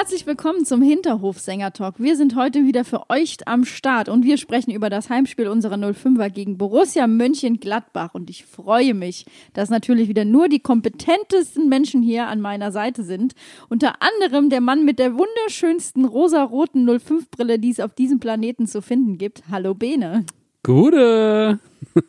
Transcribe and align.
Herzlich 0.00 0.26
willkommen 0.26 0.64
zum 0.64 0.80
Hinterhof-Sänger-Talk. 0.80 1.96
Wir 1.98 2.16
sind 2.16 2.34
heute 2.34 2.64
wieder 2.64 2.86
für 2.86 3.10
euch 3.10 3.36
am 3.44 3.66
Start 3.66 4.08
und 4.08 4.24
wir 4.24 4.38
sprechen 4.38 4.70
über 4.70 4.88
das 4.88 5.10
Heimspiel 5.10 5.46
unserer 5.46 5.74
05er 5.74 6.30
gegen 6.30 6.56
Borussia 6.56 7.06
Mönchengladbach. 7.06 8.14
Und 8.14 8.30
ich 8.30 8.46
freue 8.46 8.94
mich, 8.94 9.26
dass 9.52 9.68
natürlich 9.68 10.08
wieder 10.08 10.24
nur 10.24 10.48
die 10.48 10.60
kompetentesten 10.60 11.68
Menschen 11.68 12.00
hier 12.00 12.28
an 12.28 12.40
meiner 12.40 12.72
Seite 12.72 13.04
sind. 13.04 13.34
Unter 13.68 13.96
anderem 14.00 14.48
der 14.48 14.62
Mann 14.62 14.86
mit 14.86 14.98
der 14.98 15.18
wunderschönsten 15.18 16.06
rosaroten 16.06 16.88
05-Brille, 16.88 17.58
die 17.58 17.68
es 17.68 17.78
auf 17.78 17.92
diesem 17.92 18.20
Planeten 18.20 18.66
zu 18.66 18.80
finden 18.80 19.18
gibt. 19.18 19.42
Hallo 19.50 19.74
Bene. 19.74 20.24
Gute. 20.62 21.60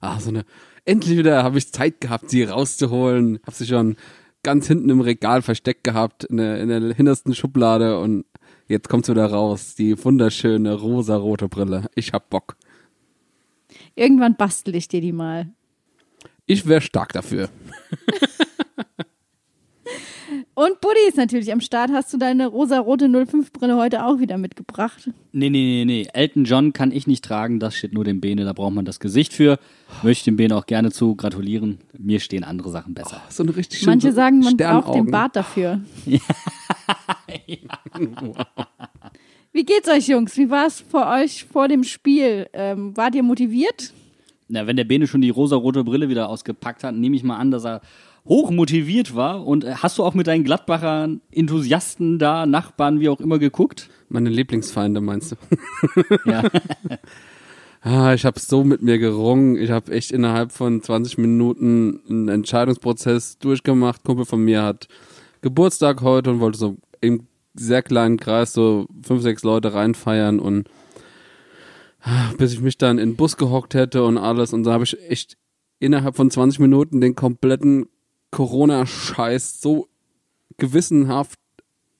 Ah, 0.00 0.20
so 0.20 0.28
eine. 0.28 0.44
Endlich 0.84 1.16
wieder 1.16 1.42
habe 1.42 1.56
ich 1.56 1.72
Zeit 1.72 2.02
gehabt, 2.02 2.28
sie 2.28 2.44
rauszuholen. 2.44 3.40
Hab 3.46 3.54
sie 3.54 3.66
schon 3.66 3.96
ganz 4.46 4.68
hinten 4.68 4.90
im 4.90 5.00
Regal 5.00 5.42
versteckt 5.42 5.82
gehabt, 5.82 6.22
in 6.22 6.36
der, 6.36 6.60
in 6.60 6.68
der 6.68 6.94
hintersten 6.94 7.34
Schublade 7.34 7.98
und 7.98 8.24
jetzt 8.68 8.88
kommt 8.88 9.04
sie 9.04 9.10
wieder 9.12 9.26
raus. 9.26 9.74
Die 9.74 10.02
wunderschöne 10.04 10.72
rosarote 10.72 11.48
Brille. 11.48 11.90
Ich 11.96 12.12
hab 12.12 12.30
Bock. 12.30 12.56
Irgendwann 13.96 14.36
bastel 14.36 14.76
ich 14.76 14.86
dir 14.86 15.00
die 15.00 15.10
mal. 15.10 15.48
Ich 16.46 16.64
wäre 16.68 16.80
stark 16.80 17.12
dafür. 17.12 17.48
Und 20.54 20.80
Buddy 20.80 21.00
ist 21.08 21.16
natürlich 21.16 21.52
am 21.52 21.60
Start. 21.60 21.90
Hast 21.92 22.12
du 22.12 22.16
deine 22.18 22.46
rosarote 22.46 23.06
05-Brille 23.06 23.76
heute 23.76 24.04
auch 24.04 24.18
wieder 24.18 24.38
mitgebracht? 24.38 25.10
Nee, 25.32 25.50
nee, 25.50 25.84
nee, 25.84 25.84
nee. 25.84 26.08
Elton 26.12 26.44
John 26.44 26.72
kann 26.72 26.92
ich 26.92 27.06
nicht 27.06 27.24
tragen, 27.24 27.60
das 27.60 27.76
steht 27.76 27.92
nur 27.92 28.04
dem 28.04 28.20
Bene, 28.20 28.44
da 28.44 28.52
braucht 28.52 28.74
man 28.74 28.84
das 28.84 29.00
Gesicht 29.00 29.32
für. 29.32 29.58
Möchte 30.02 30.24
dem 30.26 30.36
Bene 30.36 30.56
auch 30.56 30.66
gerne 30.66 30.90
zu 30.90 31.14
gratulieren. 31.14 31.78
Mir 31.96 32.20
stehen 32.20 32.44
andere 32.44 32.70
Sachen 32.70 32.94
besser. 32.94 33.22
So 33.28 33.42
eine 33.42 33.56
richtig 33.56 33.80
schöne 33.80 33.92
Manche 33.92 34.12
sagen, 34.12 34.40
man 34.40 34.56
braucht 34.56 34.94
den. 34.94 35.06
Bart 35.10 35.36
dafür. 35.36 35.80
Wie 39.52 39.64
geht's 39.64 39.88
euch, 39.88 40.08
Jungs? 40.08 40.36
Wie 40.36 40.50
war 40.50 40.66
es 40.66 40.80
für 40.80 41.06
euch 41.06 41.44
vor 41.44 41.68
dem 41.68 41.84
Spiel? 41.84 42.48
Ähm, 42.52 42.96
wart 42.96 43.14
ihr 43.14 43.22
motiviert? 43.22 43.92
Na, 44.48 44.66
wenn 44.66 44.76
der 44.76 44.84
Bene 44.84 45.06
schon 45.06 45.22
die 45.22 45.30
rosarote 45.30 45.82
Brille 45.82 46.08
wieder 46.08 46.28
ausgepackt 46.28 46.84
hat, 46.84 46.94
nehme 46.94 47.16
ich 47.16 47.24
mal 47.24 47.36
an, 47.36 47.50
dass 47.50 47.64
er 47.64 47.80
hoch 48.26 48.50
motiviert 48.50 49.14
war. 49.14 49.46
Und 49.46 49.64
äh, 49.64 49.74
hast 49.76 49.98
du 49.98 50.04
auch 50.04 50.14
mit 50.14 50.26
deinen 50.26 50.44
Gladbacher 50.44 51.08
Enthusiasten 51.32 52.18
da, 52.18 52.46
Nachbarn, 52.46 53.00
wie 53.00 53.08
auch 53.08 53.20
immer, 53.20 53.38
geguckt? 53.38 53.88
Meine 54.08 54.30
Lieblingsfeinde, 54.30 55.00
meinst 55.00 55.32
du? 55.32 55.36
Ja. 56.24 56.44
Ah, 57.82 58.14
ich 58.14 58.24
habe 58.24 58.40
so 58.40 58.64
mit 58.64 58.82
mir 58.82 58.98
gerungen. 58.98 59.56
Ich 59.56 59.70
habe 59.70 59.92
echt 59.92 60.10
innerhalb 60.10 60.50
von 60.50 60.82
20 60.82 61.18
Minuten 61.18 62.00
einen 62.08 62.28
Entscheidungsprozess 62.28 63.38
durchgemacht. 63.38 64.02
Kumpel 64.02 64.24
von 64.24 64.40
mir 64.40 64.64
hat 64.64 64.88
Geburtstag 65.40 66.00
heute 66.00 66.32
und 66.32 66.40
wollte 66.40 66.58
so 66.58 66.78
im 67.00 67.28
sehr 67.54 67.82
kleinen 67.82 68.16
Kreis 68.16 68.52
so 68.52 68.86
fünf, 69.02 69.22
sechs 69.22 69.44
Leute 69.44 69.72
reinfeiern 69.72 70.40
und 70.40 70.68
ah, 72.00 72.32
bis 72.38 72.52
ich 72.54 72.60
mich 72.60 72.76
dann 72.76 72.98
in 72.98 73.10
den 73.10 73.16
Bus 73.16 73.36
gehockt 73.36 73.74
hätte 73.74 74.04
und 74.04 74.18
alles 74.18 74.52
und 74.52 74.64
da 74.64 74.72
habe 74.72 74.82
ich 74.82 74.98
echt 75.08 75.36
innerhalb 75.78 76.16
von 76.16 76.28
20 76.28 76.58
Minuten 76.58 77.00
den 77.00 77.14
kompletten 77.14 77.86
Corona-Scheiß 78.36 79.62
so 79.62 79.88
gewissenhaft 80.58 81.38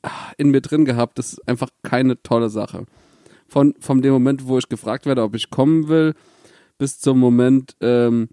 ah, 0.03 0.11
in 0.37 0.51
mir 0.51 0.61
drin 0.61 0.85
gehabt. 0.85 1.19
Das 1.19 1.33
ist 1.33 1.49
einfach 1.49 1.71
keine 1.83 2.23
tolle 2.23 2.51
Sache 2.51 2.85
von, 3.49 3.75
von 3.81 4.03
dem 4.03 4.13
Moment, 4.13 4.47
wo 4.47 4.59
ich 4.59 4.69
gefragt 4.69 5.07
werde, 5.07 5.23
ob 5.23 5.35
ich 5.35 5.49
kommen 5.49 5.89
will, 5.89 6.13
bis 6.77 6.99
zum 6.99 7.19
Moment 7.19 7.75
ähm, 7.81 8.29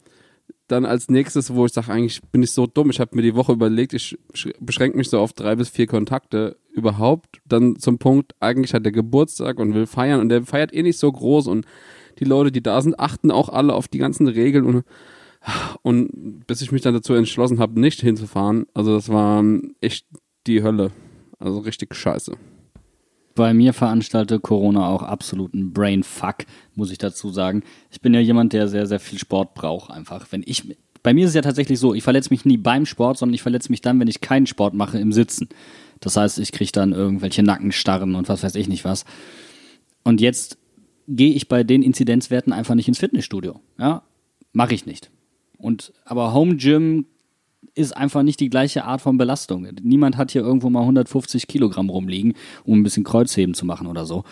dann 0.67 0.83
als 0.85 1.07
nächstes, 1.07 1.53
wo 1.53 1.65
ich 1.65 1.71
sage, 1.71 1.93
eigentlich 1.93 2.21
bin 2.31 2.43
ich 2.43 2.51
so 2.51 2.67
dumm. 2.67 2.89
Ich 2.89 2.99
habe 2.99 3.15
mir 3.15 3.21
die 3.21 3.35
Woche 3.35 3.53
überlegt, 3.53 3.93
ich 3.93 4.17
sch- 4.33 4.53
beschränke 4.59 4.97
mich 4.97 5.09
so 5.09 5.19
auf 5.19 5.31
drei 5.31 5.55
bis 5.55 5.69
vier 5.69 5.87
Kontakte 5.87 6.57
überhaupt. 6.73 7.39
Dann 7.45 7.77
zum 7.77 7.99
Punkt, 7.99 8.33
eigentlich 8.41 8.73
hat 8.73 8.85
er 8.85 8.91
Geburtstag 8.91 9.59
und 9.59 9.73
will 9.73 9.87
feiern 9.87 10.19
und 10.19 10.27
der 10.27 10.43
feiert 10.43 10.73
eh 10.73 10.83
nicht 10.83 10.99
so 10.99 11.09
groß 11.09 11.47
und 11.47 11.65
die 12.19 12.25
Leute, 12.25 12.51
die 12.51 12.61
da 12.61 12.81
sind, 12.81 12.99
achten 12.99 13.31
auch 13.31 13.47
alle 13.47 13.73
auf 13.73 13.87
die 13.87 13.97
ganzen 13.97 14.27
Regeln 14.27 14.65
und 14.65 14.83
und 15.81 16.45
bis 16.47 16.61
ich 16.61 16.71
mich 16.71 16.81
dann 16.81 16.93
dazu 16.93 17.13
entschlossen 17.13 17.59
habe, 17.59 17.79
nicht 17.79 18.01
hinzufahren, 18.01 18.65
also 18.73 18.95
das 18.95 19.09
war 19.09 19.39
ähm, 19.39 19.75
echt 19.81 20.05
die 20.47 20.63
Hölle. 20.63 20.91
Also 21.39 21.59
richtig 21.59 21.93
scheiße. 21.93 22.37
Bei 23.35 23.53
mir 23.53 23.73
veranstaltet 23.73 24.43
Corona 24.43 24.87
auch 24.87 25.01
absoluten 25.01 25.73
Brainfuck, 25.73 26.45
muss 26.75 26.91
ich 26.91 26.99
dazu 26.99 27.31
sagen. 27.31 27.63
Ich 27.91 27.99
bin 27.99 28.13
ja 28.13 28.19
jemand, 28.19 28.53
der 28.53 28.67
sehr, 28.67 28.85
sehr 28.85 28.99
viel 28.99 29.17
Sport 29.17 29.55
braucht 29.55 29.89
einfach. 29.89 30.27
Wenn 30.29 30.43
ich, 30.45 30.75
bei 31.01 31.13
mir 31.13 31.25
ist 31.25 31.29
es 31.29 31.35
ja 31.35 31.41
tatsächlich 31.41 31.79
so, 31.79 31.93
ich 31.93 32.03
verletze 32.03 32.29
mich 32.29 32.45
nie 32.45 32.57
beim 32.57 32.85
Sport, 32.85 33.17
sondern 33.17 33.33
ich 33.33 33.41
verletze 33.41 33.71
mich 33.71 33.81
dann, 33.81 33.99
wenn 33.99 34.07
ich 34.07 34.21
keinen 34.21 34.45
Sport 34.45 34.75
mache 34.75 34.99
im 34.99 35.11
Sitzen. 35.11 35.49
Das 35.99 36.15
heißt, 36.15 36.37
ich 36.39 36.51
kriege 36.51 36.71
dann 36.71 36.93
irgendwelche 36.93 37.43
Nackenstarren 37.43 38.15
und 38.15 38.29
was 38.29 38.43
weiß 38.43 38.55
ich 38.55 38.67
nicht 38.67 38.85
was. 38.85 39.03
Und 40.03 40.21
jetzt 40.21 40.57
gehe 41.07 41.33
ich 41.33 41.47
bei 41.47 41.63
den 41.63 41.81
Inzidenzwerten 41.81 42.53
einfach 42.53 42.75
nicht 42.75 42.87
ins 42.87 42.99
Fitnessstudio. 42.99 43.59
Ja, 43.79 44.03
mache 44.51 44.75
ich 44.75 44.85
nicht. 44.85 45.09
Und 45.63 45.93
aber 46.03 46.33
Home 46.33 46.57
Gym 46.57 47.05
ist 47.73 47.95
einfach 47.95 48.21
nicht 48.21 48.41
die 48.41 48.49
gleiche 48.49 48.83
Art 48.83 48.99
von 48.99 49.17
Belastung. 49.17 49.65
Niemand 49.81 50.17
hat 50.17 50.31
hier 50.31 50.41
irgendwo 50.41 50.69
mal 50.69 50.81
150 50.81 51.47
Kilogramm 51.47 51.89
rumliegen, 51.89 52.33
um 52.65 52.79
ein 52.79 52.83
bisschen 52.83 53.05
Kreuzheben 53.05 53.55
zu 53.55 53.65
machen 53.65 53.87
oder 53.87 54.05
so. 54.05 54.25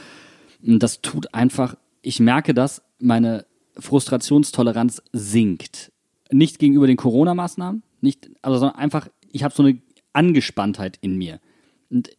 Und 0.61 0.83
das 0.83 1.01
tut 1.01 1.33
einfach, 1.33 1.75
ich 2.01 2.19
merke 2.19 2.53
das, 2.53 2.83
meine 2.99 3.45
Frustrationstoleranz 3.79 5.01
sinkt. 5.13 5.93
Nicht 6.31 6.59
gegenüber 6.59 6.85
den 6.85 6.97
Corona-Maßnahmen, 6.97 7.81
nicht, 8.01 8.29
also 8.41 8.59
sondern 8.59 8.77
einfach, 8.77 9.07
ich 9.31 9.45
habe 9.45 9.55
so 9.55 9.63
eine 9.63 9.81
Angespanntheit 10.11 10.97
in 10.99 11.17
mir. 11.17 11.39
Und 11.89 12.09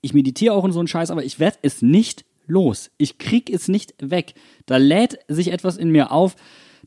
ich 0.00 0.14
meditiere 0.14 0.54
auch 0.54 0.64
in 0.64 0.72
so 0.72 0.80
einen 0.80 0.88
Scheiß, 0.88 1.12
aber 1.12 1.24
ich 1.24 1.38
werde 1.38 1.58
es 1.62 1.80
nicht 1.80 2.24
los. 2.48 2.90
Ich 2.98 3.18
krieg 3.18 3.50
es 3.50 3.68
nicht 3.68 3.94
weg. 4.00 4.34
Da 4.66 4.78
lädt 4.78 5.20
sich 5.28 5.52
etwas 5.52 5.76
in 5.76 5.90
mir 5.90 6.10
auf, 6.10 6.34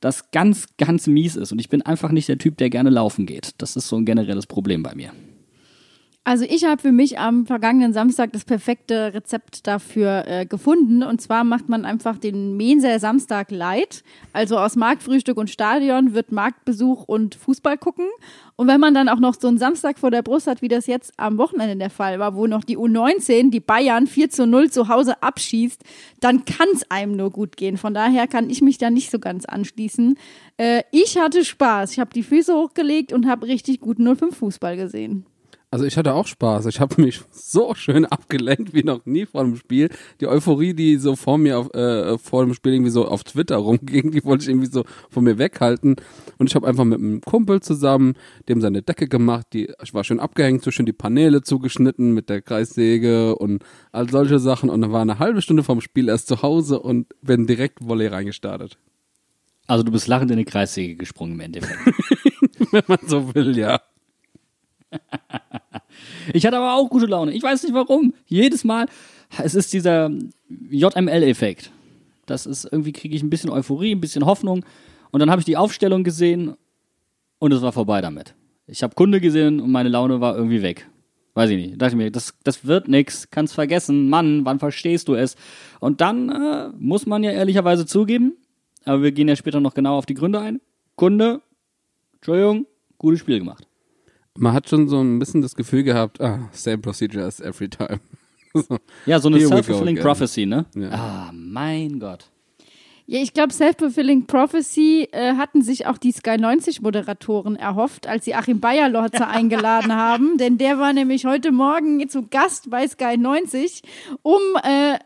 das 0.01 0.31
ganz, 0.31 0.67
ganz 0.77 1.07
mies 1.07 1.37
ist. 1.37 1.51
Und 1.51 1.59
ich 1.59 1.69
bin 1.69 1.81
einfach 1.81 2.11
nicht 2.11 2.27
der 2.27 2.37
Typ, 2.37 2.57
der 2.57 2.69
gerne 2.69 2.89
laufen 2.89 3.25
geht. 3.25 3.53
Das 3.59 3.77
ist 3.77 3.87
so 3.87 3.95
ein 3.95 4.05
generelles 4.05 4.47
Problem 4.47 4.83
bei 4.83 4.93
mir. 4.95 5.11
Also 6.23 6.45
ich 6.47 6.65
habe 6.65 6.79
für 6.79 6.91
mich 6.91 7.17
am 7.17 7.47
vergangenen 7.47 7.93
Samstag 7.93 8.31
das 8.31 8.45
perfekte 8.45 9.11
Rezept 9.15 9.65
dafür 9.65 10.23
äh, 10.27 10.45
gefunden. 10.45 11.01
Und 11.01 11.19
zwar 11.19 11.43
macht 11.43 11.67
man 11.67 11.83
einfach 11.83 12.19
den 12.19 12.55
Menser 12.55 12.99
Samstag 12.99 13.49
light. 13.49 14.03
Also 14.31 14.59
aus 14.59 14.75
Marktfrühstück 14.75 15.35
und 15.37 15.49
Stadion 15.49 16.13
wird 16.13 16.31
Marktbesuch 16.31 17.05
und 17.05 17.33
Fußball 17.33 17.79
gucken. 17.79 18.05
Und 18.55 18.67
wenn 18.67 18.79
man 18.79 18.93
dann 18.93 19.09
auch 19.09 19.19
noch 19.19 19.33
so 19.33 19.47
einen 19.47 19.57
Samstag 19.57 19.97
vor 19.97 20.11
der 20.11 20.21
Brust 20.21 20.45
hat, 20.45 20.61
wie 20.61 20.67
das 20.67 20.85
jetzt 20.85 21.11
am 21.17 21.39
Wochenende 21.39 21.75
der 21.75 21.89
Fall 21.89 22.19
war, 22.19 22.35
wo 22.35 22.45
noch 22.45 22.63
die 22.63 22.77
U19 22.77 23.49
die 23.49 23.59
Bayern 23.59 24.05
4 24.05 24.29
zu 24.29 24.45
0 24.45 24.69
zu 24.69 24.89
Hause 24.89 25.23
abschießt, 25.23 25.83
dann 26.19 26.45
kann 26.45 26.67
es 26.75 26.89
einem 26.91 27.15
nur 27.15 27.31
gut 27.31 27.57
gehen. 27.57 27.77
Von 27.77 27.95
daher 27.95 28.27
kann 28.27 28.51
ich 28.51 28.61
mich 28.61 28.77
da 28.77 28.91
nicht 28.91 29.09
so 29.09 29.17
ganz 29.17 29.45
anschließen. 29.45 30.19
Äh, 30.57 30.83
ich 30.91 31.17
hatte 31.17 31.43
Spaß. 31.43 31.93
Ich 31.93 31.99
habe 31.99 32.13
die 32.13 32.21
Füße 32.21 32.53
hochgelegt 32.53 33.11
und 33.11 33.27
habe 33.27 33.47
richtig 33.47 33.79
guten 33.79 34.03
05 34.15 34.37
Fußball 34.37 34.77
gesehen. 34.77 35.25
Also 35.73 35.85
ich 35.85 35.95
hatte 35.95 36.13
auch 36.13 36.27
Spaß. 36.27 36.65
Ich 36.65 36.81
habe 36.81 37.01
mich 37.01 37.21
so 37.31 37.73
schön 37.75 38.05
abgelenkt 38.05 38.73
wie 38.73 38.83
noch 38.83 39.05
nie 39.05 39.25
vor 39.25 39.45
dem 39.45 39.55
Spiel. 39.55 39.89
Die 40.19 40.27
Euphorie, 40.27 40.73
die 40.73 40.97
so 40.97 41.15
vor 41.15 41.37
mir 41.37 41.57
auf, 41.57 41.73
äh, 41.73 42.17
vor 42.17 42.43
dem 42.43 42.53
Spiel 42.53 42.73
irgendwie 42.73 42.91
so 42.91 43.07
auf 43.07 43.23
Twitter 43.23 43.55
rumging, 43.55 44.11
die 44.11 44.23
wollte 44.25 44.43
ich 44.43 44.49
irgendwie 44.49 44.69
so 44.69 44.83
von 45.09 45.23
mir 45.23 45.37
weghalten. 45.37 45.95
Und 46.37 46.49
ich 46.49 46.55
habe 46.55 46.67
einfach 46.67 46.83
mit 46.83 46.99
einem 46.99 47.21
Kumpel 47.21 47.61
zusammen, 47.61 48.15
dem 48.49 48.59
seine 48.59 48.81
Decke 48.81 49.07
gemacht, 49.07 49.47
die 49.53 49.71
ich 49.81 49.93
war 49.93 50.03
schön 50.03 50.19
abgehängt, 50.19 50.61
so 50.61 50.71
schön 50.71 50.85
die 50.85 50.93
Paneele 50.93 51.41
zugeschnitten 51.41 52.13
mit 52.13 52.29
der 52.29 52.41
Kreissäge 52.41 53.35
und 53.37 53.63
all 53.93 54.09
solche 54.09 54.39
Sachen. 54.39 54.69
Und 54.69 54.81
dann 54.81 54.91
war 54.91 55.01
eine 55.01 55.19
halbe 55.19 55.41
Stunde 55.41 55.63
vom 55.63 55.79
Spiel 55.79 56.09
erst 56.09 56.27
zu 56.27 56.41
Hause 56.41 56.81
und 56.81 57.07
bin 57.21 57.47
direkt 57.47 57.87
Volley 57.87 58.07
reingestartet. 58.07 58.77
Also 59.67 59.83
du 59.83 59.91
bist 59.93 60.07
lachend 60.07 60.31
in 60.31 60.37
die 60.37 60.43
Kreissäge 60.43 60.97
gesprungen 60.97 61.35
im 61.35 61.39
Endeffekt. 61.39 61.79
Wenn 62.71 62.83
man 62.87 62.99
so 63.07 63.33
will, 63.33 63.57
ja. 63.57 63.79
Ich 66.33 66.45
hatte 66.45 66.57
aber 66.57 66.75
auch 66.75 66.89
gute 66.89 67.05
Laune. 67.05 67.33
Ich 67.33 67.43
weiß 67.43 67.63
nicht 67.63 67.73
warum. 67.73 68.13
Jedes 68.25 68.63
Mal. 68.63 68.87
Es 69.41 69.55
ist 69.55 69.73
dieser 69.73 70.09
JML-Effekt. 70.69 71.71
Das 72.25 72.45
ist 72.45 72.65
irgendwie 72.65 72.91
kriege 72.91 73.15
ich 73.15 73.23
ein 73.23 73.29
bisschen 73.29 73.49
Euphorie, 73.49 73.93
ein 73.93 74.01
bisschen 74.01 74.25
Hoffnung. 74.25 74.63
Und 75.11 75.19
dann 75.19 75.29
habe 75.29 75.41
ich 75.41 75.45
die 75.45 75.57
Aufstellung 75.57 76.03
gesehen 76.03 76.55
und 77.39 77.51
es 77.51 77.61
war 77.61 77.71
vorbei 77.71 78.01
damit. 78.01 78.35
Ich 78.67 78.83
habe 78.83 78.95
Kunde 78.95 79.19
gesehen 79.19 79.59
und 79.59 79.71
meine 79.71 79.89
Laune 79.89 80.21
war 80.21 80.35
irgendwie 80.35 80.61
weg. 80.61 80.87
Weiß 81.33 81.49
ich 81.49 81.57
nicht. 81.57 81.81
Dachte 81.81 81.95
mir, 81.95 82.11
das, 82.11 82.33
das 82.43 82.65
wird 82.65 82.87
nix, 82.87 83.29
kannst 83.29 83.53
vergessen. 83.53 84.09
Mann, 84.09 84.45
wann 84.45 84.59
verstehst 84.59 85.07
du 85.07 85.15
es? 85.15 85.35
Und 85.79 86.01
dann 86.01 86.29
äh, 86.29 86.69
muss 86.77 87.05
man 87.05 87.23
ja 87.23 87.31
ehrlicherweise 87.31 87.85
zugeben, 87.85 88.37
aber 88.85 89.01
wir 89.03 89.11
gehen 89.11 89.27
ja 89.27 89.35
später 89.35 89.59
noch 89.59 89.73
genau 89.73 89.97
auf 89.97 90.05
die 90.05 90.13
Gründe 90.13 90.39
ein. 90.39 90.61
Kunde, 90.95 91.41
Entschuldigung, 92.15 92.65
gutes 92.97 93.21
Spiel 93.21 93.39
gemacht. 93.39 93.67
Man 94.37 94.53
hat 94.53 94.69
schon 94.69 94.87
so 94.87 95.01
ein 95.01 95.19
bisschen 95.19 95.41
das 95.41 95.55
Gefühl 95.55 95.83
gehabt, 95.83 96.21
ah, 96.21 96.49
same 96.51 96.79
procedure 96.79 97.25
as 97.25 97.39
every 97.39 97.69
time. 97.69 97.99
so. 98.53 98.77
Ja, 99.05 99.19
so 99.19 99.27
eine 99.27 99.39
self-fulfilling 99.39 99.99
prophecy, 99.99 100.45
ne? 100.45 100.65
Ja. 100.75 100.89
Ah, 100.91 101.31
mein 101.33 101.99
Gott. 101.99 102.31
Ja, 103.07 103.19
ich 103.19 103.33
glaube, 103.33 103.51
Self-Fulfilling 103.51 104.25
Prophecy 104.25 105.09
äh, 105.11 105.33
hatten 105.35 105.61
sich 105.61 105.85
auch 105.85 105.97
die 105.97 106.13
Sky 106.13 106.37
90 106.37 106.81
Moderatoren 106.81 107.57
erhofft, 107.57 108.07
als 108.07 108.23
sie 108.23 108.35
Achim 108.35 108.61
Bayerlotzer 108.61 109.27
eingeladen 109.29 109.93
haben, 109.93 110.37
denn 110.37 110.57
der 110.57 110.79
war 110.79 110.93
nämlich 110.93 111.25
heute 111.25 111.51
Morgen 111.51 112.07
zu 112.07 112.27
Gast 112.29 112.69
bei 112.69 112.87
Sky 112.87 113.17
90, 113.17 113.81
um 114.21 114.39
äh, 114.63 114.97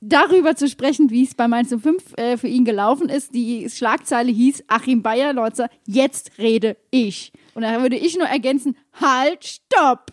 darüber 0.00 0.54
zu 0.54 0.68
sprechen, 0.68 1.10
wie 1.10 1.24
es 1.24 1.34
bei 1.34 1.48
Mainz 1.48 1.74
05 1.74 2.16
äh, 2.16 2.36
für 2.36 2.46
ihn 2.46 2.64
gelaufen 2.64 3.08
ist. 3.08 3.34
Die 3.34 3.68
Schlagzeile 3.68 4.30
hieß 4.30 4.62
Achim 4.68 5.02
Bayerlotzer, 5.02 5.68
jetzt 5.84 6.38
rede 6.38 6.76
ich. 6.92 7.32
Und 7.54 7.62
da 7.62 7.80
würde 7.82 7.96
ich 7.96 8.16
nur 8.16 8.26
ergänzen, 8.26 8.76
halt, 9.00 9.44
stopp. 9.44 10.12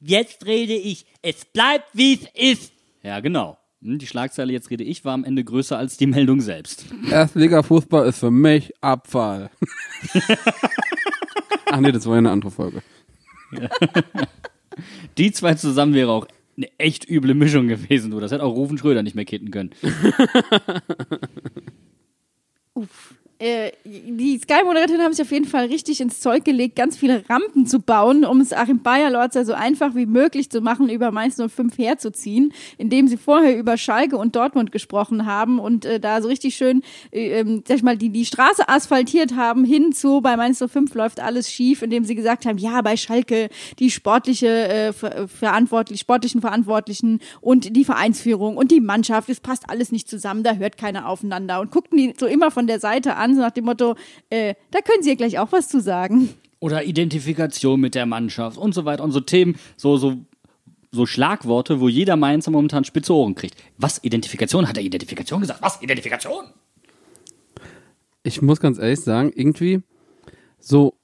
Jetzt 0.00 0.46
rede 0.46 0.74
ich. 0.74 1.06
Es 1.22 1.44
bleibt, 1.44 1.88
wie 1.92 2.14
es 2.14 2.26
ist. 2.34 2.72
Ja, 3.02 3.20
genau. 3.20 3.58
Hm, 3.82 3.98
Die 3.98 4.06
Schlagzeile 4.06 4.52
Jetzt 4.52 4.70
rede 4.70 4.84
ich 4.84 5.04
war 5.04 5.14
am 5.14 5.24
Ende 5.24 5.44
größer 5.44 5.78
als 5.78 5.96
die 5.96 6.06
Meldung 6.06 6.40
selbst. 6.40 6.86
Erstliga-Fußball 7.10 8.06
ist 8.08 8.18
für 8.18 8.30
mich 8.30 8.72
Abfall. 8.82 9.50
Ach 11.66 11.80
nee, 11.80 11.92
das 11.92 12.06
war 12.06 12.14
ja 12.14 12.18
eine 12.18 12.30
andere 12.30 12.50
Folge. 12.50 12.82
Die 15.18 15.32
zwei 15.32 15.54
zusammen 15.54 15.94
wäre 15.94 16.10
auch 16.10 16.26
eine 16.56 16.68
echt 16.78 17.08
üble 17.08 17.34
Mischung 17.34 17.68
gewesen. 17.68 18.10
Du. 18.10 18.20
Das 18.20 18.32
hätte 18.32 18.44
auch 18.44 18.54
Rufen 18.54 18.78
Schröder 18.78 19.02
nicht 19.02 19.14
mehr 19.16 19.24
kitten 19.24 19.50
können. 19.50 19.70
äh, 23.40 23.72
die 23.84 24.38
Sky-Moderatoren 24.38 25.00
haben 25.00 25.14
sich 25.14 25.24
auf 25.24 25.32
jeden 25.32 25.46
Fall 25.46 25.64
richtig 25.66 26.02
ins 26.02 26.20
Zeug 26.20 26.44
gelegt, 26.44 26.76
ganz 26.76 26.98
viele 26.98 27.24
Rampen 27.28 27.66
zu 27.66 27.80
bauen, 27.80 28.26
um 28.26 28.40
es 28.40 28.52
Achim 28.52 28.82
Bayerlorzer 28.82 29.46
so 29.46 29.54
einfach 29.54 29.94
wie 29.94 30.04
möglich 30.04 30.50
zu 30.50 30.60
machen, 30.60 30.90
über 30.90 31.10
Mainz 31.10 31.36
05 31.36 31.78
herzuziehen, 31.78 32.52
indem 32.76 33.08
sie 33.08 33.16
vorher 33.16 33.58
über 33.58 33.78
Schalke 33.78 34.18
und 34.18 34.36
Dortmund 34.36 34.72
gesprochen 34.72 35.24
haben 35.24 35.58
und 35.58 35.86
äh, 35.86 35.98
da 35.98 36.20
so 36.20 36.28
richtig 36.28 36.54
schön, 36.54 36.82
äh, 37.12 37.40
ähm, 37.40 37.64
sag 37.66 37.78
ich 37.78 37.82
mal, 37.82 37.96
die, 37.96 38.10
die 38.10 38.26
Straße 38.26 38.68
asphaltiert 38.68 39.34
haben, 39.34 39.64
hinzu, 39.64 40.20
bei 40.20 40.36
Mainz 40.36 40.58
05 40.58 40.94
läuft 40.94 41.20
alles 41.20 41.50
schief, 41.50 41.80
indem 41.80 42.04
sie 42.04 42.14
gesagt 42.14 42.44
haben, 42.44 42.58
ja, 42.58 42.82
bei 42.82 42.98
Schalke 42.98 43.48
die 43.78 43.90
sportliche, 43.90 44.68
äh, 44.68 44.92
ver 44.92 45.28
verantwortlich, 45.28 46.00
sportlichen 46.00 46.42
Verantwortlichen 46.42 47.20
und 47.40 47.74
die 47.74 47.84
Vereinsführung 47.86 48.58
und 48.58 48.70
die 48.70 48.80
Mannschaft, 48.80 49.30
es 49.30 49.40
passt 49.40 49.70
alles 49.70 49.92
nicht 49.92 50.10
zusammen, 50.10 50.42
da 50.42 50.56
hört 50.56 50.76
keiner 50.76 51.08
aufeinander 51.08 51.60
und 51.60 51.70
guckten 51.70 51.96
die 51.96 52.14
so 52.18 52.26
immer 52.26 52.50
von 52.50 52.66
der 52.66 52.80
Seite 52.80 53.16
an, 53.16 53.29
so 53.34 53.40
nach 53.40 53.50
dem 53.50 53.64
Motto, 53.64 53.94
äh, 54.28 54.54
da 54.70 54.80
können 54.80 55.02
sie 55.02 55.10
ja 55.10 55.14
gleich 55.14 55.38
auch 55.38 55.52
was 55.52 55.68
zu 55.68 55.80
sagen. 55.80 56.30
Oder 56.58 56.84
Identifikation 56.84 57.80
mit 57.80 57.94
der 57.94 58.06
Mannschaft 58.06 58.58
und 58.58 58.74
so 58.74 58.84
weiter 58.84 59.02
und 59.02 59.12
so 59.12 59.20
Themen, 59.20 59.56
so, 59.76 59.96
so, 59.96 60.18
so 60.92 61.06
Schlagworte, 61.06 61.80
wo 61.80 61.88
jeder 61.88 62.16
Mainzer 62.16 62.50
momentan 62.50 62.84
spitze 62.84 63.14
Ohren 63.14 63.34
kriegt. 63.34 63.56
Was? 63.78 64.02
Identifikation? 64.04 64.68
Hat 64.68 64.76
er 64.76 64.82
Identifikation 64.82 65.40
gesagt? 65.40 65.62
Was? 65.62 65.82
Identifikation? 65.82 66.46
Ich 68.22 68.42
muss 68.42 68.60
ganz 68.60 68.78
ehrlich 68.78 69.00
sagen, 69.00 69.32
irgendwie 69.34 69.82
so 70.58 70.99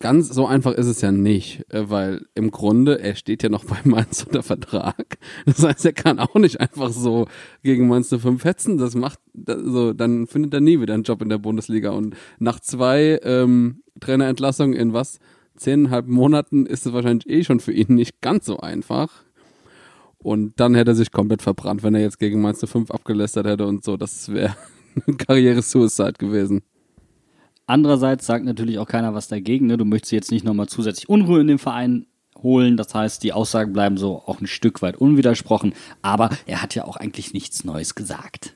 ganz 0.00 0.28
so 0.28 0.46
einfach 0.46 0.72
ist 0.72 0.86
es 0.86 1.00
ja 1.00 1.10
nicht, 1.10 1.64
äh, 1.72 1.90
weil 1.90 2.26
im 2.34 2.50
Grunde, 2.50 3.00
er 3.00 3.14
steht 3.14 3.42
ja 3.42 3.48
noch 3.48 3.64
bei 3.66 3.78
Mainz 3.84 4.24
unter 4.24 4.42
Vertrag. 4.42 5.18
Das 5.46 5.62
heißt, 5.62 5.84
er 5.84 5.92
kann 5.92 6.18
auch 6.18 6.34
nicht 6.34 6.60
einfach 6.60 6.90
so 6.90 7.26
gegen 7.62 7.88
Mainz 7.88 8.08
05 8.08 8.44
hetzen. 8.44 8.78
Das 8.78 8.94
macht, 8.94 9.18
so, 9.34 9.92
dann 9.92 10.26
findet 10.26 10.54
er 10.54 10.60
nie 10.60 10.80
wieder 10.80 10.94
einen 10.94 11.02
Job 11.02 11.22
in 11.22 11.28
der 11.28 11.38
Bundesliga. 11.38 11.90
Und 11.90 12.16
nach 12.38 12.60
zwei 12.60 13.20
ähm, 13.22 13.82
Trainerentlassungen 14.00 14.76
in 14.76 14.92
was? 14.92 15.18
Zehneinhalb 15.56 16.06
Monaten 16.06 16.66
ist 16.66 16.86
es 16.86 16.92
wahrscheinlich 16.92 17.28
eh 17.28 17.42
schon 17.42 17.58
für 17.58 17.72
ihn 17.72 17.94
nicht 17.94 18.20
ganz 18.20 18.46
so 18.46 18.58
einfach. 18.58 19.24
Und 20.18 20.60
dann 20.60 20.74
hätte 20.74 20.92
er 20.92 20.94
sich 20.94 21.10
komplett 21.10 21.42
verbrannt, 21.42 21.82
wenn 21.82 21.94
er 21.94 22.00
jetzt 22.00 22.18
gegen 22.18 22.40
Mainz 22.40 22.64
05 22.64 22.90
abgelästert 22.90 23.46
hätte 23.46 23.66
und 23.66 23.84
so. 23.84 23.96
Das 23.96 24.32
wäre 24.32 24.56
Karriere-Suicide 25.18 26.14
gewesen. 26.14 26.62
Andererseits 27.68 28.24
sagt 28.24 28.46
natürlich 28.46 28.78
auch 28.78 28.88
keiner 28.88 29.14
was 29.14 29.28
dagegen. 29.28 29.66
Ne? 29.66 29.76
Du 29.76 29.84
möchtest 29.84 30.12
jetzt 30.12 30.30
nicht 30.30 30.42
nochmal 30.42 30.68
zusätzlich 30.68 31.08
Unruhe 31.08 31.42
in 31.42 31.48
den 31.48 31.58
Verein 31.58 32.06
holen. 32.42 32.78
Das 32.78 32.94
heißt, 32.94 33.22
die 33.22 33.34
Aussagen 33.34 33.74
bleiben 33.74 33.98
so 33.98 34.22
auch 34.24 34.40
ein 34.40 34.46
Stück 34.46 34.80
weit 34.80 34.96
unwidersprochen. 34.96 35.74
Aber 36.00 36.30
er 36.46 36.62
hat 36.62 36.74
ja 36.74 36.86
auch 36.86 36.96
eigentlich 36.96 37.34
nichts 37.34 37.64
Neues 37.64 37.94
gesagt. 37.94 38.54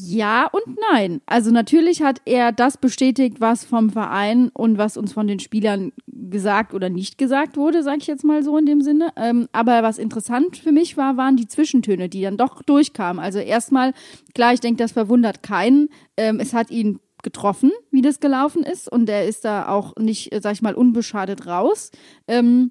Ja 0.00 0.46
und 0.46 0.78
nein. 0.92 1.20
Also 1.26 1.50
natürlich 1.50 2.00
hat 2.00 2.22
er 2.24 2.52
das 2.52 2.76
bestätigt, 2.76 3.40
was 3.40 3.64
vom 3.64 3.90
Verein 3.90 4.50
und 4.50 4.78
was 4.78 4.96
uns 4.96 5.12
von 5.12 5.26
den 5.26 5.40
Spielern 5.40 5.92
gesagt 6.06 6.74
oder 6.74 6.88
nicht 6.88 7.18
gesagt 7.18 7.56
wurde, 7.56 7.82
sage 7.82 7.98
ich 8.02 8.06
jetzt 8.06 8.24
mal 8.24 8.44
so 8.44 8.56
in 8.56 8.66
dem 8.66 8.82
Sinne. 8.82 9.08
Ähm, 9.16 9.48
aber 9.50 9.82
was 9.82 9.98
interessant 9.98 10.56
für 10.56 10.70
mich 10.70 10.96
war, 10.96 11.16
waren 11.16 11.36
die 11.36 11.48
Zwischentöne, 11.48 12.08
die 12.08 12.22
dann 12.22 12.36
doch 12.36 12.62
durchkamen. 12.62 13.22
Also 13.22 13.40
erstmal, 13.40 13.94
klar, 14.32 14.54
ich 14.54 14.60
denke, 14.60 14.78
das 14.82 14.92
verwundert 14.92 15.42
keinen. 15.42 15.88
Ähm, 16.16 16.38
es 16.38 16.54
hat 16.54 16.70
ihn 16.70 17.00
getroffen, 17.26 17.72
wie 17.90 18.02
das 18.02 18.20
gelaufen 18.20 18.62
ist 18.62 18.90
und 18.90 19.08
er 19.08 19.26
ist 19.26 19.44
da 19.44 19.66
auch 19.68 19.96
nicht, 19.96 20.32
äh, 20.32 20.40
sag 20.40 20.52
ich 20.52 20.62
mal, 20.62 20.74
unbeschadet 20.74 21.48
raus. 21.48 21.90
Ähm, 22.28 22.70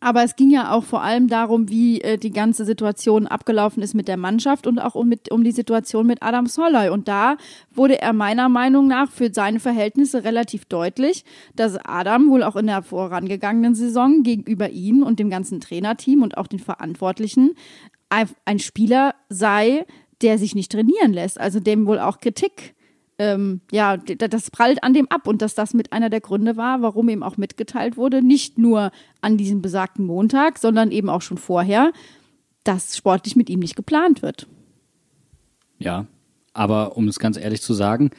aber 0.00 0.24
es 0.24 0.34
ging 0.34 0.50
ja 0.50 0.72
auch 0.72 0.84
vor 0.84 1.02
allem 1.02 1.28
darum, 1.28 1.68
wie 1.68 2.00
äh, 2.00 2.16
die 2.16 2.30
ganze 2.30 2.64
Situation 2.64 3.26
abgelaufen 3.26 3.82
ist 3.82 3.92
mit 3.92 4.08
der 4.08 4.16
Mannschaft 4.16 4.66
und 4.66 4.78
auch 4.78 4.94
um, 4.94 5.10
mit, 5.10 5.30
um 5.30 5.44
die 5.44 5.52
Situation 5.52 6.06
mit 6.06 6.22
Adam 6.22 6.46
Soloy. 6.46 6.88
Und 6.88 7.06
da 7.06 7.36
wurde 7.70 8.00
er 8.00 8.14
meiner 8.14 8.48
Meinung 8.48 8.88
nach 8.88 9.10
für 9.10 9.30
seine 9.30 9.60
Verhältnisse 9.60 10.24
relativ 10.24 10.64
deutlich, 10.64 11.26
dass 11.54 11.76
Adam 11.76 12.30
wohl 12.30 12.42
auch 12.42 12.56
in 12.56 12.66
der 12.68 12.82
vorangegangenen 12.82 13.74
Saison 13.74 14.22
gegenüber 14.22 14.70
ihm 14.70 15.02
und 15.02 15.18
dem 15.18 15.28
ganzen 15.28 15.60
Trainerteam 15.60 16.22
und 16.22 16.38
auch 16.38 16.46
den 16.46 16.60
Verantwortlichen 16.60 17.50
ein 18.44 18.58
Spieler 18.58 19.14
sei, 19.28 19.84
der 20.22 20.38
sich 20.38 20.54
nicht 20.54 20.72
trainieren 20.72 21.12
lässt. 21.12 21.38
Also 21.38 21.60
dem 21.60 21.86
wohl 21.86 21.98
auch 21.98 22.18
Kritik 22.18 22.74
ähm, 23.18 23.60
ja, 23.70 23.96
das 23.96 24.50
prallt 24.50 24.82
an 24.82 24.94
dem 24.94 25.10
ab 25.10 25.26
und 25.26 25.42
dass 25.42 25.54
das 25.54 25.74
mit 25.74 25.92
einer 25.92 26.10
der 26.10 26.20
Gründe 26.20 26.56
war, 26.56 26.82
warum 26.82 27.08
ihm 27.08 27.22
auch 27.22 27.36
mitgeteilt 27.36 27.96
wurde, 27.96 28.22
nicht 28.22 28.58
nur 28.58 28.90
an 29.20 29.36
diesem 29.36 29.62
besagten 29.62 30.06
Montag, 30.06 30.58
sondern 30.58 30.90
eben 30.90 31.08
auch 31.08 31.22
schon 31.22 31.38
vorher, 31.38 31.92
dass 32.64 32.96
sportlich 32.96 33.36
mit 33.36 33.50
ihm 33.50 33.60
nicht 33.60 33.76
geplant 33.76 34.22
wird. 34.22 34.46
Ja, 35.78 36.06
aber 36.52 36.96
um 36.96 37.08
es 37.08 37.18
ganz 37.18 37.36
ehrlich 37.36 37.62
zu 37.62 37.74
sagen, 37.74 38.10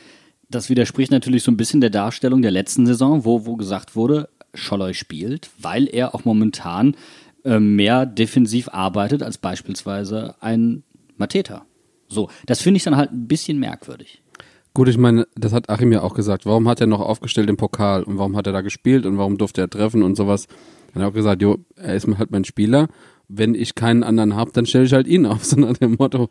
das 0.50 0.70
widerspricht 0.70 1.12
natürlich 1.12 1.44
so 1.44 1.52
ein 1.52 1.58
bisschen 1.58 1.82
der 1.82 1.90
Darstellung 1.90 2.42
der 2.42 2.52
letzten 2.52 2.86
Saison, 2.86 3.26
wo, 3.26 3.46
wo 3.46 3.56
gesagt 3.56 3.96
wurde, 3.96 4.30
Scholloy 4.54 4.94
spielt, 4.94 5.50
weil 5.60 5.88
er 5.88 6.14
auch 6.14 6.26
momentan 6.26 6.96
äh, 7.44 7.60
mehr 7.60 8.06
defensiv 8.06 8.70
arbeitet 8.70 9.24
als 9.24 9.38
beispielsweise 9.38 10.36
ein 10.42 10.84
Mateta. 11.18 11.66
So, 12.08 12.30
das 12.46 12.62
finde 12.62 12.78
ich 12.78 12.84
dann 12.84 12.96
halt 12.96 13.12
ein 13.12 13.28
bisschen 13.28 13.60
merkwürdig. 13.60 14.23
Gut, 14.75 14.88
ich 14.88 14.98
meine, 14.98 15.27
das 15.36 15.53
hat 15.53 15.70
Achim 15.70 15.92
ja 15.92 16.01
auch 16.01 16.15
gesagt. 16.15 16.48
Warum 16.48 16.68
hat 16.68 16.82
er 16.82 16.88
noch 16.88 17.00
aufgestellt 17.00 17.48
im 17.48 17.58
Pokal 17.58 18.03
und 18.03 18.18
warum 18.18 18.36
hat 18.36 18.48
er 18.48 18.53
da 18.53 18.62
gespielt 18.62 19.06
und 19.06 19.20
warum 19.20 19.38
durfte 19.38 19.62
er 19.62 19.70
treffen 19.70 20.01
und 20.01 20.15
sowas? 20.15 20.48
Dann 20.94 20.96
hat 20.96 21.08
er 21.08 21.10
auch 21.10 21.13
gesagt, 21.13 21.42
jo, 21.44 21.58
er 21.75 21.94
ist 21.96 22.08
halt 22.08 22.32
mein 22.32 22.44
Spieler. 22.44 22.88
Wenn 23.27 23.53
ich 23.53 23.75
keinen 23.75 24.03
anderen 24.03 24.36
habe, 24.36 24.51
dann 24.51 24.65
stelle 24.65 24.86
ich 24.86 24.94
halt 24.94 25.08
ihn 25.08 25.25
auf. 25.27 25.44
So 25.46 25.58
nach 25.58 25.77
dem 25.77 25.96
Motto, 26.00 26.30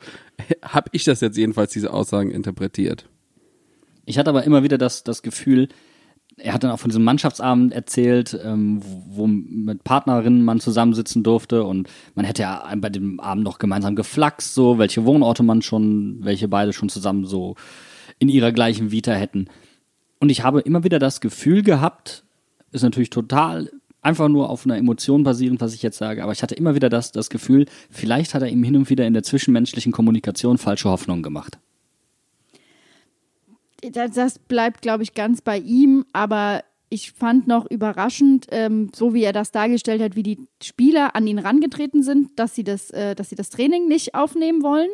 habe 0.61 0.89
ich 0.93 1.05
das 1.05 1.21
jetzt 1.21 1.37
jedenfalls, 1.37 1.73
diese 1.73 1.93
Aussagen 1.93 2.33
interpretiert. 2.33 3.09
Ich 4.07 4.19
hatte 4.19 4.31
aber 4.31 4.43
immer 4.43 4.65
wieder 4.65 4.77
das, 4.77 5.05
das 5.05 5.23
Gefühl, 5.23 5.69
er 6.37 6.55
hat 6.55 6.65
dann 6.65 6.73
auch 6.73 6.81
von 6.81 6.89
diesem 6.89 7.05
Mannschaftsabend 7.05 7.73
erzählt, 7.73 8.37
ähm, 8.43 8.81
wo 8.83 9.23
wo 9.23 9.27
mit 9.27 9.85
Partnerinnen 9.85 10.45
man 10.45 10.59
zusammensitzen 10.59 11.23
durfte 11.23 11.63
und 11.63 11.89
man 12.15 12.25
hätte 12.25 12.43
ja 12.43 12.73
bei 12.79 12.89
dem 12.89 13.21
Abend 13.21 13.45
noch 13.45 13.59
gemeinsam 13.59 13.95
geflaxt, 13.95 14.55
so 14.55 14.79
welche 14.79 15.05
Wohnorte 15.05 15.43
man 15.43 15.63
schon, 15.63 16.19
welche 16.23 16.49
beide 16.49 16.73
schon 16.73 16.89
zusammen 16.89 17.27
so 17.27 17.55
in 18.23 18.29
ihrer 18.29 18.53
gleichen 18.53 18.93
Vita 18.93 19.13
hätten. 19.13 19.49
Und 20.21 20.31
ich 20.31 20.45
habe 20.45 20.61
immer 20.61 20.85
wieder 20.85 21.01
das 21.01 21.21
Gefühl 21.21 21.65
gehabt, 21.65 22.23
ist 22.71 22.83
natürlich 22.83 23.11
total 23.11 23.69
einfach 24.01 24.29
nur 24.29 24.49
auf 24.49 24.65
einer 24.65 24.77
Emotion 24.77 25.25
basierend, 25.25 25.61
was 25.61 25.75
ich 25.75 25.83
jetzt 25.83 25.99
sage, 25.99 26.23
aber 26.23 26.31
ich 26.31 26.43
hatte 26.45 26.55
immer 26.55 26.77
wieder 26.77 26.89
das, 26.89 27.11
das 27.11 27.31
Gefühl, 27.31 27.67
vielleicht 27.91 28.33
hat 28.35 28.43
er 28.43 28.49
ihm 28.49 28.63
hin 28.63 28.77
und 28.77 28.91
wieder 28.91 29.07
in 29.09 29.13
der 29.13 29.25
zwischenmenschlichen 29.25 29.91
Kommunikation 29.91 30.57
falsche 30.57 30.89
Hoffnungen 30.89 31.25
gemacht. 31.25 31.59
das, 33.93 34.39
bleibt, 34.39 34.83
glaube 34.83 35.03
ich, 35.03 35.15
ganz 35.15 35.41
bei 35.41 35.59
ihm, 35.59 36.05
aber 36.13 36.63
ich 36.91 37.11
fand 37.11 37.49
noch 37.49 37.69
überraschend, 37.69 38.47
ähm, 38.53 38.91
so 38.95 39.15
wie 39.15 39.25
er 39.25 39.33
das 39.33 39.51
dargestellt 39.51 40.01
hat, 40.01 40.15
wie 40.15 40.23
die 40.23 40.47
Spieler 40.63 41.17
an 41.17 41.27
ihn 41.27 41.41
rangetreten 41.41 42.05
sind, 42.05 42.39
dass 42.39 42.55
sie 42.55 42.63
das, 42.63 42.91
äh, 42.91 43.17
dass 43.17 43.31
sie 43.31 43.37
das 43.37 43.51
Training 43.51 43.89
nicht 43.89 44.15
aufnehmen 44.15 44.63
wollen. 44.63 44.91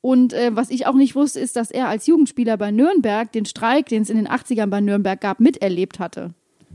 Und 0.00 0.32
äh, 0.32 0.54
was 0.54 0.70
ich 0.70 0.86
auch 0.86 0.94
nicht 0.94 1.14
wusste, 1.14 1.40
ist, 1.40 1.56
dass 1.56 1.70
er 1.70 1.88
als 1.88 2.06
Jugendspieler 2.06 2.56
bei 2.56 2.70
Nürnberg 2.70 3.30
den 3.32 3.46
Streik, 3.46 3.86
den 3.86 4.02
es 4.02 4.10
in 4.10 4.16
den 4.16 4.28
80ern 4.28 4.66
bei 4.66 4.80
Nürnberg 4.80 5.20
gab, 5.20 5.40
miterlebt 5.40 5.98
hatte. 5.98 6.34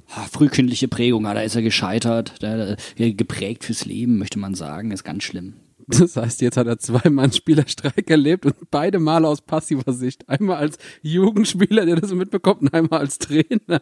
Ah, 0.10 0.26
frühkindliche 0.30 0.90
Prägung, 0.90 1.26
ah, 1.26 1.34
da 1.34 1.42
ist 1.42 1.56
er 1.56 1.62
gescheitert, 1.62 2.36
da, 2.42 2.76
geprägt 2.98 3.64
fürs 3.64 3.86
Leben, 3.86 4.18
möchte 4.18 4.38
man 4.38 4.54
sagen, 4.54 4.92
ist 4.92 5.04
ganz 5.04 5.24
schlimm. 5.24 5.54
Das 5.88 6.16
heißt, 6.16 6.42
jetzt 6.42 6.58
hat 6.58 6.68
er 6.68 6.80
zweimal 6.80 7.26
einen 7.26 7.34
Spielerstreik 7.34 8.10
erlebt 8.10 8.46
und 8.46 8.56
beide 8.72 9.00
Male 9.00 9.28
aus 9.28 9.42
passiver 9.42 9.92
Sicht. 9.92 10.28
Einmal 10.30 10.58
als 10.58 10.78
Jugendspieler, 11.02 11.86
der 11.86 11.98
das 11.98 12.14
mitbekommt, 12.14 12.62
und 12.62 12.74
einmal 12.74 13.00
als 13.00 13.18
Trainer. 13.20 13.82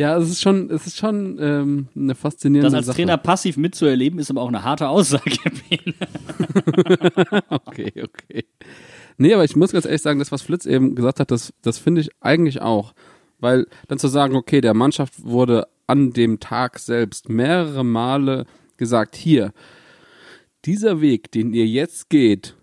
Ja, 0.00 0.16
es 0.16 0.30
ist 0.30 0.40
schon, 0.40 0.70
es 0.70 0.86
ist 0.86 0.96
schon 0.96 1.36
ähm, 1.38 1.88
eine 1.94 2.14
faszinierende 2.14 2.70
Das 2.70 2.74
als 2.74 2.86
Sache. 2.86 2.96
Trainer 2.96 3.18
passiv 3.18 3.58
mitzuerleben, 3.58 4.18
ist 4.18 4.30
aber 4.30 4.40
auch 4.40 4.48
eine 4.48 4.64
harte 4.64 4.88
Aussage. 4.88 5.36
okay, 7.50 7.92
okay. 8.02 8.46
Nee, 9.18 9.34
aber 9.34 9.44
ich 9.44 9.56
muss 9.56 9.72
ganz 9.72 9.84
ehrlich 9.84 10.00
sagen, 10.00 10.18
das, 10.18 10.32
was 10.32 10.40
Flitz 10.40 10.64
eben 10.64 10.94
gesagt 10.94 11.20
hat, 11.20 11.30
das, 11.30 11.52
das 11.60 11.76
finde 11.76 12.00
ich 12.00 12.08
eigentlich 12.20 12.62
auch. 12.62 12.94
Weil 13.40 13.66
dann 13.88 13.98
zu 13.98 14.08
sagen, 14.08 14.36
okay, 14.36 14.62
der 14.62 14.72
Mannschaft 14.72 15.22
wurde 15.22 15.66
an 15.86 16.14
dem 16.14 16.40
Tag 16.40 16.78
selbst 16.78 17.28
mehrere 17.28 17.84
Male 17.84 18.46
gesagt, 18.78 19.16
hier, 19.16 19.52
dieser 20.64 21.02
Weg, 21.02 21.30
den 21.30 21.52
ihr 21.52 21.66
jetzt 21.66 22.08
geht, 22.08 22.56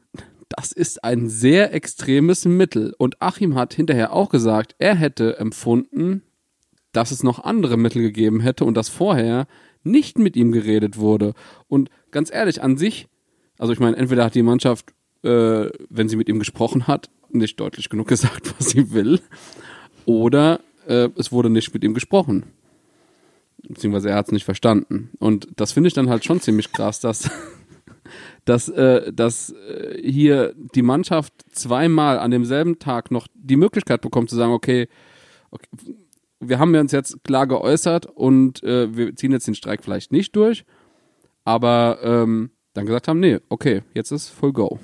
das 0.49 0.71
ist 0.71 1.03
ein 1.03 1.29
sehr 1.29 1.71
extremes 1.71 2.45
Mittel. 2.45 2.95
Und 2.97 3.21
Achim 3.21 3.53
hat 3.53 3.75
hinterher 3.75 4.11
auch 4.11 4.29
gesagt, 4.29 4.73
er 4.79 4.95
hätte 4.95 5.37
empfunden, 5.37 6.23
dass 6.97 7.11
es 7.11 7.21
noch 7.21 7.43
andere 7.43 7.77
Mittel 7.77 8.01
gegeben 8.01 8.39
hätte 8.39 8.65
und 8.65 8.75
dass 8.75 8.89
vorher 8.89 9.45
nicht 9.83 10.17
mit 10.17 10.35
ihm 10.35 10.51
geredet 10.51 10.97
wurde. 10.97 11.35
Und 11.67 11.91
ganz 12.09 12.33
ehrlich, 12.33 12.63
an 12.63 12.75
sich, 12.75 13.07
also 13.59 13.71
ich 13.71 13.79
meine, 13.79 13.97
entweder 13.97 14.25
hat 14.25 14.33
die 14.33 14.41
Mannschaft, 14.41 14.95
äh, 15.21 15.69
wenn 15.91 16.09
sie 16.09 16.15
mit 16.15 16.27
ihm 16.27 16.39
gesprochen 16.39 16.87
hat, 16.87 17.11
nicht 17.29 17.59
deutlich 17.59 17.89
genug 17.89 18.07
gesagt, 18.13 18.51
was 18.57 18.69
sie 18.69 18.93
will, 18.93 19.19
oder 20.05 20.59
äh, 20.87 21.09
es 21.17 21.31
wurde 21.31 21.51
nicht 21.51 21.71
mit 21.71 21.83
ihm 21.83 21.93
gesprochen. 21.93 22.47
Beziehungsweise 23.61 24.09
er 24.09 24.15
hat 24.15 24.25
es 24.25 24.31
nicht 24.31 24.45
verstanden. 24.45 25.11
Und 25.19 25.49
das 25.55 25.73
finde 25.73 25.89
ich 25.89 25.93
dann 25.93 26.09
halt 26.09 26.25
schon 26.25 26.41
ziemlich 26.41 26.71
krass, 26.71 26.99
dass, 26.99 27.29
dass, 28.45 28.69
äh, 28.69 29.13
dass 29.13 29.51
äh, 29.51 30.01
hier 30.01 30.55
die 30.73 30.81
Mannschaft 30.81 31.31
zweimal 31.51 32.17
an 32.17 32.31
demselben 32.31 32.79
Tag 32.79 33.11
noch 33.11 33.27
die 33.35 33.55
Möglichkeit 33.55 34.01
bekommt 34.01 34.31
zu 34.31 34.35
sagen, 34.35 34.51
okay, 34.51 34.87
okay 35.51 35.67
wir 36.39 36.59
haben 36.59 36.75
uns 36.75 36.91
jetzt 36.91 37.23
klar 37.23 37.47
geäußert 37.47 38.05
und 38.05 38.63
äh, 38.63 38.95
wir 38.95 39.15
ziehen 39.15 39.31
jetzt 39.31 39.47
den 39.47 39.55
Streik 39.55 39.83
vielleicht 39.83 40.11
nicht 40.11 40.35
durch, 40.35 40.65
aber 41.43 41.99
ähm, 42.03 42.51
dann 42.73 42.85
gesagt 42.85 43.07
haben, 43.07 43.19
nee, 43.19 43.39
okay, 43.49 43.83
jetzt 43.93 44.11
ist 44.11 44.29
Full 44.29 44.53
Go. 44.53 44.79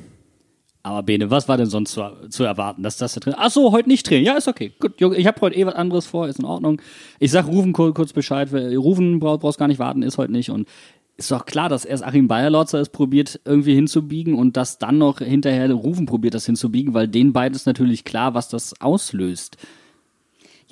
Aber 0.86 1.02
Bene, 1.02 1.32
was 1.32 1.48
war 1.48 1.56
denn 1.56 1.68
sonst 1.68 1.94
zu, 1.94 2.02
zu 2.30 2.44
erwarten, 2.44 2.84
dass 2.84 2.98
das 2.98 3.14
da 3.14 3.22
drin? 3.22 3.36
Ach 3.38 3.50
so, 3.50 3.72
heute 3.72 3.88
nicht 3.88 4.10
drehen. 4.10 4.26
Ja, 4.26 4.36
ist 4.36 4.50
okay. 4.50 4.74
Gut, 4.80 5.00
ich 5.00 5.28
habe 5.28 5.40
heute 5.40 5.56
eh 5.56 5.66
was 5.66 5.76
anderes 5.76 6.06
vor, 6.06 6.28
ist 6.28 6.40
in 6.40 6.46
Ordnung. 6.46 6.82
Ich 7.20 7.32
sag 7.32 7.48
Rufen 7.48 7.72
kurz 7.72 8.12
Bescheid. 8.12 8.50
Rufen 8.52 9.20
brauchst, 9.20 9.60
gar 9.60 9.70
nicht 9.70 9.80
warten, 9.80 10.04
ist 10.04 10.18
heute 10.18 10.34
nicht. 10.34 10.50
Und 10.50 10.68
ist 11.16 11.32
doch 11.32 11.46
klar, 11.46 11.70
dass 11.70 11.86
erst 11.86 12.04
Achim 12.04 12.28
Bayerlotzer 12.28 12.82
es 12.82 12.90
probiert, 12.90 13.40
irgendwie 13.46 13.76
hinzubiegen 13.76 14.34
und 14.34 14.58
dass 14.58 14.78
dann 14.78 14.98
noch 14.98 15.20
hinterher 15.20 15.72
Rufen 15.72 16.06
probiert, 16.06 16.34
das 16.34 16.46
hinzubiegen, 16.46 16.94
weil 16.94 17.08
denen 17.08 17.32
beiden 17.32 17.56
ist 17.56 17.66
natürlich 17.66 18.04
klar, 18.04 18.34
was 18.34 18.50
das 18.50 18.74
auslöst. 18.82 19.58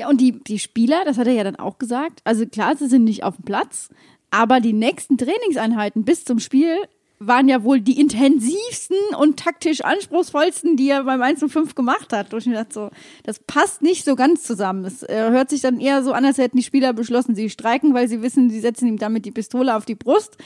Ja, 0.01 0.09
und 0.09 0.19
die, 0.19 0.43
die 0.43 0.57
Spieler, 0.57 1.05
das 1.05 1.19
hat 1.19 1.27
er 1.27 1.33
ja 1.33 1.43
dann 1.43 1.57
auch 1.57 1.77
gesagt, 1.77 2.21
also 2.23 2.47
klar, 2.47 2.75
sie 2.75 2.87
sind 2.87 3.03
nicht 3.03 3.23
auf 3.23 3.35
dem 3.35 3.45
Platz, 3.45 3.89
aber 4.31 4.59
die 4.59 4.73
nächsten 4.73 5.15
Trainingseinheiten 5.15 6.05
bis 6.05 6.25
zum 6.25 6.39
Spiel 6.39 6.75
waren 7.19 7.47
ja 7.47 7.63
wohl 7.63 7.81
die 7.81 7.99
intensivsten 7.99 8.97
und 9.15 9.37
taktisch 9.37 9.81
anspruchsvollsten, 9.81 10.75
die 10.75 10.89
er 10.89 11.03
beim 11.03 11.21
1 11.21 11.39
zu 11.39 11.49
5 11.49 11.75
gemacht 11.75 12.13
hat. 12.13 12.33
Und 12.33 12.47
ich 12.47 12.51
dachte 12.51 12.73
so, 12.73 12.89
das 13.21 13.37
passt 13.37 13.83
nicht 13.83 14.05
so 14.05 14.15
ganz 14.15 14.41
zusammen. 14.41 14.85
Es 14.85 15.03
äh, 15.03 15.29
hört 15.29 15.51
sich 15.51 15.61
dann 15.61 15.79
eher 15.79 16.01
so 16.01 16.13
an, 16.13 16.25
als 16.25 16.39
hätten 16.39 16.57
die 16.57 16.63
Spieler 16.63 16.93
beschlossen, 16.93 17.35
sie 17.35 17.51
streiken, 17.51 17.93
weil 17.93 18.07
sie 18.07 18.23
wissen, 18.23 18.49
sie 18.49 18.59
setzen 18.59 18.87
ihm 18.87 18.97
damit 18.97 19.25
die 19.25 19.31
Pistole 19.31 19.75
auf 19.75 19.85
die 19.85 19.93
Brust. 19.93 20.37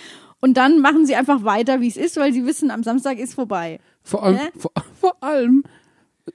Und 0.41 0.57
dann 0.57 0.81
machen 0.81 1.05
sie 1.05 1.15
einfach 1.15 1.45
weiter, 1.45 1.79
wie 1.79 1.87
es 1.87 1.95
ist, 1.95 2.17
weil 2.17 2.33
sie 2.33 2.45
wissen, 2.45 2.71
am 2.71 2.83
Samstag 2.83 3.19
ist 3.19 3.35
vorbei. 3.35 3.79
Vor 4.03 4.23
allem, 4.23 4.37
Hä? 4.37 4.49
vor, 4.57 4.71
vor 4.99 5.23
allem 5.23 5.63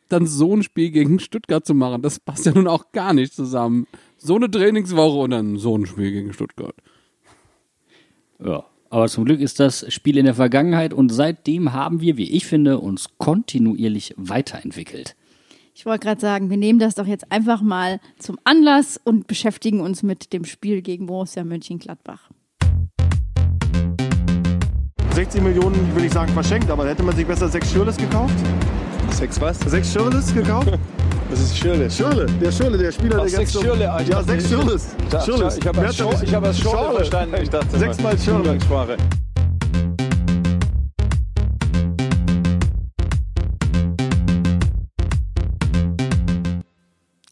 dann 0.09 0.26
so 0.26 0.56
ein 0.56 0.62
Spiel 0.62 0.90
gegen 0.90 1.18
Stuttgart 1.18 1.64
zu 1.64 1.75
machen, 1.75 2.02
das 2.02 2.20
passt 2.20 2.47
ja 2.47 2.52
nun 2.52 2.68
auch 2.68 2.92
gar 2.92 3.12
nicht 3.12 3.35
zusammen. 3.35 3.87
So 4.16 4.37
eine 4.37 4.50
Trainingswoche 4.50 5.18
und 5.18 5.30
dann 5.30 5.56
so 5.56 5.76
ein 5.76 5.87
Spiel 5.87 6.12
gegen 6.12 6.32
Stuttgart. 6.32 6.75
Ja. 8.44 8.64
Aber 8.92 9.06
zum 9.06 9.25
Glück 9.25 9.40
ist 9.40 9.61
das 9.61 9.87
Spiel 9.92 10.16
in 10.16 10.25
der 10.25 10.35
Vergangenheit 10.35 10.92
und 10.92 11.11
seitdem 11.11 11.73
haben 11.73 12.00
wir, 12.00 12.16
wie 12.16 12.28
ich 12.32 12.44
finde, 12.44 12.80
uns 12.80 13.11
kontinuierlich 13.18 14.14
weiterentwickelt. 14.16 15.14
Ich 15.75 15.87
wollte 15.87 16.04
gerade 16.04 16.20
sagen, 16.20 16.50
wir 16.50 16.56
nehmen 16.56 16.80
das 16.80 16.97
doch 16.97 17.06
jetzt 17.06 17.30
einfach 17.30 17.62
mal 17.62 18.00
zum 18.18 18.37
Anlass 18.42 19.00
und 19.02 19.28
beschäftigen 19.28 19.80
uns 19.80 20.02
mit 20.02 20.32
dem 20.32 20.44
Spiel 20.44 20.82
gegen 20.82 21.06
Borussia 21.06 21.44
Mönchengladbach. 21.44 22.30
60 25.14 25.42
Millionen, 25.42 25.94
will 25.94 26.04
ich 26.04 26.12
sagen, 26.12 26.32
verschenkt, 26.32 26.68
aber 26.68 26.87
hätte 26.88 27.04
man 27.04 27.14
sich 27.14 27.26
besser 27.26 27.49
sechs 27.49 27.70
Schürles 27.73 27.97
gekauft? 27.97 28.35
Sechs 29.12 29.40
was? 29.40 29.58
Sechs 29.60 29.92
Schürles 29.92 30.32
gekauft? 30.34 30.68
Das 31.30 31.38
ist 31.38 31.56
Schirle. 31.58 31.88
Schürle, 31.88 32.26
der 32.42 32.50
Schürle, 32.50 32.76
der 32.76 32.90
Spieler, 32.90 33.18
Ach, 33.18 33.20
der 33.20 33.28
sechs 33.28 33.52
so- 33.52 33.62
Schürle, 33.62 33.88
Alter. 33.92 34.10
Ja, 34.10 34.22
sechs 34.24 34.48
Schürles. 34.48 34.88
Ja, 35.12 35.20
Schürles. 35.20 35.58
Ich 35.58 35.64
habe 35.68 35.80
das, 35.80 35.96
Schor 35.96 36.12
ich 36.20 36.34
hab 36.34 36.42
das 36.42 36.58
Schorle 36.58 36.78
Schorle. 36.80 36.96
verstanden. 36.96 37.36
Ich 37.40 37.48
dachte, 37.50 37.78
Sechsmal 37.78 38.18
Schürle. 38.18 38.38
Umgangssprache. 38.40 38.96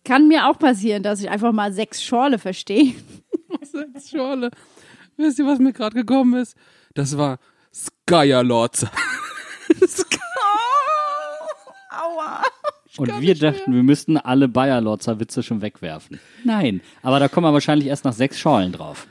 Kann 0.04 0.28
mir 0.28 0.46
auch 0.48 0.58
passieren, 0.58 1.02
dass 1.02 1.20
ich 1.20 1.28
einfach 1.28 1.52
mal 1.52 1.72
sechs 1.72 2.02
Schorle 2.02 2.38
verstehe. 2.38 2.94
Sechs 3.62 4.10
Schorle. 4.10 4.50
Wisst 5.16 5.38
ihr, 5.38 5.46
was 5.46 5.58
mir 5.58 5.72
gerade 5.72 5.94
gekommen 5.96 6.40
ist? 6.40 6.56
Das 6.94 7.18
war 7.18 7.38
Skyer-Lords. 7.74 8.84
Aua. 8.86 10.27
Und 12.98 13.20
wir 13.20 13.34
dachten, 13.34 13.74
wir 13.74 13.82
müssten 13.82 14.16
alle 14.16 14.48
Bayer-Lotzer 14.48 15.20
Witze 15.20 15.42
schon 15.42 15.62
wegwerfen. 15.62 16.18
Nein, 16.44 16.80
aber 17.02 17.20
da 17.20 17.28
kommen 17.28 17.46
wir 17.46 17.52
wahrscheinlich 17.52 17.88
erst 17.88 18.04
nach 18.04 18.12
sechs 18.12 18.38
Schorlen 18.38 18.72
drauf. 18.72 19.06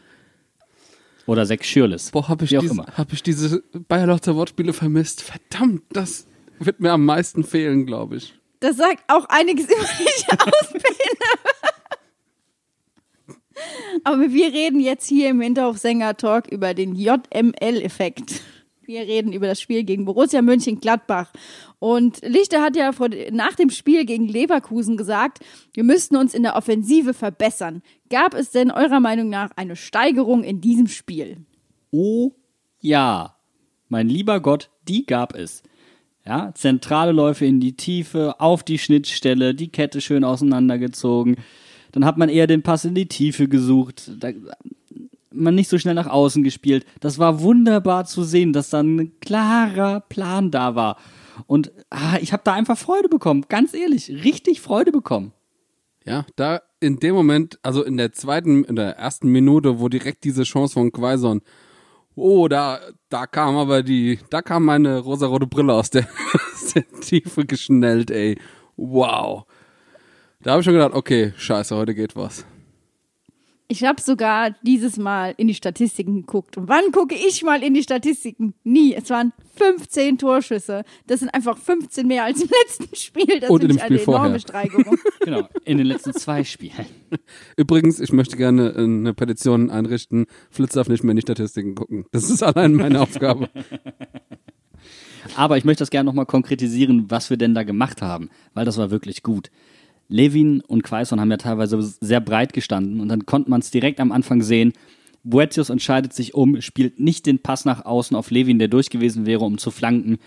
Oder 1.25 1.45
sechs 1.45 1.67
Schürles. 1.67 2.11
Boah, 2.11 2.27
hab 2.29 2.41
ich, 2.41 2.49
diese, 2.49 2.67
immer. 2.67 2.85
hab 2.97 3.11
ich 3.11 3.21
diese 3.21 3.61
Bayerlotzer 3.87 4.35
Wortspiele 4.35 4.73
vermisst. 4.73 5.21
Verdammt, 5.21 5.83
das 5.91 6.25
wird 6.59 6.79
mir 6.79 6.91
am 6.91 7.05
meisten 7.05 7.43
fehlen, 7.43 7.85
glaube 7.85 8.17
ich. 8.17 8.33
Das 8.59 8.77
sagt 8.77 9.03
auch 9.07 9.25
einiges 9.29 9.65
über 9.69 9.83
dich 9.99 10.25
aus. 10.31 10.73
Aber 14.03 14.31
wir 14.31 14.53
reden 14.53 14.79
jetzt 14.79 15.07
hier 15.07 15.29
im 15.29 15.41
Hinterhof-Sänger-Talk 15.41 16.47
über 16.47 16.73
den 16.73 16.95
JML-Effekt. 16.95 18.41
Wir 18.87 19.01
reden 19.01 19.33
über 19.33 19.47
das 19.47 19.59
Spiel 19.59 19.83
gegen 19.83 20.05
Borussia 20.05 20.41
Mönchengladbach. 20.41 21.33
Und 21.77 22.21
Lichter 22.25 22.61
hat 22.61 22.77
ja 22.77 22.93
vor, 22.93 23.09
nach 23.31 23.53
dem 23.53 23.69
Spiel 23.69 24.05
gegen 24.05 24.29
Leverkusen 24.29 24.95
gesagt, 24.95 25.39
wir 25.73 25.83
müssten 25.83 26.15
uns 26.15 26.33
in 26.33 26.41
der 26.41 26.55
Offensive 26.55 27.13
verbessern. 27.13 27.81
Gab 28.09 28.33
es 28.33 28.51
denn 28.51 28.71
eurer 28.71 29.01
Meinung 29.01 29.27
nach 29.27 29.49
eine 29.57 29.75
Steigerung 29.75 30.41
in 30.45 30.61
diesem 30.61 30.87
Spiel? 30.87 31.35
Oh 31.91 32.31
ja, 32.79 33.35
mein 33.89 34.07
lieber 34.07 34.39
Gott, 34.39 34.69
die 34.87 35.05
gab 35.05 35.35
es. 35.35 35.63
Ja, 36.25 36.53
zentrale 36.55 37.11
Läufe 37.11 37.45
in 37.45 37.59
die 37.59 37.75
Tiefe, 37.75 38.39
auf 38.39 38.63
die 38.63 38.79
Schnittstelle, 38.79 39.53
die 39.53 39.67
Kette 39.67 39.99
schön 39.99 40.23
auseinandergezogen. 40.23 41.35
Dann 41.91 42.05
hat 42.05 42.17
man 42.17 42.29
eher 42.29 42.47
den 42.47 42.63
Pass 42.63 42.85
in 42.85 42.95
die 42.95 43.09
Tiefe 43.09 43.49
gesucht. 43.49 44.11
Da, 44.17 44.29
man 45.37 45.55
nicht 45.55 45.69
so 45.69 45.77
schnell 45.77 45.93
nach 45.93 46.07
außen 46.07 46.43
gespielt. 46.43 46.85
Das 46.99 47.19
war 47.19 47.41
wunderbar 47.41 48.05
zu 48.05 48.23
sehen, 48.23 48.53
dass 48.53 48.69
da 48.69 48.81
ein 48.81 49.19
klarer 49.19 50.01
Plan 50.01 50.51
da 50.51 50.75
war. 50.75 50.97
Und 51.45 51.71
ah, 51.89 52.17
ich 52.19 52.33
habe 52.33 52.43
da 52.43 52.53
einfach 52.53 52.77
Freude 52.77 53.09
bekommen, 53.09 53.45
ganz 53.49 53.73
ehrlich, 53.73 54.09
richtig 54.09 54.61
Freude 54.61 54.91
bekommen. 54.91 55.33
Ja, 56.05 56.25
da 56.35 56.61
in 56.79 56.99
dem 56.99 57.15
Moment, 57.15 57.59
also 57.63 57.83
in 57.83 57.97
der 57.97 58.13
zweiten, 58.13 58.63
in 58.63 58.75
der 58.75 58.97
ersten 58.97 59.29
Minute, 59.29 59.79
wo 59.79 59.89
direkt 59.89 60.23
diese 60.23 60.43
Chance 60.43 60.73
von 60.73 60.91
Quaison, 60.91 61.41
oh, 62.15 62.47
da, 62.47 62.79
da 63.09 63.27
kam 63.27 63.57
aber 63.57 63.83
die, 63.83 64.19
da 64.29 64.41
kam 64.41 64.65
meine 64.65 64.99
rosarote 64.99 65.47
Brille 65.47 65.73
aus 65.73 65.89
der, 65.89 66.07
aus 66.53 66.73
der 66.73 66.87
Tiefe 67.01 67.45
geschnellt, 67.45 68.09
ey. 68.09 68.39
Wow. 68.75 69.45
Da 70.41 70.51
habe 70.51 70.61
ich 70.61 70.65
schon 70.65 70.73
gedacht, 70.73 70.93
okay, 70.93 71.33
scheiße, 71.35 71.75
heute 71.75 71.93
geht 71.93 72.15
was. 72.15 72.45
Ich 73.69 73.83
habe 73.83 74.01
sogar 74.01 74.51
dieses 74.61 74.95
Mal 74.97 75.33
in 75.35 75.49
die 75.49 75.53
Statistiken 75.53 76.21
geguckt. 76.21 76.55
Und 76.55 76.69
wann 76.69 76.91
gucke 76.93 77.15
ich 77.15 77.43
mal 77.43 77.61
in 77.61 77.73
die 77.73 77.83
Statistiken? 77.83 78.53
Nie. 78.63 78.93
Es 78.93 79.09
waren 79.09 79.33
15 79.55 80.17
Torschüsse. 80.17 80.85
Das 81.07 81.19
sind 81.19 81.29
einfach 81.29 81.57
15 81.57 82.07
mehr 82.07 82.23
als 82.23 82.41
im 82.41 82.49
letzten 82.63 82.95
Spiel. 82.95 83.41
Das 83.41 83.49
Und 83.49 83.63
in 83.63 83.69
dem 83.69 83.77
ich 83.77 83.83
eine 83.83 83.99
Spiel 83.99 84.13
enorme 84.13 84.25
vorher. 84.25 84.39
Steigerung. 84.39 84.97
Genau, 85.27 85.49
in 85.65 85.77
den 85.77 85.87
letzten 85.87 86.13
zwei 86.13 86.45
Spielen. 86.45 86.85
Übrigens, 87.57 87.99
ich 87.99 88.13
möchte 88.13 88.37
gerne 88.37 88.73
eine 88.73 89.13
Petition 89.13 89.69
einrichten. 89.69 90.27
Flitz 90.49 90.71
darf 90.71 90.87
nicht 90.87 91.03
mehr 91.03 91.11
in 91.11 91.17
die 91.17 91.21
Statistiken 91.23 91.75
gucken. 91.75 92.05
Das 92.11 92.29
ist 92.29 92.41
allein 92.43 92.73
meine 92.73 93.01
Aufgabe. 93.01 93.49
Aber 95.35 95.57
ich 95.57 95.65
möchte 95.65 95.81
das 95.81 95.89
gerne 95.89 96.07
nochmal 96.07 96.25
konkretisieren, 96.25 97.11
was 97.11 97.29
wir 97.29 97.35
denn 97.35 97.53
da 97.53 97.63
gemacht 97.63 98.01
haben, 98.01 98.29
weil 98.53 98.63
das 98.63 98.77
war 98.77 98.91
wirklich 98.91 99.23
gut. 99.23 99.51
Levin 100.09 100.61
und 100.61 100.83
Quaison 100.83 101.19
haben 101.19 101.31
ja 101.31 101.37
teilweise 101.37 101.81
sehr 101.81 102.21
breit 102.21 102.53
gestanden 102.53 103.01
und 103.01 103.09
dann 103.09 103.25
konnte 103.25 103.49
man 103.49 103.61
es 103.61 103.71
direkt 103.71 103.99
am 103.99 104.11
Anfang 104.11 104.41
sehen. 104.41 104.73
Boetius 105.23 105.69
entscheidet 105.69 106.13
sich 106.13 106.33
um, 106.33 106.61
spielt 106.61 106.99
nicht 106.99 107.25
den 107.25 107.39
Pass 107.39 107.65
nach 107.65 107.85
außen 107.85 108.15
auf 108.15 108.31
Levin, 108.31 108.59
der 108.59 108.69
durch 108.69 108.89
gewesen 108.89 109.25
wäre, 109.25 109.43
um 109.43 109.57
zu 109.57 109.71
flanken, 109.71 110.17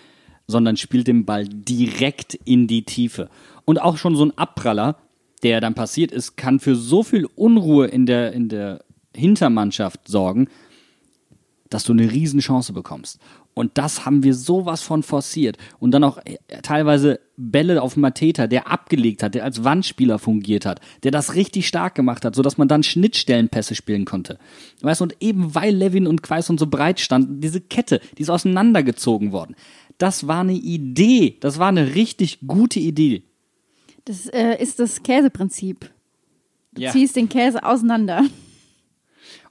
sondern 0.47 0.77
spielt 0.77 1.07
den 1.07 1.25
Ball 1.25 1.49
direkt 1.49 2.35
in 2.35 2.67
die 2.67 2.85
Tiefe. 2.85 3.31
Und 3.65 3.81
auch 3.81 3.97
schon 3.97 4.17
so 4.17 4.25
ein 4.25 4.37
Abpraller, 4.37 4.97
der 5.43 5.61
dann 5.61 5.75
passiert 5.75 6.13
ist, 6.13 6.37
kann 6.37 6.61
für 6.61 6.77
so 6.77 7.03
viel 7.03 7.27
Unruhe 7.35 7.87
in 7.87 8.05
der, 8.05 8.33
in 8.33 8.49
der 8.49 8.85
Hintermannschaft 9.15 10.07
sorgen, 10.07 10.49
dass 11.71 11.85
du 11.85 11.93
eine 11.93 12.11
Riesenchance 12.11 12.73
bekommst. 12.73 13.21
Und 13.53 13.77
das 13.79 14.07
haben 14.07 14.23
wir 14.23 14.35
sowas 14.35 14.83
von 14.83 15.03
forciert. 15.03 15.59
Und 15.81 15.91
dann 15.91 16.05
auch 16.05 16.19
äh, 16.25 16.37
teilweise 16.63 17.21
Bälle 17.37 17.83
auf 17.83 17.97
Mateta, 17.97 18.47
der 18.47 18.71
abgelegt 18.71 19.23
hat, 19.23 19.35
der 19.35 19.45
als 19.45 19.65
Wandspieler 19.65 20.19
fungiert 20.19 20.65
hat, 20.65 20.81
der 21.03 21.11
das 21.11 21.35
richtig 21.35 21.67
stark 21.67 21.95
gemacht 21.95 22.25
hat, 22.25 22.35
sodass 22.37 22.59
man 22.59 22.69
dann 22.69 22.83
Schnittstellenpässe 22.83 23.75
spielen 23.75 24.05
konnte. 24.05 24.39
Weißt 24.83 25.01
du, 25.01 25.05
und 25.05 25.17
eben 25.21 25.55
weil 25.55 25.75
Levin 25.75 26.07
und 26.07 26.23
Quaison 26.23 26.59
so 26.59 26.67
breit 26.69 27.01
standen, 27.01 27.41
diese 27.41 27.61
Kette, 27.61 28.01
die 28.17 28.23
ist 28.23 28.31
auseinandergezogen 28.31 29.33
worden. 29.33 29.57
Das 29.99 30.27
war 30.27 30.41
eine 30.41 30.55
Idee. 30.55 31.37
Das 31.41 31.59
war 31.59 31.69
eine 31.69 31.95
richtig 31.95 32.39
gute 32.47 32.79
Idee. 32.81 33.25
Das 34.05 34.27
äh, 34.29 34.57
ist 34.63 34.79
das 34.79 35.03
Käseprinzip. 35.03 35.91
Du 36.73 36.83
Ja. 36.83 36.93
ziehst 36.93 37.17
den 37.17 37.29
Käse 37.29 37.65
auseinander. 37.65 38.23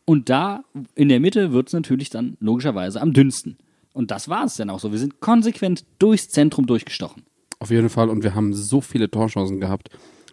Und 0.06 0.30
da 0.30 0.64
in 0.96 1.10
der 1.10 1.20
Mitte 1.20 1.52
wird 1.52 1.68
es 1.68 1.74
natürlich 1.74 2.10
dann 2.10 2.38
logischerweise 2.40 3.00
am 3.02 3.14
dünnsten. 3.14 3.58
Und 3.94 4.12
das 4.12 4.30
war 4.30 4.46
es 4.46 4.56
dann 4.56 4.70
auch 4.70 4.80
so. 4.80 4.92
Wir 4.92 5.00
sind 5.00 5.20
konsequent 5.20 5.86
durchs 6.00 6.30
Zentrum 6.30 6.66
durchgestochen. 6.66 7.24
Auf 7.60 7.72
jeden 7.72 7.90
Fall. 7.90 8.10
Und 8.10 8.24
wir 8.24 8.36
haben 8.36 8.54
so 8.54 8.82
viele 8.82 9.10
Torchancen 9.10 9.60
gehabt. 9.60 9.90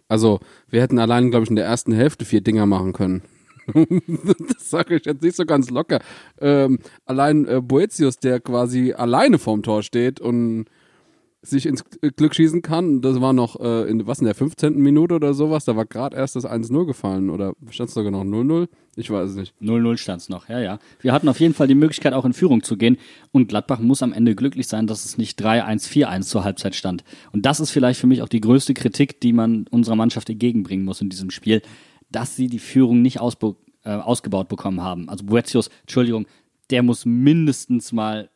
Also, 0.07 0.39
wir 0.69 0.81
hätten 0.81 0.99
allein, 0.99 1.31
glaube 1.31 1.43
ich, 1.43 1.49
in 1.49 1.57
der 1.57 1.65
ersten 1.65 1.91
Hälfte 1.91 2.23
vier 2.23 2.41
Dinger 2.41 2.65
machen 2.65 2.93
können. 2.93 3.23
das 3.73 4.69
sage 4.69 4.95
ich 4.95 5.05
jetzt 5.05 5.21
nicht 5.21 5.35
so 5.35 5.45
ganz 5.45 5.69
locker. 5.69 5.99
Ähm, 6.39 6.79
allein 7.05 7.45
äh, 7.45 7.61
Boetius, 7.61 8.17
der 8.17 8.39
quasi 8.39 8.93
alleine 8.93 9.39
vorm 9.39 9.63
Tor 9.63 9.83
steht 9.83 10.21
und 10.21 10.65
sich 11.49 11.65
ins 11.65 11.83
Glück 12.15 12.35
schießen 12.35 12.61
kann. 12.61 13.01
Das 13.01 13.21
war 13.21 13.33
noch 13.33 13.59
äh, 13.59 13.89
in 13.89 14.05
was 14.07 14.19
in 14.19 14.25
der 14.25 14.35
15. 14.35 14.77
Minute 14.77 15.15
oder 15.15 15.33
sowas. 15.33 15.65
Da 15.65 15.75
war 15.75 15.85
gerade 15.85 16.15
erst 16.15 16.35
das 16.35 16.45
1-0 16.45 16.85
gefallen. 16.85 17.29
Oder 17.29 17.53
stand 17.69 17.89
es 17.89 17.95
sogar 17.95 18.11
noch 18.11 18.23
0-0? 18.23 18.67
Ich 18.95 19.11
weiß 19.11 19.31
es 19.31 19.35
nicht. 19.35 19.53
0-0 19.61 19.97
stand 19.97 20.21
es 20.21 20.29
noch, 20.29 20.49
ja, 20.49 20.59
ja. 20.59 20.79
Wir 21.01 21.13
hatten 21.13 21.29
auf 21.29 21.39
jeden 21.39 21.53
Fall 21.53 21.67
die 21.67 21.75
Möglichkeit, 21.75 22.13
auch 22.13 22.25
in 22.25 22.33
Führung 22.33 22.63
zu 22.63 22.77
gehen. 22.77 22.97
Und 23.31 23.47
Gladbach 23.47 23.79
muss 23.79 24.01
am 24.01 24.13
Ende 24.13 24.35
glücklich 24.35 24.67
sein, 24.67 24.87
dass 24.87 25.05
es 25.05 25.17
nicht 25.17 25.39
3-1, 25.39 25.87
4-1 25.87 26.21
zur 26.23 26.43
Halbzeit 26.43 26.75
stand. 26.75 27.03
Und 27.31 27.45
das 27.45 27.59
ist 27.59 27.71
vielleicht 27.71 27.99
für 27.99 28.07
mich 28.07 28.21
auch 28.21 28.29
die 28.29 28.41
größte 28.41 28.73
Kritik, 28.73 29.21
die 29.21 29.33
man 29.33 29.65
unserer 29.69 29.95
Mannschaft 29.95 30.29
entgegenbringen 30.29 30.85
muss 30.85 31.01
in 31.01 31.09
diesem 31.09 31.29
Spiel, 31.29 31.61
dass 32.09 32.35
sie 32.35 32.47
die 32.47 32.59
Führung 32.59 33.01
nicht 33.01 33.19
ausbe 33.19 33.55
äh, 33.83 33.91
ausgebaut 33.91 34.49
bekommen 34.49 34.81
haben. 34.81 35.09
Also 35.09 35.25
Boetius, 35.25 35.69
Entschuldigung, 35.81 36.25
der 36.69 36.83
muss 36.83 37.05
mindestens 37.05 37.91
mal 37.93 38.29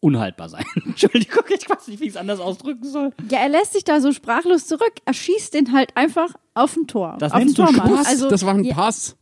unhaltbar 0.00 0.48
sein. 0.48 0.64
Entschuldigung, 0.84 1.44
ich 1.48 1.68
weiß 1.68 1.88
nicht, 1.88 2.00
wie 2.00 2.04
ich 2.04 2.10
es 2.10 2.16
anders 2.16 2.40
ausdrücken 2.40 2.84
soll. 2.84 3.12
Ja, 3.30 3.38
er 3.38 3.48
lässt 3.48 3.72
sich 3.72 3.84
da 3.84 4.00
so 4.00 4.12
sprachlos 4.12 4.66
zurück. 4.66 4.92
Er 5.04 5.14
schießt 5.14 5.54
den 5.54 5.72
halt 5.72 5.96
einfach 5.96 6.34
auf 6.54 6.76
ein 6.76 6.86
Tor. 6.86 7.16
Das 7.18 7.32
auf 7.32 7.38
nennst 7.38 7.58
den 7.58 7.66
du. 7.66 7.90
Was? 7.90 8.06
Also, 8.06 8.28
das 8.28 8.44
war 8.44 8.54
ein 8.54 8.64
ja, 8.64 8.74
Pass. 8.74 9.16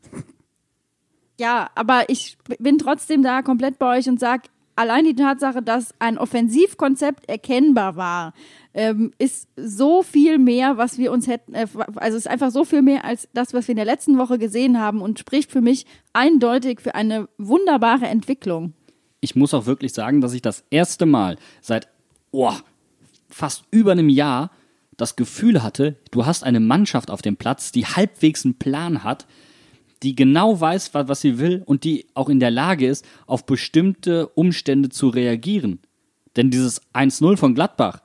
Ja, 1.39 1.71
aber 1.75 2.09
ich 2.09 2.39
bin 2.59 2.79
trotzdem 2.79 3.23
da 3.23 3.43
komplett 3.43 3.79
bei 3.79 3.99
euch 3.99 4.09
und 4.09 4.21
sag, 4.21 4.43
allein 4.77 5.05
die 5.05 5.15
Tatsache, 5.15 5.63
dass 5.63 5.95
ein 5.99 6.19
Offensivkonzept 6.19 7.29
erkennbar 7.29 7.97
war, 7.97 8.35
ähm, 8.73 9.13
ist 9.19 9.49
so 9.57 10.03
viel 10.03 10.39
mehr, 10.39 10.77
was 10.77 10.99
wir 10.99 11.13
uns 11.13 11.27
hätten, 11.27 11.55
äh, 11.55 11.67
also 11.97 12.17
ist 12.17 12.29
einfach 12.29 12.51
so 12.51 12.65
viel 12.65 12.83
mehr 12.83 13.05
als 13.05 13.29
das, 13.33 13.55
was 13.55 13.69
wir 13.69 13.73
in 13.73 13.77
der 13.77 13.85
letzten 13.85 14.19
Woche 14.19 14.39
gesehen 14.39 14.81
haben 14.81 15.01
und 15.01 15.19
spricht 15.19 15.51
für 15.51 15.61
mich 15.61 15.87
eindeutig 16.13 16.81
für 16.81 16.95
eine 16.95 17.29
wunderbare 17.39 18.07
Entwicklung. 18.07 18.75
Ich 19.25 19.35
muss 19.35 19.55
auch 19.55 19.67
wirklich 19.67 19.93
sagen, 19.93 20.21
dass 20.21 20.33
ich 20.35 20.43
das 20.43 20.65
erste 20.71 21.07
Mal 21.07 21.37
seit 21.61 21.89
oh, 22.31 22.53
fast 23.29 23.65
über 23.71 23.93
einem 23.93 24.09
Jahr 24.09 24.51
das 24.97 25.17
Gefühl 25.17 25.63
hatte, 25.63 25.97
du 26.13 26.25
hast 26.25 26.45
eine 26.45 26.61
Mannschaft 26.61 27.11
auf 27.11 27.21
dem 27.23 27.37
Platz, 27.37 27.73
die 27.73 27.85
halbwegs 27.87 28.45
einen 28.45 28.55
Plan 28.59 29.03
hat, 29.03 29.27
die 30.05 30.15
genau 30.15 30.61
weiß, 30.61 30.95
wa- 30.95 31.09
was 31.09 31.21
sie 31.23 31.39
will 31.39 31.63
und 31.67 31.83
die 31.85 32.07
auch 32.15 32.29
in 32.29 32.39
der 32.39 32.51
Lage 32.53 32.87
ist, 32.87 33.05
auf 33.27 33.45
bestimmte 33.47 34.29
Umstände 34.29 34.91
zu 34.91 35.09
reagieren. 35.09 35.81
Denn 36.37 36.51
dieses 36.51 36.81
1-0 36.93 37.37
von 37.37 37.55
Gladbach, 37.55 38.01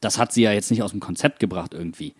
das 0.00 0.18
hat 0.18 0.32
sie 0.32 0.42
ja 0.42 0.52
jetzt 0.52 0.70
nicht 0.70 0.82
aus 0.82 0.90
dem 0.90 1.00
Konzept 1.00 1.38
gebracht 1.38 1.72
irgendwie. 1.74 2.14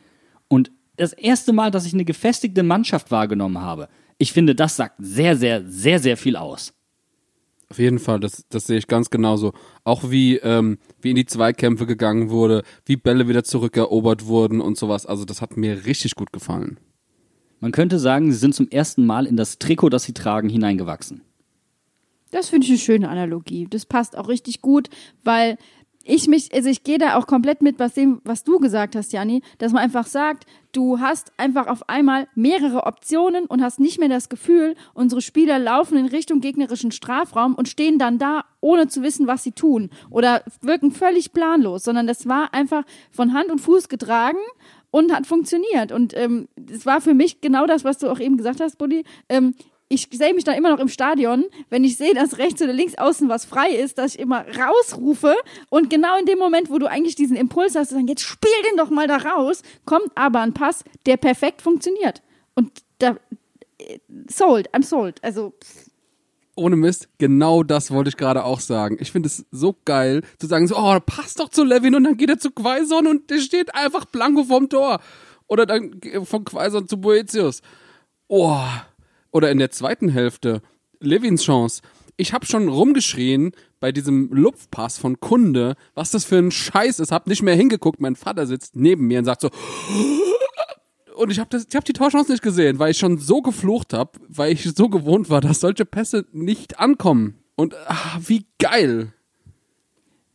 Und 0.48 0.70
das 0.96 1.12
erste 1.12 1.52
Mal, 1.52 1.70
dass 1.70 1.86
ich 1.86 1.94
eine 1.94 2.04
gefestigte 2.04 2.62
Mannschaft 2.62 3.10
wahrgenommen 3.10 3.60
habe, 3.60 3.88
ich 4.18 4.32
finde, 4.32 4.54
das 4.54 4.76
sagt 4.76 4.96
sehr, 4.98 5.36
sehr, 5.36 5.64
sehr, 5.68 5.98
sehr 6.00 6.16
viel 6.16 6.36
aus. 6.36 6.72
Auf 7.70 7.78
jeden 7.78 7.98
Fall, 7.98 8.18
das, 8.18 8.46
das 8.48 8.66
sehe 8.66 8.78
ich 8.78 8.86
ganz 8.86 9.10
genauso. 9.10 9.52
Auch 9.84 10.10
wie, 10.10 10.36
ähm, 10.36 10.78
wie 11.02 11.10
in 11.10 11.16
die 11.16 11.26
Zweikämpfe 11.26 11.86
gegangen 11.86 12.30
wurde, 12.30 12.62
wie 12.86 12.96
Bälle 12.96 13.28
wieder 13.28 13.44
zurückerobert 13.44 14.26
wurden 14.26 14.60
und 14.60 14.78
sowas. 14.78 15.04
Also 15.04 15.26
das 15.26 15.42
hat 15.42 15.56
mir 15.56 15.84
richtig 15.84 16.14
gut 16.14 16.32
gefallen. 16.32 16.80
Man 17.60 17.72
könnte 17.72 17.98
sagen, 17.98 18.32
sie 18.32 18.38
sind 18.38 18.54
zum 18.54 18.68
ersten 18.68 19.04
Mal 19.04 19.26
in 19.26 19.36
das 19.36 19.58
Trikot, 19.58 19.90
das 19.90 20.04
sie 20.04 20.14
tragen, 20.14 20.48
hineingewachsen. 20.48 21.22
Das 22.30 22.50
finde 22.50 22.66
ich 22.66 22.70
eine 22.70 22.78
schöne 22.78 23.08
Analogie. 23.08 23.66
Das 23.68 23.86
passt 23.86 24.16
auch 24.16 24.28
richtig 24.28 24.60
gut, 24.60 24.88
weil 25.24 25.56
ich 26.08 26.26
mich, 26.26 26.54
also 26.54 26.70
ich 26.70 26.84
gehe 26.84 26.96
da 26.96 27.16
auch 27.16 27.26
komplett 27.26 27.60
mit, 27.60 27.78
was 27.78 27.92
dem, 27.92 28.22
was 28.24 28.42
du 28.42 28.58
gesagt 28.58 28.96
hast, 28.96 29.12
Janni, 29.12 29.42
dass 29.58 29.72
man 29.72 29.82
einfach 29.82 30.06
sagt, 30.06 30.46
du 30.72 31.00
hast 31.00 31.32
einfach 31.36 31.66
auf 31.66 31.88
einmal 31.90 32.28
mehrere 32.34 32.86
Optionen 32.86 33.44
und 33.44 33.62
hast 33.62 33.78
nicht 33.78 34.00
mehr 34.00 34.08
das 34.08 34.30
Gefühl, 34.30 34.74
unsere 34.94 35.20
Spieler 35.20 35.58
laufen 35.58 35.98
in 35.98 36.06
Richtung 36.06 36.40
gegnerischen 36.40 36.92
Strafraum 36.92 37.54
und 37.54 37.68
stehen 37.68 37.98
dann 37.98 38.18
da, 38.18 38.44
ohne 38.60 38.88
zu 38.88 39.02
wissen, 39.02 39.26
was 39.26 39.42
sie 39.42 39.52
tun 39.52 39.90
oder 40.08 40.42
wirken 40.62 40.92
völlig 40.92 41.34
planlos, 41.34 41.84
sondern 41.84 42.06
das 42.06 42.26
war 42.26 42.54
einfach 42.54 42.84
von 43.10 43.34
Hand 43.34 43.50
und 43.50 43.60
Fuß 43.60 43.90
getragen 43.90 44.38
und 44.90 45.12
hat 45.14 45.26
funktioniert. 45.26 45.92
Und 45.92 46.16
ähm, 46.16 46.48
es 46.72 46.86
war 46.86 47.02
für 47.02 47.12
mich 47.12 47.42
genau 47.42 47.66
das, 47.66 47.84
was 47.84 47.98
du 47.98 48.08
auch 48.08 48.18
eben 48.18 48.38
gesagt 48.38 48.60
hast, 48.60 48.78
Buddy. 48.78 49.04
Ähm, 49.28 49.54
ich 49.88 50.08
sehe 50.12 50.34
mich 50.34 50.44
dann 50.44 50.56
immer 50.56 50.70
noch 50.70 50.80
im 50.80 50.88
Stadion, 50.88 51.44
wenn 51.70 51.82
ich 51.82 51.96
sehe, 51.96 52.12
dass 52.12 52.38
rechts 52.38 52.60
oder 52.60 52.72
links 52.72 52.96
außen 52.98 53.28
was 53.28 53.46
frei 53.46 53.70
ist, 53.70 53.96
dass 53.96 54.14
ich 54.14 54.20
immer 54.20 54.44
rausrufe 54.46 55.34
und 55.70 55.88
genau 55.88 56.18
in 56.18 56.26
dem 56.26 56.38
Moment, 56.38 56.70
wo 56.70 56.78
du 56.78 56.86
eigentlich 56.86 57.14
diesen 57.14 57.36
Impuls 57.36 57.74
hast, 57.74 57.90
sagen, 57.90 58.06
jetzt 58.06 58.22
spiel 58.22 58.50
den 58.70 58.76
doch 58.76 58.90
mal 58.90 59.06
da 59.06 59.16
raus, 59.16 59.62
kommt 59.86 60.10
aber 60.14 60.40
ein 60.40 60.52
Pass, 60.52 60.84
der 61.06 61.16
perfekt 61.16 61.62
funktioniert. 61.62 62.22
Und 62.54 62.70
da, 62.98 63.16
äh, 63.78 63.98
sold, 64.28 64.74
I'm 64.74 64.84
sold. 64.84 65.24
Also, 65.24 65.54
Ohne 66.54 66.76
Mist, 66.76 67.08
genau 67.16 67.62
das 67.62 67.90
wollte 67.90 68.10
ich 68.10 68.18
gerade 68.18 68.44
auch 68.44 68.60
sagen. 68.60 68.98
Ich 69.00 69.10
finde 69.10 69.28
es 69.28 69.46
so 69.50 69.74
geil, 69.86 70.22
zu 70.38 70.46
sagen, 70.48 70.66
so, 70.68 70.76
oh, 70.76 70.98
passt 71.00 71.40
doch 71.40 71.48
zu 71.48 71.64
Levin 71.64 71.94
und 71.94 72.04
dann 72.04 72.18
geht 72.18 72.28
er 72.28 72.38
zu 72.38 72.50
Quaison 72.50 73.06
und 73.06 73.30
der 73.30 73.38
steht 73.38 73.74
einfach 73.74 74.04
blanko 74.04 74.44
vorm 74.44 74.68
Tor. 74.68 75.00
Oder 75.46 75.64
dann 75.64 75.98
äh, 76.02 76.22
von 76.26 76.44
Quaison 76.44 76.86
zu 76.86 77.00
Boetius. 77.00 77.62
Oh. 78.26 78.60
Oder 79.38 79.52
in 79.52 79.58
der 79.58 79.70
zweiten 79.70 80.08
Hälfte, 80.08 80.62
Levins 80.98 81.44
Chance. 81.44 81.82
Ich 82.16 82.32
habe 82.32 82.44
schon 82.44 82.66
rumgeschrien 82.66 83.52
bei 83.78 83.92
diesem 83.92 84.30
Lupfpass 84.32 84.98
von 84.98 85.20
Kunde, 85.20 85.76
was 85.94 86.10
das 86.10 86.24
für 86.24 86.38
ein 86.38 86.50
Scheiß 86.50 86.98
ist. 86.98 87.12
Hab 87.12 87.28
nicht 87.28 87.44
mehr 87.44 87.54
hingeguckt. 87.54 88.00
Mein 88.00 88.16
Vater 88.16 88.48
sitzt 88.48 88.74
neben 88.74 89.06
mir 89.06 89.20
und 89.20 89.26
sagt 89.26 89.42
so, 89.42 89.50
und 91.14 91.30
ich 91.30 91.38
habe 91.38 91.56
habe 91.56 91.84
die 91.84 91.92
Torchance 91.92 92.32
nicht 92.32 92.42
gesehen, 92.42 92.80
weil 92.80 92.90
ich 92.90 92.98
schon 92.98 93.18
so 93.18 93.40
geflucht 93.40 93.92
habe, 93.92 94.10
weil 94.26 94.52
ich 94.52 94.64
so 94.74 94.88
gewohnt 94.88 95.30
war, 95.30 95.40
dass 95.40 95.60
solche 95.60 95.84
Pässe 95.84 96.26
nicht 96.32 96.80
ankommen. 96.80 97.34
Und 97.54 97.76
ah, 97.86 98.18
wie 98.18 98.44
geil. 98.58 99.12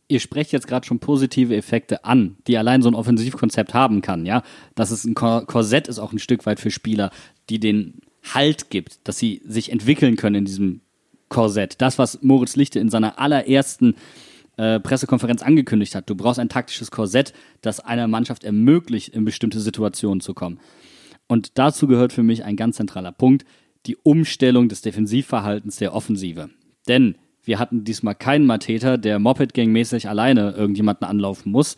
Ihr 0.08 0.20
sprecht 0.20 0.50
jetzt 0.50 0.66
gerade 0.66 0.86
schon 0.86 0.98
positive 0.98 1.54
Effekte 1.54 2.06
an, 2.06 2.38
die 2.46 2.56
allein 2.56 2.80
so 2.80 2.88
ein 2.88 2.94
Offensivkonzept 2.94 3.74
haben 3.74 4.00
kann, 4.00 4.24
ja. 4.24 4.42
Dass 4.74 4.90
es 4.90 5.04
ein 5.04 5.12
Kor 5.12 5.44
Korsett 5.44 5.88
ist 5.88 5.98
auch 5.98 6.14
ein 6.14 6.18
Stück 6.18 6.46
weit 6.46 6.58
für 6.58 6.70
Spieler, 6.70 7.10
die 7.50 7.60
den 7.60 8.00
Halt 8.32 8.70
gibt, 8.70 9.06
dass 9.06 9.18
sie 9.18 9.42
sich 9.44 9.70
entwickeln 9.70 10.16
können 10.16 10.36
in 10.36 10.44
diesem 10.44 10.80
Korsett. 11.28 11.80
Das, 11.80 11.98
was 11.98 12.22
Moritz 12.22 12.56
Lichte 12.56 12.78
in 12.80 12.88
seiner 12.88 13.18
allerersten 13.18 13.94
äh, 14.56 14.80
Pressekonferenz 14.80 15.42
angekündigt 15.42 15.94
hat. 15.94 16.08
Du 16.08 16.14
brauchst 16.14 16.38
ein 16.38 16.48
taktisches 16.48 16.90
Korsett, 16.90 17.32
das 17.60 17.80
einer 17.80 18.06
Mannschaft 18.06 18.44
ermöglicht, 18.44 19.08
in 19.08 19.24
bestimmte 19.24 19.60
Situationen 19.60 20.20
zu 20.20 20.32
kommen. 20.32 20.60
Und 21.26 21.58
dazu 21.58 21.86
gehört 21.86 22.12
für 22.12 22.22
mich 22.22 22.44
ein 22.44 22.56
ganz 22.56 22.76
zentraler 22.76 23.12
Punkt, 23.12 23.44
die 23.86 23.96
Umstellung 23.96 24.68
des 24.68 24.82
Defensivverhaltens 24.82 25.76
der 25.76 25.94
Offensive. 25.94 26.50
Denn 26.88 27.16
wir 27.42 27.58
hatten 27.58 27.84
diesmal 27.84 28.14
keinen 28.14 28.46
Mateta, 28.46 28.96
der 28.96 29.18
Moped-Gang-mäßig 29.18 30.08
alleine 30.08 30.52
irgendjemanden 30.52 31.06
anlaufen 31.06 31.52
muss. 31.52 31.76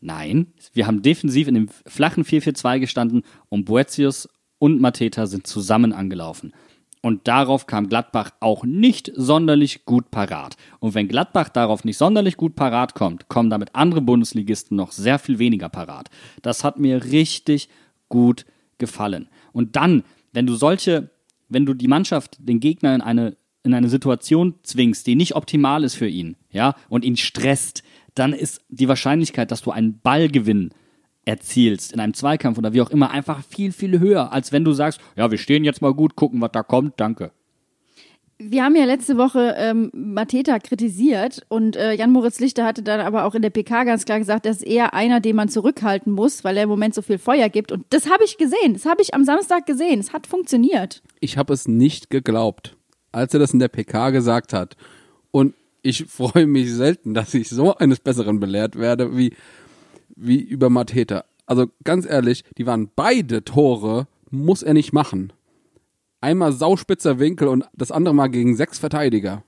Nein, 0.00 0.48
wir 0.72 0.86
haben 0.86 1.02
defensiv 1.02 1.48
in 1.48 1.54
dem 1.54 1.68
flachen 1.86 2.22
4-4-2 2.22 2.78
gestanden 2.78 3.22
und 3.48 3.64
Boetius 3.64 4.28
und 4.58 4.80
Mateta 4.80 5.26
sind 5.26 5.46
zusammen 5.46 5.92
angelaufen. 5.92 6.52
Und 7.00 7.28
darauf 7.28 7.66
kam 7.66 7.88
Gladbach 7.88 8.32
auch 8.40 8.64
nicht 8.64 9.12
sonderlich 9.14 9.84
gut 9.84 10.10
parat. 10.10 10.56
Und 10.80 10.94
wenn 10.94 11.08
Gladbach 11.08 11.48
darauf 11.48 11.84
nicht 11.84 11.96
sonderlich 11.96 12.36
gut 12.36 12.56
parat 12.56 12.94
kommt, 12.94 13.28
kommen 13.28 13.50
damit 13.50 13.74
andere 13.74 14.00
Bundesligisten 14.00 14.76
noch 14.76 14.92
sehr 14.92 15.18
viel 15.18 15.38
weniger 15.38 15.68
parat. 15.68 16.10
Das 16.42 16.64
hat 16.64 16.78
mir 16.78 17.04
richtig 17.04 17.68
gut 18.08 18.46
gefallen. 18.78 19.28
Und 19.52 19.76
dann, 19.76 20.02
wenn 20.32 20.46
du 20.46 20.54
solche, 20.54 21.10
wenn 21.48 21.66
du 21.66 21.74
die 21.74 21.88
Mannschaft, 21.88 22.36
den 22.40 22.60
Gegner 22.60 22.94
in 22.94 23.00
eine, 23.00 23.36
in 23.62 23.74
eine 23.74 23.88
Situation 23.88 24.54
zwingst, 24.62 25.06
die 25.06 25.14
nicht 25.14 25.36
optimal 25.36 25.84
ist 25.84 25.94
für 25.94 26.08
ihn, 26.08 26.36
ja, 26.50 26.74
und 26.88 27.04
ihn 27.04 27.16
stresst, 27.16 27.82
dann 28.14 28.32
ist 28.32 28.60
die 28.68 28.88
Wahrscheinlichkeit, 28.88 29.50
dass 29.52 29.62
du 29.62 29.70
einen 29.70 30.00
Ballgewinn 30.00 30.70
erzielst 31.28 31.92
in 31.92 32.00
einem 32.00 32.14
Zweikampf 32.14 32.56
oder 32.56 32.72
wie 32.72 32.80
auch 32.80 32.90
immer 32.90 33.10
einfach 33.10 33.44
viel, 33.44 33.70
viel 33.72 34.00
höher, 34.00 34.32
als 34.32 34.50
wenn 34.50 34.64
du 34.64 34.72
sagst, 34.72 34.98
ja, 35.14 35.30
wir 35.30 35.36
stehen 35.36 35.62
jetzt 35.62 35.82
mal 35.82 35.92
gut, 35.92 36.16
gucken, 36.16 36.40
was 36.40 36.52
da 36.52 36.62
kommt, 36.62 36.94
danke. 36.96 37.30
Wir 38.38 38.64
haben 38.64 38.76
ja 38.76 38.84
letzte 38.84 39.18
Woche 39.18 39.54
ähm, 39.58 39.90
Mateta 39.92 40.58
kritisiert 40.58 41.44
und 41.48 41.76
äh, 41.76 41.92
Jan-Moritz 41.92 42.38
Lichter 42.38 42.64
hatte 42.64 42.82
dann 42.82 43.00
aber 43.00 43.24
auch 43.24 43.34
in 43.34 43.42
der 43.42 43.50
PK 43.50 43.84
ganz 43.84 44.04
klar 44.04 44.18
gesagt, 44.18 44.46
das 44.46 44.58
ist 44.58 44.66
eher 44.66 44.94
einer, 44.94 45.20
den 45.20 45.36
man 45.36 45.48
zurückhalten 45.48 46.12
muss, 46.12 46.44
weil 46.44 46.56
er 46.56 46.62
im 46.62 46.68
Moment 46.68 46.94
so 46.94 47.02
viel 47.02 47.18
Feuer 47.18 47.48
gibt. 47.48 47.72
Und 47.72 47.84
das 47.90 48.08
habe 48.08 48.24
ich 48.24 48.38
gesehen. 48.38 48.74
Das 48.74 48.86
habe 48.86 49.02
ich 49.02 49.12
am 49.12 49.24
Samstag 49.24 49.66
gesehen. 49.66 49.98
Es 49.98 50.12
hat 50.12 50.28
funktioniert. 50.28 51.02
Ich 51.20 51.36
habe 51.36 51.52
es 51.52 51.66
nicht 51.66 52.10
geglaubt, 52.10 52.76
als 53.10 53.34
er 53.34 53.40
das 53.40 53.52
in 53.52 53.58
der 53.58 53.68
PK 53.68 54.10
gesagt 54.10 54.52
hat. 54.52 54.76
Und 55.32 55.54
ich 55.82 56.04
freue 56.08 56.46
mich 56.46 56.72
selten, 56.72 57.14
dass 57.14 57.34
ich 57.34 57.48
so 57.48 57.74
eines 57.74 57.98
Besseren 57.98 58.38
belehrt 58.38 58.76
werde, 58.76 59.16
wie 59.16 59.34
wie 60.18 60.40
über 60.40 60.70
Mateta. 60.70 61.24
Also 61.46 61.66
ganz 61.84 62.06
ehrlich, 62.06 62.44
die 62.58 62.66
waren 62.66 62.90
beide 62.94 63.44
Tore, 63.44 64.06
muss 64.30 64.62
er 64.62 64.74
nicht 64.74 64.92
machen. 64.92 65.32
Einmal 66.20 66.52
sauspitzer 66.52 67.18
Winkel 67.18 67.48
und 67.48 67.64
das 67.72 67.90
andere 67.90 68.14
mal 68.14 68.28
gegen 68.28 68.56
sechs 68.56 68.78
Verteidiger. 68.78 69.44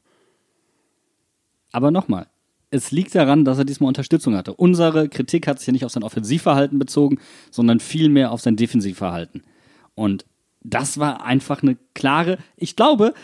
Aber 1.73 1.91
nochmal, 1.91 2.29
es 2.71 2.91
liegt 2.93 3.15
daran, 3.15 3.45
dass 3.45 3.59
er 3.59 3.65
diesmal 3.65 3.89
Unterstützung 3.89 4.37
hatte. 4.37 4.55
Unsere 4.55 5.09
Kritik 5.09 5.47
hat 5.47 5.59
sich 5.59 5.67
ja 5.67 5.73
nicht 5.73 5.85
auf 5.85 5.93
sein 5.93 6.05
Offensivverhalten 6.05 6.79
bezogen, 6.79 7.19
sondern 7.51 7.81
vielmehr 7.81 8.31
auf 8.31 8.41
sein 8.41 8.57
Defensivverhalten. 8.57 9.43
Und 9.95 10.25
das 10.63 10.99
war 10.99 11.25
einfach 11.25 11.63
eine 11.63 11.77
klare, 11.95 12.39
ich 12.57 12.77
glaube, 12.77 13.15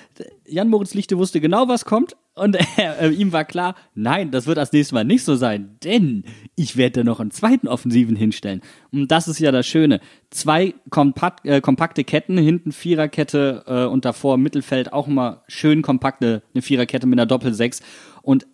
Jan 0.46 0.68
Moritz 0.68 0.94
Lichte 0.94 1.18
wusste 1.18 1.40
genau, 1.40 1.68
was 1.68 1.84
kommt 1.84 2.16
und 2.36 2.56
äh, 2.78 3.08
ihm 3.08 3.32
war 3.32 3.44
klar, 3.44 3.74
nein, 3.94 4.30
das 4.30 4.46
wird 4.46 4.58
das 4.58 4.72
nächste 4.72 4.94
Mal 4.94 5.04
nicht 5.04 5.24
so 5.24 5.36
sein, 5.36 5.76
denn 5.82 6.24
ich 6.54 6.76
werde 6.76 7.02
noch 7.02 7.18
einen 7.18 7.30
zweiten 7.30 7.66
Offensiven 7.66 8.14
hinstellen. 8.14 8.60
Und 8.92 9.10
das 9.10 9.26
ist 9.26 9.38
ja 9.38 9.50
das 9.52 9.66
Schöne. 9.66 10.00
Zwei 10.30 10.74
kompakt, 10.90 11.46
äh, 11.46 11.62
kompakte 11.62 12.04
Ketten, 12.04 12.36
hinten 12.36 12.72
Viererkette 12.72 13.64
äh, 13.66 13.84
und 13.84 14.04
davor 14.04 14.36
Mittelfeld 14.36 14.92
auch 14.92 15.06
mal 15.06 15.42
schön 15.48 15.80
kompakte, 15.80 16.42
eine 16.54 16.60
Viererkette 16.60 17.06
mit 17.06 17.18
einer 17.18 17.26
Doppel-Sechs 17.26 17.80
und 18.20 18.46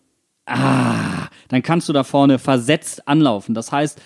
ah, 0.46 1.28
dann 1.48 1.62
kannst 1.62 1.88
du 1.88 1.92
da 1.92 2.04
vorne 2.04 2.38
versetzt 2.38 3.08
anlaufen. 3.08 3.52
Das 3.54 3.72
heißt, 3.72 4.00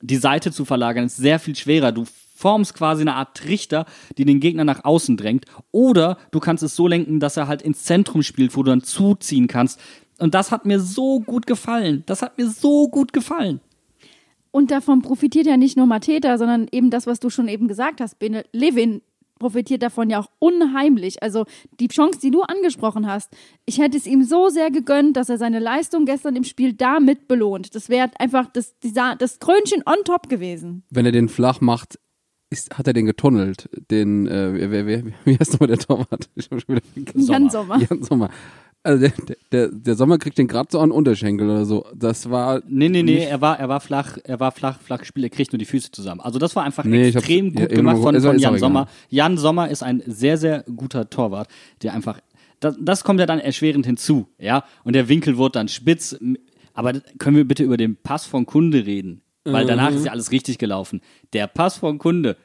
die 0.00 0.16
Seite 0.16 0.50
zu 0.50 0.64
verlagern 0.64 1.06
ist 1.06 1.16
sehr 1.16 1.38
viel 1.38 1.54
schwerer. 1.54 1.92
Du 1.92 2.06
formst 2.42 2.74
quasi 2.74 3.02
eine 3.02 3.14
Art 3.14 3.36
Trichter, 3.36 3.86
die 4.18 4.24
den 4.24 4.40
Gegner 4.40 4.64
nach 4.64 4.84
außen 4.84 5.16
drängt. 5.16 5.46
Oder 5.70 6.18
du 6.32 6.40
kannst 6.40 6.64
es 6.64 6.74
so 6.74 6.88
lenken, 6.88 7.20
dass 7.20 7.36
er 7.36 7.46
halt 7.46 7.62
ins 7.62 7.84
Zentrum 7.84 8.22
spielt, 8.22 8.56
wo 8.56 8.64
du 8.64 8.70
dann 8.70 8.82
zuziehen 8.82 9.46
kannst. 9.46 9.80
Und 10.18 10.34
das 10.34 10.50
hat 10.50 10.66
mir 10.66 10.80
so 10.80 11.20
gut 11.20 11.46
gefallen. 11.46 12.02
Das 12.06 12.20
hat 12.20 12.38
mir 12.38 12.48
so 12.48 12.88
gut 12.88 13.12
gefallen. 13.12 13.60
Und 14.50 14.70
davon 14.70 15.02
profitiert 15.02 15.46
ja 15.46 15.56
nicht 15.56 15.76
nur 15.76 15.86
Mateta, 15.86 16.36
sondern 16.36 16.66
eben 16.72 16.90
das, 16.90 17.06
was 17.06 17.20
du 17.20 17.30
schon 17.30 17.48
eben 17.48 17.68
gesagt 17.68 18.00
hast, 18.00 18.18
Bene. 18.18 18.44
Levin 18.52 19.00
profitiert 19.38 19.82
davon 19.82 20.10
ja 20.10 20.20
auch 20.20 20.30
unheimlich. 20.38 21.22
Also 21.22 21.44
die 21.80 21.88
Chance, 21.88 22.20
die 22.20 22.30
du 22.30 22.42
angesprochen 22.42 23.06
hast, 23.06 23.30
ich 23.66 23.78
hätte 23.78 23.96
es 23.96 24.06
ihm 24.06 24.24
so 24.24 24.48
sehr 24.48 24.70
gegönnt, 24.70 25.16
dass 25.16 25.28
er 25.28 25.38
seine 25.38 25.58
Leistung 25.58 26.04
gestern 26.04 26.36
im 26.36 26.44
Spiel 26.44 26.72
damit 26.72 27.28
belohnt. 27.28 27.74
Das 27.74 27.88
wäre 27.88 28.10
einfach 28.18 28.46
das, 28.52 28.74
das 29.18 29.38
Krönchen 29.38 29.82
on 29.86 30.04
top 30.04 30.28
gewesen. 30.28 30.82
Wenn 30.90 31.06
er 31.06 31.12
den 31.12 31.28
flach 31.28 31.60
macht, 31.60 31.98
ist, 32.52 32.78
hat 32.78 32.86
er 32.86 32.92
den 32.92 33.06
getunnelt? 33.06 33.68
Den, 33.90 34.26
äh, 34.26 34.70
wer, 34.70 34.86
wer, 34.86 35.02
wie 35.24 35.38
heißt 35.38 35.52
nochmal 35.54 35.68
der 35.68 35.78
Torwart? 35.78 36.28
Ich 36.36 36.50
hab 36.50 36.60
schon 36.60 36.76
wieder 36.76 36.86
vergessen. 36.92 37.32
Jan 37.32 37.50
Sommer. 37.50 37.78
Jan 37.78 38.02
Sommer. 38.02 38.30
Also 38.84 39.00
der, 39.00 39.12
der, 39.52 39.68
der 39.68 39.94
Sommer 39.94 40.18
kriegt 40.18 40.38
den 40.38 40.48
gerade 40.48 40.68
so 40.72 40.80
an 40.80 40.90
den 40.90 40.96
Unterschenkel 40.96 41.48
oder 41.48 41.64
so. 41.64 41.86
Das 41.94 42.30
war. 42.30 42.62
Nee, 42.68 42.88
nee, 42.88 43.02
nee, 43.02 43.24
er 43.24 43.40
war, 43.40 43.58
er 43.58 43.68
war 43.68 43.80
flach, 43.80 44.18
er 44.24 44.40
war 44.40 44.50
flach, 44.50 44.80
flach 44.80 44.98
gespielt, 44.98 45.24
er 45.24 45.30
kriegt 45.30 45.52
nur 45.52 45.58
die 45.58 45.64
Füße 45.64 45.92
zusammen. 45.92 46.20
Also 46.20 46.38
das 46.40 46.56
war 46.56 46.64
einfach 46.64 46.84
Nee, 46.84 47.08
extrem 47.08 47.52
gut 47.52 47.70
ja, 47.70 47.76
gemacht 47.76 47.98
von, 47.98 48.14
von 48.20 48.22
Jan 48.22 48.36
egal. 48.36 48.58
Sommer. 48.58 48.88
Jan 49.08 49.38
Sommer 49.38 49.70
ist 49.70 49.82
ein 49.82 50.02
sehr, 50.06 50.36
sehr 50.36 50.64
guter 50.64 51.08
Torwart, 51.08 51.48
der 51.82 51.94
einfach, 51.94 52.18
das, 52.58 52.76
das 52.80 53.04
kommt 53.04 53.20
ja 53.20 53.26
dann 53.26 53.38
erschwerend 53.38 53.86
hinzu, 53.86 54.26
ja. 54.38 54.64
Und 54.82 54.94
der 54.94 55.08
Winkel 55.08 55.36
wurde 55.36 55.52
dann 55.52 55.68
spitz. 55.68 56.18
Aber 56.74 56.94
können 57.18 57.36
wir 57.36 57.46
bitte 57.46 57.62
über 57.64 57.76
den 57.76 57.96
Pass 57.96 58.26
von 58.26 58.46
Kunde 58.46 58.84
reden? 58.86 59.22
Weil 59.44 59.66
danach 59.66 59.90
Mhm. 59.90 59.96
ist 59.96 60.06
ja 60.06 60.12
alles 60.12 60.30
richtig 60.30 60.58
gelaufen. 60.58 61.00
Der 61.32 61.46
Pass 61.46 61.76
von 61.78 61.98
Kunde, 61.98 62.36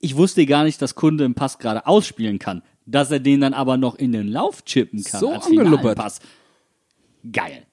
ich 0.00 0.16
wusste 0.16 0.44
gar 0.46 0.64
nicht, 0.64 0.82
dass 0.82 0.94
Kunde 0.94 1.24
einen 1.24 1.34
Pass 1.34 1.58
gerade 1.58 1.86
ausspielen 1.86 2.38
kann. 2.38 2.62
Dass 2.84 3.10
er 3.10 3.20
den 3.20 3.40
dann 3.40 3.54
aber 3.54 3.76
noch 3.76 3.96
in 3.96 4.12
den 4.12 4.28
Lauf 4.28 4.64
chippen 4.64 5.02
kann. 5.02 5.20
So 5.20 5.32
als. 5.32 5.48
Pass. 5.94 6.20
Geil. 7.32 7.66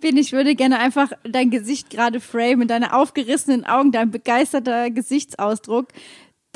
Bin, 0.00 0.16
ich 0.16 0.32
würde 0.32 0.54
gerne 0.54 0.78
einfach 0.78 1.10
dein 1.24 1.50
Gesicht 1.50 1.90
gerade 1.90 2.20
framen, 2.20 2.68
deine 2.68 2.94
aufgerissenen 2.94 3.64
Augen, 3.64 3.90
dein 3.92 4.10
begeisterter 4.10 4.90
Gesichtsausdruck. 4.90 5.88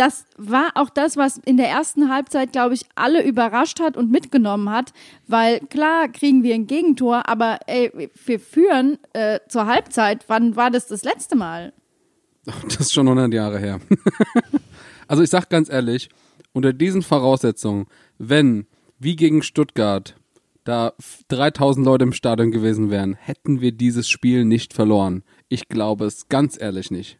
Das 0.00 0.24
war 0.38 0.70
auch 0.76 0.88
das, 0.88 1.18
was 1.18 1.36
in 1.36 1.58
der 1.58 1.68
ersten 1.68 2.10
Halbzeit, 2.10 2.52
glaube 2.52 2.72
ich, 2.72 2.86
alle 2.94 3.22
überrascht 3.22 3.80
hat 3.80 3.98
und 3.98 4.10
mitgenommen 4.10 4.70
hat, 4.70 4.94
weil 5.26 5.60
klar 5.68 6.08
kriegen 6.08 6.42
wir 6.42 6.54
ein 6.54 6.66
Gegentor, 6.66 7.28
aber 7.28 7.58
ey, 7.66 8.08
wir 8.24 8.40
führen 8.40 8.96
äh, 9.12 9.40
zur 9.50 9.66
Halbzeit. 9.66 10.24
Wann 10.26 10.56
war 10.56 10.70
das 10.70 10.86
das 10.86 11.04
letzte 11.04 11.36
Mal? 11.36 11.74
Das 12.64 12.80
ist 12.80 12.94
schon 12.94 13.08
100 13.08 13.34
Jahre 13.34 13.58
her. 13.58 13.78
also 15.06 15.22
ich 15.22 15.28
sag 15.28 15.50
ganz 15.50 15.68
ehrlich, 15.68 16.08
unter 16.54 16.72
diesen 16.72 17.02
Voraussetzungen, 17.02 17.84
wenn, 18.16 18.66
wie 18.98 19.16
gegen 19.16 19.42
Stuttgart, 19.42 20.16
da 20.64 20.94
3000 21.28 21.84
Leute 21.84 22.04
im 22.04 22.14
Stadion 22.14 22.52
gewesen 22.52 22.90
wären, 22.90 23.16
hätten 23.16 23.60
wir 23.60 23.72
dieses 23.72 24.08
Spiel 24.08 24.46
nicht 24.46 24.72
verloren. 24.72 25.24
Ich 25.50 25.68
glaube 25.68 26.06
es 26.06 26.30
ganz 26.30 26.58
ehrlich 26.58 26.90
nicht. 26.90 27.19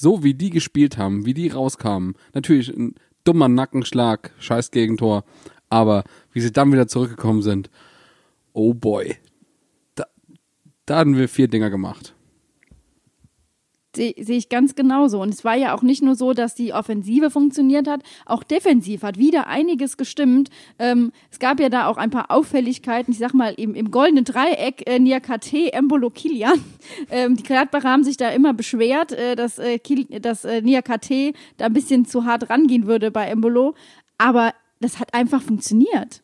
So 0.00 0.22
wie 0.22 0.32
die 0.32 0.50
gespielt 0.50 0.96
haben, 0.96 1.26
wie 1.26 1.34
die 1.34 1.48
rauskamen, 1.48 2.14
natürlich 2.32 2.68
ein 2.68 2.94
dummer 3.24 3.48
Nackenschlag, 3.48 4.30
scheiß 4.38 4.70
Gegentor, 4.70 5.24
aber 5.70 6.04
wie 6.32 6.40
sie 6.40 6.52
dann 6.52 6.70
wieder 6.70 6.86
zurückgekommen 6.86 7.42
sind, 7.42 7.68
oh 8.52 8.74
boy, 8.74 9.16
da, 9.96 10.04
da 10.86 10.98
hatten 10.98 11.16
wir 11.16 11.28
vier 11.28 11.48
Dinger 11.48 11.68
gemacht. 11.68 12.14
Sehe 13.98 14.14
seh 14.16 14.36
ich 14.36 14.48
ganz 14.48 14.76
genauso. 14.76 15.20
Und 15.20 15.30
es 15.30 15.44
war 15.44 15.56
ja 15.56 15.74
auch 15.74 15.82
nicht 15.82 16.04
nur 16.04 16.14
so, 16.14 16.32
dass 16.32 16.54
die 16.54 16.72
Offensive 16.72 17.30
funktioniert 17.30 17.88
hat, 17.88 18.02
auch 18.26 18.44
defensiv 18.44 19.02
hat 19.02 19.18
wieder 19.18 19.48
einiges 19.48 19.96
gestimmt. 19.96 20.50
Ähm, 20.78 21.10
es 21.32 21.40
gab 21.40 21.58
ja 21.58 21.68
da 21.68 21.88
auch 21.88 21.96
ein 21.96 22.10
paar 22.10 22.30
Auffälligkeiten. 22.30 23.12
Ich 23.12 23.18
sag 23.18 23.34
mal, 23.34 23.54
im, 23.56 23.74
im 23.74 23.90
goldenen 23.90 24.24
Dreieck 24.24 24.88
äh, 24.88 25.00
Niakate, 25.00 25.72
Embolo, 25.72 26.10
Kilian. 26.10 26.58
Ähm, 27.10 27.36
die 27.36 27.42
Gladbacher 27.42 27.90
haben 27.90 28.04
sich 28.04 28.16
da 28.16 28.30
immer 28.30 28.54
beschwert, 28.54 29.12
äh, 29.12 29.36
dass, 29.36 29.58
äh, 29.58 29.78
Kil 29.78 30.04
dass 30.20 30.44
äh, 30.44 30.62
Niakate 30.62 31.32
da 31.56 31.66
ein 31.66 31.72
bisschen 31.72 32.06
zu 32.06 32.24
hart 32.24 32.50
rangehen 32.50 32.86
würde 32.86 33.10
bei 33.10 33.26
Embolo. 33.26 33.74
Aber 34.16 34.54
das 34.80 34.98
hat 34.98 35.14
einfach 35.14 35.42
funktioniert. 35.42 36.22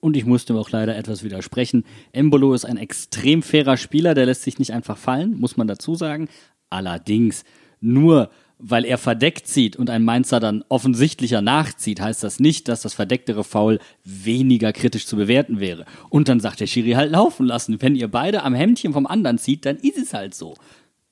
Und 0.00 0.16
ich 0.16 0.24
musste 0.24 0.54
auch 0.54 0.70
leider 0.70 0.96
etwas 0.96 1.24
widersprechen. 1.24 1.84
Embolo 2.12 2.54
ist 2.54 2.64
ein 2.64 2.76
extrem 2.76 3.42
fairer 3.42 3.76
Spieler, 3.76 4.14
der 4.14 4.26
lässt 4.26 4.42
sich 4.42 4.58
nicht 4.58 4.72
einfach 4.72 4.96
fallen, 4.96 5.38
muss 5.38 5.56
man 5.56 5.66
dazu 5.66 5.94
sagen. 5.94 6.28
Allerdings, 6.70 7.44
nur 7.80 8.30
weil 8.58 8.84
er 8.84 8.98
verdeckt 8.98 9.46
zieht 9.46 9.76
und 9.76 9.88
ein 9.88 10.04
Mainzer 10.04 10.40
dann 10.40 10.64
offensichtlicher 10.68 11.40
nachzieht, 11.40 12.00
heißt 12.00 12.24
das 12.24 12.40
nicht, 12.40 12.68
dass 12.68 12.82
das 12.82 12.94
verdecktere 12.94 13.44
Foul 13.44 13.78
weniger 14.04 14.72
kritisch 14.72 15.06
zu 15.06 15.16
bewerten 15.16 15.60
wäre. 15.60 15.84
Und 16.10 16.28
dann 16.28 16.40
sagt 16.40 16.60
der 16.60 16.66
Schiri 16.66 16.92
halt 16.92 17.12
laufen 17.12 17.46
lassen. 17.46 17.80
Wenn 17.80 17.94
ihr 17.94 18.08
beide 18.08 18.42
am 18.42 18.54
Hemdchen 18.54 18.92
vom 18.92 19.06
anderen 19.06 19.38
zieht, 19.38 19.64
dann 19.64 19.76
ist 19.76 19.96
es 19.96 20.12
halt 20.12 20.34
so. 20.34 20.54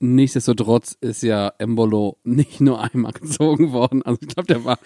Nichtsdestotrotz 0.01 0.97
ist 1.01 1.23
ja 1.23 1.53
Embolo 1.59 2.19
nicht 2.25 2.61
nur 2.61 2.83
einmal 2.83 3.13
gezogen 3.13 3.73
worden. 3.73 4.03
Also 4.03 4.19
ich 4.21 4.29
glaube, 4.29 4.49
der 4.49 4.65
war 4.65 4.79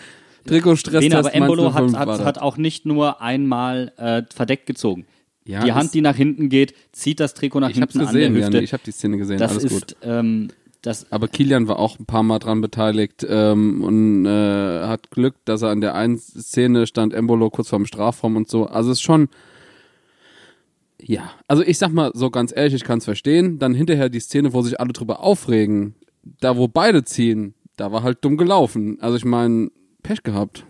Trikotstress. 0.46 1.12
Aber 1.12 1.34
Embolo 1.34 1.74
hat, 1.74 1.94
hat, 1.94 2.24
hat 2.24 2.38
auch 2.38 2.56
nicht 2.56 2.86
nur 2.86 3.20
einmal 3.20 3.92
äh, 3.96 4.22
verdeckt 4.34 4.66
gezogen. 4.66 5.06
Ja, 5.50 5.64
die 5.64 5.72
Hand, 5.72 5.94
die 5.94 6.00
nach 6.00 6.16
hinten 6.16 6.48
geht, 6.48 6.74
zieht 6.92 7.20
das 7.20 7.34
Trikot 7.34 7.60
nach 7.60 7.70
Ich 7.70 7.80
hab's 7.80 7.92
hinten 7.92 8.06
an 8.08 8.14
der 8.14 8.28
gesehen, 8.28 8.42
Hüfte. 8.42 8.56
Jan, 8.58 8.64
ich 8.64 8.72
habe 8.72 8.82
die 8.84 8.92
Szene 8.92 9.18
gesehen. 9.18 9.38
Das 9.38 9.52
Alles 9.52 9.64
ist, 9.64 9.72
gut. 9.72 9.96
ähm, 10.02 10.48
das, 10.82 11.10
Aber 11.12 11.28
Kilian 11.28 11.68
war 11.68 11.78
auch 11.78 11.98
ein 11.98 12.06
paar 12.06 12.22
Mal 12.22 12.38
dran 12.38 12.60
beteiligt 12.60 13.26
ähm, 13.28 13.82
und 13.82 14.24
äh, 14.24 14.86
hat 14.86 15.10
Glück, 15.10 15.34
dass 15.44 15.62
er 15.62 15.70
an 15.70 15.80
der 15.80 15.94
einen 15.94 16.18
Szene 16.18 16.86
stand 16.86 17.12
Embolo 17.12 17.50
kurz 17.50 17.68
vorm 17.68 17.84
Strafraum 17.84 18.36
und 18.36 18.48
so. 18.48 18.66
Also 18.66 18.90
es 18.90 18.98
ist 18.98 19.02
schon, 19.02 19.28
ja. 21.00 21.30
Also 21.48 21.62
ich 21.62 21.78
sag 21.78 21.92
mal 21.92 22.12
so 22.14 22.30
ganz 22.30 22.52
ehrlich, 22.54 22.74
ich 22.74 22.84
kann 22.84 22.98
es 22.98 23.04
verstehen. 23.04 23.58
Dann 23.58 23.74
hinterher 23.74 24.08
die 24.08 24.20
Szene, 24.20 24.52
wo 24.52 24.62
sich 24.62 24.80
alle 24.80 24.92
drüber 24.92 25.20
aufregen, 25.20 25.96
da 26.40 26.56
wo 26.56 26.68
beide 26.68 27.04
ziehen, 27.04 27.54
da 27.76 27.92
war 27.92 28.02
halt 28.02 28.18
dumm 28.22 28.36
gelaufen. 28.36 28.98
Also 29.00 29.16
ich 29.16 29.24
meine, 29.24 29.70
Pech 30.02 30.22
gehabt. 30.22 30.64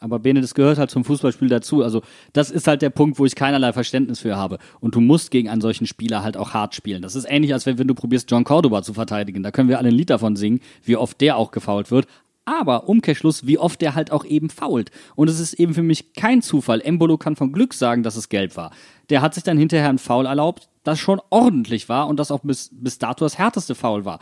Aber 0.00 0.20
Bene, 0.20 0.40
das 0.40 0.54
gehört 0.54 0.78
halt 0.78 0.90
zum 0.90 1.04
Fußballspiel 1.04 1.48
dazu. 1.48 1.82
Also 1.82 2.02
das 2.32 2.50
ist 2.50 2.68
halt 2.68 2.82
der 2.82 2.90
Punkt, 2.90 3.18
wo 3.18 3.26
ich 3.26 3.34
keinerlei 3.34 3.72
Verständnis 3.72 4.20
für 4.20 4.36
habe. 4.36 4.58
Und 4.80 4.94
du 4.94 5.00
musst 5.00 5.30
gegen 5.30 5.48
einen 5.48 5.60
solchen 5.60 5.86
Spieler 5.86 6.22
halt 6.22 6.36
auch 6.36 6.54
hart 6.54 6.74
spielen. 6.74 7.02
Das 7.02 7.16
ist 7.16 7.24
ähnlich, 7.28 7.52
als 7.52 7.66
wenn, 7.66 7.78
wenn 7.78 7.88
du 7.88 7.94
probierst, 7.94 8.30
John 8.30 8.44
Cordoba 8.44 8.82
zu 8.82 8.94
verteidigen. 8.94 9.42
Da 9.42 9.50
können 9.50 9.68
wir 9.68 9.78
alle 9.78 9.88
ein 9.88 9.94
Lied 9.94 10.10
davon 10.10 10.36
singen, 10.36 10.60
wie 10.84 10.96
oft 10.96 11.20
der 11.20 11.36
auch 11.36 11.50
gefault 11.50 11.90
wird. 11.90 12.06
Aber 12.44 12.88
Umkehrschluss, 12.88 13.46
wie 13.46 13.58
oft 13.58 13.80
der 13.82 13.94
halt 13.94 14.12
auch 14.12 14.24
eben 14.24 14.50
fault. 14.50 14.90
Und 15.16 15.28
es 15.28 15.40
ist 15.40 15.54
eben 15.54 15.74
für 15.74 15.82
mich 15.82 16.14
kein 16.14 16.42
Zufall. 16.42 16.80
Embolo 16.80 17.18
kann 17.18 17.36
von 17.36 17.52
Glück 17.52 17.74
sagen, 17.74 18.02
dass 18.02 18.16
es 18.16 18.28
gelb 18.28 18.56
war. 18.56 18.70
Der 19.10 19.20
hat 19.20 19.34
sich 19.34 19.42
dann 19.42 19.58
hinterher 19.58 19.88
ein 19.88 19.98
Foul 19.98 20.26
erlaubt, 20.26 20.68
das 20.84 20.98
schon 20.98 21.20
ordentlich 21.28 21.88
war 21.88 22.08
und 22.08 22.18
das 22.18 22.30
auch 22.30 22.40
bis, 22.40 22.70
bis 22.72 22.98
dato 22.98 23.24
das 23.24 23.36
härteste 23.36 23.74
Foul 23.74 24.04
war 24.06 24.20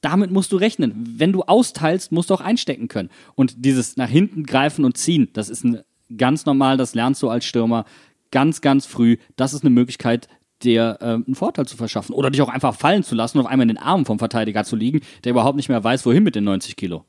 damit 0.00 0.30
musst 0.30 0.52
du 0.52 0.56
rechnen. 0.56 1.14
Wenn 1.16 1.32
du 1.32 1.42
austeilst, 1.42 2.12
musst 2.12 2.30
du 2.30 2.34
auch 2.34 2.40
einstecken 2.40 2.88
können. 2.88 3.10
Und 3.34 3.64
dieses 3.64 3.96
nach 3.96 4.08
hinten 4.08 4.44
greifen 4.44 4.84
und 4.84 4.96
ziehen, 4.96 5.28
das 5.32 5.48
ist 5.48 5.64
ein, 5.64 5.80
ganz 6.16 6.46
normal, 6.46 6.76
das 6.76 6.94
lernst 6.94 7.22
du 7.22 7.28
als 7.28 7.44
Stürmer 7.44 7.84
ganz, 8.30 8.60
ganz 8.60 8.86
früh. 8.86 9.16
Das 9.36 9.54
ist 9.54 9.62
eine 9.62 9.70
Möglichkeit, 9.70 10.28
dir 10.62 10.98
äh, 11.00 11.04
einen 11.04 11.34
Vorteil 11.34 11.66
zu 11.66 11.76
verschaffen. 11.76 12.14
Oder 12.14 12.30
dich 12.30 12.42
auch 12.42 12.48
einfach 12.48 12.74
fallen 12.74 13.02
zu 13.02 13.14
lassen 13.14 13.38
und 13.38 13.44
auf 13.44 13.50
einmal 13.50 13.64
in 13.64 13.74
den 13.74 13.78
Armen 13.78 14.04
vom 14.04 14.18
Verteidiger 14.18 14.64
zu 14.64 14.76
liegen, 14.76 15.00
der 15.24 15.32
überhaupt 15.32 15.56
nicht 15.56 15.68
mehr 15.68 15.82
weiß, 15.82 16.06
wohin 16.06 16.22
mit 16.22 16.34
den 16.34 16.44
90 16.44 16.76
Kilo. 16.76 17.04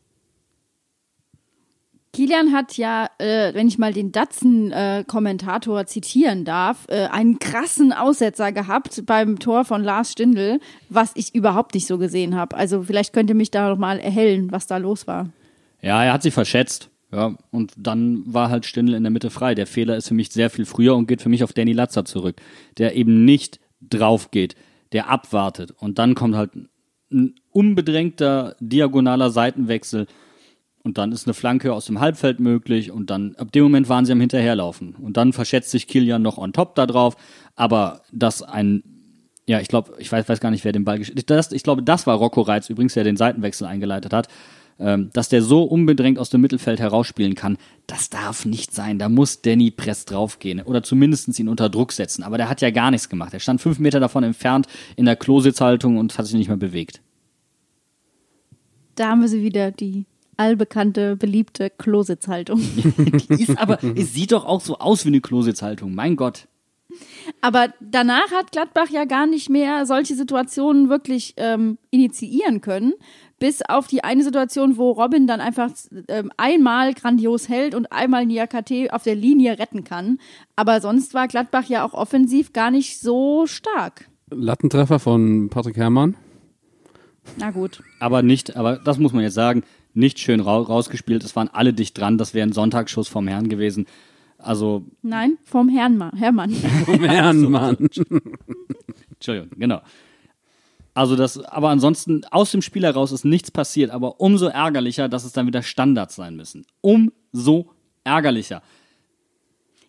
Kilian 2.17 2.51
hat 2.51 2.77
ja, 2.77 3.11
äh, 3.19 3.53
wenn 3.53 3.67
ich 3.67 3.77
mal 3.77 3.93
den 3.93 4.11
Datsen-Kommentator 4.11 5.85
zitieren 5.85 6.45
darf, 6.45 6.87
äh, 6.87 7.05
einen 7.11 7.37
krassen 7.37 7.93
Aussetzer 7.93 8.51
gehabt 8.51 9.03
beim 9.05 9.37
Tor 9.37 9.65
von 9.65 9.83
Lars 9.83 10.13
Stindl, 10.13 10.59
was 10.89 11.11
ich 11.13 11.35
überhaupt 11.35 11.75
nicht 11.75 11.85
so 11.85 11.99
gesehen 11.99 12.33
habe. 12.33 12.57
Also 12.57 12.81
vielleicht 12.81 13.13
könnt 13.13 13.29
ihr 13.29 13.35
mich 13.35 13.51
da 13.51 13.69
noch 13.69 13.77
mal 13.77 13.99
erhellen, 13.99 14.51
was 14.51 14.65
da 14.65 14.77
los 14.77 15.05
war. 15.05 15.29
Ja, 15.83 16.03
er 16.03 16.11
hat 16.11 16.23
sich 16.23 16.33
verschätzt. 16.33 16.89
Ja, 17.11 17.35
und 17.51 17.73
dann 17.77 18.23
war 18.25 18.49
halt 18.49 18.65
Stindl 18.65 18.95
in 18.95 19.03
der 19.03 19.11
Mitte 19.11 19.29
frei. 19.29 19.53
Der 19.53 19.67
Fehler 19.67 19.95
ist 19.95 20.07
für 20.07 20.15
mich 20.15 20.31
sehr 20.31 20.49
viel 20.49 20.65
früher 20.65 20.95
und 20.95 21.07
geht 21.07 21.21
für 21.21 21.29
mich 21.29 21.43
auf 21.43 21.53
Danny 21.53 21.73
Latzer 21.73 22.03
zurück, 22.03 22.37
der 22.79 22.95
eben 22.95 23.25
nicht 23.25 23.59
drauf 23.79 24.31
geht, 24.31 24.55
der 24.91 25.07
abwartet. 25.07 25.69
Und 25.77 25.99
dann 25.99 26.15
kommt 26.15 26.35
halt 26.35 26.49
ein 27.11 27.35
unbedrängter 27.51 28.55
diagonaler 28.59 29.29
Seitenwechsel 29.29 30.07
und 30.87 30.97
dann 30.97 31.11
ist 31.11 31.27
eine 31.27 31.33
Flanke 31.33 31.73
aus 31.73 31.85
dem 31.85 31.99
Halbfeld 31.99 32.39
möglich 32.39 32.91
und 32.91 33.09
dann, 33.09 33.35
ab 33.35 33.51
dem 33.51 33.63
Moment 33.63 33.89
waren 33.89 34.05
sie 34.05 34.13
am 34.13 34.21
Hinterherlaufen. 34.21 34.95
Und 34.95 35.17
dann 35.17 35.33
verschätzt 35.33 35.69
sich 35.69 35.85
Kilian 35.85 36.21
noch 36.21 36.37
on 36.37 36.53
top 36.53 36.75
da 36.75 36.85
drauf. 36.85 37.17
Aber 37.57 38.03
dass 38.13 38.41
ein, 38.41 38.83
ja, 39.45 39.59
ich 39.59 39.67
glaube, 39.67 39.95
ich 39.99 40.09
weiß, 40.09 40.29
weiß 40.29 40.39
gar 40.39 40.49
nicht, 40.49 40.63
wer 40.63 40.71
den 40.71 40.85
Ball 40.85 40.97
gespielt 40.97 41.29
hat. 41.29 41.51
Ich 41.51 41.63
glaube, 41.63 41.83
das 41.83 42.07
war 42.07 42.15
Rocco 42.15 42.39
Reitz 42.39 42.69
übrigens, 42.69 42.93
der 42.93 43.03
den 43.03 43.17
Seitenwechsel 43.17 43.67
eingeleitet 43.67 44.13
hat. 44.13 44.29
Ähm, 44.79 45.09
dass 45.11 45.27
der 45.27 45.41
so 45.41 45.63
unbedrängt 45.63 46.19
aus 46.19 46.29
dem 46.29 46.39
Mittelfeld 46.39 46.79
herausspielen 46.79 47.35
kann, 47.35 47.57
das 47.85 48.09
darf 48.09 48.45
nicht 48.45 48.73
sein. 48.73 48.97
Da 48.97 49.09
muss 49.09 49.41
Danny 49.41 49.71
Press 49.71 50.05
draufgehen 50.05 50.61
oder 50.61 50.83
zumindest 50.83 51.37
ihn 51.37 51.49
unter 51.49 51.67
Druck 51.67 51.91
setzen. 51.91 52.23
Aber 52.23 52.37
der 52.37 52.47
hat 52.47 52.61
ja 52.61 52.69
gar 52.69 52.91
nichts 52.91 53.09
gemacht. 53.09 53.33
Er 53.33 53.41
stand 53.41 53.59
fünf 53.59 53.79
Meter 53.79 53.99
davon 53.99 54.23
entfernt 54.23 54.67
in 54.95 55.03
der 55.03 55.17
Klositzhaltung 55.17 55.97
und 55.97 56.17
hat 56.17 56.27
sich 56.27 56.35
nicht 56.35 56.47
mehr 56.47 56.55
bewegt. 56.55 57.01
Da 58.95 59.09
haben 59.09 59.19
wir 59.19 59.27
sie 59.27 59.43
wieder, 59.43 59.71
die 59.71 60.05
allbekannte, 60.37 61.15
beliebte 61.15 61.69
Klositzhaltung. 61.69 62.59
Die 63.29 63.43
ist 63.43 63.57
aber, 63.57 63.83
es 63.95 64.13
sieht 64.13 64.31
doch 64.31 64.45
auch 64.45 64.61
so 64.61 64.77
aus 64.77 65.05
wie 65.05 65.09
eine 65.09 65.21
Klositzhaltung, 65.21 65.93
mein 65.93 66.15
Gott. 66.15 66.47
Aber 67.41 67.73
danach 67.79 68.31
hat 68.31 68.51
Gladbach 68.51 68.89
ja 68.89 69.05
gar 69.05 69.27
nicht 69.27 69.49
mehr 69.49 69.85
solche 69.85 70.15
Situationen 70.15 70.89
wirklich 70.89 71.33
ähm, 71.37 71.77
initiieren 71.91 72.61
können, 72.61 72.93
bis 73.39 73.61
auf 73.61 73.87
die 73.87 74.03
eine 74.03 74.23
Situation, 74.23 74.77
wo 74.77 74.91
Robin 74.91 75.27
dann 75.27 75.41
einfach 75.41 75.69
ähm, 76.07 76.31
einmal 76.37 76.93
grandios 76.93 77.49
hält 77.49 77.75
und 77.75 77.91
einmal 77.91 78.25
Niakate 78.25 78.93
auf 78.93 79.03
der 79.03 79.15
Linie 79.15 79.59
retten 79.59 79.83
kann. 79.83 80.19
Aber 80.55 80.81
sonst 80.81 81.13
war 81.13 81.27
Gladbach 81.27 81.65
ja 81.65 81.85
auch 81.85 81.93
offensiv 81.93 82.53
gar 82.53 82.71
nicht 82.71 82.99
so 82.99 83.45
stark. 83.45 84.09
Lattentreffer 84.29 84.99
von 84.99 85.49
Patrick 85.49 85.77
Herrmann. 85.77 86.15
Na 87.37 87.51
gut. 87.51 87.83
Aber 87.99 88.21
nicht, 88.21 88.55
aber 88.55 88.77
das 88.77 88.97
muss 88.97 89.13
man 89.13 89.23
jetzt 89.23 89.33
sagen, 89.33 89.63
nicht 89.97 90.19
schön 90.19 90.39
ra 90.39 90.57
rausgespielt. 90.57 91.23
Es 91.23 91.35
waren 91.35 91.49
alle 91.49 91.73
dicht 91.73 91.97
dran. 91.97 92.17
Das 92.17 92.33
wäre 92.33 92.47
ein 92.47 92.53
Sonntagsschuss 92.53 93.07
vom 93.07 93.27
Herrn 93.27 93.49
gewesen. 93.49 93.85
Also. 94.37 94.85
Nein, 95.01 95.37
vom 95.43 95.67
Herrn 95.67 96.11
Hermann. 96.15 96.51
Vom 96.85 97.03
Herrmann. 97.03 97.77
Entschuldigung, 99.11 99.49
genau. 99.57 99.81
Also 100.93 101.15
das, 101.15 101.39
aber 101.43 101.69
ansonsten 101.69 102.23
aus 102.31 102.51
dem 102.51 102.61
Spiel 102.61 102.83
heraus 102.83 103.11
ist 103.11 103.25
nichts 103.25 103.51
passiert, 103.51 103.91
aber 103.91 104.19
umso 104.19 104.47
ärgerlicher, 104.47 105.09
dass 105.09 105.25
es 105.25 105.31
dann 105.31 105.45
wieder 105.45 105.61
Standards 105.61 106.15
sein 106.15 106.35
müssen. 106.35 106.65
Umso 106.81 107.69
ärgerlicher. 108.03 108.61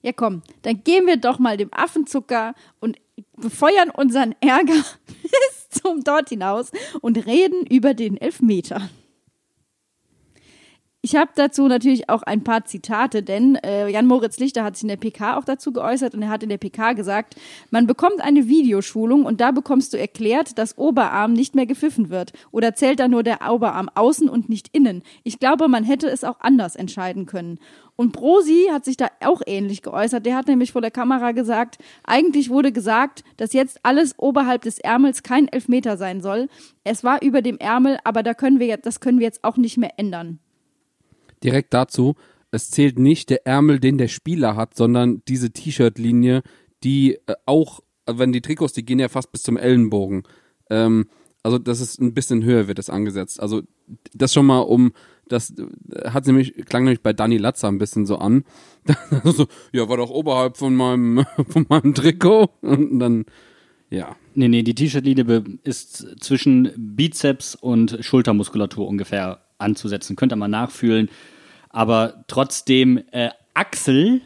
Ja, 0.03 0.13
komm, 0.13 0.43
dann 0.63 0.83
gehen 0.85 1.07
wir 1.07 1.17
doch 1.17 1.39
mal 1.39 1.57
dem 1.57 1.73
Affenzucker 1.73 2.55
und 2.81 2.99
befeuern 3.37 3.91
unseren 3.91 4.35
Ärger 4.41 4.85
bis 5.23 5.81
zum 5.81 6.05
dort 6.05 6.29
hinaus 6.29 6.71
und 7.01 7.27
reden 7.27 7.67
über 7.67 7.95
den 7.95 8.17
Elfmeter. 8.17 8.89
Ich 11.01 11.15
habe 11.15 11.31
dazu 11.37 11.69
natürlich 11.69 12.11
auch 12.11 12.25
ein 12.25 12.43
paar 12.43 12.65
Zitate, 12.65 13.23
denn 13.23 13.55
äh, 13.55 13.89
Jan-Moritz 13.89 14.41
Lichter 14.41 14.65
hat 14.65 14.75
sich 14.75 14.83
in 14.83 14.89
der 14.89 14.97
PK 14.97 15.37
auch 15.37 15.45
dazu 15.45 15.73
geäußert 15.73 16.13
und 16.13 16.23
er 16.23 16.29
hat 16.29 16.43
in 16.43 16.49
der 16.49 16.59
PK 16.59 16.95
gesagt, 16.95 17.37
man 17.71 17.87
bekommt 17.87 18.21
eine 18.21 18.49
Videoschulung 18.49 19.25
und 19.25 19.41
da 19.41 19.53
bekommst 19.53 19.93
du 19.93 19.97
erklärt, 19.97 20.59
dass 20.59 20.77
Oberarm 20.77 21.35
nicht 21.35 21.55
mehr 21.55 21.67
gepfiffen 21.67 22.11
wird 22.11 22.33
oder 22.51 22.75
zählt 22.75 22.99
da 22.99 23.07
nur 23.07 23.23
der 23.23 23.49
Oberarm 23.49 23.89
außen 23.95 24.29
und 24.29 24.49
nicht 24.49 24.71
innen. 24.73 25.05
Ich 25.23 25.39
glaube, 25.39 25.69
man 25.69 25.85
hätte 25.85 26.09
es 26.09 26.25
auch 26.25 26.41
anders 26.41 26.75
entscheiden 26.75 27.27
können. 27.27 27.61
Und 27.95 28.13
Brosi 28.13 28.67
hat 28.73 28.85
sich 28.85 28.97
da 28.97 29.07
auch 29.25 29.43
ähnlich 29.47 29.83
geäußert. 29.83 30.27
Der 30.27 30.35
hat 30.35 30.49
nämlich 30.49 30.73
vor 30.73 30.81
der 30.83 30.91
Kamera 30.91 31.31
gesagt, 31.31 31.79
eigentlich 32.03 32.51
wurde 32.51 32.73
gesagt, 32.73 33.23
dass 33.37 33.53
jetzt 33.53 33.79
alles 33.85 34.19
oberhalb 34.19 34.63
des 34.63 34.81
Ärmels 34.81 35.23
kein 35.23 35.47
Elfmeter 35.47 35.97
sein 35.97 36.21
soll. 36.21 36.49
Es 36.83 37.05
war 37.05 37.23
über 37.23 37.41
dem 37.41 37.59
Ärmel, 37.59 37.99
aber 38.03 38.25
da 38.25 38.35
können 38.35 38.59
wir 38.59 38.77
das 38.79 38.99
können 38.99 39.21
wir 39.21 39.27
jetzt 39.27 39.45
auch 39.45 39.57
nicht 39.57 39.79
mehr 39.79 39.93
ändern 39.97 40.41
direkt 41.45 41.75
dazu, 41.75 42.15
es 42.51 42.71
zählt 42.71 42.99
nicht 42.99 43.31
der 43.31 43.47
Ärmel, 43.47 43.79
den 43.81 43.99
der 43.99 44.09
Spieler 44.09 44.57
hat, 44.57 44.77
sondern 44.77 45.23
diese 45.29 45.51
T-Shirt-Linie, 45.51 46.43
die 46.83 47.19
äh, 47.27 47.35
auch, 47.47 47.81
wenn 48.07 48.33
die 48.33 48.41
Trikots, 48.41 48.73
die 48.73 48.85
gehen 48.85 48.99
ja 48.99 49.09
fast 49.09 49.33
bis 49.33 49.43
zum 49.43 49.57
Ellenbogen. 49.57 50.23
Ähm, 50.71 51.09
also 51.43 51.59
das 51.59 51.81
ist 51.81 52.01
ein 52.01 52.15
bisschen 52.15 52.45
höher 52.45 52.69
wird 52.69 52.79
das 52.79 52.91
angesetzt. 52.91 53.41
Also 53.41 53.63
das 54.13 54.33
schon 54.33 54.47
mal 54.47 54.61
um, 54.61 54.93
das 55.29 55.55
äh, 55.59 56.11
hat 56.11 56.27
nämlich, 56.27 56.55
klang 56.67 56.85
nämlich 56.85 57.03
bei 57.03 57.13
Danny 57.13 57.37
Latzer 57.37 57.69
ein 57.69 57.79
bisschen 57.79 58.07
so 58.07 58.17
an. 58.19 58.45
so, 59.25 59.47
ja, 59.73 59.89
war 59.89 59.99
doch 59.99 60.11
oberhalb 60.11 60.57
von 60.57 60.75
meinem, 60.75 61.25
von 61.49 61.67
meinem 61.69 61.95
Trikot. 61.95 62.51
Und 62.63 62.99
dann, 62.99 63.25
ja. 63.91 64.17
Nee, 64.35 64.49
nee, 64.49 64.63
die 64.63 64.75
T-Shirt-Linie 64.75 65.45
ist 65.65 66.21
zwischen 66.21 66.73
Bizeps 66.77 67.55
und 67.55 67.99
Schultermuskulatur 68.01 68.87
ungefähr 68.87 69.41
anzusetzen. 69.59 70.17
Könnt 70.17 70.33
ihr 70.33 70.37
mal 70.37 70.49
nachfühlen. 70.49 71.09
Aber 71.69 72.25
trotzdem, 72.29 73.03
äh, 73.13 73.31
Axel, 73.55 74.23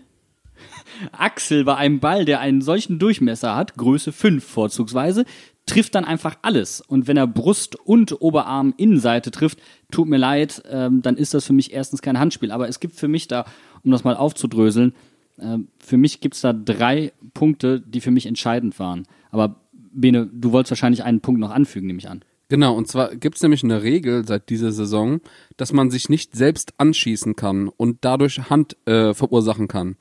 Axel 1.12 1.64
bei 1.64 1.76
einem 1.76 2.00
Ball, 2.00 2.24
der 2.24 2.40
einen 2.40 2.62
solchen 2.62 2.98
Durchmesser 2.98 3.56
hat, 3.56 3.76
Größe 3.76 4.12
5 4.12 4.44
vorzugsweise, 4.44 5.24
trifft 5.66 5.94
dann 5.94 6.04
einfach 6.04 6.36
alles. 6.42 6.80
Und 6.80 7.06
wenn 7.06 7.16
er 7.16 7.26
Brust 7.26 7.76
und 7.76 8.20
Oberarm 8.20 8.74
Innenseite 8.76 9.30
trifft, 9.30 9.58
tut 9.90 10.08
mir 10.08 10.18
leid, 10.18 10.62
ähm, 10.70 11.02
dann 11.02 11.16
ist 11.16 11.34
das 11.34 11.46
für 11.46 11.52
mich 11.52 11.72
erstens 11.72 12.02
kein 12.02 12.18
Handspiel. 12.18 12.50
Aber 12.50 12.68
es 12.68 12.80
gibt 12.80 12.96
für 12.96 13.08
mich 13.08 13.28
da, 13.28 13.44
um 13.84 13.90
das 13.90 14.04
mal 14.04 14.16
aufzudröseln, 14.16 14.94
äh, 15.38 15.58
für 15.78 15.96
mich 15.96 16.20
gibt 16.20 16.34
es 16.34 16.40
da 16.40 16.52
drei 16.52 17.12
Punkte, 17.34 17.80
die 17.80 18.00
für 18.00 18.10
mich 18.10 18.26
entscheidend 18.26 18.78
waren. 18.78 19.06
Aber 19.30 19.56
Bene, 19.72 20.28
du 20.32 20.52
wolltest 20.52 20.72
wahrscheinlich 20.72 21.04
einen 21.04 21.20
Punkt 21.20 21.40
noch 21.40 21.50
anfügen, 21.50 21.86
nehme 21.86 21.98
ich 21.98 22.08
an. 22.08 22.24
Genau, 22.52 22.76
und 22.76 22.86
zwar 22.86 23.16
gibt 23.16 23.36
es 23.36 23.42
nämlich 23.42 23.64
eine 23.64 23.82
Regel 23.82 24.26
seit 24.26 24.50
dieser 24.50 24.72
Saison, 24.72 25.22
dass 25.56 25.72
man 25.72 25.90
sich 25.90 26.10
nicht 26.10 26.36
selbst 26.36 26.74
anschießen 26.76 27.34
kann 27.34 27.68
und 27.68 28.00
dadurch 28.02 28.50
Hand 28.50 28.76
äh, 28.86 29.14
verursachen 29.14 29.68
kann. 29.68 29.96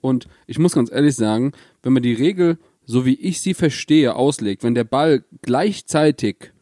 Und 0.00 0.28
ich 0.46 0.60
muss 0.60 0.74
ganz 0.74 0.88
ehrlich 0.88 1.16
sagen, 1.16 1.50
wenn 1.82 1.92
man 1.92 2.04
die 2.04 2.12
Regel, 2.12 2.58
so 2.84 3.06
wie 3.06 3.16
ich 3.16 3.40
sie 3.40 3.54
verstehe, 3.54 4.14
auslegt, 4.14 4.62
wenn 4.62 4.76
der 4.76 4.84
Ball 4.84 5.24
gleichzeitig 5.42 6.52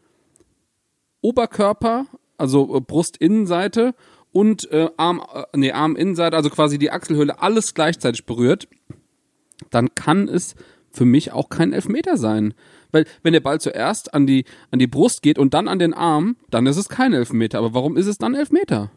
Oberkörper, 1.21 2.07
also 2.39 2.79
äh, 2.79 2.81
Brustinnenseite 2.81 3.95
und 4.33 4.73
äh, 4.73 4.89
Arm, 4.97 5.21
äh, 5.31 5.43
nee, 5.55 5.73
Arminnenseite, 5.73 6.39
also 6.39 6.49
quasi 6.49 6.79
die 6.79 6.91
Achselhöhle, 6.91 7.43
alles 7.43 7.75
gleichzeitig 7.75 8.25
berührt, 8.25 8.67
dann 9.69 9.95
kann 9.95 10.27
es 10.27 10.55
für 10.91 11.05
mich 11.05 11.33
auch 11.33 11.51
kein 11.51 11.75
Elfmeter 11.75 12.17
sein 12.17 12.55
Weil 12.95 13.07
wenn 13.23 13.33
der 13.33 13.41
Ball 13.41 13.61
zuerst 13.61 14.15
an 14.15 14.27
die, 14.27 14.45
an 14.71 14.79
die 14.79 14.87
Brust 14.87 15.23
geht 15.23 15.39
und 15.39 15.53
dann 15.53 15.67
an 15.67 15.81
den 15.81 15.93
Arm, 15.93 16.37
dann 16.51 16.67
ist 16.67 16.77
es 16.77 16.89
kein 16.89 17.13
Elfmeter. 17.13 17.59
Aber 17.59 17.75
warum 17.75 17.97
ist 17.97 18.07
es 18.07 18.19
dann 18.19 18.35
Elfmeter? 18.35 18.91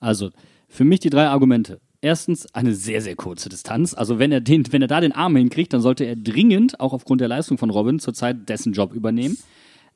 Also, 0.00 0.30
für 0.68 0.84
mich 0.84 1.00
die 1.00 1.10
drei 1.10 1.28
Argumente. 1.28 1.80
Erstens 2.00 2.52
eine 2.52 2.74
sehr, 2.74 3.00
sehr 3.00 3.14
kurze 3.14 3.48
Distanz. 3.48 3.94
Also 3.94 4.18
wenn 4.18 4.32
er, 4.32 4.40
den, 4.40 4.70
wenn 4.72 4.82
er 4.82 4.88
da 4.88 5.00
den 5.00 5.12
Arm 5.12 5.36
hinkriegt, 5.36 5.72
dann 5.72 5.80
sollte 5.80 6.04
er 6.04 6.16
dringend, 6.16 6.80
auch 6.80 6.92
aufgrund 6.92 7.20
der 7.20 7.28
Leistung 7.28 7.58
von 7.58 7.70
Robin, 7.70 8.00
zurzeit 8.00 8.48
dessen 8.48 8.72
Job 8.72 8.92
übernehmen. 8.92 9.38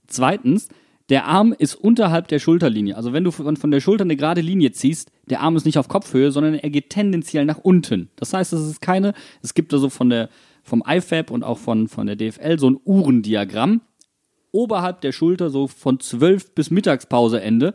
Zweitens, 0.06 0.68
der 1.08 1.26
Arm 1.26 1.52
ist 1.52 1.74
unterhalb 1.74 2.28
der 2.28 2.38
Schulterlinie. 2.38 2.96
Also 2.96 3.12
wenn 3.12 3.24
du 3.24 3.32
von, 3.32 3.56
von 3.56 3.70
der 3.72 3.80
Schulter 3.80 4.04
eine 4.04 4.16
gerade 4.16 4.40
Linie 4.40 4.70
ziehst, 4.70 5.10
der 5.28 5.40
Arm 5.40 5.56
ist 5.56 5.66
nicht 5.66 5.78
auf 5.78 5.88
Kopfhöhe, 5.88 6.30
sondern 6.30 6.54
er 6.54 6.70
geht 6.70 6.90
tendenziell 6.90 7.44
nach 7.44 7.58
unten. 7.58 8.08
Das 8.14 8.32
heißt, 8.32 8.52
es 8.52 8.66
ist 8.66 8.80
keine, 8.80 9.14
es 9.42 9.54
gibt 9.54 9.74
also 9.74 9.90
von 9.90 10.08
der, 10.08 10.30
vom 10.70 10.82
IFAB 10.86 11.30
und 11.30 11.42
auch 11.42 11.58
von, 11.58 11.88
von 11.88 12.06
der 12.06 12.16
DFL 12.16 12.58
so 12.58 12.70
ein 12.70 12.78
Uhrendiagramm. 12.84 13.82
Oberhalb 14.52 15.00
der 15.02 15.12
Schulter, 15.12 15.50
so 15.50 15.68
von 15.68 16.00
12 16.00 16.54
bis 16.54 16.70
Mittagspauseende, 16.70 17.74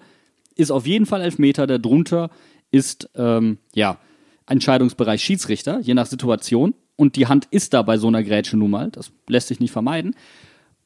ist 0.56 0.72
auf 0.72 0.88
jeden 0.88 1.06
Fall 1.06 1.22
Elfmeter. 1.22 1.68
Darunter 1.68 2.32
ist, 2.72 3.10
ähm, 3.16 3.60
ja, 3.74 4.00
Entscheidungsbereich 4.48 5.22
Schiedsrichter, 5.22 5.80
je 5.80 5.94
nach 5.94 6.06
Situation. 6.06 6.74
Und 6.96 7.16
die 7.16 7.28
Hand 7.28 7.48
ist 7.52 7.74
da 7.74 7.82
bei 7.82 7.98
so 7.98 8.08
einer 8.08 8.24
Grätsche 8.24 8.58
nun 8.58 8.72
mal. 8.72 8.90
Das 8.92 9.12
lässt 9.28 9.48
sich 9.50 9.60
nicht 9.60 9.72
vermeiden. 9.72 10.16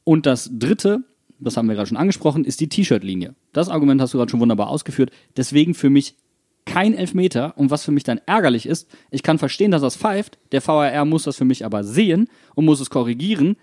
Und 0.03 0.25
das 0.25 0.49
dritte, 0.51 1.03
das 1.39 1.57
haben 1.57 1.67
wir 1.67 1.75
gerade 1.75 1.87
schon 1.87 1.97
angesprochen, 1.97 2.45
ist 2.45 2.59
die 2.59 2.69
T-Shirt-Linie. 2.69 3.35
Das 3.53 3.69
Argument 3.69 4.01
hast 4.01 4.13
du 4.13 4.17
gerade 4.17 4.31
schon 4.31 4.39
wunderbar 4.39 4.69
ausgeführt. 4.69 5.11
Deswegen 5.37 5.73
für 5.73 5.89
mich 5.89 6.15
kein 6.65 6.93
Elfmeter. 6.93 7.57
Und 7.57 7.71
was 7.71 7.83
für 7.83 7.91
mich 7.91 8.03
dann 8.03 8.21
ärgerlich 8.25 8.65
ist, 8.65 8.89
ich 9.11 9.23
kann 9.23 9.39
verstehen, 9.39 9.71
dass 9.71 9.81
das 9.81 9.97
pfeift. 9.97 10.37
Der 10.51 10.65
VAR 10.65 11.05
muss 11.05 11.23
das 11.23 11.37
für 11.37 11.45
mich 11.45 11.65
aber 11.65 11.83
sehen 11.83 12.27
und 12.55 12.65
muss 12.65 12.79
es 12.79 12.89
korrigieren. 12.89 13.55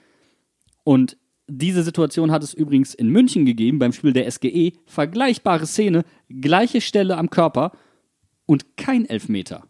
Und 0.84 1.16
diese 1.48 1.82
Situation 1.82 2.32
hat 2.32 2.42
es 2.42 2.54
übrigens 2.54 2.94
in 2.94 3.08
München 3.08 3.46
gegeben, 3.46 3.78
beim 3.78 3.92
Spiel 3.92 4.12
der 4.12 4.30
SGE. 4.30 4.72
Vergleichbare 4.86 5.66
Szene, 5.66 6.04
gleiche 6.28 6.80
Stelle 6.80 7.16
am 7.16 7.30
Körper 7.30 7.72
und 8.46 8.76
kein 8.76 9.08
Elfmeter. 9.08 9.64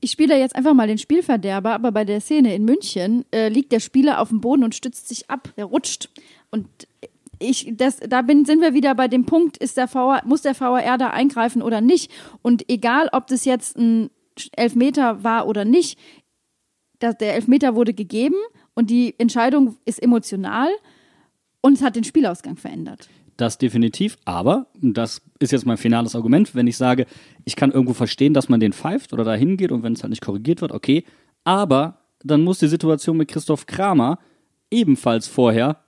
Ich 0.00 0.10
spiele 0.10 0.38
jetzt 0.38 0.56
einfach 0.56 0.74
mal 0.74 0.88
den 0.88 0.98
Spielverderber, 0.98 1.72
aber 1.74 1.92
bei 1.92 2.04
der 2.04 2.20
Szene 2.20 2.54
in 2.54 2.64
München 2.64 3.24
äh, 3.30 3.48
liegt 3.48 3.70
der 3.70 3.78
Spieler 3.78 4.20
auf 4.20 4.30
dem 4.30 4.40
Boden 4.40 4.64
und 4.64 4.74
stützt 4.74 5.08
sich 5.08 5.30
ab. 5.30 5.52
Der 5.56 5.66
rutscht. 5.66 6.08
Und 6.50 6.66
ich, 7.42 7.72
das, 7.76 7.98
da 7.98 8.22
bin, 8.22 8.44
sind 8.44 8.60
wir 8.60 8.74
wieder 8.74 8.94
bei 8.94 9.08
dem 9.08 9.26
Punkt, 9.26 9.56
ist 9.56 9.76
der 9.76 9.88
VR, 9.88 10.22
muss 10.24 10.42
der 10.42 10.58
VAR 10.58 10.98
da 10.98 11.10
eingreifen 11.10 11.62
oder 11.62 11.80
nicht? 11.80 12.10
Und 12.40 12.68
egal, 12.70 13.08
ob 13.12 13.26
das 13.26 13.44
jetzt 13.44 13.76
ein 13.76 14.10
Elfmeter 14.56 15.22
war 15.24 15.46
oder 15.46 15.64
nicht, 15.64 15.98
das, 16.98 17.18
der 17.18 17.34
Elfmeter 17.34 17.74
wurde 17.74 17.94
gegeben 17.94 18.36
und 18.74 18.90
die 18.90 19.14
Entscheidung 19.18 19.76
ist 19.84 20.02
emotional 20.02 20.70
und 21.60 21.74
es 21.74 21.82
hat 21.82 21.96
den 21.96 22.04
Spielausgang 22.04 22.56
verändert. 22.56 23.08
Das 23.36 23.58
definitiv, 23.58 24.18
aber, 24.24 24.66
und 24.80 24.96
das 24.96 25.22
ist 25.38 25.52
jetzt 25.52 25.66
mein 25.66 25.78
finales 25.78 26.14
Argument, 26.14 26.54
wenn 26.54 26.66
ich 26.66 26.76
sage, 26.76 27.06
ich 27.44 27.56
kann 27.56 27.72
irgendwo 27.72 27.94
verstehen, 27.94 28.34
dass 28.34 28.48
man 28.48 28.60
den 28.60 28.72
pfeift 28.72 29.12
oder 29.12 29.24
da 29.24 29.34
hingeht 29.34 29.72
und 29.72 29.82
wenn 29.82 29.94
es 29.94 30.02
halt 30.02 30.10
nicht 30.10 30.22
korrigiert 30.22 30.60
wird, 30.60 30.70
okay, 30.70 31.04
aber 31.44 31.98
dann 32.22 32.42
muss 32.42 32.58
die 32.58 32.68
Situation 32.68 33.16
mit 33.16 33.28
Christoph 33.28 33.66
Kramer 33.66 34.18
ebenfalls 34.70 35.26
vorher 35.26 35.82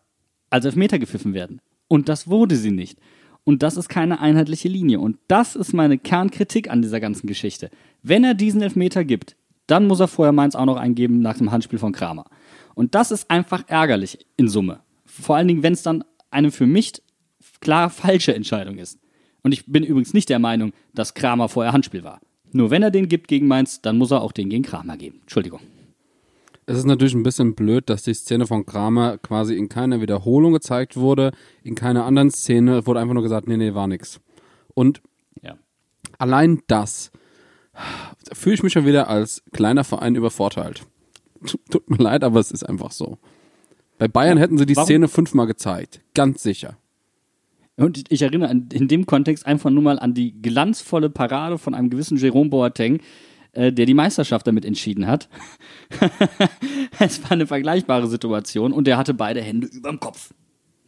als 0.55 0.64
Elfmeter 0.64 1.01
gepfiffen 1.01 1.35
werden. 1.35 1.61
Und 1.88 2.09
das 2.09 2.29
wurde 2.29 2.55
sie 2.55 2.71
nicht. 2.71 2.99
Und 3.43 3.64
das 3.64 3.77
ist 3.77 3.88
keine 3.88 4.21
einheitliche 4.21 4.69
Linie. 4.69 5.01
Und 5.01 5.19
das 5.27 5.57
ist 5.57 5.75
meine 5.75 5.99
Kernkritik 5.99 6.71
an 6.71 6.81
dieser 6.81 7.01
ganzen 7.01 7.27
Geschichte. 7.27 7.71
Wenn 8.03 8.23
er 8.23 8.35
diesen 8.35 8.62
Elfmeter 8.62 9.05
gibt, 9.05 9.35
dann 9.67 9.88
muss 9.88 9.99
er 9.99 10.07
vorher 10.07 10.33
Mainz 10.33 10.55
auch 10.55 10.64
noch 10.64 10.77
eingeben 10.77 11.21
nach 11.21 11.37
dem 11.37 11.51
Handspiel 11.51 11.81
von 11.81 11.93
Kramer. 11.93 12.27
Und 12.77 12.95
das 12.95 13.11
ist 13.11 13.31
einfach 13.33 13.64
ärgerlich 13.67 14.27
in 14.37 14.49
Summe. 14.49 14.81
Vor 15.05 15.37
allen 15.37 15.49
Dingen, 15.49 15.64
wenn 15.64 15.73
es 15.73 15.83
dann 15.83 16.05
eine 16.31 16.53
für 16.53 16.67
mich 16.67 17.03
klar 17.61 17.90
falsche 17.90 18.35
Entscheidung 18.35 18.79
ist. 18.79 19.01
Und 19.43 19.53
ich 19.53 19.67
bin 19.67 19.83
übrigens 19.83 20.14
nicht 20.14 20.29
der 20.29 20.38
Meinung, 20.38 20.73
dass 20.95 21.14
Kramer 21.14 21.49
vorher 21.49 21.73
Handspiel 21.73 22.05
war. 22.05 22.21
Nur 22.53 22.71
wenn 22.71 22.85
er 22.85 22.93
den 22.93 23.09
gibt 23.09 23.27
gegen 23.27 23.49
Mainz, 23.49 23.83
dann 23.83 23.99
muss 23.99 24.12
er 24.12 24.23
auch 24.23 24.33
den 24.33 24.51
gegen 24.51 24.62
Kramer 24.62 24.97
geben. 24.97 25.19
Entschuldigung. 25.23 25.61
Es 26.66 26.79
ist 26.79 26.85
natürlich 26.87 27.14
ein 27.14 27.22
bisschen 27.22 27.55
blöd, 27.55 27.90
dass 27.90 28.03
die 28.03 28.14
Szene 28.14 28.46
von 28.46 28.64
Kramer 28.64 29.18
quasi 29.18 29.55
in 29.57 29.68
keiner 29.68 30.00
Wiederholung 30.00 30.53
gezeigt 30.55 30.96
wurde, 30.96 31.33
in 31.62 31.74
keiner 31.74 32.05
anderen 32.07 32.31
Szene 32.31 32.87
wurde 32.87 33.00
einfach 33.00 33.14
nur 33.14 33.22
gesagt, 33.22 33.46
nee, 33.48 33.57
nee, 33.57 33.74
war 33.74 33.87
nix. 33.87 34.20
Und 34.74 35.03
Ja. 35.42 35.57
allein 36.18 36.62
das 36.66 37.11
fühle 38.33 38.55
ich 38.55 38.62
mich 38.62 38.72
schon 38.72 38.87
wieder 38.87 39.09
als 39.09 39.42
kleiner 39.53 39.85
Verein 39.85 40.14
übervorteilt. 40.14 40.87
Tut 41.70 41.90
mir 41.90 41.98
leid, 41.98 42.24
aber 42.24 42.40
es 42.40 42.50
ist 42.50 42.62
einfach 42.64 42.92
so. 42.92 43.18
Bei 43.98 44.09
Bayern 44.09 44.38
hätten 44.38 44.57
sie 44.59 44.66
die 44.66 44.77
Warum? 44.77 44.87
Szene 44.87 45.09
fünfmal 45.09 45.46
gezeigt. 45.46 46.00
Ganz 46.14 46.42
sicher. 46.42 46.79
Und 47.77 48.05
ich 48.09 48.22
erinnere 48.22 48.50
in 48.53 48.88
dem 48.88 49.05
Kontext 49.05 49.46
einfach 49.46 49.70
nur 49.70 49.83
mal 49.83 49.98
an 49.98 50.14
die 50.14 50.40
glanzvolle 50.40 51.11
Parade 51.11 51.59
von 51.59 51.74
einem 51.74 51.90
gewissen 51.90 52.16
Jerome 52.16 52.48
Boateng, 52.48 53.00
äh, 53.55 53.73
der 53.73 53.87
die 53.87 53.95
Meisterschaft 53.95 54.47
damit 54.47 54.64
entschieden 54.64 55.07
hat. 55.07 55.29
es 56.99 57.23
war 57.23 57.33
eine 57.33 57.47
vergleichbare 57.47 58.07
Situation 58.07 58.73
und 58.73 58.87
der 58.87 58.97
hatte 58.97 59.14
beide 59.14 59.40
Hände 59.40 59.67
überm 59.67 60.01
Kopf. 60.01 60.33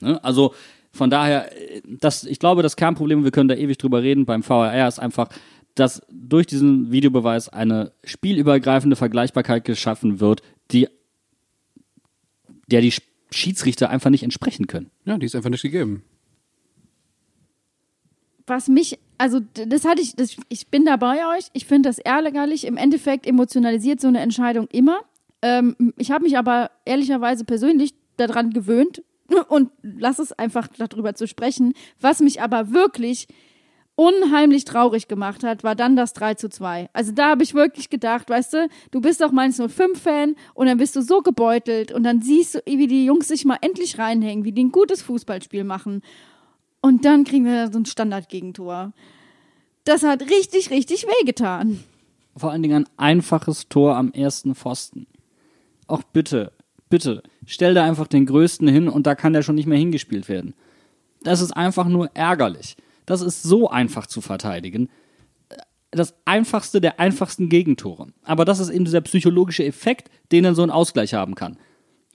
Ne? 0.00 0.22
Also 0.24 0.54
von 0.92 1.10
daher, 1.10 1.52
äh, 1.56 1.82
das, 1.84 2.24
ich 2.24 2.38
glaube, 2.38 2.62
das 2.62 2.76
Kernproblem, 2.76 3.24
wir 3.24 3.30
können 3.30 3.48
da 3.48 3.54
ewig 3.54 3.78
drüber 3.78 4.02
reden, 4.02 4.26
beim 4.26 4.46
VAR 4.46 4.88
ist 4.88 4.98
einfach, 4.98 5.28
dass 5.74 6.02
durch 6.10 6.46
diesen 6.46 6.90
Videobeweis 6.90 7.48
eine 7.48 7.92
spielübergreifende 8.02 8.96
Vergleichbarkeit 8.96 9.64
geschaffen 9.64 10.20
wird, 10.20 10.42
die 10.72 10.88
der 12.68 12.80
die 12.80 12.92
Schiedsrichter 13.30 13.90
einfach 13.90 14.10
nicht 14.10 14.22
entsprechen 14.22 14.66
können. 14.66 14.90
Ja, 15.04 15.18
die 15.18 15.26
ist 15.26 15.36
einfach 15.36 15.50
nicht 15.50 15.62
gegeben. 15.62 16.02
was 18.46 18.68
mich, 18.68 18.98
also 19.18 19.40
das 19.54 19.84
hatte 19.84 20.02
ich, 20.02 20.14
das, 20.16 20.36
ich 20.48 20.68
bin 20.68 20.84
da 20.84 20.96
bei 20.96 21.36
euch. 21.36 21.46
Ich 21.52 21.66
finde 21.66 21.88
das 21.88 21.98
ärgerlich. 21.98 22.66
Im 22.66 22.76
Endeffekt 22.76 23.26
emotionalisiert 23.26 24.00
so 24.00 24.08
eine 24.08 24.20
Entscheidung 24.20 24.68
immer. 24.70 25.00
Ähm, 25.42 25.94
ich 25.96 26.10
habe 26.10 26.24
mich 26.24 26.38
aber 26.38 26.70
ehrlicherweise 26.84 27.44
persönlich 27.44 27.94
daran 28.16 28.50
gewöhnt 28.50 29.02
und 29.48 29.70
lass 29.82 30.18
es 30.18 30.32
einfach 30.32 30.68
darüber 30.68 31.14
zu 31.14 31.26
sprechen. 31.26 31.74
Was 32.00 32.20
mich 32.20 32.40
aber 32.40 32.72
wirklich 32.72 33.28
unheimlich 33.96 34.66
traurig 34.66 35.08
gemacht 35.08 35.42
hat, 35.42 35.64
war 35.64 35.74
dann 35.74 35.96
das 35.96 36.12
3 36.12 36.34
zu 36.34 36.50
2. 36.50 36.90
Also 36.92 37.12
da 37.12 37.30
habe 37.30 37.42
ich 37.42 37.54
wirklich 37.54 37.88
gedacht, 37.88 38.28
weißt 38.28 38.52
du, 38.52 38.68
du 38.90 39.00
bist 39.00 39.22
doch 39.22 39.32
Mainz 39.32 39.58
05-Fan 39.58 40.36
und 40.52 40.66
dann 40.66 40.76
bist 40.76 40.96
du 40.96 41.00
so 41.00 41.22
gebeutelt 41.22 41.92
und 41.92 42.02
dann 42.02 42.20
siehst 42.20 42.56
du, 42.56 42.60
wie 42.66 42.86
die 42.86 43.06
Jungs 43.06 43.28
sich 43.28 43.46
mal 43.46 43.58
endlich 43.62 43.98
reinhängen, 43.98 44.44
wie 44.44 44.52
die 44.52 44.64
ein 44.64 44.72
gutes 44.72 45.00
Fußballspiel 45.00 45.64
machen. 45.64 46.02
Und 46.86 47.04
dann 47.04 47.24
kriegen 47.24 47.44
wir 47.44 47.72
so 47.72 47.80
ein 47.80 47.84
Standardgegentor. 47.84 48.92
Das 49.82 50.04
hat 50.04 50.22
richtig, 50.22 50.70
richtig 50.70 51.04
wehgetan. 51.04 51.80
Vor 52.36 52.52
allen 52.52 52.62
Dingen 52.62 52.84
ein 52.84 52.90
einfaches 52.96 53.68
Tor 53.68 53.96
am 53.96 54.12
ersten 54.12 54.54
Pfosten. 54.54 55.08
Auch 55.88 56.04
bitte, 56.04 56.52
bitte, 56.88 57.24
stell 57.44 57.74
da 57.74 57.84
einfach 57.84 58.06
den 58.06 58.24
Größten 58.24 58.68
hin 58.68 58.88
und 58.88 59.04
da 59.04 59.16
kann 59.16 59.32
der 59.32 59.42
schon 59.42 59.56
nicht 59.56 59.66
mehr 59.66 59.76
hingespielt 59.78 60.28
werden. 60.28 60.54
Das 61.24 61.40
ist 61.40 61.50
einfach 61.50 61.88
nur 61.88 62.08
ärgerlich. 62.14 62.76
Das 63.04 63.20
ist 63.20 63.42
so 63.42 63.68
einfach 63.68 64.06
zu 64.06 64.20
verteidigen. 64.20 64.88
Das 65.90 66.14
einfachste 66.24 66.80
der 66.80 67.00
einfachsten 67.00 67.48
Gegentore. 67.48 68.12
Aber 68.22 68.44
das 68.44 68.60
ist 68.60 68.70
eben 68.70 68.84
dieser 68.84 69.00
psychologische 69.00 69.64
Effekt, 69.64 70.08
den 70.30 70.44
dann 70.44 70.54
so 70.54 70.62
ein 70.62 70.70
Ausgleich 70.70 71.14
haben 71.14 71.34
kann. 71.34 71.58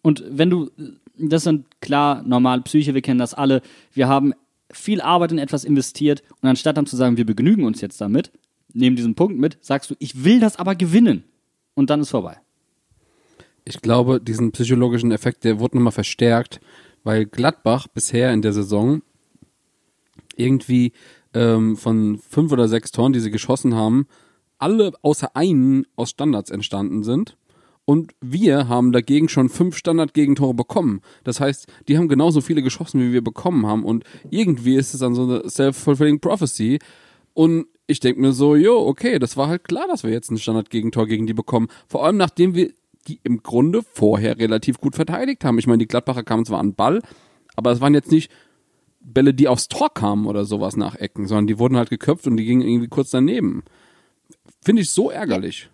Und 0.02 0.24
wenn 0.30 0.50
du, 0.50 0.72
das 1.18 1.44
sind 1.44 1.66
klar, 1.82 2.24
normal 2.24 2.62
Psyche, 2.62 2.94
wir 2.94 3.02
kennen 3.02 3.20
das 3.20 3.34
alle, 3.34 3.62
wir 3.92 4.08
haben 4.08 4.34
viel 4.74 5.02
Arbeit 5.02 5.32
in 5.32 5.38
etwas 5.38 5.64
investiert 5.64 6.24
und 6.42 6.50
anstatt 6.50 6.78
dann 6.78 6.86
zu 6.86 6.96
sagen, 6.96 7.18
wir 7.18 7.26
begnügen 7.26 7.64
uns 7.64 7.82
jetzt 7.82 8.00
damit, 8.02 8.32
nehmen 8.74 8.96
diesen 8.96 9.16
Punkt 9.16 9.38
mit, 9.38 9.58
sagst 9.62 9.90
du, 9.90 9.96
ich 10.00 10.24
will 10.24 10.40
das 10.40 10.58
aber 10.58 10.76
gewinnen. 10.76 11.24
Und 11.74 11.90
dann 11.90 12.02
ist 12.02 12.10
vorbei. 12.10 12.38
Ich 13.64 13.82
glaube, 13.82 14.20
diesen 14.20 14.52
psychologischen 14.52 15.12
Effekt, 15.12 15.44
der 15.44 15.60
wurde 15.60 15.78
nochmal 15.78 15.92
verstärkt, 15.92 16.60
weil 17.04 17.26
Gladbach 17.26 17.88
bisher 17.88 18.34
in 18.34 18.42
der 18.42 18.54
Saison 18.54 19.02
irgendwie 20.36 20.94
ähm, 21.34 21.78
von 21.78 22.18
fünf 22.18 22.52
oder 22.52 22.68
sechs 22.68 22.92
Toren, 22.92 23.14
die 23.14 23.20
sie 23.20 23.32
geschossen 23.32 23.76
haben, 23.76 24.08
alle 24.58 24.94
außer 25.02 25.36
einen 25.36 25.86
aus 25.96 26.12
Standards 26.12 26.52
entstanden 26.52 27.04
sind. 27.04 27.38
Und 27.86 28.14
wir 28.22 28.68
haben 28.68 28.92
dagegen 28.92 29.28
schon 29.28 29.50
fünf 29.50 29.76
Standardgegentore 29.76 30.54
bekommen. 30.54 31.02
Das 31.24 31.40
heißt, 31.40 31.68
die 31.88 31.98
haben 31.98 32.08
genauso 32.08 32.42
viele 32.42 32.62
geschossen, 32.62 33.02
wie 33.02 33.12
wir 33.12 33.24
bekommen 33.24 33.66
haben. 33.66 33.84
Und 33.84 34.04
irgendwie 34.30 34.76
ist 34.76 34.94
es 34.94 35.00
dann 35.00 35.16
so 35.16 35.24
eine 35.24 35.50
self-fulfilling 35.50 36.20
prophecy. 36.20 36.80
Und 37.34 37.66
ich 37.88 38.00
denke 38.00 38.22
mir 38.22 38.34
so, 38.34 38.56
jo, 38.56 38.78
okay, 38.78 39.20
das 39.20 39.36
war 39.36 39.48
halt 39.48 39.64
klar, 39.64 39.88
dass 39.88 40.04
wir 40.04 40.12
jetzt 40.12 40.32
ein 40.32 40.38
Standardgegentor 40.38 41.08
gegen 41.08 41.28
die 41.28 41.34
bekommen. 41.34 41.68
Vor 41.88 42.06
allem, 42.06 42.18
nachdem 42.18 42.56
wir 42.56 42.72
die 43.08 43.20
im 43.24 43.42
Grunde 43.42 43.82
vorher 43.84 44.38
relativ 44.38 44.80
gut 44.80 44.96
verteidigt 44.96 45.44
haben. 45.44 45.58
Ich 45.58 45.68
meine, 45.68 45.80
die 45.80 45.88
Gladbacher 45.88 46.24
kamen 46.24 46.46
zwar 46.46 46.60
an 46.60 46.76
Ball, 46.76 47.02
aber 47.56 47.72
es 47.72 47.82
waren 47.82 47.94
jetzt 47.94 48.12
nicht 48.12 48.32
Bälle, 49.00 49.34
die 49.34 49.48
aufs 49.48 49.68
Tor 49.68 49.94
kamen 49.94 50.28
oder 50.28 50.46
sowas 50.46 50.78
nach 50.78 50.96
Ecken, 50.96 51.28
sondern 51.28 51.48
die 51.48 51.58
wurden 51.58 51.78
halt 51.78 51.90
geköpft 51.90 52.28
und 52.28 52.38
die 52.38 52.46
gingen 52.46 52.62
irgendwie 52.62 52.88
kurz 52.88 53.10
daneben. 53.10 53.64
Finde 54.64 54.84
ich 54.84 54.92
so 54.92 55.10
ärgerlich. 55.10 55.70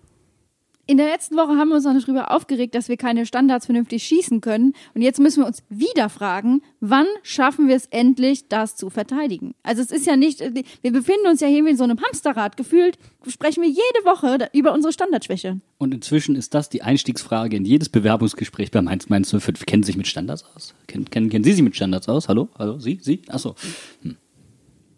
In 0.90 0.96
der 0.96 1.08
letzten 1.08 1.36
Woche 1.36 1.58
haben 1.58 1.68
wir 1.68 1.76
uns 1.76 1.84
noch 1.84 2.00
darüber 2.00 2.32
aufgeregt, 2.32 2.74
dass 2.74 2.88
wir 2.88 2.96
keine 2.96 3.26
Standards 3.26 3.66
vernünftig 3.66 4.04
schießen 4.04 4.40
können. 4.40 4.72
Und 4.94 5.02
jetzt 5.02 5.20
müssen 5.20 5.42
wir 5.42 5.46
uns 5.46 5.62
wieder 5.68 6.08
fragen, 6.08 6.62
wann 6.80 7.06
schaffen 7.24 7.68
wir 7.68 7.76
es 7.76 7.88
endlich, 7.88 8.48
das 8.48 8.78
zu 8.78 8.90
verteidigen? 8.90 9.54
Also 9.64 9.82
es 9.82 9.92
ist 9.92 10.08
ja 10.08 10.16
nicht, 10.16 10.40
wir 10.40 10.92
befinden 10.94 11.28
uns 11.28 11.42
ja 11.42 11.48
hier 11.50 11.68
in 11.68 11.76
so 11.76 11.84
einem 11.84 12.00
Hamsterrad. 12.02 12.56
Gefühlt 12.56 12.98
sprechen 13.28 13.64
wir 13.64 13.70
jede 13.70 14.06
Woche 14.06 14.48
über 14.54 14.74
unsere 14.74 14.94
Standardschwäche. 14.94 15.60
Und 15.78 15.94
inzwischen 15.94 16.38
ist 16.38 16.54
das 16.54 16.70
die 16.70 16.82
Einstiegsfrage 16.84 17.58
in 17.58 17.66
jedes 17.66 17.90
Bewerbungsgespräch 17.90 18.72
bei 18.72 18.82
Mainz, 18.82 19.10
Mainz 19.10 19.36
05. 19.38 19.66
Kennen 19.66 19.84
Sie 19.84 19.88
sich 19.88 19.98
mit 19.98 20.08
Standards 20.08 20.46
aus? 20.56 20.74
Kennen, 20.88 21.10
kennen, 21.10 21.30
kennen 21.30 21.44
Sie 21.44 21.52
sich 21.52 21.64
mit 21.64 21.76
Standards 21.76 22.08
aus? 22.08 22.30
Hallo? 22.30 22.48
Hallo? 22.58 22.80
Sie? 22.80 23.00
Sie? 23.02 23.24
Achso. 23.28 23.56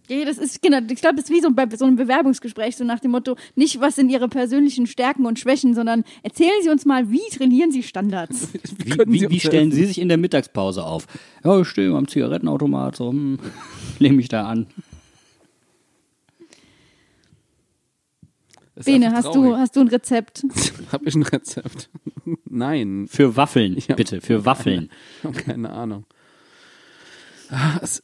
Ja, 0.09 0.25
das 0.25 0.39
ist, 0.39 0.61
genau, 0.63 0.79
ich 0.89 0.99
glaube, 1.01 1.17
das 1.17 1.25
ist 1.25 1.29
wie 1.31 1.39
so 1.39 1.51
bei 1.51 1.67
so 1.75 1.85
einem 1.85 1.95
Bewerbungsgespräch, 1.95 2.75
so 2.75 2.83
nach 2.83 2.99
dem 2.99 3.11
Motto, 3.11 3.35
nicht 3.55 3.79
was 3.79 3.95
sind 3.95 4.09
Ihre 4.09 4.27
persönlichen 4.27 4.87
Stärken 4.87 5.27
und 5.27 5.37
Schwächen, 5.37 5.75
sondern 5.75 6.03
erzählen 6.23 6.63
Sie 6.63 6.69
uns 6.69 6.83
mal, 6.85 7.11
wie 7.11 7.21
trainieren 7.31 7.71
Sie 7.71 7.83
Standards? 7.83 8.49
Wie, 8.83 8.89
können 8.89 9.11
Sie 9.11 9.21
wie, 9.21 9.29
wie 9.29 9.39
stellen? 9.39 9.71
Sie 9.71 9.85
sich 9.85 9.99
in 9.99 10.07
der 10.09 10.17
Mittagspause 10.17 10.83
auf? 10.83 11.05
Ja, 11.43 11.59
ich 11.61 11.67
stehe 11.67 11.93
am 11.95 12.07
Zigarettenautomat, 12.07 12.95
so, 12.95 13.11
hm, 13.11 13.37
lehne 13.99 14.15
mich 14.15 14.29
da 14.29 14.47
an. 14.47 14.65
Ist 18.75 18.85
Bene, 18.85 19.11
hast 19.11 19.35
du, 19.35 19.57
hast 19.57 19.75
du 19.75 19.81
ein 19.81 19.89
Rezept? 19.89 20.43
Hab 20.91 21.05
ich 21.05 21.13
ein 21.13 21.23
Rezept? 21.23 21.89
Nein, 22.45 23.07
Für 23.09 23.35
Waffeln, 23.35 23.77
bitte, 23.95 24.21
für 24.21 24.45
Waffeln. 24.45 24.89
keine 25.45 25.69
Ahnung. 25.69 26.05
Ah, 27.49 27.79
Es, 27.81 28.01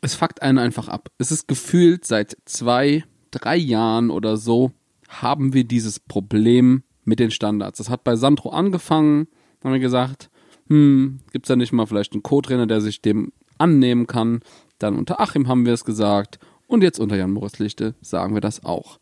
es 0.00 0.14
fuckt 0.14 0.42
einen 0.42 0.58
einfach 0.58 0.88
ab. 0.88 1.10
Es 1.18 1.30
ist 1.30 1.48
gefühlt 1.48 2.04
seit 2.04 2.36
zwei, 2.44 3.04
drei 3.30 3.56
Jahren 3.56 4.10
oder 4.10 4.36
so 4.36 4.72
haben 5.08 5.52
wir 5.52 5.64
dieses 5.64 6.00
Problem 6.00 6.82
mit 7.04 7.18
den 7.18 7.30
Standards. 7.30 7.78
Das 7.78 7.90
hat 7.90 8.04
bei 8.04 8.16
Sandro 8.16 8.50
angefangen, 8.50 9.28
haben 9.62 9.72
wir 9.72 9.80
gesagt, 9.80 10.30
hm, 10.68 11.20
gibt's 11.32 11.48
da 11.48 11.56
nicht 11.56 11.72
mal 11.72 11.86
vielleicht 11.86 12.12
einen 12.12 12.22
Co-Trainer, 12.22 12.66
der 12.66 12.80
sich 12.80 13.02
dem 13.02 13.32
annehmen 13.58 14.06
kann? 14.06 14.40
Dann 14.78 14.96
unter 14.96 15.20
Achim 15.20 15.48
haben 15.48 15.66
wir 15.66 15.72
es 15.72 15.84
gesagt 15.84 16.38
und 16.66 16.82
jetzt 16.82 16.98
unter 16.98 17.16
Jan 17.16 17.32
Moritz 17.32 17.58
Lichte 17.58 17.94
sagen 18.00 18.34
wir 18.34 18.40
das 18.40 18.64
auch. 18.64 18.98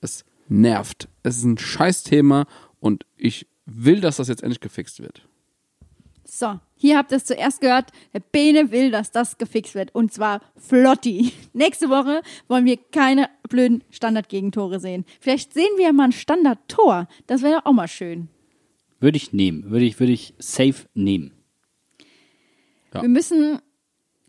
Es 0.00 0.24
nervt. 0.48 1.08
Es 1.22 1.38
ist 1.38 1.44
ein 1.44 1.58
Scheißthema 1.58 2.46
und 2.80 3.04
ich 3.16 3.46
will, 3.66 4.00
dass 4.00 4.16
das 4.16 4.28
jetzt 4.28 4.42
endlich 4.42 4.60
gefixt 4.60 5.00
wird. 5.00 5.28
So, 6.24 6.58
hier 6.80 6.96
habt 6.96 7.12
ihr 7.12 7.18
es 7.18 7.26
zuerst 7.26 7.60
gehört. 7.60 7.90
Der 8.14 8.20
Bene 8.20 8.70
will, 8.70 8.90
dass 8.90 9.10
das 9.10 9.36
gefixt 9.36 9.74
wird. 9.74 9.94
Und 9.94 10.14
zwar 10.14 10.40
flotti. 10.56 11.30
Nächste 11.52 11.90
Woche 11.90 12.22
wollen 12.48 12.64
wir 12.64 12.78
keine 12.78 13.28
blöden 13.50 13.84
Standardgegentore 13.90 14.80
sehen. 14.80 15.04
Vielleicht 15.20 15.52
sehen 15.52 15.68
wir 15.76 15.84
ja 15.84 15.92
mal 15.92 16.04
ein 16.04 16.12
Standardtor. 16.12 17.06
Das 17.26 17.42
wäre 17.42 17.66
auch 17.66 17.74
mal 17.74 17.86
schön. 17.86 18.28
Würde 18.98 19.18
ich 19.18 19.34
nehmen, 19.34 19.70
würde 19.70 19.84
ich, 19.84 20.00
würde 20.00 20.12
ich 20.12 20.32
safe 20.38 20.86
nehmen. 20.94 21.32
Ja. 22.94 23.02
Wir 23.02 23.10
müssen, 23.10 23.58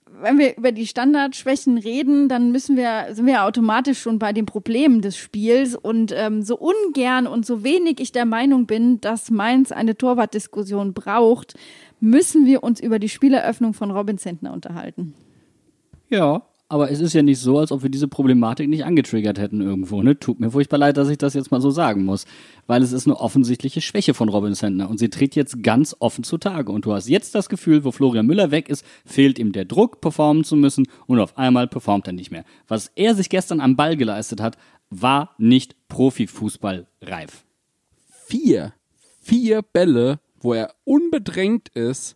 wenn 0.05 0.37
wir 0.37 0.57
über 0.57 0.73
die 0.73 0.87
Standardschwächen 0.87 1.77
reden, 1.77 2.27
dann 2.27 2.51
müssen 2.51 2.75
wir, 2.75 3.07
sind 3.11 3.27
wir 3.27 3.45
automatisch 3.45 4.01
schon 4.01 4.19
bei 4.19 4.33
den 4.33 4.45
Problemen 4.45 5.01
des 5.01 5.15
Spiels. 5.15 5.75
Und 5.75 6.11
ähm, 6.13 6.41
so 6.41 6.57
ungern 6.57 7.27
und 7.27 7.45
so 7.45 7.63
wenig 7.63 8.01
ich 8.01 8.11
der 8.11 8.25
Meinung 8.25 8.65
bin, 8.65 8.99
dass 8.99 9.31
Mainz 9.31 9.71
eine 9.71 9.95
Torwartdiskussion 9.95 10.93
braucht, 10.93 11.55
müssen 12.01 12.45
wir 12.45 12.63
uns 12.63 12.81
über 12.81 12.99
die 12.99 13.09
Spieleröffnung 13.09 13.73
von 13.73 13.91
Robin 13.91 14.17
Zentner 14.17 14.51
unterhalten. 14.51 15.13
Ja. 16.09 16.43
Aber 16.67 16.89
es 16.89 17.01
ist 17.01 17.11
ja 17.11 17.21
nicht 17.21 17.39
so, 17.39 17.59
als 17.59 17.73
ob 17.73 17.83
wir 17.83 17.89
diese 17.89 18.07
Problematik 18.07 18.69
nicht 18.69 18.85
angetriggert 18.85 19.37
hätten 19.37 19.59
irgendwo. 19.59 20.01
Ne? 20.01 20.17
Tut 20.17 20.39
mir 20.39 20.51
furchtbar 20.51 20.77
leid, 20.77 20.95
dass 20.95 21.09
ich 21.09 21.17
das 21.17 21.33
jetzt 21.33 21.51
mal 21.51 21.59
so 21.59 21.69
sagen 21.69 22.05
muss. 22.05 22.23
Weil 22.65 22.81
es 22.81 22.93
ist 22.93 23.05
eine 23.05 23.19
offensichtliche 23.19 23.81
Schwäche 23.81 24.13
von 24.13 24.29
Robin 24.29 24.53
Sentner. 24.53 24.89
Und 24.89 24.97
sie 24.97 25.09
tritt 25.09 25.35
jetzt 25.35 25.63
ganz 25.63 25.93
offen 25.99 26.23
zutage. 26.23 26.71
Und 26.71 26.85
du 26.85 26.93
hast 26.93 27.09
jetzt 27.09 27.35
das 27.35 27.49
Gefühl, 27.49 27.83
wo 27.83 27.91
Florian 27.91 28.25
Müller 28.25 28.51
weg 28.51 28.69
ist, 28.69 28.85
fehlt 29.05 29.37
ihm 29.37 29.51
der 29.51 29.65
Druck, 29.65 29.99
performen 29.99 30.45
zu 30.45 30.55
müssen. 30.55 30.87
Und 31.07 31.19
auf 31.19 31.37
einmal 31.37 31.67
performt 31.67 32.07
er 32.07 32.13
nicht 32.13 32.31
mehr. 32.31 32.45
Was 32.69 32.89
er 32.95 33.15
sich 33.15 33.27
gestern 33.27 33.59
am 33.59 33.75
Ball 33.75 33.97
geleistet 33.97 34.39
hat, 34.39 34.57
war 34.89 35.35
nicht 35.37 35.75
Profifußball 35.89 36.87
reif. 37.01 37.43
vier, 38.27 38.71
vier 39.19 39.61
Bälle, 39.61 40.21
wo 40.41 40.53
er 40.53 40.73
unbedrängt 40.83 41.69
ist 41.69 42.15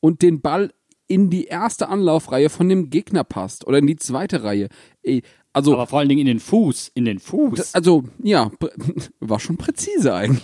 und 0.00 0.22
den 0.22 0.40
Ball 0.40 0.72
in 1.06 1.30
die 1.30 1.44
erste 1.44 1.88
Anlaufreihe 1.88 2.48
von 2.48 2.68
dem 2.68 2.90
Gegner 2.90 3.24
passt 3.24 3.66
oder 3.66 3.78
in 3.78 3.86
die 3.86 3.96
zweite 3.96 4.42
Reihe. 4.42 4.68
Ey, 5.02 5.22
also, 5.52 5.74
Aber 5.74 5.86
vor 5.86 6.00
allen 6.00 6.08
Dingen 6.08 6.22
in 6.22 6.26
den 6.26 6.40
Fuß. 6.40 6.90
In 6.94 7.04
den 7.04 7.20
Fuß. 7.20 7.74
also 7.74 8.04
ja, 8.22 8.50
war 9.20 9.38
schon 9.38 9.56
präzise 9.56 10.12
eigentlich. 10.12 10.42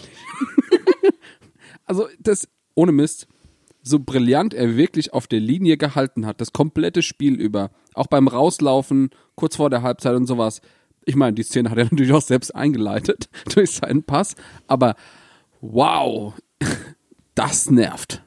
also 1.85 2.07
das, 2.21 2.49
ohne 2.75 2.93
Mist, 2.93 3.27
so 3.83 3.99
brillant 3.99 4.55
er 4.55 4.77
wirklich 4.77 5.12
auf 5.12 5.27
der 5.27 5.41
Linie 5.41 5.77
gehalten 5.77 6.27
hat, 6.27 6.41
das 6.41 6.53
komplette 6.53 7.03
Spiel 7.03 7.35
über, 7.35 7.71
auch 7.95 8.07
beim 8.07 8.29
Rauslaufen, 8.29 9.11
kurz 9.35 9.57
vor 9.57 9.68
der 9.68 9.83
Halbzeit 9.83 10.14
und 10.14 10.27
sowas. 10.27 10.61
Ich 11.07 11.16
meine, 11.16 11.35
die 11.35 11.43
Szene 11.43 11.71
hat 11.71 11.79
er 11.79 11.85
natürlich 11.91 12.12
auch 12.12 12.23
selbst 12.23 12.55
eingeleitet 12.55 13.29
durch 13.53 13.73
seinen 13.73 14.05
Pass, 14.05 14.37
aber 14.68 14.95
wow, 15.61 16.35
das 17.41 17.70
nervt. 17.70 18.22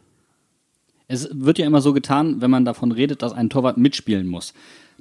Es 1.07 1.29
wird 1.31 1.59
ja 1.59 1.67
immer 1.67 1.81
so 1.81 1.93
getan, 1.93 2.41
wenn 2.41 2.49
man 2.49 2.65
davon 2.65 2.91
redet, 2.91 3.21
dass 3.21 3.31
ein 3.31 3.49
Torwart 3.49 3.77
mitspielen 3.77 4.27
muss. 4.27 4.53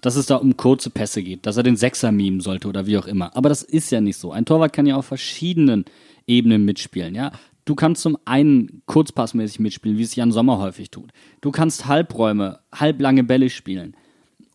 Dass 0.02 0.16
es 0.16 0.26
da 0.26 0.36
um 0.36 0.56
kurze 0.56 0.90
Pässe 0.90 1.22
geht, 1.22 1.46
dass 1.46 1.56
er 1.56 1.62
den 1.62 1.76
Sechser 1.76 2.12
mimen 2.12 2.40
sollte 2.40 2.68
oder 2.68 2.86
wie 2.86 2.98
auch 2.98 3.06
immer. 3.06 3.34
Aber 3.36 3.48
das 3.48 3.62
ist 3.62 3.90
ja 3.90 4.00
nicht 4.00 4.16
so. 4.16 4.32
Ein 4.32 4.44
Torwart 4.44 4.72
kann 4.72 4.84
ja 4.84 4.96
auf 4.96 5.06
verschiedenen 5.06 5.84
Ebenen 6.26 6.64
mitspielen, 6.64 7.14
ja. 7.14 7.32
Du 7.64 7.76
kannst 7.76 8.02
zum 8.02 8.18
einen 8.24 8.82
kurzpassmäßig 8.86 9.60
mitspielen, 9.60 9.96
wie 9.96 10.02
es 10.02 10.16
Jan 10.16 10.32
Sommer 10.32 10.58
häufig 10.58 10.90
tut. 10.90 11.10
Du 11.40 11.52
kannst 11.52 11.86
Halbräume, 11.86 12.58
halblange 12.74 13.22
Bälle 13.22 13.48
spielen. 13.48 13.96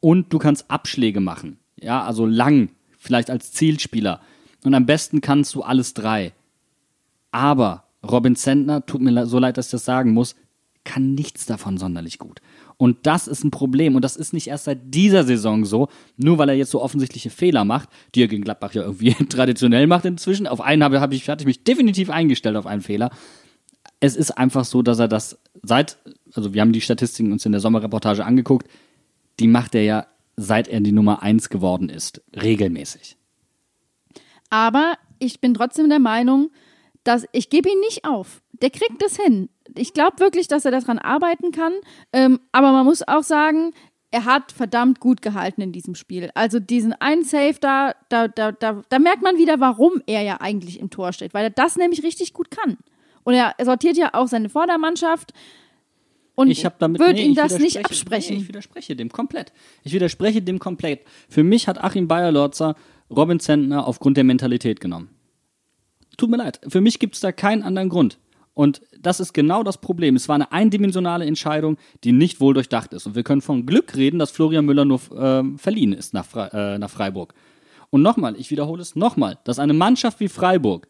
Und 0.02 0.34
du 0.34 0.38
kannst 0.38 0.70
Abschläge 0.70 1.22
machen. 1.22 1.58
Ja, 1.80 2.04
also 2.04 2.26
lang, 2.26 2.70
vielleicht 2.98 3.30
als 3.30 3.54
Zielspieler. 3.54 4.20
Und 4.66 4.74
am 4.74 4.86
besten 4.86 5.22
kannst 5.22 5.56
du 5.56 5.64
alles 5.64 5.94
drei. 5.94 6.34
Aber 7.32 7.87
Robin 8.04 8.36
Zentner, 8.36 8.86
tut 8.86 9.02
mir 9.02 9.26
so 9.26 9.40
leid, 9.40 9.58
dass 9.58 9.68
ich 9.68 9.72
das 9.72 9.86
sagen 9.86 10.14
muss, 10.14 10.36
kann 10.88 11.16
nichts 11.16 11.46
davon 11.46 11.78
sonderlich 11.78 12.18
gut. 12.18 12.40
Und 12.78 13.06
das 13.06 13.28
ist 13.28 13.44
ein 13.44 13.52
Problem. 13.52 13.96
Und 13.96 14.04
das 14.04 14.16
ist 14.16 14.32
nicht 14.32 14.48
erst 14.48 14.64
seit 14.64 14.94
dieser 14.94 15.26
Saison 15.26 15.66
so, 15.66 15.90
nur 16.16 16.38
weil 16.38 16.48
er 16.48 16.56
jetzt 16.56 16.72
so 16.72 16.82
offensichtliche 16.82 17.30
Fehler 17.30 17.66
macht, 17.66 17.90
die 18.16 18.24
er 18.24 18.30
gegen 18.30 18.44
Gladbach 18.44 18.74
ja 18.74 18.84
irgendwie 18.84 19.14
traditionell 19.30 19.86
macht 19.86 20.06
inzwischen. 20.06 20.48
Auf 20.48 20.62
einen 20.62 20.84
habe, 20.84 21.02
habe 21.02 21.14
ich, 21.14 21.28
hatte 21.28 21.42
ich 21.42 21.48
mich 21.48 21.66
definitiv 21.66 22.10
eingestellt 22.10 22.56
auf 22.56 22.66
einen 22.66 22.82
Fehler. 22.82 23.10
Es 24.00 24.16
ist 24.16 24.32
einfach 24.32 24.64
so, 24.64 24.82
dass 24.82 25.00
er 25.00 25.10
das 25.10 25.40
seit, 25.62 25.98
also 26.34 26.54
wir 26.54 26.62
haben 26.62 26.72
die 26.72 26.82
Statistiken 26.82 27.34
uns 27.34 27.46
in 27.46 27.52
der 27.52 27.62
Sommerreportage 27.62 28.24
angeguckt, 28.24 28.70
die 29.42 29.48
macht 29.48 29.76
er 29.76 29.84
ja, 29.84 30.08
seit 30.38 30.70
er 30.70 30.80
die 30.80 30.92
Nummer 30.94 31.22
eins 31.22 31.50
geworden 31.50 31.90
ist, 31.90 32.22
regelmäßig. 32.42 33.18
Aber 34.50 34.94
ich 35.20 35.42
bin 35.42 35.54
trotzdem 35.54 35.90
der 35.90 36.00
Meinung, 36.00 36.52
dass 37.08 37.26
ich 37.32 37.50
gebe 37.50 37.70
ihn 37.70 37.80
nicht 37.80 38.06
auf. 38.06 38.42
Der 38.52 38.70
kriegt 38.70 39.02
es 39.04 39.18
hin. 39.18 39.50
Ich 39.76 39.94
glaube 39.94 40.20
wirklich, 40.20 40.48
dass 40.48 40.66
er 40.66 40.72
daran 40.72 41.00
arbeiten 41.00 41.52
kann. 41.52 41.74
Ähm, 42.12 42.40
aber 42.52 42.72
man 42.72 42.86
muss 42.86 43.08
auch 43.08 43.24
sagen, 43.24 43.72
er 44.12 44.26
hat 44.26 44.52
verdammt 44.52 45.00
gut 45.00 45.22
gehalten 45.22 45.62
in 45.62 45.72
diesem 45.72 45.96
Spiel. 45.96 46.30
Also 46.34 46.60
diesen 46.60 46.94
einen 46.94 47.24
Save 47.24 47.56
da, 47.60 47.94
da, 48.10 48.28
da, 48.28 48.52
da, 48.52 48.82
da 48.90 49.00
merkt 49.00 49.22
man 49.22 49.38
wieder, 49.38 49.60
warum 49.60 50.02
er 50.06 50.22
ja 50.22 50.42
eigentlich 50.42 50.80
im 50.80 50.90
Tor 50.90 51.14
steht, 51.14 51.34
weil 51.34 51.46
er 51.46 51.50
das 51.50 51.78
nämlich 51.78 52.04
richtig 52.04 52.34
gut 52.34 52.52
kann. 52.52 52.78
Und 53.24 53.34
er 53.34 53.54
sortiert 53.64 53.98
ja 53.98 54.14
auch 54.14 54.28
seine 54.28 54.50
Vordermannschaft 54.50 55.34
und 56.36 56.52
Ich 56.52 56.68
damit 56.78 57.02
würde 57.02 57.14
nee, 57.14 57.26
ihm 57.26 57.36
das 57.36 57.58
nicht 57.58 57.84
absprechen. 57.84 58.36
Nee, 58.36 58.42
ich 58.44 58.48
widerspreche 58.48 58.96
dem 58.96 59.10
komplett. 59.10 59.52
Ich 59.84 59.92
widerspreche 59.92 60.42
dem 60.44 60.60
komplett. 60.60 61.02
Für 61.28 61.44
mich 61.44 61.68
hat 61.68 61.84
Achim 61.84 62.08
Bayerlotzer 62.08 62.76
Robin 63.10 63.40
Zentner 63.40 63.88
aufgrund 63.88 64.18
der 64.18 64.24
Mentalität 64.24 64.80
genommen. 64.80 65.17
Tut 66.18 66.30
mir 66.30 66.38
leid. 66.38 66.60
Für 66.68 66.82
mich 66.82 67.00
gibt 67.00 67.16
es 67.16 67.22
da 67.22 67.32
keinen 67.32 67.64
anderen 67.64 67.90
Grund. 67.90 68.20
Und 68.54 68.82
das 69.00 69.20
ist 69.20 69.34
genau 69.34 69.62
das 69.62 69.78
Problem. 69.78 70.16
Es 70.16 70.28
war 70.28 70.34
eine 70.34 70.52
eindimensionale 70.52 71.26
Entscheidung, 71.26 71.78
die 72.04 72.12
nicht 72.12 72.42
wohl 72.42 72.56
durchdacht 72.56 72.92
ist. 72.92 73.06
Und 73.06 73.16
wir 73.16 73.22
können 73.22 73.42
von 73.42 73.68
Glück 73.68 73.96
reden, 73.96 74.18
dass 74.18 74.32
Florian 74.32 74.66
Müller 74.66 74.84
nur 74.84 75.00
ähm, 75.16 75.60
verliehen 75.60 75.94
ist 75.94 76.16
nach, 76.16 76.26
Fre 76.26 76.50
äh, 76.52 76.80
nach 76.80 76.90
Freiburg. 76.90 77.36
Und 77.92 78.02
nochmal, 78.02 78.36
ich 78.36 78.50
wiederhole 78.50 78.82
es 78.82 78.96
nochmal, 78.96 79.38
dass 79.44 79.60
eine 79.60 79.74
Mannschaft 79.74 80.20
wie 80.20 80.28
Freiburg 80.28 80.88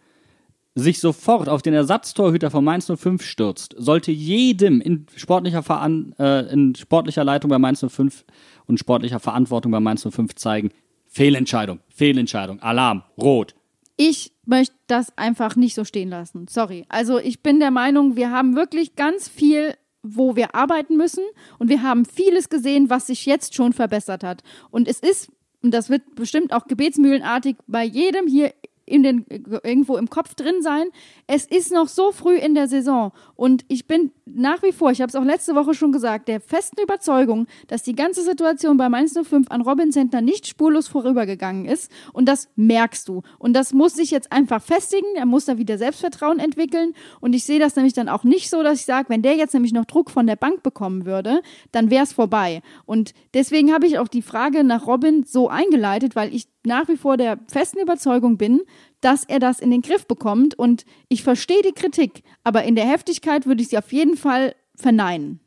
sich 0.76 1.00
sofort 1.00 1.50
auf 1.50 1.62
den 1.62 1.74
Ersatztorhüter 1.74 2.52
von 2.52 2.64
Mainz 2.64 2.86
05 2.86 3.22
stürzt, 3.24 3.76
sollte 3.78 4.12
jedem 4.12 4.80
in 4.80 5.08
sportlicher, 5.16 5.64
Veran 5.64 6.14
äh, 6.20 6.52
in 6.54 6.76
sportlicher 6.76 7.24
Leitung 7.24 7.50
bei 7.50 7.58
Mainz 7.58 7.84
05 7.86 8.24
und 8.68 8.80
sportlicher 8.80 9.20
Verantwortung 9.20 9.72
bei 9.72 9.80
Mainz 9.80 10.08
05 10.10 10.36
zeigen, 10.36 10.70
Fehlentscheidung, 11.08 11.80
Fehlentscheidung, 11.90 12.62
Alarm, 12.62 13.04
Rot. 13.18 13.56
Ich 13.98 14.32
möchte 14.48 14.76
das 14.88 15.18
einfach 15.18 15.56
nicht 15.56 15.76
so 15.76 15.84
stehen 15.84 16.10
lassen. 16.10 16.48
Sorry. 16.48 16.86
Also 16.90 17.20
ich 17.20 17.44
bin 17.44 17.60
der 17.60 17.72
Meinung, 17.72 18.16
wir 18.16 18.32
haben 18.32 18.56
wirklich 18.56 18.96
ganz 18.96 19.28
viel, 19.28 19.76
wo 20.04 20.36
wir 20.36 20.56
arbeiten 20.56 20.96
müssen 20.96 21.24
und 21.60 21.70
wir 21.70 21.84
haben 21.84 22.06
vieles 22.06 22.50
gesehen, 22.50 22.90
was 22.90 23.08
sich 23.08 23.26
jetzt 23.26 23.56
schon 23.56 23.74
verbessert 23.74 24.24
hat. 24.24 24.44
Und 24.72 24.88
es 24.88 25.00
ist, 25.00 25.32
und 25.62 25.74
das 25.74 25.90
wird 25.90 26.16
bestimmt 26.16 26.54
auch 26.54 26.68
gebetsmühlenartig 26.68 27.58
bei 27.68 27.84
jedem 27.84 28.28
hier 28.28 28.54
in 28.86 29.04
den, 29.04 29.26
irgendwo 29.64 29.98
im 29.98 30.10
Kopf 30.10 30.34
drin 30.34 30.62
sein. 30.62 30.88
Es 31.28 31.46
ist 31.46 31.72
noch 31.72 31.90
so 31.90 32.12
früh 32.12 32.38
in 32.38 32.56
der 32.56 32.68
Saison 32.68 33.12
und 33.36 33.66
ich 33.68 33.86
bin 33.86 34.12
nach 34.36 34.62
wie 34.64 34.72
vor, 34.72 34.92
ich 34.92 35.02
habe 35.02 35.10
es 35.10 35.16
auch 35.16 35.24
letzte 35.24 35.56
Woche 35.56 35.74
schon 35.74 35.92
gesagt, 35.92 36.28
der 36.28 36.40
festen 36.40 36.82
Überzeugung, 36.82 37.48
dass 37.68 37.84
die 37.84 37.96
ganze 37.96 38.24
Situation 38.24 38.78
bei 38.78 38.90
Mainz 38.90 39.14
05 39.14 39.50
an 39.50 39.62
Robin 39.62 39.92
Zentner 39.92 40.22
nicht 40.22 40.48
spurlos 40.48 40.88
vorübergegangen 40.88 41.66
ist 41.66 41.92
und 42.14 42.28
das 42.28 42.50
merkst 42.56 43.08
du. 43.08 43.24
Und 43.40 43.54
das 43.54 43.74
muss 43.74 43.94
sich 43.94 44.12
jetzt 44.12 44.32
einfach 44.32 44.62
festigen, 44.62 45.08
er 45.16 45.26
muss 45.26 45.46
da 45.46 45.58
wieder 45.58 45.78
Selbstvertrauen 45.78 46.40
entwickeln 46.40 46.94
und 47.20 47.34
ich 47.34 47.44
sehe 47.44 47.60
das 47.60 47.76
nämlich 47.76 47.94
dann 47.94 48.10
auch 48.10 48.24
nicht 48.24 48.50
so, 48.50 48.64
dass 48.64 48.80
ich 48.80 48.86
sage, 48.86 49.10
wenn 49.10 49.22
der 49.22 49.36
jetzt 49.36 49.54
nämlich 49.54 49.74
noch 49.74 49.86
Druck 49.86 50.12
von 50.12 50.28
der 50.28 50.36
Bank 50.36 50.64
bekommen 50.64 51.06
würde, 51.06 51.42
dann 51.72 51.90
wäre 51.90 52.04
es 52.04 52.14
vorbei. 52.14 52.62
Und 52.86 53.14
deswegen 53.34 53.74
habe 53.74 53.88
ich 53.88 54.00
auch 54.00 54.08
die 54.08 54.22
Frage 54.22 54.64
nach 54.64 54.88
Robin 54.88 55.24
so 55.26 55.50
eingeleitet, 55.50 56.16
weil 56.16 56.34
ich 56.34 56.48
nach 56.66 56.88
wie 56.88 56.98
vor 56.98 57.18
der 57.18 57.40
festen 57.48 57.80
Überzeugung 57.80 58.38
bin, 58.38 58.62
dass 59.02 59.24
er 59.24 59.40
das 59.40 59.60
in 59.60 59.72
den 59.72 59.82
Griff 59.82 60.08
bekommt. 60.08 60.56
Und 60.56 60.86
ich 61.10 61.24
verstehe 61.24 61.62
die 61.64 61.74
Kritik, 61.74 62.24
aber 62.44 62.64
in 62.64 62.76
der 62.76 62.86
Heftigkeit 62.86 63.46
würde 63.46 63.62
ich 63.62 63.70
sie 63.70 63.78
auf 63.78 63.92
jeden 63.92 64.18
Fall 64.18 64.56
verneinen. 64.76 65.40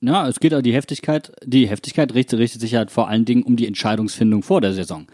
Ja, 0.00 0.28
es 0.28 0.40
geht 0.40 0.52
auch 0.52 0.62
die 0.62 0.72
Heftigkeit, 0.72 1.32
die 1.44 1.68
Heftigkeit 1.68 2.12
richtet, 2.14 2.40
richtet 2.40 2.60
sich 2.60 2.74
halt 2.74 2.90
vor 2.90 3.08
allen 3.08 3.24
Dingen 3.24 3.44
um 3.44 3.56
die 3.56 3.68
Entscheidungsfindung 3.68 4.42
vor 4.42 4.60
der 4.60 4.72
Saison. 4.72 5.06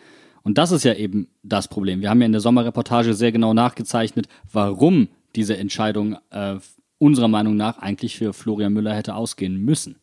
Und 0.42 0.56
das 0.56 0.72
ist 0.72 0.84
ja 0.84 0.94
eben 0.94 1.28
das 1.42 1.68
Problem. 1.68 2.00
Wir 2.00 2.08
haben 2.08 2.20
ja 2.20 2.26
in 2.26 2.32
der 2.32 2.40
Sommerreportage 2.40 3.12
sehr 3.12 3.32
genau 3.32 3.52
nachgezeichnet, 3.52 4.28
warum 4.50 5.08
diese 5.36 5.58
Entscheidung 5.58 6.16
äh, 6.30 6.56
unserer 6.98 7.28
Meinung 7.28 7.54
nach 7.54 7.78
eigentlich 7.78 8.16
für 8.16 8.32
Florian 8.32 8.72
Müller 8.72 8.94
hätte 8.94 9.14
ausgehen 9.14 9.62
müssen. 9.62 9.96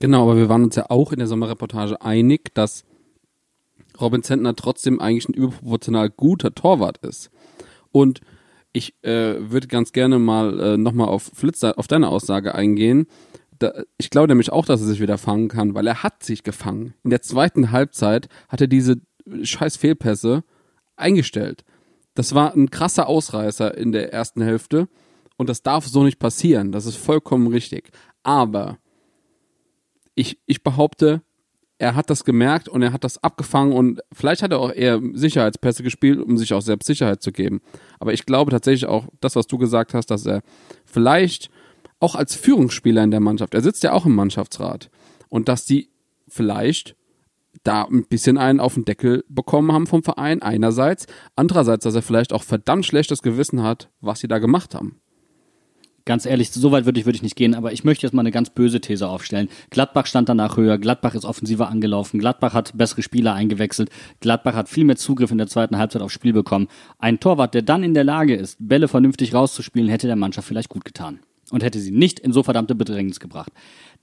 Genau, 0.00 0.24
aber 0.24 0.36
wir 0.36 0.50
waren 0.50 0.64
uns 0.64 0.76
ja 0.76 0.90
auch 0.90 1.12
in 1.12 1.18
der 1.18 1.28
Sommerreportage 1.28 2.02
einig, 2.02 2.54
dass 2.54 2.84
Robin 4.00 4.22
Zentner 4.22 4.56
trotzdem 4.56 5.00
eigentlich 5.00 5.28
ein 5.28 5.34
überproportional 5.34 6.10
guter 6.10 6.54
Torwart 6.54 6.98
ist. 6.98 7.30
Und 7.92 8.20
ich 8.72 8.94
äh, 9.02 9.36
würde 9.38 9.68
ganz 9.68 9.92
gerne 9.92 10.18
mal 10.18 10.60
äh, 10.60 10.76
nochmal 10.76 11.08
auf 11.08 11.30
Flitzer, 11.34 11.78
auf 11.78 11.86
deine 11.86 12.08
Aussage 12.08 12.54
eingehen. 12.54 13.06
Da, 13.58 13.72
ich 13.98 14.10
glaube 14.10 14.28
nämlich 14.28 14.50
auch, 14.50 14.66
dass 14.66 14.80
er 14.80 14.88
sich 14.88 15.00
wieder 15.00 15.16
fangen 15.16 15.48
kann, 15.48 15.74
weil 15.74 15.86
er 15.86 16.02
hat 16.02 16.24
sich 16.24 16.42
gefangen. 16.42 16.94
In 17.04 17.10
der 17.10 17.22
zweiten 17.22 17.70
Halbzeit 17.70 18.28
hat 18.48 18.60
er 18.60 18.66
diese 18.66 18.96
scheiß 19.42 19.76
Fehlpässe 19.76 20.42
eingestellt. 20.96 21.64
Das 22.14 22.34
war 22.34 22.54
ein 22.54 22.70
krasser 22.70 23.08
Ausreißer 23.08 23.76
in 23.76 23.92
der 23.92 24.12
ersten 24.12 24.42
Hälfte 24.42 24.88
und 25.36 25.48
das 25.48 25.62
darf 25.62 25.86
so 25.86 26.02
nicht 26.02 26.18
passieren. 26.18 26.72
Das 26.72 26.86
ist 26.86 26.96
vollkommen 26.96 27.46
richtig. 27.48 27.90
Aber 28.22 28.78
ich, 30.14 30.40
ich 30.46 30.62
behaupte, 30.62 31.22
er 31.78 31.94
hat 31.96 32.08
das 32.10 32.24
gemerkt 32.24 32.68
und 32.68 32.82
er 32.82 32.92
hat 32.92 33.04
das 33.04 33.22
abgefangen 33.22 33.72
und 33.72 34.00
vielleicht 34.12 34.42
hat 34.42 34.52
er 34.52 34.60
auch 34.60 34.72
eher 34.72 35.00
Sicherheitspässe 35.12 35.82
gespielt, 35.82 36.20
um 36.20 36.36
sich 36.36 36.54
auch 36.54 36.62
selbst 36.62 36.86
Sicherheit 36.86 37.22
zu 37.22 37.32
geben. 37.32 37.60
Aber 37.98 38.12
ich 38.12 38.26
glaube 38.26 38.50
tatsächlich 38.50 38.86
auch, 38.86 39.06
das, 39.20 39.36
was 39.36 39.46
du 39.46 39.58
gesagt 39.58 39.94
hast, 39.94 40.06
dass 40.06 40.24
er 40.26 40.42
vielleicht 40.84 41.50
auch 42.00 42.14
als 42.14 42.34
Führungsspieler 42.34 43.02
in 43.02 43.10
der 43.10 43.20
Mannschaft, 43.20 43.54
er 43.54 43.62
sitzt 43.62 43.82
ja 43.82 43.92
auch 43.92 44.06
im 44.06 44.14
Mannschaftsrat 44.14 44.90
und 45.28 45.48
dass 45.48 45.64
die 45.64 45.90
vielleicht 46.28 46.96
da 47.62 47.84
ein 47.84 48.04
bisschen 48.06 48.36
einen 48.36 48.60
auf 48.60 48.74
den 48.74 48.84
Deckel 48.84 49.24
bekommen 49.28 49.72
haben 49.72 49.86
vom 49.86 50.02
Verein, 50.02 50.42
einerseits. 50.42 51.06
Andererseits, 51.36 51.84
dass 51.84 51.94
er 51.94 52.02
vielleicht 52.02 52.32
auch 52.32 52.42
verdammt 52.42 52.84
schlechtes 52.84 53.22
Gewissen 53.22 53.62
hat, 53.62 53.90
was 54.00 54.20
sie 54.20 54.28
da 54.28 54.38
gemacht 54.38 54.74
haben. 54.74 55.00
Ganz 56.06 56.26
ehrlich, 56.26 56.50
so 56.50 56.70
weit 56.70 56.84
würde 56.84 57.00
ich, 57.00 57.06
würde 57.06 57.16
ich 57.16 57.22
nicht 57.22 57.36
gehen, 57.36 57.54
aber 57.54 57.72
ich 57.72 57.82
möchte 57.82 58.06
jetzt 58.06 58.12
mal 58.12 58.20
eine 58.20 58.30
ganz 58.30 58.50
böse 58.50 58.78
These 58.78 59.08
aufstellen. 59.08 59.48
Gladbach 59.70 60.04
stand 60.04 60.28
danach 60.28 60.58
höher, 60.58 60.76
Gladbach 60.76 61.14
ist 61.14 61.24
offensiver 61.24 61.68
angelaufen, 61.70 62.20
Gladbach 62.20 62.52
hat 62.52 62.76
bessere 62.76 63.00
Spieler 63.02 63.32
eingewechselt, 63.32 63.88
Gladbach 64.20 64.54
hat 64.54 64.68
viel 64.68 64.84
mehr 64.84 64.96
Zugriff 64.96 65.30
in 65.30 65.38
der 65.38 65.46
zweiten 65.46 65.78
Halbzeit 65.78 66.02
aufs 66.02 66.12
Spiel 66.12 66.34
bekommen. 66.34 66.68
Ein 66.98 67.20
Torwart, 67.20 67.54
der 67.54 67.62
dann 67.62 67.82
in 67.82 67.94
der 67.94 68.04
Lage 68.04 68.34
ist, 68.34 68.58
Bälle 68.60 68.86
vernünftig 68.86 69.32
rauszuspielen, 69.32 69.88
hätte 69.88 70.06
der 70.06 70.16
Mannschaft 70.16 70.46
vielleicht 70.46 70.68
gut 70.68 70.84
getan 70.84 71.20
und 71.50 71.62
hätte 71.62 71.78
sie 71.78 71.90
nicht 71.90 72.20
in 72.20 72.32
so 72.32 72.42
verdammte 72.42 72.74
Bedrängnis 72.74 73.18
gebracht. 73.18 73.52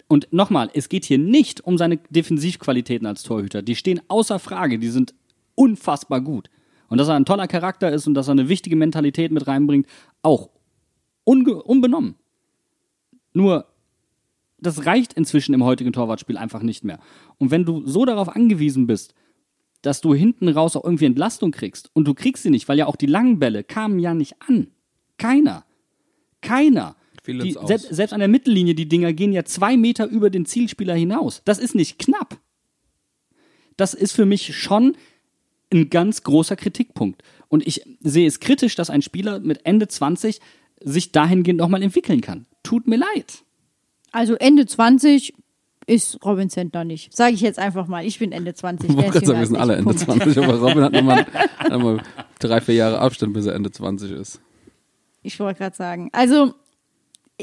Und 0.07 0.27
nochmal, 0.31 0.71
es 0.73 0.89
geht 0.89 1.05
hier 1.05 1.19
nicht 1.19 1.61
um 1.61 1.77
seine 1.77 1.97
Defensivqualitäten 2.09 3.05
als 3.05 3.23
Torhüter. 3.23 3.61
Die 3.61 3.75
stehen 3.75 4.01
außer 4.07 4.39
Frage, 4.39 4.79
die 4.79 4.89
sind 4.89 5.13
unfassbar 5.53 6.21
gut. 6.21 6.49
Und 6.89 6.97
dass 6.97 7.07
er 7.07 7.15
ein 7.15 7.25
toller 7.25 7.47
Charakter 7.47 7.91
ist 7.91 8.07
und 8.07 8.15
dass 8.15 8.27
er 8.27 8.33
eine 8.33 8.49
wichtige 8.49 8.75
Mentalität 8.75 9.31
mit 9.31 9.47
reinbringt, 9.47 9.87
auch 10.23 10.49
unbenommen. 11.32 12.15
Nur, 13.34 13.67
das 14.59 14.86
reicht 14.86 15.13
inzwischen 15.13 15.53
im 15.53 15.63
heutigen 15.63 15.93
Torwartspiel 15.93 16.38
einfach 16.38 16.61
nicht 16.61 16.84
mehr. 16.84 16.99
Und 17.38 17.51
wenn 17.51 17.65
du 17.65 17.86
so 17.86 18.05
darauf 18.05 18.29
angewiesen 18.29 18.88
bist, 18.88 19.13
dass 19.82 20.01
du 20.01 20.13
hinten 20.13 20.47
raus 20.47 20.75
auch 20.75 20.84
irgendwie 20.84 21.05
Entlastung 21.05 21.51
kriegst 21.51 21.89
und 21.93 22.07
du 22.07 22.13
kriegst 22.13 22.43
sie 22.43 22.51
nicht, 22.51 22.67
weil 22.69 22.77
ja 22.77 22.86
auch 22.86 22.95
die 22.95 23.07
langen 23.07 23.39
Bälle 23.39 23.63
kamen 23.63 23.99
ja 23.99 24.13
nicht 24.13 24.36
an. 24.47 24.67
Keiner. 25.17 25.65
Keiner. 26.41 26.95
Die, 27.27 27.55
selbst, 27.65 27.93
selbst 27.93 28.13
an 28.13 28.19
der 28.19 28.27
Mittellinie, 28.29 28.73
die 28.73 28.89
Dinger 28.89 29.13
gehen 29.13 29.32
ja 29.32 29.43
zwei 29.43 29.77
Meter 29.77 30.07
über 30.07 30.29
den 30.29 30.45
Zielspieler 30.45 30.95
hinaus. 30.95 31.41
Das 31.45 31.59
ist 31.59 31.75
nicht 31.75 31.99
knapp. 31.99 32.39
Das 33.77 33.93
ist 33.93 34.13
für 34.13 34.25
mich 34.25 34.55
schon 34.55 34.97
ein 35.71 35.89
ganz 35.89 36.23
großer 36.23 36.55
Kritikpunkt. 36.55 37.23
Und 37.47 37.65
ich 37.65 37.84
sehe 38.01 38.27
es 38.27 38.39
kritisch, 38.39 38.75
dass 38.75 38.89
ein 38.89 39.01
Spieler 39.01 39.39
mit 39.39 39.65
Ende 39.65 39.88
20 39.88 40.39
sich 40.84 41.11
dahingehend 41.11 41.59
nochmal 41.59 41.84
entwickeln 41.84 42.21
kann. 42.21 42.45
Tut 42.63 42.88
mir 42.88 42.97
leid. 42.97 43.43
Also 44.11 44.36
Ende 44.36 44.65
20 44.65 45.34
ist 45.88 46.23
Robin 46.23 46.49
Zentner 46.49 46.84
nicht. 46.84 47.15
Sage 47.15 47.34
ich 47.34 47.41
jetzt 47.41 47.59
einfach 47.59 47.88
mal. 47.88 48.05
Ich 48.05 48.19
bin 48.19 48.32
Ende 48.32 48.53
20. 48.53 48.89
Ich 48.89 48.95
wollte 48.95 49.25
sagen, 49.25 49.39
wir 49.39 49.47
sind 49.47 49.55
alle 49.57 49.75
Ende 49.75 49.95
20, 49.95 50.38
aber 50.38 50.59
Robin 50.59 50.84
hat 50.84 50.93
nochmal 50.93 51.25
noch 51.69 52.03
drei, 52.39 52.61
vier 52.61 52.75
Jahre 52.75 52.99
Abstand, 52.99 53.34
bis 53.34 53.45
er 53.45 53.55
Ende 53.55 53.71
20 53.71 54.11
ist. 54.11 54.41
Ich 55.23 55.39
wollte 55.39 55.59
gerade 55.59 55.75
sagen. 55.75 56.09
Also 56.13 56.53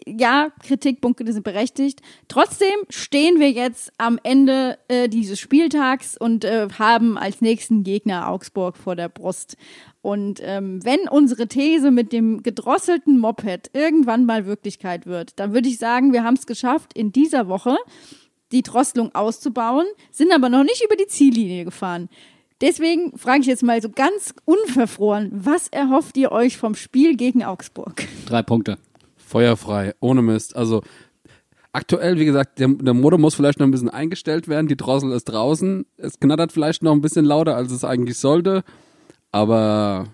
ja, 0.07 0.51
Kritikpunkte 0.62 1.32
sind 1.32 1.42
berechtigt. 1.42 2.01
Trotzdem 2.28 2.76
stehen 2.88 3.40
wir 3.40 3.51
jetzt 3.51 3.92
am 3.99 4.18
Ende 4.22 4.78
äh, 4.88 5.09
dieses 5.09 5.40
Spieltags 5.40 6.16
und 6.16 6.44
äh, 6.44 6.68
haben 6.78 7.16
als 7.18 7.40
nächsten 7.40 7.84
Gegner 7.84 8.28
Augsburg 8.28 8.76
vor 8.76 8.96
der 8.96 9.09
Brust. 9.09 9.57
Und 10.01 10.40
ähm, 10.42 10.84
wenn 10.84 11.09
unsere 11.09 11.49
These 11.49 11.90
mit 11.90 12.12
dem 12.12 12.42
gedrosselten 12.42 13.18
Moped 13.18 13.70
irgendwann 13.72 14.26
mal 14.26 14.46
Wirklichkeit 14.46 15.07
wird, 15.07 15.38
dann 15.38 15.53
würde 15.55 15.68
ich 15.68 15.78
sagen, 15.78 16.12
wir 16.12 16.24
haben 16.24 16.34
es 16.34 16.46
geschafft, 16.46 16.92
in 16.94 17.12
dieser 17.12 17.49
Woche 17.49 17.76
die 18.53 18.62
Drosselung 18.62 19.14
auszubauen, 19.14 19.86
sind 20.11 20.32
aber 20.32 20.49
noch 20.49 20.64
nicht 20.64 20.82
über 20.84 20.96
die 20.96 21.07
Ziellinie 21.07 21.64
gefahren. 21.64 22.09
Deswegen 22.61 23.16
frage 23.16 23.42
ich 23.42 23.46
jetzt 23.46 23.62
mal 23.62 23.80
so 23.80 23.88
ganz 23.88 24.34
unverfroren, 24.44 25.30
was 25.32 25.68
erhofft 25.68 26.16
ihr 26.16 26.32
euch 26.32 26.57
vom 26.57 26.74
Spiel 26.74 27.16
gegen 27.16 27.44
Augsburg? 27.44 28.03
Drei 28.26 28.42
Punkte. 28.42 28.78
Feuerfrei, 29.29 29.95
ohne 30.01 30.22
Mist. 30.22 30.57
Also 30.57 30.83
aktuell, 31.72 32.18
wie 32.18 32.24
gesagt, 32.24 32.59
der, 32.59 32.68
der 32.68 32.95
Motor 32.95 33.18
muss 33.18 33.35
vielleicht 33.35 33.59
noch 33.59 33.66
ein 33.66 33.70
bisschen 33.70 33.91
eingestellt 33.91 34.49
werden. 34.49 34.68
Die 34.68 34.76
Drossel 34.76 35.12
ist 35.12 35.24
draußen. 35.24 35.87
Es 35.97 36.18
knattert 36.18 36.53
vielleicht 36.53 36.83
noch 36.83 36.93
ein 36.93 37.01
bisschen 37.01 37.24
lauter, 37.24 37.55
als 37.57 37.70
es 37.70 37.85
eigentlich 37.85 38.18
sollte. 38.18 38.64
Aber 39.31 40.07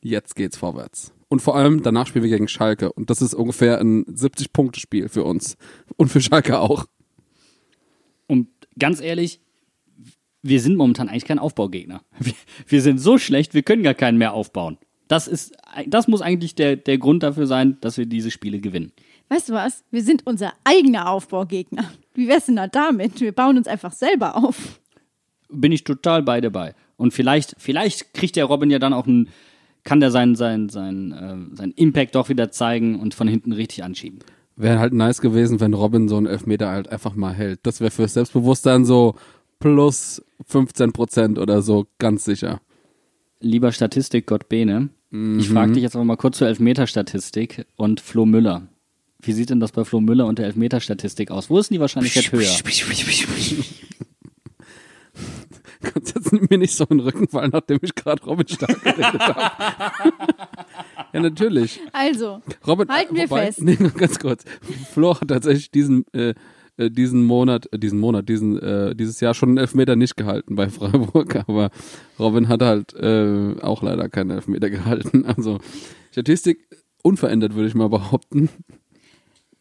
jetzt 0.00 0.34
geht's 0.34 0.56
vorwärts. 0.56 1.12
Und 1.28 1.40
vor 1.40 1.56
allem 1.56 1.82
danach 1.82 2.06
spielen 2.06 2.24
wir 2.24 2.30
gegen 2.30 2.48
Schalke. 2.48 2.90
Und 2.92 3.10
das 3.10 3.20
ist 3.20 3.34
ungefähr 3.34 3.78
ein 3.78 4.04
70-Punkte-Spiel 4.06 5.08
für 5.08 5.24
uns. 5.24 5.56
Und 5.96 6.08
für 6.08 6.22
Schalke 6.22 6.58
auch. 6.58 6.86
Und 8.26 8.48
ganz 8.78 9.00
ehrlich, 9.00 9.40
wir 10.42 10.60
sind 10.60 10.76
momentan 10.76 11.08
eigentlich 11.08 11.26
kein 11.26 11.38
Aufbaugegner. 11.38 12.02
Wir, 12.18 12.34
wir 12.66 12.82
sind 12.82 12.98
so 12.98 13.18
schlecht, 13.18 13.54
wir 13.54 13.62
können 13.62 13.82
gar 13.82 13.94
keinen 13.94 14.18
mehr 14.18 14.32
aufbauen. 14.32 14.78
Das 15.08 15.26
ist, 15.26 15.56
das 15.86 16.06
muss 16.06 16.22
eigentlich 16.22 16.54
der, 16.54 16.76
der 16.76 16.98
Grund 16.98 17.22
dafür 17.22 17.46
sein, 17.46 17.78
dass 17.80 17.96
wir 17.98 18.06
diese 18.06 18.30
Spiele 18.30 18.60
gewinnen. 18.60 18.92
Weißt 19.30 19.48
du 19.48 19.54
was? 19.54 19.84
Wir 19.90 20.02
sind 20.02 20.26
unser 20.26 20.52
eigener 20.64 21.10
Aufbaugegner. 21.10 21.90
Wie 22.14 22.28
wär's 22.28 22.46
denn 22.46 22.56
da 22.56 22.66
damit? 22.66 23.20
Wir 23.20 23.32
bauen 23.32 23.58
uns 23.58 23.66
einfach 23.66 23.92
selber 23.92 24.36
auf. 24.36 24.80
Bin 25.50 25.72
ich 25.72 25.84
total 25.84 26.22
bei 26.22 26.40
dabei. 26.40 26.74
Und 26.96 27.12
vielleicht, 27.12 27.54
vielleicht 27.58 28.12
kriegt 28.14 28.36
der 28.36 28.46
Robin 28.46 28.70
ja 28.70 28.78
dann 28.78 28.92
auch 28.92 29.06
einen, 29.06 29.28
kann 29.84 30.00
der 30.00 30.10
seinen, 30.10 30.34
seinen, 30.34 30.68
seinen, 30.68 31.12
äh, 31.12 31.56
seinen 31.56 31.72
Impact 31.72 32.14
doch 32.14 32.28
wieder 32.28 32.50
zeigen 32.50 32.98
und 32.98 33.14
von 33.14 33.28
hinten 33.28 33.52
richtig 33.52 33.84
anschieben. 33.84 34.18
Wäre 34.56 34.80
halt 34.80 34.92
nice 34.92 35.20
gewesen, 35.20 35.60
wenn 35.60 35.74
Robin 35.74 36.08
so 36.08 36.16
einen 36.16 36.26
Elfmeter 36.26 36.68
halt 36.68 36.88
einfach 36.88 37.14
mal 37.14 37.32
hält. 37.32 37.60
Das 37.62 37.80
wäre 37.80 37.90
fürs 37.90 38.14
Selbstbewusstsein 38.14 38.84
so 38.84 39.14
plus 39.60 40.22
15 40.46 40.92
Prozent 40.92 41.38
oder 41.38 41.62
so, 41.62 41.86
ganz 41.98 42.24
sicher. 42.24 42.60
Lieber 43.40 43.70
Statistik 43.70 44.26
Gott 44.26 44.48
Bene, 44.48 44.88
Mhm. 45.10 45.38
Ich 45.38 45.48
frage 45.48 45.72
dich 45.72 45.82
jetzt 45.82 45.96
aber 45.96 46.04
mal 46.04 46.16
kurz 46.16 46.38
zur 46.38 46.48
Elfmeterstatistik 46.48 47.66
und 47.76 48.00
Flo 48.00 48.26
Müller. 48.26 48.68
Wie 49.20 49.32
sieht 49.32 49.50
denn 49.50 49.60
das 49.60 49.72
bei 49.72 49.84
Flo 49.84 50.00
Müller 50.00 50.26
und 50.26 50.38
der 50.38 50.46
Elfmeterstatistik 50.46 51.30
aus? 51.30 51.50
Wo 51.50 51.58
ist 51.58 51.70
denn 51.70 51.76
die 51.76 51.80
Wahrscheinlichkeit 51.80 52.30
höher? 52.30 52.48
Kannst 55.80 56.14
jetzt 56.14 56.50
mir 56.50 56.58
nicht 56.58 56.74
so 56.74 56.84
in 56.84 56.98
den 56.98 57.06
Rücken 57.06 57.28
fallen, 57.28 57.50
nachdem 57.52 57.78
ich 57.82 57.94
gerade 57.94 58.22
Robin 58.24 58.46
Stark 58.48 58.82
geredet 58.82 59.20
habe. 59.20 59.52
ja, 61.12 61.20
natürlich. 61.20 61.80
Also, 61.92 62.42
Robin, 62.66 62.88
halten 62.88 63.14
wir 63.14 63.30
wobei, 63.30 63.46
fest. 63.46 63.62
Nee, 63.62 63.76
ganz 63.76 64.18
kurz. 64.18 64.44
Flo 64.92 65.14
hat 65.20 65.28
tatsächlich 65.28 65.70
diesen 65.70 66.04
äh, 66.12 66.34
äh, 66.78 66.90
diesen 66.90 67.24
Monat, 67.24 67.70
äh, 67.72 67.78
diesen 67.78 67.98
Monat, 67.98 68.28
diesen, 68.28 68.58
äh, 68.58 68.94
dieses 68.94 69.20
Jahr 69.20 69.34
schon 69.34 69.50
einen 69.50 69.58
Elfmeter 69.58 69.96
nicht 69.96 70.16
gehalten 70.16 70.54
bei 70.54 70.68
Freiburg, 70.70 71.36
aber 71.48 71.70
Robin 72.18 72.48
hat 72.48 72.62
halt 72.62 72.94
äh, 72.94 73.60
auch 73.60 73.82
leider 73.82 74.08
keinen 74.08 74.30
Elfmeter 74.30 74.70
gehalten. 74.70 75.26
Also 75.26 75.58
Statistik 76.12 76.66
unverändert, 77.02 77.54
würde 77.54 77.68
ich 77.68 77.74
mal 77.74 77.88
behaupten. 77.88 78.48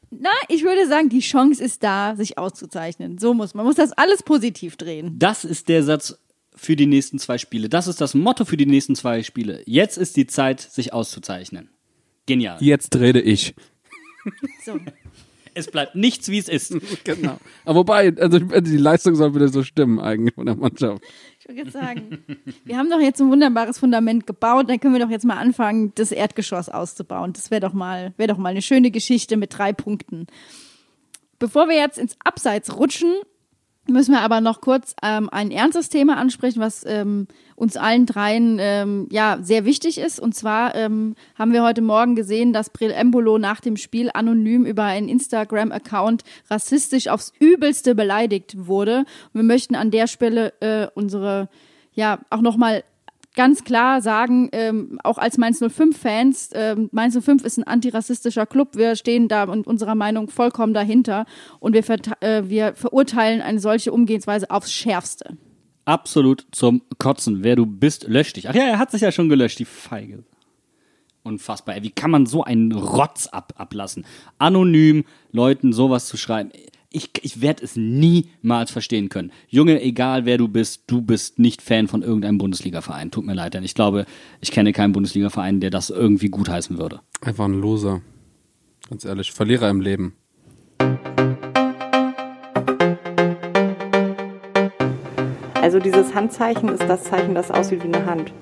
Na, 0.09 0.29
ich 0.47 0.63
würde 0.63 0.87
sagen, 0.87 1.09
die 1.09 1.19
Chance 1.19 1.61
ist 1.61 1.83
da, 1.83 2.15
sich 2.15 2.37
auszuzeichnen. 2.37 3.17
So 3.17 3.33
muss 3.33 3.53
man, 3.53 3.65
muss 3.65 3.75
das 3.75 3.91
alles 3.91 4.23
positiv 4.23 4.77
drehen. 4.77 5.19
Das 5.19 5.43
ist 5.43 5.67
der 5.67 5.83
Satz 5.83 6.17
für 6.55 6.75
die 6.75 6.85
nächsten 6.85 7.19
zwei 7.19 7.37
Spiele. 7.37 7.67
Das 7.67 7.87
ist 7.87 7.99
das 7.99 8.13
Motto 8.13 8.45
für 8.45 8.57
die 8.57 8.65
nächsten 8.65 8.95
zwei 8.95 9.21
Spiele. 9.23 9.61
Jetzt 9.65 9.97
ist 9.97 10.15
die 10.15 10.25
Zeit, 10.25 10.61
sich 10.61 10.93
auszuzeichnen. 10.93 11.69
Genial. 12.25 12.57
Jetzt 12.61 12.95
rede 12.95 13.21
ich. 13.21 13.53
So. 14.65 14.79
Es 15.57 15.71
bleibt 15.71 15.95
nichts, 15.95 16.29
wie 16.29 16.37
es 16.37 16.47
ist. 16.47 16.75
Genau. 17.03 17.37
Aber 17.65 17.79
wobei, 17.79 18.13
also 18.17 18.39
die 18.39 18.77
Leistung 18.77 19.15
soll 19.15 19.33
wieder 19.33 19.47
so 19.47 19.63
stimmen 19.63 19.99
eigentlich 19.99 20.35
von 20.35 20.45
der 20.45 20.55
Mannschaft. 20.55 21.01
Ich 21.39 21.47
würde 21.47 21.61
jetzt 21.61 21.73
sagen, 21.73 22.19
wir 22.65 22.77
haben 22.77 22.89
doch 22.89 22.99
jetzt 22.99 23.21
ein 23.21 23.29
wunderbares 23.29 23.79
Fundament 23.79 24.27
gebaut, 24.27 24.69
dann 24.69 24.79
können 24.79 24.93
wir 24.93 24.99
doch 24.99 25.09
jetzt 25.09 25.25
mal 25.25 25.37
anfangen, 25.37 25.93
das 25.95 26.11
Erdgeschoss 26.11 26.69
auszubauen. 26.69 27.33
Das 27.33 27.49
wäre 27.49 27.61
doch 27.61 27.73
mal, 27.73 28.13
wäre 28.17 28.27
doch 28.27 28.37
mal 28.37 28.49
eine 28.49 28.61
schöne 28.61 28.91
Geschichte 28.91 29.37
mit 29.37 29.57
drei 29.57 29.73
Punkten. 29.73 30.27
Bevor 31.39 31.69
wir 31.69 31.75
jetzt 31.75 31.97
ins 31.97 32.17
Abseits 32.23 32.77
rutschen, 32.77 33.13
müssen 33.87 34.11
wir 34.11 34.21
aber 34.21 34.41
noch 34.41 34.61
kurz 34.61 34.95
ähm, 35.01 35.29
ein 35.31 35.51
ernstes 35.51 35.89
Thema 35.89 36.17
ansprechen, 36.17 36.59
was 36.59 36.85
ähm, 36.85 37.27
uns 37.55 37.77
allen 37.77 38.05
dreien 38.05 38.57
ähm, 38.59 39.07
ja 39.11 39.39
sehr 39.41 39.65
wichtig 39.65 39.97
ist. 39.97 40.19
Und 40.19 40.35
zwar 40.35 40.75
ähm, 40.75 41.15
haben 41.35 41.53
wir 41.53 41.63
heute 41.63 41.81
Morgen 41.81 42.15
gesehen, 42.15 42.53
dass 42.53 42.69
Bril 42.69 42.91
Embolo 42.91 43.37
nach 43.37 43.61
dem 43.61 43.77
Spiel 43.77 44.09
anonym 44.13 44.65
über 44.65 44.83
einen 44.83 45.09
Instagram-Account 45.09 46.23
rassistisch 46.49 47.07
aufs 47.07 47.33
Übelste 47.39 47.95
beleidigt 47.95 48.67
wurde. 48.67 48.99
Und 48.99 49.33
wir 49.33 49.43
möchten 49.43 49.75
an 49.75 49.91
der 49.91 50.07
Stelle 50.07 50.53
äh, 50.59 50.87
unsere 50.93 51.49
ja 51.93 52.19
auch 52.29 52.41
nochmal 52.41 52.83
ganz 53.37 53.63
klar 53.63 54.01
sagen, 54.01 54.49
ähm, 54.51 54.99
auch 55.03 55.17
als 55.17 55.37
Mainz 55.37 55.61
05-Fans, 55.61 56.49
ähm, 56.53 56.89
Mainz 56.91 57.17
05 57.17 57.45
ist 57.45 57.57
ein 57.57 57.63
antirassistischer 57.63 58.45
Club. 58.45 58.75
Wir 58.75 58.97
stehen 58.97 59.29
da 59.29 59.43
und 59.43 59.65
unserer 59.65 59.95
Meinung 59.95 60.29
vollkommen 60.29 60.73
dahinter 60.73 61.25
und 61.61 61.73
wir, 61.73 61.83
äh, 62.21 62.49
wir 62.49 62.73
verurteilen 62.75 63.41
eine 63.41 63.59
solche 63.59 63.93
Umgehensweise 63.93 64.51
aufs 64.51 64.73
Schärfste. 64.73 65.37
Absolut 65.85 66.45
zum 66.51 66.81
Kotzen. 66.97 67.43
Wer 67.43 67.55
du 67.55 67.65
bist, 67.65 68.07
lösch 68.09 68.33
dich. 68.33 68.49
Ach 68.49 68.55
ja, 68.55 68.63
er 68.63 68.79
hat 68.79 68.91
sich 68.91 69.01
ja 69.01 69.11
schon 69.13 69.29
gelöscht, 69.29 69.59
die 69.59 69.65
Feige. 69.65 70.25
Unfassbar. 71.23 71.81
Wie 71.81 71.91
kann 71.91 72.11
man 72.11 72.25
so 72.25 72.43
einen 72.43 72.71
Rotz 72.71 73.27
ab 73.27 73.53
ablassen? 73.55 74.05
Anonym 74.39 75.05
Leuten 75.31 75.71
sowas 75.73 76.07
zu 76.07 76.17
schreiben. 76.17 76.51
Ich, 76.97 77.11
ich 77.21 77.41
werde 77.41 77.63
es 77.63 77.75
niemals 77.75 78.71
verstehen 78.71 79.09
können. 79.09 79.31
Junge, 79.49 79.79
egal 79.83 80.25
wer 80.25 80.39
du 80.39 80.47
bist, 80.47 80.85
du 80.87 81.03
bist 81.03 81.37
nicht 81.37 81.61
Fan 81.61 81.87
von 81.87 82.01
irgendeinem 82.01 82.39
Bundesliga-Verein. 82.39 83.11
Tut 83.11 83.23
mir 83.23 83.35
leid, 83.35 83.53
denn 83.53 83.63
ich 83.63 83.75
glaube, 83.75 84.07
ich 84.41 84.49
kenne 84.49 84.73
keinen 84.73 84.93
Bundesliga-Verein, 84.93 85.59
der 85.59 85.69
das 85.69 85.91
irgendwie 85.91 86.29
gutheißen 86.29 86.79
würde. 86.79 87.01
Einfach 87.21 87.45
ein 87.45 87.61
Loser. 87.61 88.01
Ganz 88.89 89.05
ehrlich, 89.05 89.31
Verlierer 89.31 89.69
im 89.69 89.79
Leben. 89.79 90.15
Also 95.61 95.77
dieses 95.77 96.15
Handzeichen 96.15 96.69
ist 96.69 96.81
das 96.81 97.03
Zeichen, 97.03 97.35
das 97.35 97.51
aussieht 97.51 97.83
wie 97.83 97.93
eine 97.93 98.03
Hand. 98.07 98.33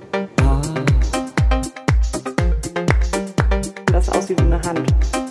Das 3.87 4.07
aussieht 4.07 4.39
wie 4.39 4.45
eine 4.45 4.61
Hand. 4.61 5.24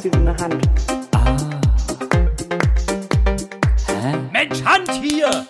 Aussieht 0.00 0.14
wie 0.14 0.18
eine 0.20 0.36
Hand. 0.38 0.66
Mensch, 4.32 4.64
Hand 4.64 4.90
hier! 5.02 5.46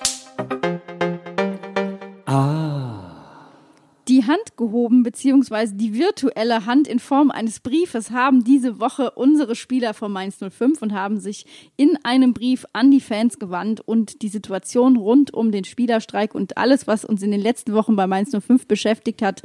Die 4.09 4.27
Hand 4.27 4.57
gehoben, 4.57 5.05
beziehungsweise 5.05 5.77
die 5.77 5.95
virtuelle 5.95 6.67
Hand 6.67 6.89
in 6.89 6.99
Form 6.99 7.31
eines 7.31 7.61
Briefes 7.61 8.11
haben 8.11 8.43
diese 8.43 8.81
Woche 8.81 9.13
unsere 9.13 9.55
Spieler 9.55 9.95
von 9.95 10.11
Mainz 10.11 10.39
05 10.39 10.83
und 10.83 10.93
haben 10.93 11.21
sich 11.21 11.47
in 11.77 11.97
einem 12.03 12.35
Brief 12.35 12.67
an 12.73 12.91
die 12.91 13.01
Fans 13.01 13.39
gewandt 13.39 13.81
und 13.81 14.23
die 14.23 14.29
Situation 14.29 14.97
rund 14.97 15.33
um 15.33 15.53
den 15.53 15.63
Spielerstreik 15.63 16.35
und 16.35 16.57
alles, 16.59 16.89
was 16.89 17.05
uns 17.05 17.23
in 17.23 17.31
den 17.31 17.41
letzten 17.41 17.73
Wochen 17.73 17.95
bei 17.95 18.09
Mainz 18.09 18.33
05 18.37 18.67
beschäftigt 18.67 19.23
hat, 19.23 19.43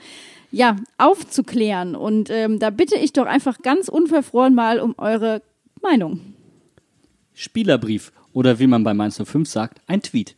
ja, 0.55 0.77
aufzuklären. 0.97 1.95
Und 1.95 2.29
ähm, 2.29 2.59
da 2.59 2.69
bitte 2.69 2.95
ich 2.95 3.11
doch 3.11 3.25
einfach 3.25 3.61
ganz 3.61 3.89
unverfroren 3.89 4.55
mal 4.55 4.79
um 4.79 4.95
eure 4.97 5.41
Meinung. 5.81 6.21
Spielerbrief 7.33 8.13
oder 8.31 8.57
wie 8.57 8.67
man 8.67 8.85
bei 8.85 8.93
Mainz 8.93 9.21
05 9.21 9.49
sagt, 9.49 9.81
ein 9.85 10.01
Tweet. 10.01 10.37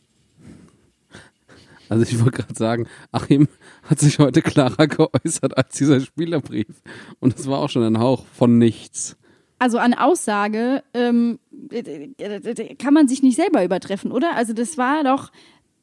Also 1.88 2.02
ich 2.02 2.18
wollte 2.18 2.42
gerade 2.42 2.54
sagen, 2.54 2.88
Achim 3.12 3.46
hat 3.84 4.00
sich 4.00 4.18
heute 4.18 4.42
klarer 4.42 4.88
geäußert 4.88 5.56
als 5.56 5.76
dieser 5.76 6.00
Spielerbrief. 6.00 6.82
Und 7.20 7.38
es 7.38 7.46
war 7.46 7.60
auch 7.60 7.70
schon 7.70 7.84
ein 7.84 8.00
Hauch 8.00 8.26
von 8.34 8.58
nichts. 8.58 9.16
Also 9.60 9.78
an 9.78 9.94
Aussage 9.94 10.82
ähm, 10.94 11.38
äh, 11.70 12.74
kann 12.74 12.92
man 12.92 13.06
sich 13.06 13.22
nicht 13.22 13.36
selber 13.36 13.64
übertreffen, 13.64 14.10
oder? 14.10 14.34
Also 14.34 14.52
das 14.52 14.76
war 14.78 15.04
doch 15.04 15.30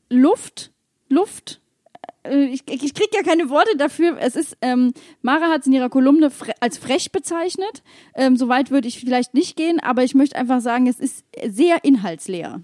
Luft, 0.10 0.74
Luft. 1.08 1.62
Äh, 2.30 2.46
Ich, 2.48 2.64
ich 2.68 2.94
krieg 2.94 3.10
ja 3.14 3.22
keine 3.24 3.50
Worte 3.50 3.78
dafür. 3.78 4.18
Es 4.20 4.36
ist, 4.36 4.58
ähm, 4.62 4.94
Mara 5.22 5.50
hat 5.52 5.62
es 5.62 5.68
in 5.68 5.74
ihrer 5.74 5.90
Kolumne 5.90 6.30
fre 6.32 6.54
als 6.60 6.78
frech 6.78 7.12
bezeichnet. 7.12 7.84
Ähm, 8.16 8.38
Soweit 8.38 8.72
würde 8.72 8.88
ich 8.88 9.00
vielleicht 9.00 9.34
nicht 9.34 9.56
gehen, 9.56 9.80
aber 9.80 10.04
ich 10.04 10.16
möchte 10.16 10.36
einfach 10.36 10.62
sagen, 10.62 10.88
es 10.88 11.00
ist 11.00 11.26
sehr 11.48 11.84
inhaltsleer. 11.84 12.62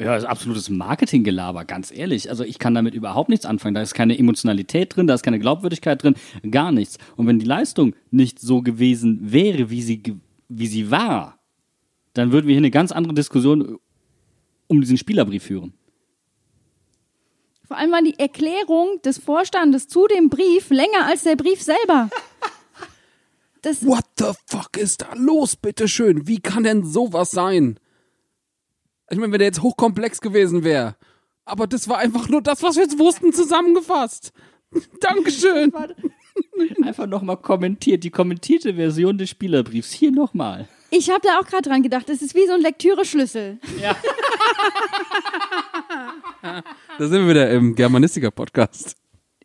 Ja, 0.00 0.14
das 0.14 0.24
ist 0.24 0.28
absolutes 0.28 0.70
Marketinggelaber, 0.70 1.64
ganz 1.64 1.92
ehrlich. 1.96 2.28
Also 2.28 2.42
ich 2.42 2.58
kann 2.58 2.74
damit 2.74 2.94
überhaupt 2.94 3.28
nichts 3.28 3.46
anfangen. 3.46 3.74
Da 3.74 3.82
ist 3.82 3.94
keine 3.94 4.18
Emotionalität 4.18 4.96
drin, 4.96 5.06
da 5.06 5.14
ist 5.14 5.22
keine 5.22 5.38
Glaubwürdigkeit 5.38 6.02
drin, 6.02 6.16
gar 6.50 6.72
nichts. 6.72 6.98
Und 7.16 7.28
wenn 7.28 7.38
die 7.38 7.46
Leistung 7.46 7.94
nicht 8.10 8.40
so 8.40 8.60
gewesen 8.60 9.20
wäre, 9.22 9.70
wie 9.70 9.82
sie, 9.82 10.02
wie 10.48 10.66
sie 10.66 10.90
war, 10.90 11.38
dann 12.12 12.32
würden 12.32 12.46
wir 12.48 12.54
hier 12.54 12.60
eine 12.60 12.72
ganz 12.72 12.90
andere 12.90 13.14
Diskussion 13.14 13.78
um 14.66 14.80
diesen 14.80 14.98
Spielerbrief 14.98 15.44
führen. 15.44 15.74
Vor 17.74 17.80
allem 17.80 17.90
war 17.90 18.02
die 18.02 18.16
Erklärung 18.20 19.02
des 19.02 19.18
Vorstandes 19.18 19.88
zu 19.88 20.06
dem 20.06 20.30
Brief 20.30 20.70
länger 20.70 21.06
als 21.06 21.24
der 21.24 21.34
Brief 21.34 21.60
selber. 21.60 22.08
Das, 23.62 23.84
What 23.84 24.04
the 24.16 24.26
fuck 24.46 24.76
ist 24.76 25.02
da 25.02 25.12
los, 25.14 25.56
bitteschön? 25.56 26.28
Wie 26.28 26.38
kann 26.38 26.62
denn 26.62 26.84
sowas 26.84 27.32
sein? 27.32 27.80
Ich 29.10 29.18
meine, 29.18 29.32
wenn 29.32 29.40
der 29.40 29.48
jetzt 29.48 29.62
hochkomplex 29.62 30.20
gewesen 30.20 30.62
wäre. 30.62 30.94
Aber 31.44 31.66
das 31.66 31.88
war 31.88 31.98
einfach 31.98 32.28
nur 32.28 32.42
das, 32.42 32.62
was 32.62 32.76
wir 32.76 32.84
jetzt 32.84 33.00
wussten, 33.00 33.32
zusammengefasst. 33.32 34.32
Dankeschön. 35.00 35.72
Einfach 36.84 37.08
nochmal 37.08 37.38
kommentiert, 37.38 38.04
die 38.04 38.10
kommentierte 38.10 38.74
Version 38.74 39.18
des 39.18 39.30
Spielerbriefs. 39.30 39.90
Hier 39.90 40.12
nochmal. 40.12 40.68
Ich 40.96 41.10
habe 41.10 41.20
da 41.22 41.40
auch 41.40 41.46
gerade 41.46 41.68
dran 41.68 41.82
gedacht. 41.82 42.08
Das 42.08 42.22
ist 42.22 42.34
wie 42.34 42.46
so 42.46 42.52
ein 42.52 42.60
Lektüre-Schlüssel. 42.60 43.58
Da 46.42 46.62
sind 46.98 47.22
wir 47.22 47.28
wieder 47.28 47.50
im 47.50 47.74
Germanistiker-Podcast. 47.74 48.96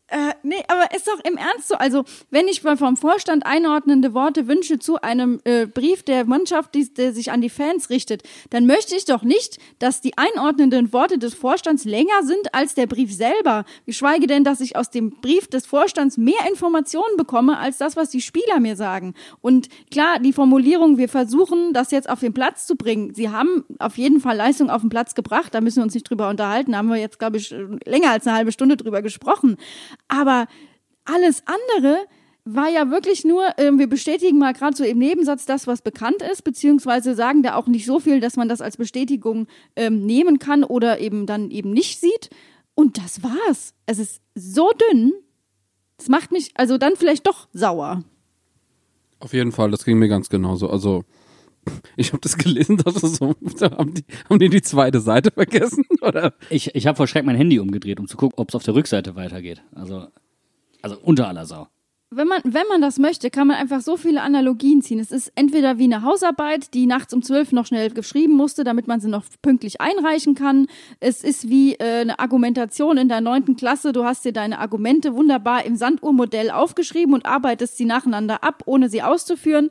Äh, 0.10 0.34
nee, 0.42 0.64
aber 0.68 0.94
ist 0.96 1.08
doch 1.08 1.20
im 1.24 1.38
Ernst 1.38 1.68
so. 1.68 1.76
Also, 1.76 2.04
wenn 2.32 2.48
ich 2.48 2.64
mal 2.64 2.78
vom 2.78 2.98
Vorstand 2.98 3.46
einordnende 3.46 4.14
Worte 4.14 4.48
wünsche 4.48 4.80
zu 4.80 5.02
einem 5.02 5.40
äh, 5.44 5.68
Brief 5.68 6.04
der 6.04 6.26
Mannschaft, 6.26 6.74
die, 6.74 6.92
der 6.92 7.14
sich 7.14 7.32
an 7.32 7.42
die 7.42 7.50
Fans 7.50 7.90
richtet, 7.90 8.24
dann 8.50 8.66
möchte 8.66 8.96
ich 8.96 9.06
doch 9.06 9.24
nicht, 9.24 9.60
dass 9.78 10.02
die 10.02 10.18
einordnenden 10.18 10.92
Worte 10.94 11.20
des 11.20 11.36
Vorstands 11.36 11.86
länger 11.86 12.24
sind 12.24 12.54
als 12.54 12.74
der 12.74 12.88
Brief 12.88 13.14
selber. 13.14 13.66
Geschweige 13.86 14.26
denn, 14.26 14.44
dass 14.44 14.62
ich 14.62 14.76
aus 14.76 14.90
dem 14.90 15.12
Brief 15.22 15.48
des 15.48 15.68
Vorstands 15.68 16.18
mehr 16.18 16.48
Informationen 16.50 17.16
bekomme 17.18 17.58
als 17.58 17.78
das, 17.78 17.96
was 17.96 18.10
die 18.10 18.22
Spieler 18.22 18.60
mir 18.60 18.76
sagen. 18.76 19.14
Und 19.42 19.70
klar, 19.92 20.20
die 20.20 20.34
Formulierung, 20.34 20.98
wir 20.98 21.10
versuchen, 21.10 21.74
das 21.74 21.92
jetzt 21.92 22.10
auf 22.10 22.20
den 22.20 22.34
Platz 22.34 22.66
zu 22.66 22.76
bringen. 22.76 23.14
Sie 23.14 23.30
haben 23.30 23.64
auf 23.78 23.98
jeden 23.98 24.22
Fall 24.22 24.36
Leistung 24.36 24.72
auf 24.72 24.82
den 24.82 24.90
Platz 24.90 25.14
gebracht. 25.14 25.54
Da 25.54 25.62
müssen 25.62 25.78
wir 25.78 25.84
uns 25.84 25.94
nicht 25.94 26.10
drüber 26.10 26.30
unterhalten. 26.30 26.72
Da 26.72 26.80
haben 26.80 26.90
wir 26.90 26.98
jetzt, 26.98 27.20
glaube 27.20 27.38
ich, 27.38 27.54
länger 27.86 28.10
als 28.12 28.26
eine 28.26 28.36
halbe 28.36 28.52
Stunde 28.52 28.76
drüber 28.76 29.02
gesprochen. 29.02 29.58
Aber 30.08 30.48
alles 31.06 31.44
andere 31.46 32.06
war 32.46 32.70
ja 32.70 32.90
wirklich 32.90 33.26
nur, 33.26 33.44
ähm, 33.58 33.78
wir 33.78 33.88
bestätigen 33.88 34.38
mal 34.38 34.54
gerade 34.54 34.76
so 34.76 34.84
im 34.84 34.98
Nebensatz 34.98 35.46
das, 35.46 35.68
was 35.68 35.82
bekannt 35.82 36.22
ist, 36.22 36.44
beziehungsweise 36.44 37.14
sagen 37.16 37.44
da 37.44 37.56
auch 37.56 37.68
nicht 37.68 37.86
so 37.86 38.00
viel, 38.00 38.20
dass 38.20 38.38
man 38.38 38.50
das 38.50 38.62
als 38.62 38.78
Bestätigung 38.78 39.48
ähm, 39.76 40.06
nehmen 40.06 40.40
kann 40.40 40.64
oder 40.64 41.00
eben 41.00 41.26
dann 41.26 41.52
eben 41.52 41.72
nicht 41.72 42.00
sieht. 42.00 42.30
Und 42.76 42.98
das 42.98 43.24
war's. 43.24 43.74
Es 43.86 44.00
ist 44.00 44.22
so 44.36 44.72
dünn. 44.90 45.14
Das 45.98 46.08
macht 46.08 46.32
mich 46.32 46.52
also 46.56 46.78
dann 46.78 46.96
vielleicht 46.96 47.28
doch 47.28 47.50
sauer. 47.54 48.04
Auf 49.20 49.34
jeden 49.34 49.52
Fall, 49.52 49.70
das 49.70 49.84
ging 49.84 50.00
mir 50.00 50.08
ganz 50.08 50.30
genauso. 50.30 50.70
Also, 50.70 51.04
ich 51.96 52.10
habe 52.10 52.22
das 52.22 52.38
gelesen, 52.38 52.78
dass 52.78 52.94
das 53.02 53.18
so, 53.18 53.36
da 53.60 53.72
haben 53.72 53.94
die, 53.94 54.04
haben 54.30 54.40
die 54.40 54.50
die 54.50 54.62
zweite 54.62 55.00
Seite 55.00 55.32
vergessen, 55.32 55.86
oder? 56.02 56.34
Ich, 56.50 56.76
ich 56.76 56.88
habe 56.88 56.96
vor 56.96 57.08
Schreck 57.08 57.26
mein 57.26 57.36
Handy 57.36 57.60
umgedreht, 57.60 58.00
um 58.00 58.08
zu 58.08 58.18
gucken, 58.18 58.38
ob 58.38 58.50
es 58.50 58.56
auf 58.56 58.64
der 58.64 58.76
Rückseite 58.76 59.16
weitergeht. 59.16 59.62
Also, 59.74 60.08
also 60.82 60.98
unter 61.02 61.28
aller 61.28 61.46
Sau. 61.46 61.68
wenn 62.12 62.28
man, 62.28 62.42
wenn 62.44 62.68
man 62.68 62.82
das 62.82 62.98
möchte, 62.98 63.30
kann 63.30 63.48
man 63.48 63.58
einfach 63.58 63.82
so 63.82 63.98
viele 63.98 64.22
Analogien 64.22 64.82
ziehen. 64.82 65.00
Es 65.00 65.12
ist 65.12 65.32
entweder 65.36 65.78
wie 65.78 65.84
eine 65.84 66.02
Hausarbeit, 66.04 66.74
die 66.74 66.86
nachts 66.86 67.14
um 67.14 67.22
zwölf 67.22 67.52
noch 67.52 67.66
schnell 67.66 67.92
geschrieben 67.92 68.34
musste, 68.34 68.64
damit 68.64 68.88
man 68.88 69.00
sie 69.00 69.10
noch 69.10 69.26
pünktlich 69.42 69.80
einreichen 69.82 70.36
kann. 70.36 70.68
Es 71.00 71.24
ist 71.24 71.50
wie 71.50 71.76
äh, 71.76 72.02
eine 72.02 72.20
Argumentation 72.20 72.98
in 72.98 73.10
der 73.10 73.22
neunten 73.22 73.56
Klasse. 73.56 73.92
Du 73.92 74.06
hast 74.06 74.26
dir 74.26 74.34
deine 74.34 74.60
Argumente 74.60 75.14
wunderbar 75.14 75.66
im 75.66 75.76
Sanduhrmodell 75.76 76.50
aufgeschrieben 76.50 77.14
und 77.14 77.26
arbeitest 77.26 77.78
sie 77.78 77.86
nacheinander 77.86 78.44
ab, 78.44 78.64
ohne 78.66 78.90
sie 78.90 79.04
auszuführen. 79.04 79.70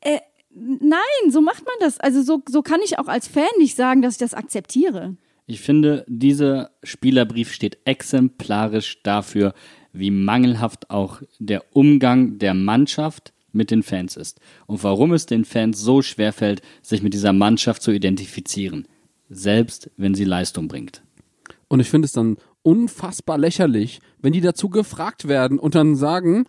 Äh, 0.00 0.18
nein, 0.54 1.30
so 1.30 1.40
macht 1.40 1.64
man 1.64 1.74
das. 1.80 1.98
Also 2.00 2.22
so, 2.22 2.42
so 2.48 2.62
kann 2.62 2.80
ich 2.84 2.98
auch 2.98 3.08
als 3.08 3.28
Fan 3.28 3.44
nicht 3.58 3.76
sagen, 3.76 4.02
dass 4.02 4.14
ich 4.14 4.18
das 4.18 4.34
akzeptiere. 4.34 5.16
Ich 5.46 5.60
finde, 5.60 6.04
dieser 6.08 6.70
Spielerbrief 6.82 7.52
steht 7.52 7.78
exemplarisch 7.84 9.02
dafür, 9.02 9.52
wie 9.92 10.10
mangelhaft 10.10 10.90
auch 10.90 11.20
der 11.38 11.64
Umgang 11.72 12.38
der 12.38 12.54
Mannschaft 12.54 13.32
mit 13.52 13.70
den 13.70 13.82
Fans 13.82 14.16
ist 14.16 14.40
und 14.66 14.82
warum 14.82 15.12
es 15.12 15.26
den 15.26 15.44
Fans 15.44 15.80
so 15.80 16.02
schwer 16.02 16.32
fällt, 16.32 16.62
sich 16.82 17.02
mit 17.02 17.14
dieser 17.14 17.32
Mannschaft 17.32 17.82
zu 17.82 17.92
identifizieren, 17.92 18.88
selbst 19.28 19.90
wenn 19.96 20.14
sie 20.14 20.24
Leistung 20.24 20.66
bringt. 20.66 21.02
Und 21.68 21.80
ich 21.80 21.88
finde 21.88 22.06
es 22.06 22.12
dann 22.12 22.36
unfassbar 22.62 23.38
lächerlich, 23.38 24.00
wenn 24.20 24.32
die 24.32 24.40
dazu 24.40 24.68
gefragt 24.68 25.28
werden 25.28 25.58
und 25.58 25.74
dann 25.74 25.94
sagen, 25.94 26.46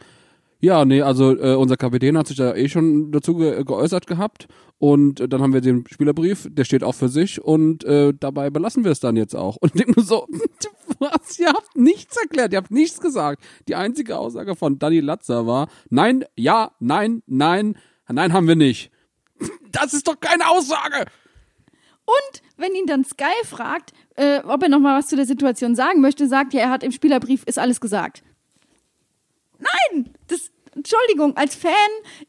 ja, 0.60 0.86
nee, 0.86 1.02
also 1.02 1.38
äh, 1.38 1.56
unser 1.56 1.78
Kapitän 1.78 2.18
hat 2.18 2.28
sich 2.28 2.38
da 2.38 2.56
eh 2.56 2.70
schon 2.70 3.12
dazu 3.12 3.36
ge 3.36 3.64
geäußert 3.64 4.08
gehabt 4.08 4.48
und 4.78 5.20
äh, 5.20 5.28
dann 5.28 5.42
haben 5.42 5.54
wir 5.54 5.62
den 5.62 5.86
Spielerbrief, 5.90 6.48
der 6.50 6.64
steht 6.64 6.84
auch 6.84 6.96
für 6.96 7.10
sich 7.10 7.42
und 7.42 7.84
äh, 7.84 8.14
dabei 8.18 8.50
belassen 8.50 8.84
wir 8.84 8.92
es 8.92 9.00
dann 9.00 9.16
jetzt 9.16 9.36
auch. 9.36 9.58
Und 9.62 9.76
ich 9.76 9.82
denke 9.82 10.00
nur 10.00 10.06
so, 10.06 10.28
was, 11.00 11.40
ihr 11.40 11.50
habt 11.50 11.76
nichts 11.76 12.18
erklärt, 12.18 12.54
ihr 12.54 12.58
habt 12.58 12.72
nichts 12.72 13.00
gesagt. 13.00 13.44
Die 13.68 13.76
einzige 13.76 14.18
Aussage 14.18 14.56
von 14.56 14.80
Danny 14.80 15.00
Latzer 15.00 15.48
war, 15.48 15.68
nein, 15.90 16.26
ja, 16.36 16.72
nein, 16.80 17.24
nein, 17.26 17.78
nein 18.08 18.34
haben 18.34 18.48
wir 18.48 18.56
nicht. 18.56 18.92
Das 19.72 19.94
ist 19.94 20.08
doch 20.08 20.18
keine 20.22 20.48
Aussage! 20.48 21.06
Und 22.06 22.42
wenn 22.56 22.76
ihn 22.76 22.86
dann 22.86 23.04
Sky 23.04 23.44
fragt, 23.44 23.92
äh, 24.16 24.40
ob 24.42 24.64
er 24.64 24.70
noch 24.70 24.80
mal 24.80 24.98
was 24.98 25.08
zu 25.08 25.18
der 25.18 25.26
Situation 25.26 25.76
sagen 25.76 26.00
möchte, 26.00 26.28
sagt 26.28 26.54
er, 26.54 26.62
er 26.62 26.70
hat 26.70 26.84
im 26.84 26.92
Spielerbrief 26.92 27.44
ist 27.46 27.60
alles 27.60 27.82
gesagt. 27.82 28.24
Nein, 29.60 30.10
das 30.28 30.52
Entschuldigung, 30.76 31.38
als 31.38 31.56
Fan, 31.56 31.72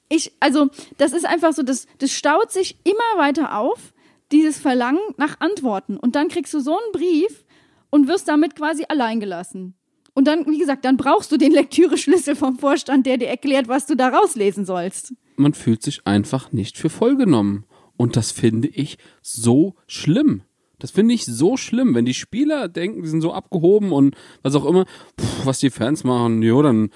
ich 0.08 0.32
also 0.40 0.68
das 0.98 1.12
ist 1.12 1.26
einfach 1.26 1.52
so, 1.52 1.62
das 1.62 1.86
das 1.98 2.12
staut 2.12 2.52
sich 2.52 2.76
immer 2.84 3.22
weiter 3.22 3.58
auf, 3.58 3.92
dieses 4.32 4.58
Verlangen 4.58 5.00
nach 5.16 5.40
Antworten 5.40 5.96
und 5.96 6.16
dann 6.16 6.28
kriegst 6.28 6.54
du 6.54 6.60
so 6.60 6.78
einen 6.78 6.92
Brief 6.92 7.44
und 7.90 8.08
wirst 8.08 8.28
damit 8.28 8.56
quasi 8.56 8.84
allein 8.88 9.20
gelassen. 9.20 9.74
Und 10.14 10.26
dann, 10.26 10.46
wie 10.46 10.58
gesagt, 10.58 10.86
dann 10.86 10.96
brauchst 10.96 11.30
du 11.30 11.36
den 11.36 11.52
Lektüreschlüssel 11.52 12.36
vom 12.36 12.58
Vorstand, 12.58 13.04
der 13.04 13.18
dir 13.18 13.28
erklärt, 13.28 13.68
was 13.68 13.84
du 13.84 13.94
da 13.94 14.08
rauslesen 14.08 14.64
sollst. 14.64 15.12
Man 15.36 15.52
fühlt 15.52 15.82
sich 15.82 16.06
einfach 16.06 16.52
nicht 16.52 16.78
für 16.78 16.88
voll 16.88 17.16
genommen. 17.16 17.66
Und 17.98 18.16
das 18.16 18.32
finde 18.32 18.68
ich 18.68 18.96
so 19.20 19.74
schlimm. 19.86 20.42
Das 20.78 20.90
finde 20.90 21.14
ich 21.14 21.26
so 21.26 21.58
schlimm, 21.58 21.94
wenn 21.94 22.06
die 22.06 22.14
Spieler 22.14 22.68
denken, 22.68 23.02
die 23.02 23.08
sind 23.08 23.20
so 23.20 23.32
abgehoben 23.32 23.92
und 23.92 24.16
was 24.42 24.54
auch 24.54 24.64
immer, 24.64 24.86
pff, 25.20 25.44
was 25.44 25.60
die 25.60 25.70
Fans 25.70 26.04
machen, 26.04 26.42
jo, 26.42 26.62
dann 26.62 26.90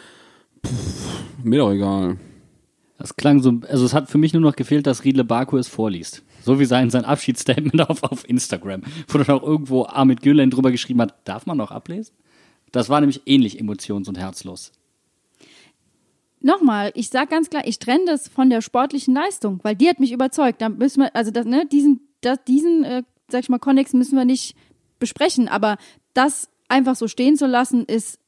pff, 0.66 1.44
mir 1.44 1.58
doch 1.58 1.72
egal. 1.72 2.18
Das 2.98 3.16
klang 3.16 3.40
so, 3.40 3.60
also 3.68 3.86
es 3.86 3.94
hat 3.94 4.10
für 4.10 4.18
mich 4.18 4.34
nur 4.34 4.42
noch 4.42 4.56
gefehlt, 4.56 4.86
dass 4.86 5.04
Riedle 5.04 5.24
Baku 5.24 5.56
es 5.56 5.68
vorliest. 5.68 6.22
So 6.42 6.60
wie 6.60 6.66
sein, 6.66 6.90
sein 6.90 7.04
Abschiedsstatement 7.04 7.80
auf, 7.88 8.02
auf 8.02 8.28
Instagram, 8.28 8.82
wo 9.08 9.18
dann 9.18 9.38
auch 9.38 9.42
irgendwo 9.42 9.84
Amit 9.84 10.22
Gülen 10.22 10.50
drüber 10.50 10.70
geschrieben 10.70 11.00
hat, 11.00 11.14
darf 11.24 11.46
man 11.46 11.56
noch 11.56 11.70
ablesen? 11.70 12.14
Das 12.72 12.88
war 12.88 13.00
nämlich 13.00 13.22
ähnlich 13.26 13.58
emotions- 13.58 14.08
und 14.08 14.18
herzlos. 14.18 14.72
Nochmal, 16.42 16.92
ich 16.94 17.08
sag 17.10 17.30
ganz 17.30 17.50
klar, 17.50 17.66
ich 17.66 17.78
trenne 17.78 18.04
das 18.06 18.28
von 18.28 18.48
der 18.48 18.62
sportlichen 18.62 19.14
Leistung, 19.14 19.60
weil 19.62 19.76
die 19.76 19.88
hat 19.88 20.00
mich 20.00 20.12
überzeugt. 20.12 20.62
Da 20.62 20.68
müssen 20.68 21.00
wir, 21.00 21.14
also 21.14 21.30
das, 21.30 21.44
ne, 21.44 21.66
diesen, 21.66 22.00
das, 22.22 22.38
diesen, 22.46 22.84
äh, 22.84 23.02
sag 23.28 23.42
ich 23.42 23.48
mal, 23.48 23.58
Konnex 23.58 23.92
müssen 23.92 24.16
wir 24.16 24.24
nicht 24.24 24.56
besprechen, 24.98 25.48
aber 25.48 25.76
das 26.14 26.48
einfach 26.68 26.96
so 26.96 27.08
stehen 27.08 27.36
zu 27.36 27.46
lassen, 27.46 27.84
ist 27.84 28.19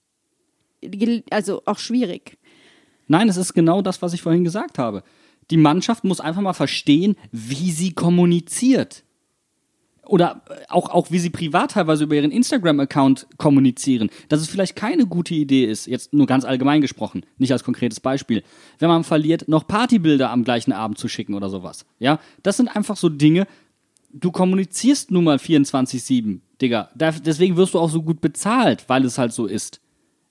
also 1.31 1.63
auch 1.67 1.79
schwierig. 1.79 2.39
Nein, 3.09 3.29
es 3.29 3.37
ist 3.37 3.55
genau 3.55 3.83
das, 3.83 4.03
was 4.03 4.13
ich 4.13 4.23
vorhin 4.23 4.45
gesagt 4.45 4.79
habe. 4.79 5.03
Die 5.51 5.57
Mannschaft 5.57 6.05
muss 6.05 6.21
einfach 6.21 6.41
mal 6.41 6.53
verstehen, 6.53 7.17
wie 7.31 7.71
sie 7.73 7.93
kommuniziert. 7.93 9.05
Oder 10.05 10.43
äh, 10.49 10.55
auch, 10.69 10.91
auch 10.91 11.11
wie 11.11 11.19
sie 11.19 11.31
privat 11.31 11.73
teilweise 11.73 12.05
über 12.05 12.15
ihren 12.15 12.31
Instagram-Account 12.31 13.27
kommunizieren. 13.39 14.11
Dass 14.29 14.41
es 14.41 14.49
vielleicht 14.49 14.77
keine 14.77 15.07
gute 15.07 15.35
Idee 15.35 15.65
ist, 15.65 15.87
jetzt 15.87 16.13
nur 16.13 16.27
ganz 16.27 16.45
allgemein 16.45 16.81
gesprochen, 16.81 17.25
nicht 17.39 17.53
als 17.53 17.65
konkretes 17.65 18.01
Beispiel, 18.01 18.43
wenn 18.79 18.89
man 18.89 19.05
verliert, 19.05 19.49
noch 19.49 19.67
Partybilder 19.67 20.31
am 20.31 20.45
gleichen 20.45 20.73
Abend 20.73 20.99
zu 20.99 21.09
schicken 21.09 21.35
oder 21.35 21.51
sowas. 21.51 21.87
Ja, 21.99 22.19
das 22.43 22.57
sind 22.57 22.69
einfach 22.69 22.97
so 22.97 23.09
Dinge, 23.09 23.47
du 24.13 24.31
kommunizierst 24.33 25.11
nun 25.11 25.25
mal 25.25 25.37
24-7, 25.37 26.41
Digga. 26.61 26.91
Deswegen 26.95 27.57
wirst 27.57 27.75
du 27.75 27.79
auch 27.79 27.91
so 27.91 28.03
gut 28.03 28.21
bezahlt, 28.21 28.85
weil 28.89 29.05
es 29.05 29.19
halt 29.19 29.33
so 29.33 29.47
ist. 29.47 29.81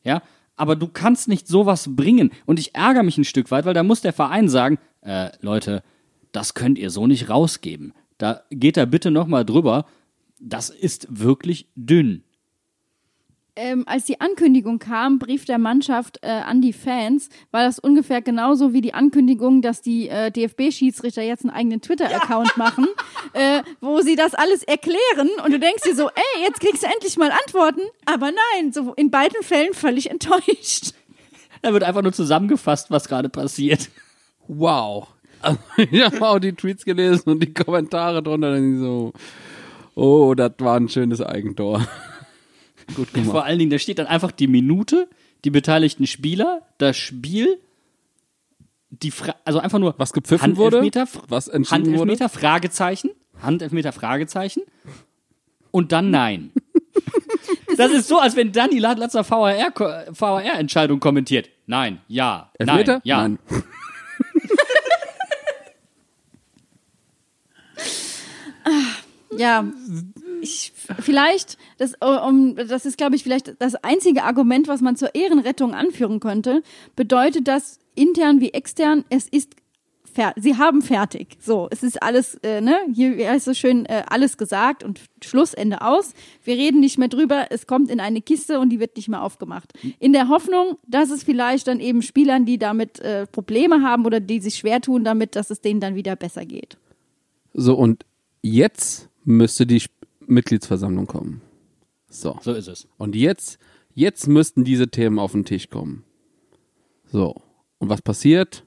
Ja, 0.04 0.22
aber 0.62 0.76
du 0.76 0.88
kannst 0.88 1.28
nicht 1.28 1.48
sowas 1.48 1.96
bringen. 1.96 2.30
Und 2.46 2.60
ich 2.60 2.76
ärgere 2.76 3.02
mich 3.02 3.18
ein 3.18 3.24
Stück 3.24 3.50
weit, 3.50 3.66
weil 3.66 3.74
da 3.74 3.82
muss 3.82 4.02
der 4.02 4.14
Verein 4.14 4.48
sagen, 4.48 4.78
äh, 5.02 5.32
Leute, 5.42 5.82
das 6.32 6.54
könnt 6.54 6.78
ihr 6.78 6.92
so 6.92 7.08
nicht 7.08 7.32
rausgeben. 7.32 7.94
Da 8.20 8.44
geht 8.52 8.78
da 8.78 8.86
bitte 8.86 9.10
nochmal 9.10 9.44
drüber. 9.44 9.88
Das 10.40 10.70
ist 10.70 11.08
wirklich 11.10 11.68
dünn. 11.76 12.24
Ähm, 13.64 13.84
als 13.86 14.06
die 14.06 14.20
Ankündigung 14.20 14.80
kam, 14.80 15.20
Brief 15.20 15.46
der 15.46 15.60
Mannschaft 15.60 16.18
äh, 16.24 16.30
an 16.30 16.62
die 16.62 16.74
Fans, 16.74 17.30
war 17.52 17.64
das 17.64 17.78
ungefähr 17.78 18.24
genauso 18.24 18.74
wie 18.74 18.82
die 18.82 18.96
Ankündigung, 18.96 19.62
dass 19.62 19.84
die 19.84 20.10
äh, 20.10 20.32
DFB-Schiedsrichter 20.32 21.22
jetzt 21.22 21.46
einen 21.46 21.54
eigenen 21.54 21.80
Twitter-Account 21.80 22.48
ja. 22.48 22.54
machen, 22.58 22.88
äh, 23.34 23.62
wo 23.80 24.02
sie 24.02 24.16
das 24.16 24.34
alles 24.34 24.64
erklären 24.64 25.30
und 25.46 25.52
du 25.52 25.60
denkst 25.60 25.84
dir 25.84 25.96
so, 25.96 26.08
ey, 26.08 26.44
jetzt 26.44 26.60
kriegst 26.60 26.82
du 26.82 26.88
endlich 26.88 27.18
mal 27.18 27.30
Antworten, 27.30 27.82
aber 28.06 28.32
nein, 28.32 28.74
so 28.74 28.96
in 28.96 29.12
beiden 29.12 29.44
Fällen 29.44 29.76
völlig 29.76 30.10
enttäuscht. 30.10 30.96
Da 31.62 31.72
wird 31.72 31.84
einfach 31.84 32.02
nur 32.02 32.14
zusammengefasst, 32.14 32.90
was 32.90 33.08
gerade 33.08 33.30
passiert. 33.30 33.92
Wow. 34.48 35.10
Also, 35.40 35.60
ich 35.78 36.02
habe 36.02 36.28
auch 36.28 36.40
die 36.40 36.54
Tweets 36.54 36.84
gelesen 36.84 37.30
und 37.30 37.44
die 37.44 37.54
Kommentare 37.54 38.24
drunter, 38.24 38.54
dann 38.54 38.80
so, 38.80 39.14
oh, 39.94 40.34
das 40.34 40.54
war 40.58 40.78
ein 40.78 40.90
schönes 40.90 41.22
Eigentor. 41.22 41.86
Gut 42.96 43.14
gemacht. 43.14 43.32
Vor 43.32 43.46
allen 43.46 43.60
Dingen, 43.60 43.72
da 43.72 43.80
steht 43.80 44.00
dann 44.00 44.08
einfach 44.08 44.32
die 44.32 44.48
Minute, 44.48 45.08
die 45.44 45.50
beteiligten 45.50 46.08
Spieler, 46.08 46.62
das 46.78 46.98
Spiel, 46.98 47.60
die 48.90 49.12
Fra 49.12 49.36
also 49.46 49.60
einfach 49.60 49.80
nur 49.80 49.96
was 49.98 50.14
gepfiffen 50.14 50.58
wurde, 50.58 50.82
was 51.28 51.48
entschieden 51.48 51.86
Handelfmeter, 51.86 52.26
wurde? 52.26 52.40
Fragezeichen, 52.40 53.12
Handelfmeter, 53.42 53.92
Fragezeichen 53.92 54.62
und 55.72 55.92
dann 55.92 56.12
nein. 56.12 56.52
das 57.78 57.92
ist 57.92 58.08
so, 58.08 58.20
als 58.20 58.36
wenn 58.36 58.52
Danny 58.52 58.80
Ladlatzer 58.80 59.24
VAR-Entscheidung 59.24 60.98
VR 60.98 61.02
kommentiert. 61.02 61.50
Nein, 61.68 62.02
ja, 62.08 62.52
Elfmeter? 62.60 62.94
nein, 62.94 63.02
ja. 63.04 63.28
Nein. 63.28 63.40
ja, 69.38 69.66
ich, 70.42 70.74
vielleicht, 71.00 71.58
das, 71.78 71.94
um, 72.02 72.56
das 72.56 72.86
ist, 72.86 72.98
glaube 72.98 73.16
ich, 73.16 73.24
vielleicht 73.24 73.56
das 73.60 73.76
einzige 73.76 74.24
Argument, 74.24 74.68
was 74.68 74.82
man 74.82 74.96
zur 74.96 75.16
Ehrenrettung 75.16 75.74
anführen 75.74 76.20
könnte, 76.20 76.64
bedeutet 76.96 77.48
das 77.48 77.80
intern 77.96 78.42
wie 78.42 78.54
extern, 78.54 79.06
es 79.10 79.28
ist 79.28 79.56
sie 80.36 80.58
haben 80.58 80.82
fertig. 80.82 81.38
So, 81.40 81.68
es 81.72 81.84
ist 81.84 82.02
alles, 82.02 82.36
äh, 82.44 82.62
ne, 82.62 82.76
hier 82.94 83.34
ist 83.34 83.46
so 83.46 83.54
schön 83.54 83.86
äh, 83.86 84.04
alles 84.10 84.38
gesagt 84.38 84.84
und 84.84 85.00
Schlussende 85.24 85.82
aus. 85.82 86.14
Wir 86.44 86.56
reden 86.56 86.80
nicht 86.80 86.98
mehr 86.98 87.08
drüber, 87.08 87.48
es 87.50 87.68
kommt 87.68 87.90
in 87.90 88.00
eine 88.00 88.22
Kiste 88.22 88.60
und 88.60 88.70
die 88.70 88.80
wird 88.80 88.98
nicht 88.98 89.10
mehr 89.10 89.22
aufgemacht. 89.22 89.74
In 90.00 90.14
der 90.14 90.28
Hoffnung, 90.28 90.78
dass 90.88 91.12
es 91.12 91.24
vielleicht 91.24 91.68
dann 91.68 91.80
eben 91.80 92.02
Spielern, 92.02 92.46
die 92.46 92.58
damit 92.58 93.00
äh, 93.00 93.28
Probleme 93.28 93.82
haben 93.84 94.06
oder 94.06 94.20
die 94.20 94.40
sich 94.40 94.56
schwer 94.56 94.82
tun 94.82 95.04
damit, 95.04 95.36
dass 95.36 95.50
es 95.50 95.62
denen 95.62 95.80
dann 95.80 95.96
wieder 95.96 96.16
besser 96.16 96.46
geht. 96.46 96.78
So, 97.54 97.76
und 97.76 98.06
jetzt 98.42 99.10
müsste 99.24 99.66
die 99.66 99.82
Mitgliedsversammlung 100.26 101.08
kommen. 101.08 101.42
So. 102.10 102.38
So 102.42 102.54
ist 102.54 102.68
es. 102.68 102.88
Und 102.98 103.16
jetzt, 103.16 103.58
jetzt 103.94 104.28
müssten 104.28 104.64
diese 104.64 104.90
Themen 104.90 105.20
auf 105.20 105.32
den 105.32 105.46
Tisch 105.46 105.70
kommen. 105.70 106.04
So. 107.06 107.42
Und 107.78 107.90
was 107.90 108.02
passiert? 108.02 108.64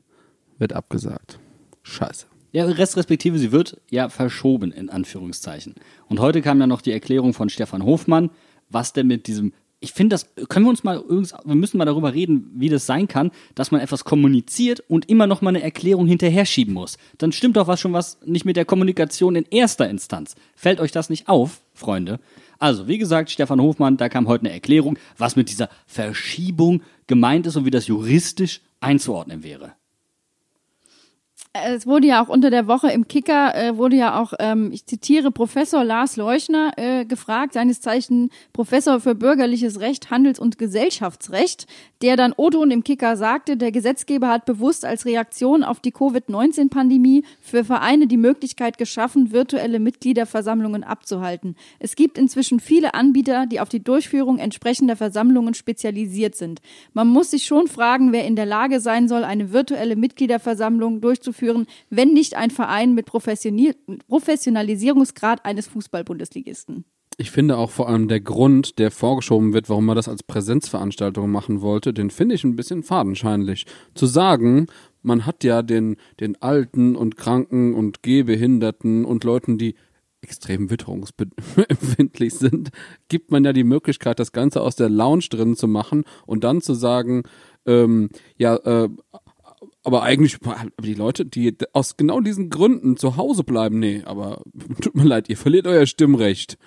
Wird 0.58 0.72
abgesagt. 0.72 1.38
Scheiße. 1.82 2.26
Ja, 2.52 2.66
Rest 2.66 2.96
respektive, 2.96 3.38
sie 3.38 3.50
wird 3.50 3.80
ja 3.90 4.08
verschoben, 4.08 4.70
in 4.70 4.88
Anführungszeichen. 4.88 5.74
Und 6.08 6.20
heute 6.20 6.40
kam 6.40 6.60
ja 6.60 6.68
noch 6.68 6.82
die 6.82 6.92
Erklärung 6.92 7.34
von 7.34 7.48
Stefan 7.48 7.84
Hofmann, 7.84 8.30
was 8.68 8.92
denn 8.92 9.08
mit 9.08 9.26
diesem 9.26 9.52
ich 9.80 9.92
finde, 9.92 10.14
das 10.14 10.26
können 10.48 10.64
wir 10.64 10.70
uns 10.70 10.82
mal, 10.82 11.02
wir 11.08 11.54
müssen 11.54 11.78
mal 11.78 11.84
darüber 11.84 12.14
reden, 12.14 12.50
wie 12.54 12.68
das 12.68 12.86
sein 12.86 13.06
kann, 13.06 13.30
dass 13.54 13.70
man 13.70 13.80
etwas 13.80 14.04
kommuniziert 14.04 14.82
und 14.88 15.08
immer 15.10 15.26
noch 15.26 15.42
mal 15.42 15.50
eine 15.50 15.62
Erklärung 15.62 16.06
hinterher 16.06 16.46
schieben 16.46 16.74
muss. 16.74 16.96
Dann 17.18 17.32
stimmt 17.32 17.56
doch 17.56 17.66
was 17.66 17.80
schon 17.80 17.92
was 17.92 18.18
nicht 18.24 18.44
mit 18.44 18.56
der 18.56 18.64
Kommunikation 18.64 19.36
in 19.36 19.46
erster 19.50 19.88
Instanz. 19.88 20.36
Fällt 20.56 20.80
euch 20.80 20.92
das 20.92 21.10
nicht 21.10 21.28
auf, 21.28 21.60
Freunde? 21.74 22.18
Also, 22.58 22.88
wie 22.88 22.98
gesagt, 22.98 23.30
Stefan 23.30 23.60
Hofmann, 23.60 23.96
da 23.96 24.08
kam 24.08 24.26
heute 24.26 24.46
eine 24.46 24.54
Erklärung, 24.54 24.98
was 25.18 25.36
mit 25.36 25.50
dieser 25.50 25.68
Verschiebung 25.86 26.82
gemeint 27.06 27.46
ist 27.46 27.56
und 27.56 27.66
wie 27.66 27.70
das 27.70 27.86
juristisch 27.86 28.62
einzuordnen 28.80 29.42
wäre. 29.42 29.72
Es 31.56 31.86
wurde 31.86 32.08
ja 32.08 32.20
auch 32.20 32.28
unter 32.28 32.50
der 32.50 32.66
Woche 32.66 32.90
im 32.90 33.06
Kicker, 33.06 33.54
äh, 33.54 33.76
wurde 33.76 33.94
ja 33.94 34.20
auch, 34.20 34.32
ähm, 34.40 34.72
ich 34.72 34.86
zitiere, 34.86 35.30
Professor 35.30 35.84
Lars 35.84 36.16
Leuchner 36.16 36.72
äh, 36.76 37.04
gefragt, 37.04 37.52
seines 37.52 37.80
Zeichen 37.80 38.30
Professor 38.52 38.98
für 38.98 39.14
bürgerliches 39.14 39.78
Recht, 39.78 40.10
Handels- 40.10 40.40
und 40.40 40.58
Gesellschaftsrecht, 40.58 41.68
der 42.02 42.16
dann 42.16 42.34
O-Ton 42.36 42.72
im 42.72 42.82
Kicker 42.82 43.16
sagte, 43.16 43.56
der 43.56 43.70
Gesetzgeber 43.70 44.30
hat 44.30 44.46
bewusst 44.46 44.84
als 44.84 45.06
Reaktion 45.06 45.62
auf 45.62 45.78
die 45.78 45.92
Covid-19-Pandemie 45.92 47.22
für 47.40 47.62
Vereine 47.62 48.08
die 48.08 48.16
Möglichkeit 48.16 48.76
geschaffen, 48.76 49.30
virtuelle 49.30 49.78
Mitgliederversammlungen 49.78 50.82
abzuhalten. 50.82 51.54
Es 51.78 51.94
gibt 51.94 52.18
inzwischen 52.18 52.58
viele 52.58 52.94
Anbieter, 52.94 53.46
die 53.46 53.60
auf 53.60 53.68
die 53.68 53.84
Durchführung 53.84 54.38
entsprechender 54.38 54.96
Versammlungen 54.96 55.54
spezialisiert 55.54 56.34
sind. 56.34 56.60
Man 56.94 57.06
muss 57.06 57.30
sich 57.30 57.44
schon 57.44 57.68
fragen, 57.68 58.10
wer 58.10 58.26
in 58.26 58.34
der 58.34 58.46
Lage 58.46 58.80
sein 58.80 59.06
soll, 59.06 59.22
eine 59.22 59.52
virtuelle 59.52 59.94
Mitgliederversammlung 59.94 61.00
durchzuführen, 61.00 61.43
wenn 61.90 62.12
nicht 62.12 62.36
ein 62.36 62.50
Verein 62.50 62.94
mit 62.94 63.06
Professionalisierungsgrad 63.06 65.44
eines 65.44 65.68
Fußball-Bundesligisten. 65.68 66.84
Ich 67.16 67.30
finde 67.30 67.58
auch 67.58 67.70
vor 67.70 67.88
allem 67.88 68.08
der 68.08 68.20
Grund, 68.20 68.80
der 68.80 68.90
vorgeschoben 68.90 69.52
wird, 69.52 69.68
warum 69.68 69.86
man 69.86 69.94
das 69.94 70.08
als 70.08 70.24
Präsenzveranstaltung 70.24 71.30
machen 71.30 71.60
wollte, 71.60 71.92
den 71.92 72.10
finde 72.10 72.34
ich 72.34 72.42
ein 72.42 72.56
bisschen 72.56 72.82
fadenscheinlich. 72.82 73.66
Zu 73.94 74.06
sagen, 74.06 74.66
man 75.02 75.24
hat 75.24 75.44
ja 75.44 75.62
den, 75.62 75.96
den 76.18 76.40
Alten 76.42 76.96
und 76.96 77.16
Kranken 77.16 77.74
und 77.74 78.02
Gehbehinderten 78.02 79.04
und 79.04 79.22
Leuten, 79.22 79.58
die 79.58 79.76
extrem 80.22 80.70
witterungsempfindlich 80.70 82.34
sind, 82.34 82.70
gibt 83.08 83.30
man 83.30 83.44
ja 83.44 83.52
die 83.52 83.64
Möglichkeit, 83.64 84.18
das 84.18 84.32
Ganze 84.32 84.62
aus 84.62 84.74
der 84.74 84.88
Lounge 84.88 85.26
drin 85.30 85.54
zu 85.54 85.68
machen 85.68 86.02
und 86.26 86.42
dann 86.42 86.62
zu 86.62 86.74
sagen, 86.74 87.22
ähm, 87.66 88.08
ja, 88.36 88.56
äh, 88.56 88.88
aber 89.84 90.02
eigentlich, 90.02 90.38
aber 90.42 90.70
die 90.82 90.94
Leute, 90.94 91.24
die 91.26 91.54
aus 91.72 91.96
genau 91.96 92.20
diesen 92.20 92.50
Gründen 92.50 92.96
zu 92.96 93.16
Hause 93.16 93.44
bleiben, 93.44 93.78
nee, 93.78 94.02
aber 94.04 94.42
tut 94.80 94.94
mir 94.94 95.04
leid, 95.04 95.28
ihr 95.28 95.36
verliert 95.36 95.66
euer 95.66 95.86
Stimmrecht. 95.86 96.58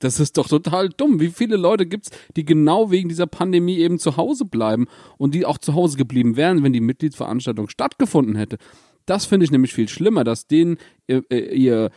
Das 0.00 0.18
ist 0.18 0.36
doch 0.36 0.48
total 0.48 0.88
dumm. 0.88 1.20
Wie 1.20 1.28
viele 1.28 1.56
Leute 1.56 1.86
gibt's, 1.86 2.10
die 2.36 2.44
genau 2.44 2.90
wegen 2.90 3.08
dieser 3.08 3.26
Pandemie 3.26 3.78
eben 3.78 3.98
zu 3.98 4.16
Hause 4.16 4.44
bleiben 4.44 4.88
und 5.18 5.34
die 5.34 5.46
auch 5.46 5.58
zu 5.58 5.74
Hause 5.74 5.96
geblieben 5.96 6.36
wären, 6.36 6.62
wenn 6.64 6.72
die 6.72 6.80
Mitgliedsveranstaltung 6.80 7.68
stattgefunden 7.68 8.34
hätte? 8.34 8.58
Das 9.06 9.24
finde 9.24 9.44
ich 9.44 9.52
nämlich 9.52 9.72
viel 9.72 9.88
schlimmer, 9.88 10.24
dass 10.24 10.46
denen 10.46 10.78
ihr, 11.06 11.24
äh, 11.30 11.54
ihr, 11.54 11.90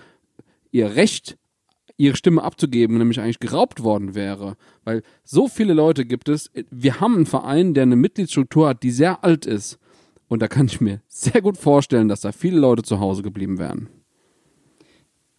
ihr 0.71 0.95
Recht, 0.95 1.37
ihre 1.97 2.15
Stimme 2.15 2.43
abzugeben, 2.43 2.97
nämlich 2.97 3.19
eigentlich 3.19 3.39
geraubt 3.39 3.83
worden 3.83 4.13
wäre. 4.15 4.57
Weil 4.83 5.01
so 5.23 5.47
viele 5.47 5.73
Leute 5.73 6.05
gibt 6.05 6.29
es. 6.29 6.51
Wir 6.69 6.99
haben 6.99 7.15
einen 7.15 7.25
Verein, 7.25 7.73
der 7.73 7.83
eine 7.83 7.95
Mitgliedsstruktur 7.95 8.69
hat, 8.69 8.83
die 8.83 8.91
sehr 8.91 9.23
alt 9.23 9.45
ist. 9.45 9.79
Und 10.27 10.41
da 10.41 10.47
kann 10.47 10.65
ich 10.65 10.81
mir 10.81 11.01
sehr 11.07 11.41
gut 11.41 11.57
vorstellen, 11.57 12.07
dass 12.07 12.21
da 12.21 12.31
viele 12.31 12.59
Leute 12.59 12.83
zu 12.83 12.99
Hause 12.99 13.21
geblieben 13.21 13.57
wären. 13.57 13.89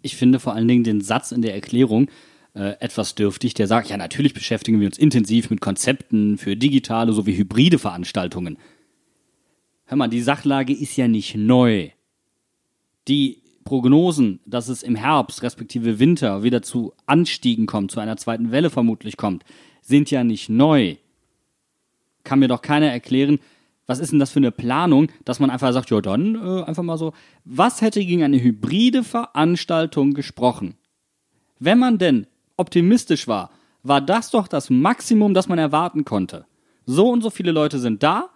ich 0.03 0.17
finde 0.17 0.39
vor 0.39 0.55
allen 0.55 0.69
Dingen 0.69 0.85
den 0.85 1.01
Satz 1.01 1.33
in 1.33 1.43
der 1.43 1.55
Erklärung 1.55 2.09
äh, 2.55 2.75
etwas 2.81 3.15
dürftig, 3.15 3.55
der 3.55 3.67
sagt, 3.67 3.91
ja, 3.91 3.97
natürlich 3.97 4.35
beschäftigen 4.35 4.81
wir 4.81 4.87
uns 4.87 4.99
intensiv 4.99 5.51
mit 5.51 5.61
Konzepten 5.61 6.39
für 6.39 6.57
digitale 6.57 7.13
sowie 7.13 7.37
hybride 7.37 7.79
Veranstaltungen. 7.79 8.57
Hör 9.85 9.97
mal, 9.97 10.09
die 10.09 10.23
Sachlage 10.23 10.73
ist 10.73 10.97
ja 10.97 11.09
nicht 11.09 11.37
neu. 11.37 11.91
Die 13.09 13.43
Prognosen, 13.65 14.41
dass 14.47 14.69
es 14.69 14.83
im 14.83 14.95
Herbst 14.95 15.43
respektive 15.43 15.99
Winter 15.99 16.43
wieder 16.43 16.63
zu 16.63 16.93
Anstiegen 17.05 17.67
kommt, 17.67 17.91
zu 17.91 18.01
einer 18.01 18.17
zweiten 18.17 18.53
Welle 18.53 18.71
vermutlich 18.71 19.17
kommt, 19.17 19.45
sind 19.83 20.11
ja 20.11 20.25
nicht 20.25 20.49
neu. 20.49 20.97
Kann 22.25 22.39
mir 22.39 22.49
doch 22.49 22.63
keiner 22.63 22.91
erklären, 22.91 23.39
was 23.87 24.01
ist 24.01 24.13
denn 24.13 24.19
das 24.19 24.31
für 24.31 24.39
eine 24.39 24.51
Planung, 24.51 25.09
dass 25.25 25.41
man 25.41 25.51
einfach 25.51 25.73
sagt, 25.73 25.91
ja 25.91 26.01
dann 26.01 26.35
äh, 26.35 26.65
einfach 26.65 26.83
mal 26.83 26.99
so, 26.99 27.13
was 27.45 27.81
hätte 27.81 28.05
gegen 28.05 28.23
eine 28.23 28.43
hybride 28.43 29.05
Veranstaltung 29.05 30.15
gesprochen? 30.15 30.75
Wenn 31.59 31.79
man 31.79 31.99
denn 31.99 32.27
optimistisch 32.57 33.29
war, 33.29 33.51
war 33.83 34.01
das 34.01 34.31
doch 34.31 34.49
das 34.49 34.71
Maximum, 34.71 35.35
das 35.35 35.49
man 35.49 35.59
erwarten 35.59 36.05
konnte. 36.05 36.47
So 36.85 37.09
und 37.09 37.23
so 37.23 37.31
viele 37.31 37.53
Leute 37.53 37.79
sind 37.79 38.03
da 38.03 38.31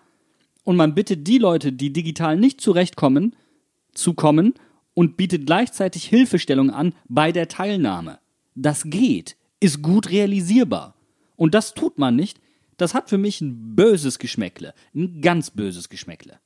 und 0.64 0.76
man 0.76 0.94
bittet 0.94 1.26
die 1.26 1.38
Leute, 1.38 1.72
die 1.72 1.92
digital 1.92 2.36
nicht 2.36 2.60
zurechtkommen, 2.60 3.34
zu 3.92 4.14
kommen 4.14 4.54
und 4.94 5.16
bietet 5.16 5.46
gleichzeitig 5.46 6.04
Hilfestellung 6.04 6.70
an 6.70 6.94
bei 7.08 7.32
der 7.32 7.48
Teilnahme. 7.48 8.18
Das 8.54 8.84
geht, 8.84 9.36
ist 9.58 9.82
gut 9.82 10.10
realisierbar. 10.10 10.94
Und 11.36 11.54
das 11.54 11.74
tut 11.74 11.98
man 11.98 12.16
nicht. 12.16 12.40
Das 12.80 12.94
hat 12.94 13.10
für 13.10 13.18
mich 13.18 13.42
ein 13.42 13.76
böses 13.76 14.18
Geschmäckle. 14.18 14.72
Ein 14.94 15.20
ganz 15.20 15.50
böses 15.50 15.90
Geschmäckle. 15.90 16.40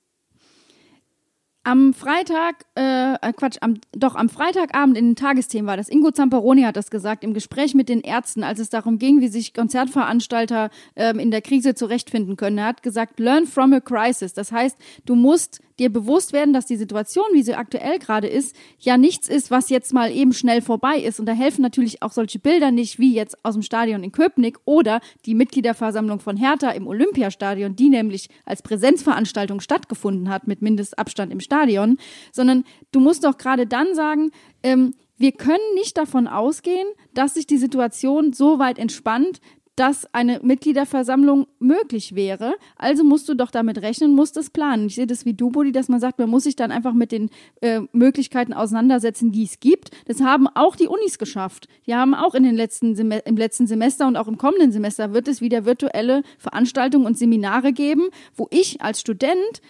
Am 1.62 1.94
Freitag, 1.94 2.66
äh, 2.76 3.14
äh, 3.14 3.32
Quatsch, 3.32 3.56
am, 3.60 3.80
doch 3.92 4.16
am 4.16 4.28
Freitagabend 4.28 4.98
in 4.98 5.10
den 5.10 5.16
Tagesthemen 5.16 5.66
war 5.66 5.76
das. 5.76 5.88
Ingo 5.88 6.10
Zamperoni 6.10 6.62
hat 6.62 6.76
das 6.76 6.90
gesagt 6.90 7.22
im 7.22 7.34
Gespräch 7.34 7.74
mit 7.74 7.88
den 7.88 8.00
Ärzten, 8.00 8.42
als 8.42 8.58
es 8.58 8.68
darum 8.68 8.98
ging, 8.98 9.20
wie 9.20 9.28
sich 9.28 9.54
Konzertveranstalter 9.54 10.70
ähm, 10.96 11.20
in 11.20 11.30
der 11.30 11.40
Krise 11.40 11.74
zurechtfinden 11.74 12.36
können. 12.36 12.58
Er 12.58 12.66
hat 12.66 12.82
gesagt, 12.82 13.20
learn 13.20 13.46
from 13.46 13.72
a 13.72 13.80
crisis. 13.80 14.34
Das 14.34 14.50
heißt, 14.50 14.76
du 15.06 15.14
musst 15.14 15.62
dir 15.78 15.92
bewusst 15.92 16.32
werden, 16.32 16.52
dass 16.52 16.66
die 16.66 16.76
Situation, 16.76 17.26
wie 17.32 17.42
sie 17.42 17.54
aktuell 17.54 17.98
gerade 17.98 18.28
ist, 18.28 18.54
ja 18.78 18.96
nichts 18.96 19.28
ist, 19.28 19.50
was 19.50 19.70
jetzt 19.70 19.92
mal 19.92 20.10
eben 20.10 20.32
schnell 20.32 20.62
vorbei 20.62 20.98
ist. 20.98 21.20
Und 21.20 21.26
da 21.26 21.32
helfen 21.32 21.62
natürlich 21.62 22.02
auch 22.02 22.12
solche 22.12 22.38
Bilder 22.38 22.70
nicht, 22.70 22.98
wie 22.98 23.14
jetzt 23.14 23.44
aus 23.44 23.54
dem 23.54 23.62
Stadion 23.62 24.04
in 24.04 24.12
Köpenick 24.12 24.58
oder 24.64 25.00
die 25.26 25.34
Mitgliederversammlung 25.34 26.20
von 26.20 26.36
Hertha 26.36 26.70
im 26.70 26.86
Olympiastadion, 26.86 27.76
die 27.76 27.88
nämlich 27.88 28.28
als 28.44 28.62
Präsenzveranstaltung 28.62 29.60
stattgefunden 29.60 30.28
hat 30.28 30.46
mit 30.46 30.62
Mindestabstand 30.62 31.32
im 31.32 31.40
Stadion, 31.40 31.98
sondern 32.32 32.64
du 32.92 33.00
musst 33.00 33.24
doch 33.24 33.38
gerade 33.38 33.66
dann 33.66 33.94
sagen, 33.94 34.30
ähm, 34.62 34.94
wir 35.16 35.32
können 35.32 35.74
nicht 35.74 35.96
davon 35.96 36.26
ausgehen, 36.26 36.86
dass 37.14 37.34
sich 37.34 37.46
die 37.46 37.56
Situation 37.56 38.32
so 38.32 38.58
weit 38.58 38.78
entspannt, 38.78 39.40
dass 39.76 40.06
eine 40.14 40.40
Mitgliederversammlung 40.42 41.46
möglich 41.58 42.14
wäre. 42.14 42.54
Also 42.76 43.04
musst 43.04 43.28
du 43.28 43.34
doch 43.34 43.50
damit 43.50 43.82
rechnen, 43.82 44.14
musst 44.14 44.36
es 44.36 44.50
planen. 44.50 44.86
Ich 44.86 44.94
sehe 44.94 45.06
das 45.06 45.24
wie 45.24 45.34
du, 45.34 45.50
Buddy, 45.50 45.72
dass 45.72 45.88
man 45.88 46.00
sagt, 46.00 46.18
man 46.18 46.30
muss 46.30 46.44
sich 46.44 46.56
dann 46.56 46.70
einfach 46.70 46.92
mit 46.92 47.12
den 47.12 47.30
äh, 47.60 47.80
Möglichkeiten 47.92 48.52
auseinandersetzen, 48.52 49.32
die 49.32 49.44
es 49.44 49.60
gibt. 49.60 49.90
Das 50.06 50.20
haben 50.20 50.46
auch 50.46 50.76
die 50.76 50.86
Unis 50.86 51.18
geschafft. 51.18 51.68
Die 51.86 51.94
haben 51.94 52.14
auch 52.14 52.34
in 52.34 52.44
den 52.44 52.54
letzten 52.54 52.94
im 52.94 53.36
letzten 53.36 53.66
Semester 53.66 54.06
und 54.06 54.16
auch 54.16 54.28
im 54.28 54.38
kommenden 54.38 54.72
Semester 54.72 55.12
wird 55.12 55.28
es 55.28 55.40
wieder 55.40 55.64
virtuelle 55.64 56.22
Veranstaltungen 56.38 57.06
und 57.06 57.18
Seminare 57.18 57.72
geben, 57.72 58.08
wo 58.36 58.48
ich 58.50 58.80
als 58.80 59.00
Student 59.00 59.60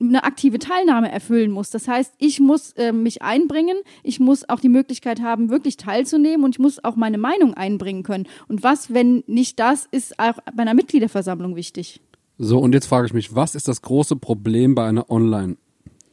eine 0.00 0.24
aktive 0.24 0.58
Teilnahme 0.58 1.10
erfüllen 1.10 1.50
muss. 1.50 1.70
Das 1.70 1.88
heißt, 1.88 2.14
ich 2.18 2.40
muss 2.40 2.72
äh, 2.72 2.92
mich 2.92 3.22
einbringen, 3.22 3.76
ich 4.02 4.20
muss 4.20 4.48
auch 4.48 4.60
die 4.60 4.68
Möglichkeit 4.68 5.20
haben, 5.20 5.50
wirklich 5.50 5.76
teilzunehmen 5.76 6.44
und 6.44 6.56
ich 6.56 6.58
muss 6.58 6.82
auch 6.82 6.96
meine 6.96 7.18
Meinung 7.18 7.54
einbringen 7.54 8.02
können. 8.02 8.26
Und 8.48 8.62
was, 8.62 8.92
wenn 8.92 9.22
nicht 9.26 9.60
das, 9.60 9.86
ist 9.90 10.18
auch 10.18 10.38
bei 10.54 10.62
einer 10.62 10.74
Mitgliederversammlung 10.74 11.56
wichtig. 11.56 12.00
So, 12.38 12.58
und 12.58 12.72
jetzt 12.74 12.86
frage 12.86 13.06
ich 13.06 13.14
mich, 13.14 13.34
was 13.34 13.54
ist 13.54 13.68
das 13.68 13.82
große 13.82 14.16
Problem 14.16 14.74
bei 14.74 14.86
einer 14.86 15.10
Online- 15.10 15.56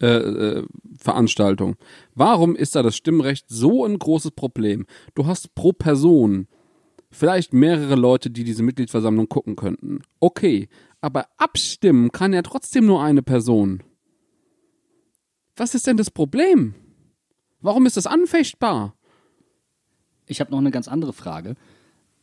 äh, 0.01 0.07
äh, 0.07 0.65
Veranstaltung? 0.97 1.75
Warum 2.15 2.55
ist 2.55 2.75
da 2.75 2.81
das 2.81 2.95
Stimmrecht 2.95 3.45
so 3.49 3.85
ein 3.85 3.99
großes 3.99 4.31
Problem? 4.31 4.87
Du 5.13 5.27
hast 5.27 5.53
pro 5.53 5.73
Person 5.73 6.47
vielleicht 7.11 7.53
mehrere 7.53 7.95
Leute, 7.95 8.31
die 8.31 8.43
diese 8.43 8.63
Mitgliedsversammlung 8.63 9.29
gucken 9.29 9.55
könnten. 9.55 10.01
Okay, 10.19 10.69
aber 11.01 11.27
abstimmen 11.37 12.11
kann 12.11 12.33
ja 12.33 12.43
trotzdem 12.43 12.85
nur 12.85 13.03
eine 13.03 13.23
Person. 13.23 13.83
Was 15.55 15.75
ist 15.75 15.87
denn 15.87 15.97
das 15.97 16.11
Problem? 16.11 16.75
Warum 17.59 17.85
ist 17.85 17.97
das 17.97 18.07
anfechtbar? 18.07 18.95
Ich 20.27 20.39
habe 20.39 20.51
noch 20.51 20.59
eine 20.59 20.71
ganz 20.71 20.87
andere 20.87 21.13
Frage. 21.13 21.55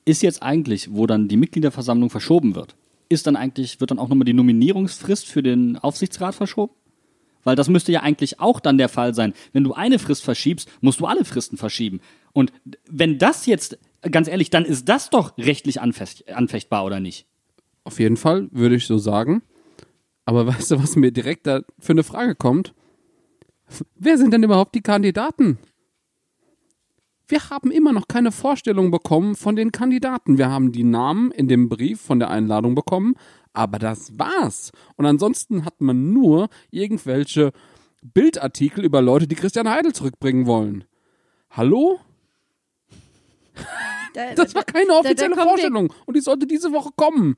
Ist 0.04 0.22
jetzt 0.22 0.42
eigentlich, 0.42 0.94
wo 0.94 1.06
dann 1.06 1.28
die 1.28 1.36
Mitgliederversammlung 1.36 2.08
verschoben 2.08 2.54
wird, 2.54 2.76
ist 3.08 3.26
dann 3.26 3.36
eigentlich, 3.36 3.80
wird 3.80 3.90
dann 3.90 3.98
auch 3.98 4.08
nochmal 4.08 4.24
die 4.24 4.32
Nominierungsfrist 4.32 5.26
für 5.26 5.42
den 5.42 5.76
Aufsichtsrat 5.76 6.34
verschoben? 6.34 6.72
Weil 7.44 7.56
das 7.56 7.68
müsste 7.68 7.92
ja 7.92 8.02
eigentlich 8.02 8.40
auch 8.40 8.60
dann 8.60 8.78
der 8.78 8.88
Fall 8.88 9.14
sein. 9.14 9.32
Wenn 9.52 9.64
du 9.64 9.72
eine 9.72 9.98
Frist 9.98 10.24
verschiebst, 10.24 10.68
musst 10.80 11.00
du 11.00 11.06
alle 11.06 11.24
Fristen 11.24 11.56
verschieben. 11.56 12.00
Und 12.32 12.52
wenn 12.88 13.18
das 13.18 13.46
jetzt, 13.46 13.78
ganz 14.02 14.28
ehrlich, 14.28 14.50
dann 14.50 14.64
ist 14.64 14.88
das 14.88 15.10
doch 15.10 15.38
rechtlich 15.38 15.80
anfecht, 15.80 16.28
anfechtbar 16.28 16.84
oder 16.84 17.00
nicht? 17.00 17.27
Auf 17.88 17.98
jeden 17.98 18.18
Fall 18.18 18.48
würde 18.52 18.74
ich 18.74 18.86
so 18.86 18.98
sagen. 18.98 19.40
Aber 20.26 20.46
weißt 20.50 20.72
du, 20.72 20.82
was 20.82 20.94
mir 20.94 21.10
direkt 21.10 21.46
da 21.46 21.62
für 21.78 21.92
eine 21.92 22.02
Frage 22.04 22.34
kommt? 22.34 22.74
Wer 23.94 24.18
sind 24.18 24.32
denn 24.32 24.42
überhaupt 24.42 24.74
die 24.74 24.82
Kandidaten? 24.82 25.56
Wir 27.26 27.48
haben 27.50 27.70
immer 27.70 27.92
noch 27.94 28.08
keine 28.08 28.30
Vorstellung 28.30 28.90
bekommen 28.90 29.36
von 29.36 29.56
den 29.56 29.72
Kandidaten. 29.72 30.36
Wir 30.36 30.50
haben 30.50 30.70
die 30.72 30.84
Namen 30.84 31.30
in 31.30 31.48
dem 31.48 31.68
Brief 31.70 31.98
von 32.00 32.18
der 32.18 32.28
Einladung 32.30 32.74
bekommen, 32.74 33.14
aber 33.54 33.78
das 33.78 34.18
war's. 34.18 34.70
Und 34.96 35.06
ansonsten 35.06 35.64
hat 35.64 35.80
man 35.80 36.12
nur 36.12 36.48
irgendwelche 36.70 37.52
Bildartikel 38.02 38.84
über 38.84 39.00
Leute, 39.00 39.26
die 39.26 39.34
Christian 39.34 39.68
Heidel 39.68 39.94
zurückbringen 39.94 40.46
wollen. 40.46 40.84
Hallo? 41.50 42.00
Da, 44.14 44.34
Das 44.34 44.54
war 44.54 44.64
keine 44.64 44.86
da- 44.88 44.92
da 44.94 44.98
offizielle 45.00 45.34
Vorstellung 45.36 45.92
und 46.06 46.16
die 46.16 46.20
sollte 46.20 46.46
diese 46.46 46.72
Woche 46.72 46.90
kommen. 46.96 47.36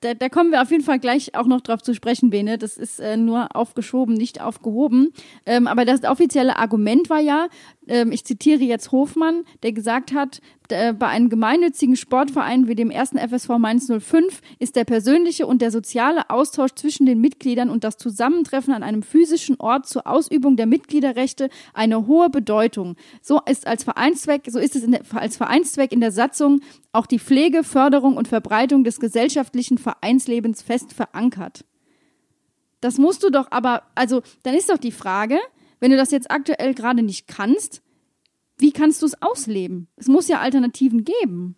Da, 0.00 0.14
da 0.14 0.28
kommen 0.28 0.52
wir 0.52 0.62
auf 0.62 0.70
jeden 0.70 0.84
Fall 0.84 1.00
gleich 1.00 1.34
auch 1.34 1.46
noch 1.46 1.60
drauf 1.60 1.82
zu 1.82 1.92
sprechen, 1.92 2.30
Bene. 2.30 2.56
Das 2.56 2.76
ist 2.76 3.00
äh, 3.00 3.16
nur 3.16 3.56
aufgeschoben, 3.56 4.14
nicht 4.14 4.40
aufgehoben. 4.40 5.12
Ähm, 5.44 5.66
aber 5.66 5.84
das 5.84 6.04
offizielle 6.04 6.56
Argument 6.56 7.10
war 7.10 7.20
ja, 7.20 7.48
ähm, 7.88 8.12
ich 8.12 8.24
zitiere 8.24 8.62
jetzt 8.62 8.92
Hofmann, 8.92 9.44
der 9.62 9.72
gesagt 9.72 10.12
hat, 10.12 10.40
äh, 10.72 10.92
bei 10.92 11.06
einem 11.08 11.28
gemeinnützigen 11.28 11.96
Sportverein 11.96 12.68
wie 12.68 12.74
dem 12.74 12.90
ersten 12.90 13.18
FSV 13.18 13.58
Mainz 13.58 13.86
05 13.86 14.40
ist 14.58 14.76
der 14.76 14.84
persönliche 14.84 15.46
und 15.46 15.62
der 15.62 15.70
soziale 15.70 16.30
Austausch 16.30 16.72
zwischen 16.74 17.06
den 17.06 17.20
Mitgliedern 17.20 17.70
und 17.70 17.84
das 17.84 17.96
Zusammentreffen 17.96 18.72
an 18.74 18.82
einem 18.82 19.02
physischen 19.02 19.56
Ort 19.58 19.86
zur 19.86 20.06
Ausübung 20.06 20.56
der 20.56 20.66
Mitgliederrechte 20.66 21.48
eine 21.74 22.06
hohe 22.06 22.30
Bedeutung. 22.30 22.96
So 23.22 23.40
ist 23.46 23.66
als 23.66 23.84
Vereinszweck, 23.84 24.42
so 24.48 24.58
ist 24.58 24.76
es 24.76 24.86
der, 24.86 25.00
als 25.14 25.36
Vereinszweck 25.36 25.92
in 25.92 26.00
der 26.00 26.12
Satzung 26.12 26.60
auch 26.92 27.06
die 27.06 27.18
Pflege, 27.18 27.64
Förderung 27.64 28.16
und 28.16 28.28
Verbreitung 28.28 28.84
des 28.84 29.00
gesellschaftlichen 29.00 29.78
Vereinslebens 29.78 30.62
fest 30.62 30.92
verankert. 30.92 31.64
Das 32.80 32.98
musst 32.98 33.22
du 33.24 33.30
doch 33.30 33.50
aber, 33.50 33.82
also 33.94 34.22
dann 34.42 34.54
ist 34.54 34.70
doch 34.70 34.78
die 34.78 34.92
Frage, 34.92 35.38
wenn 35.80 35.90
du 35.90 35.96
das 35.96 36.10
jetzt 36.10 36.30
aktuell 36.30 36.74
gerade 36.74 37.02
nicht 37.02 37.28
kannst, 37.28 37.82
wie 38.58 38.72
kannst 38.72 39.02
du 39.02 39.06
es 39.06 39.20
ausleben? 39.22 39.88
Es 39.96 40.08
muss 40.08 40.28
ja 40.28 40.40
Alternativen 40.40 41.04
geben. 41.04 41.56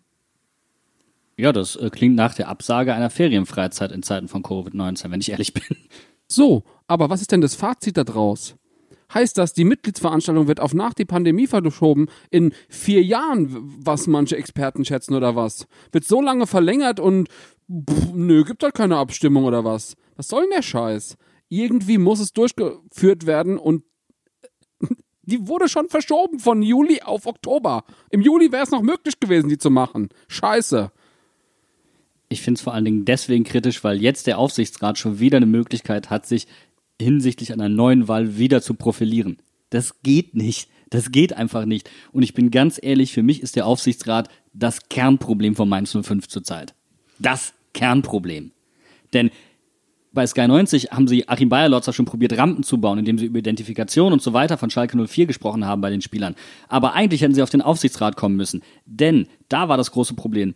Ja, 1.37 1.51
das 1.51 1.75
äh, 1.75 1.89
klingt 1.89 2.15
nach 2.15 2.35
der 2.35 2.49
Absage 2.49 2.93
einer 2.93 3.09
Ferienfreizeit 3.09 3.91
in 3.91 4.03
Zeiten 4.03 4.27
von 4.27 4.43
Covid-19, 4.43 5.11
wenn 5.11 5.21
ich 5.21 5.31
ehrlich 5.31 5.53
bin. 5.53 5.63
So, 6.27 6.63
aber 6.87 7.09
was 7.09 7.19
ist 7.19 7.33
denn 7.33 7.41
das 7.41 7.55
Fazit 7.55 7.97
daraus? 7.97 8.55
Heißt 9.13 9.37
das, 9.37 9.51
die 9.51 9.65
Mitgliedsveranstaltung 9.65 10.47
wird 10.47 10.61
auf 10.61 10.73
nach 10.73 10.93
die 10.93 11.03
Pandemie 11.03 11.47
verschoben 11.47 12.07
in 12.29 12.53
vier 12.69 13.03
Jahren, 13.03 13.47
was 13.83 14.07
manche 14.07 14.37
Experten 14.37 14.85
schätzen 14.85 15.13
oder 15.13 15.35
was? 15.35 15.67
Wird 15.91 16.05
so 16.05 16.21
lange 16.21 16.47
verlängert 16.47 17.01
und 17.01 17.27
pff, 17.69 18.13
nö, 18.13 18.45
gibt 18.45 18.63
halt 18.63 18.75
keine 18.75 18.95
Abstimmung 18.95 19.43
oder 19.43 19.65
was? 19.65 19.95
Was 20.15 20.29
soll 20.29 20.43
denn 20.43 20.51
der 20.55 20.61
Scheiß? 20.61 21.17
Irgendwie 21.49 21.97
muss 21.97 22.21
es 22.21 22.31
durchgeführt 22.31 23.25
werden 23.25 23.57
und 23.57 23.83
die 25.23 25.47
wurde 25.47 25.69
schon 25.69 25.89
verschoben 25.89 26.39
von 26.39 26.61
Juli 26.61 27.01
auf 27.01 27.25
Oktober. 27.25 27.83
Im 28.09 28.21
Juli 28.21 28.51
wäre 28.51 28.63
es 28.63 28.71
noch 28.71 28.81
möglich 28.81 29.19
gewesen, 29.19 29.49
die 29.49 29.57
zu 29.57 29.69
machen. 29.69 30.09
Scheiße. 30.27 30.91
Ich 32.29 32.41
finde 32.41 32.57
es 32.57 32.61
vor 32.61 32.73
allen 32.73 32.85
Dingen 32.85 33.05
deswegen 33.05 33.43
kritisch, 33.43 33.83
weil 33.83 34.01
jetzt 34.01 34.25
der 34.25 34.37
Aufsichtsrat 34.37 34.97
schon 34.97 35.19
wieder 35.19 35.37
eine 35.37 35.45
Möglichkeit 35.45 36.09
hat, 36.09 36.25
sich 36.25 36.47
hinsichtlich 36.99 37.51
einer 37.51 37.69
neuen 37.69 38.07
Wahl 38.07 38.37
wieder 38.37 38.61
zu 38.61 38.73
profilieren. 38.73 39.37
Das 39.69 40.01
geht 40.01 40.35
nicht. 40.35 40.69
Das 40.89 41.11
geht 41.11 41.33
einfach 41.33 41.65
nicht. 41.65 41.89
Und 42.11 42.23
ich 42.23 42.33
bin 42.33 42.51
ganz 42.51 42.79
ehrlich, 42.81 43.13
für 43.13 43.23
mich 43.23 43.41
ist 43.41 43.55
der 43.55 43.65
Aufsichtsrat 43.65 44.29
das 44.53 44.89
Kernproblem 44.89 45.55
von 45.55 45.69
Mainz 45.69 45.91
05 45.91 46.27
zurzeit. 46.27 46.73
Das 47.19 47.53
Kernproblem. 47.73 48.51
Denn 49.13 49.31
bei 50.13 50.27
Sky 50.27 50.47
90 50.47 50.91
haben 50.91 51.07
sie 51.07 51.27
Achim 51.29 51.49
Bayerlotzer 51.49 51.93
schon 51.93 52.05
probiert, 52.05 52.37
Rampen 52.37 52.63
zu 52.63 52.79
bauen, 52.79 52.99
indem 52.99 53.17
sie 53.17 53.25
über 53.25 53.39
Identifikation 53.39 54.11
und 54.11 54.21
so 54.21 54.33
weiter 54.33 54.57
von 54.57 54.69
Schalke 54.69 54.97
04 54.97 55.25
gesprochen 55.25 55.65
haben 55.65 55.81
bei 55.81 55.89
den 55.89 56.01
Spielern. 56.01 56.35
Aber 56.67 56.93
eigentlich 56.93 57.21
hätten 57.21 57.33
sie 57.33 57.41
auf 57.41 57.49
den 57.49 57.61
Aufsichtsrat 57.61 58.17
kommen 58.17 58.35
müssen. 58.35 58.61
Denn 58.85 59.27
da 59.47 59.69
war 59.69 59.77
das 59.77 59.91
große 59.91 60.13
Problem, 60.13 60.53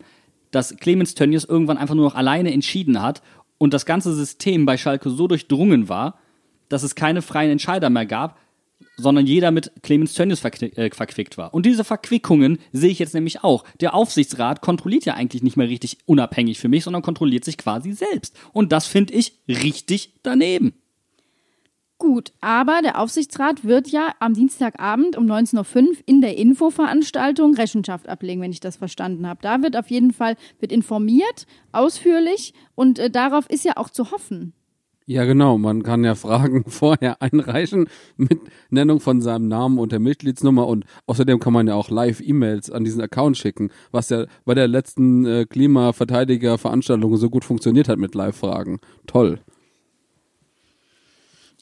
dass 0.51 0.75
Clemens 0.77 1.15
Tönnies 1.15 1.45
irgendwann 1.45 1.77
einfach 1.77 1.95
nur 1.95 2.05
noch 2.05 2.15
alleine 2.15 2.51
entschieden 2.51 3.01
hat 3.01 3.21
und 3.57 3.73
das 3.73 3.85
ganze 3.85 4.13
System 4.13 4.65
bei 4.65 4.77
Schalke 4.77 5.09
so 5.09 5.27
durchdrungen 5.27 5.87
war, 5.87 6.19
dass 6.67 6.83
es 6.83 6.95
keine 6.95 7.21
freien 7.21 7.51
Entscheider 7.51 7.89
mehr 7.89 8.05
gab, 8.05 8.37
sondern 8.97 9.25
jeder 9.25 9.51
mit 9.51 9.71
Clemens 9.83 10.13
Tönnies 10.13 10.43
äh, 10.43 10.89
verquickt 10.91 11.37
war. 11.37 11.53
Und 11.53 11.65
diese 11.65 11.83
Verquickungen 11.83 12.59
sehe 12.71 12.91
ich 12.91 12.99
jetzt 12.99 13.13
nämlich 13.13 13.43
auch. 13.43 13.63
Der 13.81 13.93
Aufsichtsrat 13.93 14.61
kontrolliert 14.61 15.05
ja 15.05 15.13
eigentlich 15.15 15.43
nicht 15.43 15.57
mehr 15.57 15.69
richtig 15.69 15.97
unabhängig 16.05 16.59
für 16.59 16.69
mich, 16.69 16.83
sondern 16.83 17.01
kontrolliert 17.01 17.45
sich 17.45 17.57
quasi 17.57 17.91
selbst. 17.91 18.35
Und 18.53 18.71
das 18.71 18.87
finde 18.87 19.13
ich 19.13 19.33
richtig 19.47 20.13
daneben. 20.23 20.73
Gut, 21.97 22.33
aber 22.41 22.81
der 22.83 22.99
Aufsichtsrat 22.99 23.63
wird 23.63 23.87
ja 23.87 24.13
am 24.19 24.33
Dienstagabend 24.33 25.15
um 25.15 25.25
19.05 25.25 25.87
Uhr 25.87 25.95
in 26.05 26.19
der 26.19 26.37
Infoveranstaltung 26.37 27.55
Rechenschaft 27.55 28.09
ablegen, 28.09 28.41
wenn 28.41 28.51
ich 28.51 28.59
das 28.59 28.75
verstanden 28.75 29.25
habe. 29.25 29.39
Da 29.41 29.61
wird 29.61 29.77
auf 29.77 29.89
jeden 29.89 30.11
Fall 30.11 30.35
wird 30.59 30.73
informiert, 30.73 31.47
ausführlich 31.71 32.53
und 32.75 32.99
äh, 32.99 33.09
darauf 33.09 33.49
ist 33.49 33.63
ja 33.63 33.77
auch 33.77 33.89
zu 33.89 34.11
hoffen. 34.11 34.53
Ja, 35.07 35.25
genau. 35.25 35.59
Man 35.59 35.83
kann 35.83 36.03
ja 36.03 36.15
Fragen 36.15 36.63
vorher 36.67 37.21
einreichen 37.21 37.87
mit 38.17 38.39
Nennung 38.71 38.99
von 38.99 39.21
seinem 39.21 39.47
Namen 39.47 39.77
und 39.77 39.91
der 39.91 39.99
Mitgliedsnummer 39.99 40.67
und 40.67 40.85
außerdem 41.05 41.39
kann 41.39 41.53
man 41.53 41.67
ja 41.67 41.75
auch 41.75 41.89
Live-E-Mails 41.89 42.71
an 42.71 42.83
diesen 42.83 43.01
Account 43.01 43.37
schicken, 43.37 43.69
was 43.91 44.09
ja 44.09 44.25
bei 44.45 44.55
der 44.55 44.67
letzten 44.67 45.25
äh, 45.25 45.45
Klimaverteidiger-Veranstaltung 45.45 47.17
so 47.17 47.29
gut 47.29 47.45
funktioniert 47.45 47.87
hat 47.87 47.99
mit 47.99 48.15
Live-Fragen. 48.15 48.79
Toll. 49.05 49.39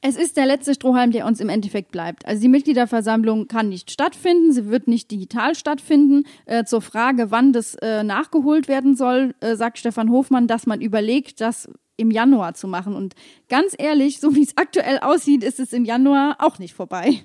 Es 0.06 0.18
ist 0.18 0.36
der 0.36 0.46
letzte 0.46 0.74
Strohhalm, 0.74 1.12
der 1.12 1.26
uns 1.26 1.40
im 1.40 1.48
Endeffekt 1.48 1.92
bleibt. 1.92 2.26
Also 2.26 2.42
die 2.42 2.50
Mitgliederversammlung 2.50 3.48
kann 3.48 3.70
nicht 3.70 3.90
stattfinden, 3.90 4.52
sie 4.52 4.70
wird 4.70 4.88
nicht 4.88 5.12
digital 5.12 5.56
stattfinden. 5.56 6.26
Äh, 6.46 6.66
zur 6.66 6.82
Frage, 6.82 7.32
wann 7.32 7.54
das 7.54 7.76
äh, 7.76 8.04
nachgeholt 8.04 8.68
werden 8.68 8.98
soll, 8.98 9.34
äh, 9.40 9.56
sagt 9.56 9.78
Stefan 9.78 10.12
Hofmann, 10.12 10.48
dass 10.48 10.66
man 10.66 10.82
überlegt, 10.82 11.40
das 11.40 11.70
im 12.04 12.12
Januar 12.12 12.54
zu 12.54 12.68
machen. 12.68 12.96
Und 12.96 13.16
ganz 13.50 13.74
ehrlich, 13.78 14.20
so 14.20 14.36
wie 14.36 14.44
es 14.44 14.58
aktuell 14.58 15.00
aussieht, 15.00 15.44
ist 15.44 15.60
es 15.60 15.74
im 15.74 15.86
Januar 15.86 16.38
auch 16.40 16.60
nicht 16.60 16.74
vorbei. 16.74 17.24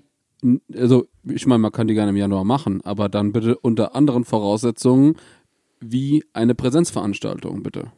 Also, 0.75 1.09
ich 1.25 1.47
meine, 1.47 1.59
man 1.59 1.73
kann 1.73 1.89
die 1.89 1.95
gerne 1.95 2.11
im 2.11 2.17
Januar 2.17 2.45
machen, 2.45 2.81
aber 2.85 3.09
dann 3.09 3.33
bitte 3.33 3.59
unter 3.59 3.95
anderen 3.95 4.25
Voraussetzungen 4.25 5.17
wie 5.81 6.25
eine 6.33 6.55
Präsenzveranstaltung, 6.55 7.63
bitte. 7.63 7.93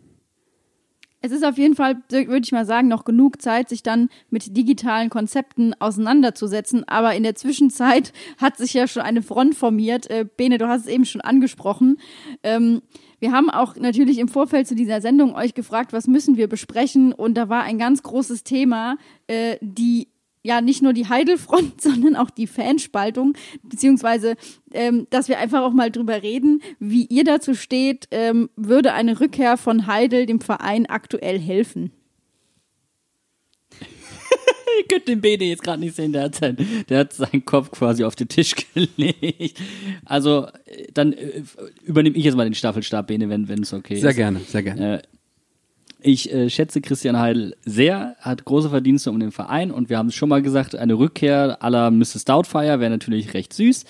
Es 1.22 1.33
ist 1.33 1.45
auf 1.45 1.59
jeden 1.59 1.74
Fall, 1.74 1.99
würde 2.09 2.41
ich 2.43 2.53
mal 2.53 2.64
sagen, 2.64 2.89
noch 2.89 3.05
genug 3.05 3.43
Zeit, 3.43 3.68
sich 3.68 3.83
dann 3.83 4.09
mit 4.31 4.57
digitalen 4.57 5.11
Konzepten 5.11 5.74
auseinanderzusetzen. 5.78 6.89
Aber 6.89 7.14
in 7.14 7.24
der 7.24 7.35
Zwischenzeit 7.35 8.14
hat 8.39 8.57
sich 8.57 8.72
ja 8.72 8.87
schon 8.89 9.03
eine 9.03 9.20
Front 9.20 9.55
formiert. 9.55 10.09
Äh, 10.09 10.24
Bene, 10.24 10.57
du 10.57 10.66
hast 10.66 10.83
es 10.83 10.87
eben 10.87 11.05
schon 11.05 11.20
angesprochen. 11.20 11.99
Ähm, 12.43 12.81
wir 13.21 13.33
haben 13.33 13.51
auch 13.51 13.77
natürlich 13.77 14.18
im 14.18 14.29
Vorfeld 14.29 14.66
zu 14.66 14.75
dieser 14.75 15.01
Sendung 15.01 15.35
euch 15.35 15.55
gefragt, 15.55 15.93
was 15.93 16.07
müssen 16.07 16.37
wir 16.37 16.49
besprechen? 16.49 17.12
Und 17.12 17.35
da 17.35 17.49
war 17.49 17.62
ein 17.62 17.79
ganz 17.79 18.03
großes 18.03 18.45
Thema, 18.45 18.97
äh, 19.27 19.57
die 19.61 20.09
ja 20.43 20.61
nicht 20.61 20.83
nur 20.83 20.93
die 20.93 21.09
Heidelfront, 21.09 21.81
sondern 21.81 22.16
auch 22.16 22.31
die 22.31 22.47
Fanspaltung, 22.47 23.35
beziehungsweise, 23.62 24.37
ähm, 24.73 25.07
dass 25.11 25.29
wir 25.29 25.39
einfach 25.39 25.62
auch 25.62 25.73
mal 25.73 25.91
drüber 25.91 26.23
reden, 26.23 26.62
wie 26.79 27.05
ihr 27.05 27.25
dazu 27.25 27.55
steht, 27.55 28.09
ähm, 28.11 28.51
würde 28.57 28.93
eine 28.93 29.21
Rückkehr 29.21 29.57
von 29.57 29.87
Heidel 29.87 30.27
dem 30.27 30.41
Verein 30.41 30.87
aktuell 30.87 31.39
helfen? 31.39 31.93
Ihr 34.81 34.87
könnt 34.89 35.09
den 35.09 35.20
Bene 35.20 35.45
jetzt 35.45 35.62
gerade 35.62 35.81
nicht 35.81 35.95
sehen, 35.95 36.12
der 36.12 36.24
hat, 36.24 36.35
sein, 36.37 36.57
der 36.89 37.01
hat 37.01 37.12
seinen 37.12 37.45
Kopf 37.45 37.70
quasi 37.70 38.05
auf 38.05 38.16
den 38.16 38.28
Tisch 38.28 38.55
gelegt. 38.74 39.61
Also, 40.05 40.47
äh, 40.66 40.87
dann 40.95 41.12
äh, 41.12 41.43
übernehme 41.83 42.16
ich 42.16 42.24
jetzt 42.24 42.37
mal 42.37 42.45
den 42.45 42.55
Staffelstab, 42.55 43.09
Bene, 43.09 43.28
wenn 43.28 43.62
es 43.62 43.72
okay 43.72 43.97
Sehr 43.97 44.11
ist. 44.11 44.16
gerne, 44.16 44.41
sehr 44.41 44.62
gerne. 44.62 44.99
Äh, 44.99 45.03
ich 46.03 46.33
äh, 46.33 46.49
schätze 46.49 46.81
Christian 46.81 47.18
Heidel 47.18 47.57
sehr, 47.64 48.16
hat 48.20 48.45
große 48.45 48.70
Verdienste 48.70 49.11
um 49.11 49.20
den 49.20 49.33
Verein 49.33 49.70
und 49.70 49.91
wir 49.91 49.99
haben 49.99 50.09
es 50.09 50.14
schon 50.14 50.31
mal 50.31 50.41
gesagt, 50.41 50.74
eine 50.74 50.95
Rückkehr 50.95 51.62
aller 51.62 51.91
Mrs. 51.91 52.24
Doubtfire 52.24 52.81
wäre 52.81 52.91
natürlich 52.91 53.35
recht 53.35 53.53
süß. 53.53 53.85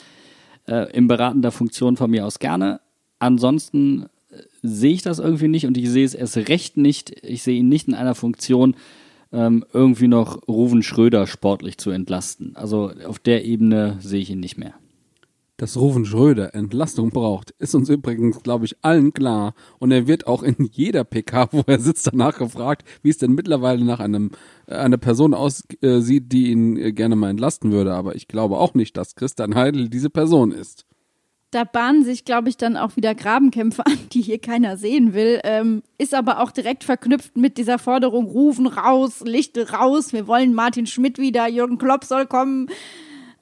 Äh, 0.67 0.93
in 0.93 1.07
beratender 1.07 1.53
Funktion 1.53 1.97
von 1.97 2.11
mir 2.11 2.27
aus 2.27 2.39
gerne. 2.39 2.81
Ansonsten 3.19 4.07
äh, 4.31 4.43
sehe 4.63 4.93
ich 4.93 5.03
das 5.03 5.19
irgendwie 5.19 5.49
nicht 5.49 5.67
und 5.67 5.77
ich 5.77 5.89
sehe 5.89 6.05
es 6.05 6.15
erst 6.15 6.37
recht 6.37 6.77
nicht. 6.77 7.25
Ich 7.25 7.43
sehe 7.43 7.59
ihn 7.59 7.69
nicht 7.69 7.89
in 7.89 7.95
einer 7.95 8.15
Funktion, 8.15 8.77
ähm, 9.33 9.65
irgendwie 9.73 10.09
noch 10.09 10.47
Ruven 10.49 10.83
Schröder 10.83 11.27
sportlich 11.27 11.79
zu 11.79 11.91
entlasten. 11.91 12.57
Also 12.57 12.91
auf 13.07 13.19
der 13.19 13.45
Ebene 13.45 13.99
sehe 14.01 14.21
ich 14.21 14.31
ihn 14.31 14.41
nicht 14.41 14.59
mehr. 14.59 14.75
Dass 15.61 15.77
Ruven 15.77 16.07
Schröder 16.07 16.55
Entlastung 16.55 17.11
braucht, 17.11 17.51
ist 17.59 17.75
uns 17.75 17.91
übrigens, 17.91 18.43
glaube 18.43 18.65
ich, 18.65 18.77
allen 18.81 19.13
klar. 19.13 19.53
Und 19.79 19.91
er 19.91 20.07
wird 20.07 20.27
auch 20.27 20.43
in 20.43 20.57
jeder 20.73 21.05
PK, 21.05 21.49
wo 21.53 21.63
er 21.67 21.79
sitzt, 21.79 22.07
danach 22.07 22.39
gefragt, 22.39 22.89
wie 23.03 23.11
es 23.11 23.19
denn 23.19 23.33
mittlerweile 23.33 23.85
nach 23.85 24.01
einem 24.01 24.31
äh, 24.67 24.77
einer 24.77 24.97
Person 24.97 25.35
aussieht, 25.35 26.33
die 26.33 26.51
ihn 26.51 26.79
äh, 26.79 26.93
gerne 26.93 27.15
mal 27.15 27.29
entlasten 27.29 27.73
würde. 27.73 27.93
Aber 27.93 28.15
ich 28.15 28.27
glaube 28.27 28.57
auch 28.57 28.73
nicht, 28.73 28.97
dass 28.97 29.17
Christian 29.17 29.55
Heidel 29.55 29.91
diese 29.91 30.09
Person 30.09 30.51
ist. 30.51 30.87
Da 31.51 31.65
bahnen 31.65 32.05
sich, 32.05 32.25
glaube 32.25 32.49
ich, 32.49 32.57
dann 32.57 32.77
auch 32.77 32.97
wieder 32.97 33.15
Grabenkämpfe 33.15 33.85
an, 33.87 33.99
die 34.13 34.23
hier 34.23 34.39
keiner 34.39 34.77
sehen 34.77 35.15
will. 35.15 35.41
Ähm, 35.45 35.83
ist 35.99 36.15
aber 36.15 36.41
auch 36.41 36.51
direkt 36.51 36.85
verknüpft 36.85 37.37
mit 37.37 37.59
dieser 37.59 37.79
Forderung, 37.79 38.27
rufen 38.27 38.67
raus, 38.67 39.23
Lichte 39.25 39.71
raus, 39.71 40.13
wir 40.13 40.27
wollen 40.27 40.55
Martin 40.55 40.87
Schmidt 40.87 41.19
wieder, 41.19 41.49
Jürgen 41.49 41.79
Klopp 41.79 42.05
soll 42.05 42.27
kommen. 42.27 42.69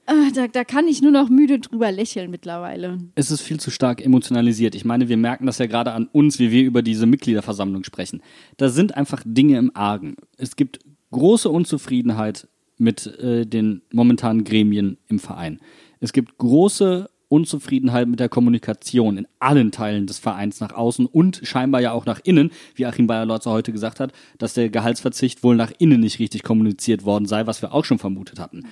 Äh, 0.09 0.33
da, 0.33 0.49
da 0.49 0.65
kann 0.65 0.89
ich 0.89 1.03
nur 1.03 1.13
noch 1.13 1.29
müde 1.29 1.59
drüber 1.59 1.93
lächeln 1.93 2.31
mittlerweile. 2.31 2.99
Es 3.15 3.31
ist 3.31 3.43
viel 3.43 3.61
zu 3.61 3.71
stark 3.71 4.03
emotionalisiert. 4.03 4.75
Ich 4.75 4.87
meine, 4.87 5.11
wir 5.11 5.19
merken 5.19 5.45
das 5.45 5.59
ja 5.59 5.67
gerade 5.67 5.93
an 5.93 6.09
uns, 6.11 6.39
wie 6.39 6.51
wir 6.51 6.65
über 6.65 6.81
diese 6.81 7.05
Mitgliederversammlung 7.05 7.85
sprechen. 7.85 8.23
Da 8.57 8.71
sind 8.71 8.97
einfach 8.97 9.23
Dinge 9.27 9.59
im 9.59 9.71
Argen. 9.77 10.17
Es 10.39 10.57
gibt 10.57 10.79
große 11.11 11.51
Unzufriedenheit 11.51 12.49
mit 12.79 13.07
äh, 13.19 13.45
den 13.45 13.83
momentanen 13.93 14.45
Gremien 14.45 14.97
im 15.09 15.19
Verein. 15.19 15.61
Es 16.01 16.15
gibt 16.15 16.39
große 16.39 17.11
Unzufriedenheit 17.29 18.09
mit 18.09 18.21
der 18.21 18.29
Kommunikation 18.29 19.19
in 19.19 19.29
allen 19.39 19.71
Teilen 19.71 20.07
des 20.07 20.19
Vereins 20.19 20.61
nach 20.61 20.73
außen 20.73 21.07
und 21.07 21.41
scheinbar 21.45 21.81
ja 21.81 21.93
auch 21.93 22.07
nach 22.07 22.21
innen, 22.25 22.51
wie 22.75 22.87
Achim 22.87 23.07
Bayer-Lorzer 23.07 23.51
heute 23.51 23.73
gesagt 23.73 24.01
hat, 24.01 24.13
dass 24.39 24.55
der 24.55 24.71
Gehaltsverzicht 24.71 25.43
wohl 25.43 25.57
nach 25.57 25.73
innen 25.79 26.01
nicht 26.01 26.19
richtig 26.19 26.43
kommuniziert 26.43 27.05
worden 27.05 27.27
sei, 27.27 27.47
was 27.47 27.63
wir 27.63 27.73
auch 27.73 27.85
schon 27.85 27.99
vermutet 27.99 28.39
hatten. 28.39 28.67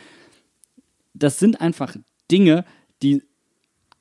Das 1.14 1.38
sind 1.38 1.60
einfach 1.60 1.96
Dinge, 2.30 2.64
die 3.02 3.22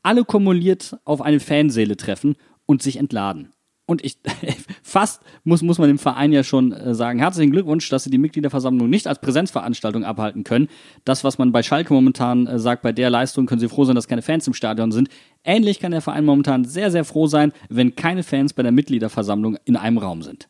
alle 0.03 0.23
kumuliert 0.23 0.97
auf 1.03 1.21
eine 1.21 1.39
Fanseele 1.39 1.97
treffen 1.97 2.35
und 2.65 2.81
sich 2.81 2.97
entladen. 2.97 3.54
Und 3.86 4.03
ich 4.03 4.17
fast 4.83 5.21
muss, 5.43 5.61
muss 5.61 5.77
man 5.77 5.88
dem 5.88 5.99
Verein 5.99 6.31
ja 6.31 6.43
schon 6.43 6.71
äh, 6.71 6.95
sagen, 6.95 7.19
herzlichen 7.19 7.51
Glückwunsch, 7.51 7.89
dass 7.89 8.03
sie 8.03 8.09
die 8.09 8.17
Mitgliederversammlung 8.17 8.89
nicht 8.89 9.07
als 9.07 9.19
Präsenzveranstaltung 9.19 10.03
abhalten 10.03 10.43
können. 10.43 10.69
Das, 11.03 11.23
was 11.23 11.38
man 11.38 11.51
bei 11.51 11.61
Schalke 11.61 11.93
momentan 11.93 12.47
äh, 12.47 12.59
sagt, 12.59 12.81
bei 12.81 12.91
der 12.91 13.09
Leistung 13.09 13.45
können 13.45 13.59
sie 13.59 13.69
froh 13.69 13.86
sein, 13.86 13.95
dass 13.95 14.07
keine 14.07 14.21
Fans 14.21 14.47
im 14.47 14.53
Stadion 14.53 14.91
sind. 14.91 15.09
Ähnlich 15.43 15.79
kann 15.79 15.91
der 15.91 16.01
Verein 16.01 16.25
momentan 16.25 16.65
sehr, 16.65 16.89
sehr 16.89 17.05
froh 17.05 17.27
sein, 17.27 17.53
wenn 17.69 17.95
keine 17.95 18.23
Fans 18.23 18.53
bei 18.53 18.63
der 18.63 18.71
Mitgliederversammlung 18.71 19.57
in 19.65 19.75
einem 19.75 19.99
Raum 19.99 20.23
sind. 20.23 20.49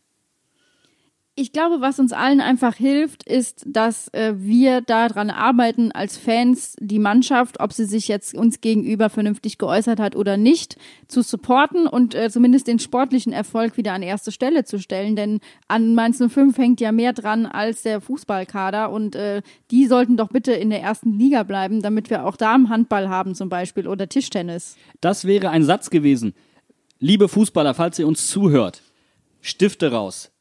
Ich 1.37 1.51
glaube, 1.51 1.81
was 1.81 1.99
uns 1.99 2.13
allen 2.13 2.39
einfach 2.39 2.75
hilft, 2.75 3.23
ist, 3.23 3.65
dass 3.67 4.07
äh, 4.13 4.35
wir 4.37 4.79
daran 4.79 5.29
arbeiten, 5.29 5.91
als 5.91 6.15
Fans 6.15 6.77
die 6.79 6.97
Mannschaft, 6.97 7.59
ob 7.59 7.73
sie 7.73 7.83
sich 7.83 8.07
jetzt 8.07 8.35
uns 8.35 8.61
gegenüber 8.61 9.09
vernünftig 9.09 9.57
geäußert 9.57 9.99
hat 9.99 10.15
oder 10.15 10.37
nicht, 10.37 10.77
zu 11.09 11.21
supporten 11.21 11.87
und 11.87 12.15
äh, 12.15 12.29
zumindest 12.29 12.67
den 12.67 12.79
sportlichen 12.79 13.33
Erfolg 13.33 13.75
wieder 13.75 13.91
an 13.91 14.01
erste 14.01 14.31
Stelle 14.31 14.63
zu 14.63 14.79
stellen. 14.79 15.17
Denn 15.17 15.41
an 15.67 15.93
Mainz 15.93 16.23
05 16.25 16.57
hängt 16.57 16.79
ja 16.79 16.93
mehr 16.93 17.11
dran 17.11 17.45
als 17.45 17.81
der 17.81 17.99
Fußballkader 17.99 18.89
und 18.89 19.17
äh, 19.17 19.41
die 19.71 19.87
sollten 19.87 20.15
doch 20.15 20.29
bitte 20.29 20.53
in 20.53 20.69
der 20.69 20.81
ersten 20.81 21.19
Liga 21.19 21.43
bleiben, 21.43 21.81
damit 21.81 22.09
wir 22.09 22.25
auch 22.25 22.37
Damenhandball 22.37 23.09
haben 23.09 23.35
zum 23.35 23.49
Beispiel 23.49 23.89
oder 23.89 24.07
Tischtennis. 24.07 24.77
Das 25.01 25.25
wäre 25.25 25.49
ein 25.49 25.65
Satz 25.65 25.89
gewesen. 25.89 26.33
Liebe 26.99 27.27
Fußballer, 27.27 27.73
falls 27.73 27.99
ihr 27.99 28.07
uns 28.07 28.29
zuhört, 28.29 28.83
Stifte 29.41 29.91
raus 29.91 30.31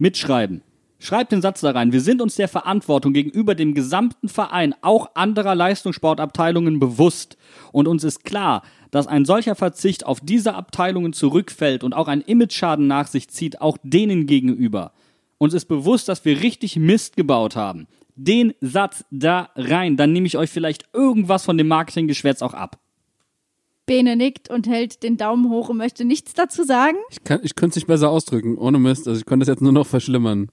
mitschreiben. 0.00 0.62
Schreibt 0.98 1.32
den 1.32 1.40
Satz 1.40 1.62
da 1.62 1.70
rein. 1.70 1.92
Wir 1.92 2.02
sind 2.02 2.20
uns 2.20 2.34
der 2.34 2.48
Verantwortung 2.48 3.14
gegenüber 3.14 3.54
dem 3.54 3.72
gesamten 3.72 4.28
Verein, 4.28 4.74
auch 4.82 5.10
anderer 5.14 5.54
Leistungssportabteilungen 5.54 6.78
bewusst. 6.78 7.38
Und 7.72 7.88
uns 7.88 8.04
ist 8.04 8.24
klar, 8.24 8.62
dass 8.90 9.06
ein 9.06 9.24
solcher 9.24 9.54
Verzicht 9.54 10.04
auf 10.04 10.20
diese 10.20 10.54
Abteilungen 10.54 11.14
zurückfällt 11.14 11.84
und 11.84 11.94
auch 11.94 12.08
ein 12.08 12.20
Imageschaden 12.20 12.86
nach 12.86 13.06
sich 13.06 13.28
zieht, 13.28 13.60
auch 13.60 13.78
denen 13.82 14.26
gegenüber. 14.26 14.92
Uns 15.38 15.54
ist 15.54 15.66
bewusst, 15.66 16.08
dass 16.08 16.24
wir 16.24 16.42
richtig 16.42 16.76
Mist 16.76 17.16
gebaut 17.16 17.56
haben. 17.56 17.86
Den 18.14 18.52
Satz 18.60 19.04
da 19.10 19.48
rein, 19.56 19.96
dann 19.96 20.12
nehme 20.12 20.26
ich 20.26 20.36
euch 20.36 20.50
vielleicht 20.50 20.84
irgendwas 20.92 21.44
von 21.44 21.56
dem 21.56 21.68
Marketinggeschwätz 21.68 22.42
auch 22.42 22.52
ab. 22.52 22.78
Bene 23.90 24.14
nickt 24.14 24.48
und 24.48 24.68
hält 24.68 25.02
den 25.02 25.16
Daumen 25.16 25.50
hoch 25.50 25.68
und 25.68 25.76
möchte 25.76 26.04
nichts 26.04 26.32
dazu 26.32 26.62
sagen. 26.62 26.96
Ich, 27.10 27.24
kann, 27.24 27.40
ich 27.42 27.56
könnte 27.56 27.70
es 27.70 27.76
nicht 27.76 27.88
besser 27.88 28.08
ausdrücken, 28.08 28.56
ohne 28.56 28.78
Mist. 28.78 29.08
Also 29.08 29.18
ich 29.18 29.26
könnte 29.26 29.44
das 29.44 29.52
jetzt 29.52 29.62
nur 29.62 29.72
noch 29.72 29.86
verschlimmern. 29.88 30.48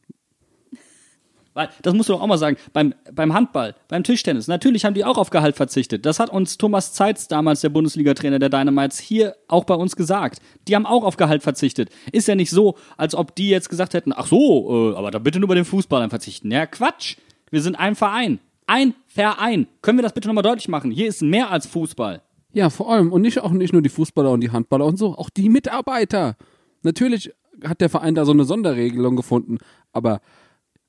Weil, 1.54 1.70
das 1.84 1.94
musst 1.94 2.10
du 2.10 2.14
doch 2.14 2.22
auch 2.22 2.26
mal 2.26 2.40
sagen, 2.40 2.58
beim, 2.74 2.96
beim 3.14 3.36
Handball, 3.36 3.76
beim 3.90 4.04
Tischtennis, 4.04 4.48
natürlich 4.48 4.86
haben 4.86 4.96
die 4.96 5.06
auch 5.06 5.20
auf 5.20 5.30
Gehalt 5.30 5.56
verzichtet. 5.56 6.08
Das 6.08 6.20
hat 6.20 6.32
uns 6.32 6.58
Thomas 6.58 6.94
Zeitz, 6.94 7.28
damals 7.28 7.62
der 7.62 7.70
Bundesliga-Trainer 7.70 8.40
der 8.40 8.50
Dynamites, 8.50 8.98
hier 8.98 9.36
auch 9.48 9.66
bei 9.66 9.76
uns 9.76 9.96
gesagt. 9.96 10.40
Die 10.68 10.76
haben 10.76 10.88
auch 10.88 11.04
auf 11.04 11.18
Gehalt 11.18 11.44
verzichtet. 11.44 11.92
Ist 12.12 12.28
ja 12.28 12.34
nicht 12.34 12.50
so, 12.50 12.74
als 12.98 13.14
ob 13.14 13.36
die 13.36 13.50
jetzt 13.50 13.70
gesagt 13.70 13.94
hätten, 13.94 14.14
ach 14.16 14.26
so, 14.26 14.94
äh, 14.94 14.98
aber 14.98 15.12
da 15.12 15.20
bitte 15.20 15.40
nur 15.40 15.48
bei 15.50 15.54
den 15.54 15.66
Fußballern 15.66 16.10
verzichten. 16.10 16.50
Ja, 16.50 16.66
Quatsch. 16.66 17.18
Wir 17.52 17.62
sind 17.62 17.76
ein 17.76 17.94
Verein. 17.94 18.40
Ein 18.66 18.96
Verein. 19.06 19.68
Können 19.84 20.00
wir 20.00 20.04
das 20.04 20.14
bitte 20.14 20.28
nochmal 20.28 20.44
deutlich 20.44 20.70
machen? 20.70 20.90
Hier 20.90 21.08
ist 21.08 21.22
mehr 21.22 21.52
als 21.52 21.68
Fußball. 21.68 22.24
Ja, 22.58 22.72
vor 22.72 22.92
allem. 22.92 23.14
Und 23.14 23.22
nicht 23.22 23.40
auch 23.42 23.52
nicht 23.52 23.72
nur 23.72 23.84
die 23.84 23.90
Fußballer 23.90 24.32
und 24.32 24.42
die 24.42 24.50
Handballer 24.50 24.86
und 24.86 24.98
so, 24.98 25.16
auch 25.16 25.30
die 25.30 25.48
Mitarbeiter. 25.48 26.36
Natürlich 26.82 27.32
hat 27.64 27.82
der 27.82 27.90
Verein 27.90 28.16
da 28.16 28.26
so 28.26 28.32
eine 28.32 28.46
Sonderregelung 28.46 29.16
gefunden, 29.16 29.60
aber 29.92 30.22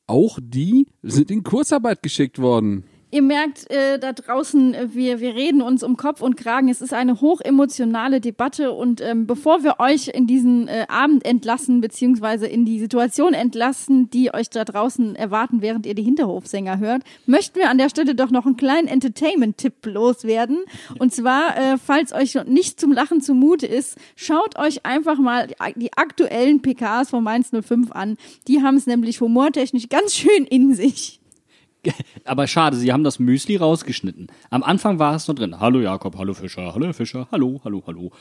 auch 0.06 0.38
die 0.40 0.86
sind 1.02 1.30
in 1.30 1.42
Kurzarbeit 1.42 2.02
geschickt 2.02 2.38
worden. 2.38 2.84
Ihr 3.10 3.22
merkt 3.22 3.70
äh, 3.70 3.98
da 3.98 4.12
draußen, 4.12 4.74
äh, 4.74 4.88
wir, 4.92 5.20
wir 5.20 5.34
reden 5.34 5.62
uns 5.62 5.82
um 5.82 5.96
Kopf 5.96 6.20
und 6.20 6.36
Kragen. 6.36 6.68
Es 6.68 6.82
ist 6.82 6.92
eine 6.92 7.22
hochemotionale 7.22 8.20
Debatte 8.20 8.72
und 8.72 9.00
ähm, 9.00 9.26
bevor 9.26 9.62
wir 9.62 9.80
euch 9.80 10.08
in 10.08 10.26
diesen 10.26 10.68
äh, 10.68 10.84
Abend 10.88 11.24
entlassen, 11.24 11.80
beziehungsweise 11.80 12.46
in 12.46 12.66
die 12.66 12.78
Situation 12.78 13.32
entlassen, 13.32 14.10
die 14.10 14.34
euch 14.34 14.50
da 14.50 14.66
draußen 14.66 15.16
erwarten, 15.16 15.62
während 15.62 15.86
ihr 15.86 15.94
die 15.94 16.02
Hinterhofsänger 16.02 16.80
hört, 16.80 17.02
möchten 17.24 17.58
wir 17.58 17.70
an 17.70 17.78
der 17.78 17.88
Stelle 17.88 18.14
doch 18.14 18.30
noch 18.30 18.44
einen 18.44 18.58
kleinen 18.58 18.88
Entertainment-Tipp 18.88 19.86
loswerden. 19.86 20.58
Und 20.98 21.14
zwar, 21.14 21.56
äh, 21.56 21.78
falls 21.78 22.12
euch 22.12 22.34
nicht 22.44 22.78
zum 22.78 22.92
Lachen 22.92 23.22
zumute 23.22 23.66
ist, 23.66 23.96
schaut 24.16 24.58
euch 24.58 24.84
einfach 24.84 25.18
mal 25.18 25.46
die 25.76 25.94
aktuellen 25.94 26.60
PKs 26.60 27.08
von 27.08 27.24
Mainz 27.24 27.52
05 27.52 27.90
an. 27.92 28.18
Die 28.48 28.62
haben 28.62 28.76
es 28.76 28.86
nämlich 28.86 29.22
humortechnisch 29.22 29.88
ganz 29.88 30.14
schön 30.14 30.44
in 30.44 30.74
sich. 30.74 31.17
Aber 32.24 32.46
schade, 32.46 32.76
sie 32.76 32.92
haben 32.92 33.04
das 33.04 33.18
Müsli 33.18 33.56
rausgeschnitten. 33.56 34.28
Am 34.50 34.62
Anfang 34.62 34.98
war 34.98 35.14
es 35.14 35.28
noch 35.28 35.34
drin. 35.34 35.60
Hallo 35.60 35.80
Jakob, 35.80 36.16
hallo 36.16 36.34
Fischer, 36.34 36.74
hallo 36.74 36.86
Herr 36.86 36.94
Fischer, 36.94 37.28
hallo, 37.30 37.60
hallo, 37.64 37.82
hallo. 37.86 38.12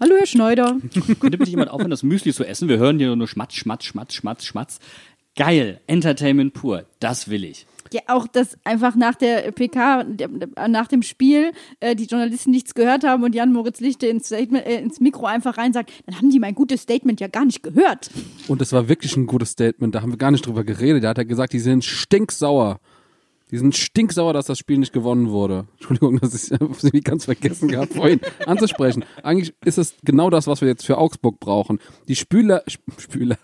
Hallo 0.00 0.14
Herr 0.16 0.26
Schneider. 0.26 0.76
Könnte 1.20 1.38
bitte 1.38 1.50
jemand 1.50 1.70
aufhören, 1.70 1.90
das 1.90 2.02
Müsli 2.02 2.32
zu 2.32 2.44
essen? 2.44 2.68
Wir 2.68 2.78
hören 2.78 2.98
hier 2.98 3.14
nur 3.14 3.28
Schmatz, 3.28 3.54
Schmatz, 3.54 3.84
Schmatz, 3.84 4.14
Schmatz, 4.14 4.44
Schmatz. 4.44 4.78
Geil, 5.36 5.80
Entertainment 5.86 6.54
pur, 6.54 6.84
das 7.00 7.28
will 7.28 7.44
ich. 7.44 7.66
Ja, 7.92 8.00
auch 8.06 8.26
dass 8.26 8.56
einfach 8.64 8.96
nach 8.96 9.14
der 9.14 9.50
PK, 9.52 10.04
nach 10.68 10.88
dem 10.88 11.02
Spiel, 11.02 11.52
äh, 11.80 11.94
die 11.94 12.06
Journalisten 12.06 12.50
nichts 12.50 12.74
gehört 12.74 13.04
haben 13.04 13.22
und 13.22 13.34
Jan 13.34 13.52
Moritz 13.52 13.80
Lichte 13.80 14.06
ins, 14.06 14.26
Statement, 14.26 14.66
äh, 14.66 14.80
ins 14.80 15.00
Mikro 15.00 15.26
einfach 15.26 15.58
rein 15.58 15.72
sagt, 15.72 15.92
dann 16.06 16.16
haben 16.16 16.30
die 16.30 16.40
mein 16.40 16.54
gutes 16.54 16.82
Statement 16.82 17.20
ja 17.20 17.28
gar 17.28 17.44
nicht 17.44 17.62
gehört. 17.62 18.10
Und 18.48 18.62
es 18.62 18.72
war 18.72 18.88
wirklich 18.88 19.16
ein 19.16 19.26
gutes 19.26 19.50
Statement, 19.50 19.94
da 19.94 20.02
haben 20.02 20.10
wir 20.10 20.16
gar 20.16 20.30
nicht 20.30 20.46
drüber 20.46 20.64
geredet. 20.64 21.04
Da 21.04 21.10
hat 21.10 21.18
er 21.18 21.24
gesagt, 21.24 21.52
die 21.52 21.60
sind 21.60 21.84
stinksauer. 21.84 22.80
Die 23.54 23.58
sind 23.58 23.76
stinksauer, 23.76 24.32
dass 24.32 24.46
das 24.46 24.58
Spiel 24.58 24.78
nicht 24.78 24.92
gewonnen 24.92 25.30
wurde. 25.30 25.68
Entschuldigung, 25.74 26.18
dass 26.18 26.34
ich 26.34 26.50
es 26.60 27.04
ganz 27.04 27.26
vergessen 27.26 27.68
gehabt, 27.68 27.94
vorhin 27.94 28.20
anzusprechen. 28.46 29.04
Eigentlich 29.22 29.54
ist 29.64 29.78
es 29.78 29.94
genau 30.02 30.28
das, 30.28 30.48
was 30.48 30.60
wir 30.60 30.66
jetzt 30.66 30.84
für 30.84 30.98
Augsburg 30.98 31.38
brauchen. 31.38 31.78
Die 32.08 32.16
Spüler, 32.16 32.64
Spüler. 32.98 33.38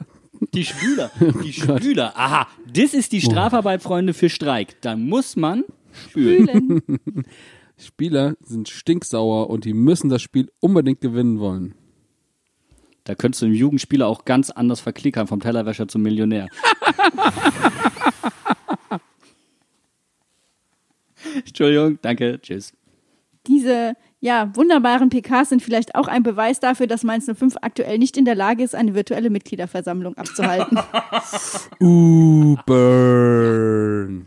Die 0.52 0.64
Spüler, 0.64 1.12
die 1.44 1.52
Spüler. 1.52 2.12
Aha, 2.16 2.48
das 2.66 2.92
ist 2.92 3.12
die 3.12 3.20
Strafarbeit, 3.20 3.84
Freunde, 3.84 4.12
für 4.12 4.30
Streik. 4.30 4.80
Da 4.80 4.96
muss 4.96 5.36
man 5.36 5.62
spülen. 5.92 6.82
Spieler 7.76 8.34
sind 8.42 8.68
stinksauer 8.68 9.48
und 9.48 9.64
die 9.64 9.74
müssen 9.74 10.08
das 10.10 10.22
Spiel 10.22 10.50
unbedingt 10.58 11.00
gewinnen 11.00 11.38
wollen. 11.38 11.76
Da 13.04 13.14
könntest 13.14 13.42
du 13.42 13.46
einen 13.46 13.54
Jugendspieler 13.54 14.08
auch 14.08 14.24
ganz 14.24 14.50
anders 14.50 14.80
verklickern, 14.80 15.28
vom 15.28 15.38
Tellerwäscher 15.38 15.86
zum 15.86 16.02
Millionär. 16.02 16.48
Entschuldigung, 21.46 21.98
danke, 22.02 22.40
tschüss. 22.40 22.72
Diese 23.46 23.94
ja, 24.20 24.54
wunderbaren 24.54 25.08
PKs 25.08 25.48
sind 25.48 25.62
vielleicht 25.62 25.94
auch 25.94 26.06
ein 26.06 26.22
Beweis 26.22 26.60
dafür, 26.60 26.86
dass 26.86 27.04
Mainz 27.04 27.24
05 27.24 27.56
aktuell 27.62 27.98
nicht 27.98 28.18
in 28.18 28.26
der 28.26 28.34
Lage 28.34 28.62
ist, 28.62 28.74
eine 28.74 28.94
virtuelle 28.94 29.30
Mitgliederversammlung 29.30 30.16
abzuhalten. 30.18 30.78
uh, 31.80 32.56
burn. 32.66 34.26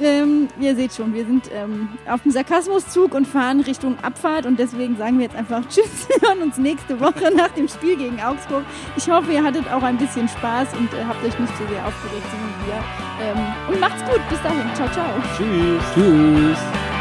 Ähm, 0.00 0.48
ihr 0.58 0.74
seht 0.76 0.94
schon, 0.94 1.12
wir 1.14 1.26
sind 1.26 1.50
ähm, 1.52 1.88
auf 2.08 2.22
dem 2.22 2.32
Sarkasmuszug 2.32 3.14
und 3.14 3.26
fahren 3.26 3.60
Richtung 3.60 3.98
Abfahrt 4.02 4.46
und 4.46 4.58
deswegen 4.58 4.96
sagen 4.96 5.18
wir 5.18 5.26
jetzt 5.26 5.36
einfach 5.36 5.62
Tschüss. 5.68 6.08
Wir 6.08 6.28
hören 6.28 6.42
uns 6.42 6.58
nächste 6.58 6.98
Woche 7.00 7.32
nach 7.34 7.50
dem 7.50 7.68
Spiel 7.68 7.96
gegen 7.96 8.20
Augsburg. 8.20 8.64
Ich 8.96 9.08
hoffe, 9.10 9.32
ihr 9.32 9.42
hattet 9.42 9.70
auch 9.70 9.82
ein 9.82 9.98
bisschen 9.98 10.28
Spaß 10.28 10.68
und 10.76 10.92
äh, 10.94 11.04
habt 11.06 11.22
euch 11.24 11.38
nicht 11.38 11.56
so 11.56 11.66
sehr 11.66 11.86
aufgeregt 11.86 12.26
wie 12.32 12.66
wir. 12.66 12.82
Ähm, 13.22 13.38
und 13.68 13.80
macht's 13.80 14.02
gut. 14.04 14.20
Bis 14.28 14.42
dahin. 14.42 14.74
Ciao, 14.74 14.88
ciao. 14.90 15.06
Tschüss. 15.36 15.82
Tschüss. 15.94 16.99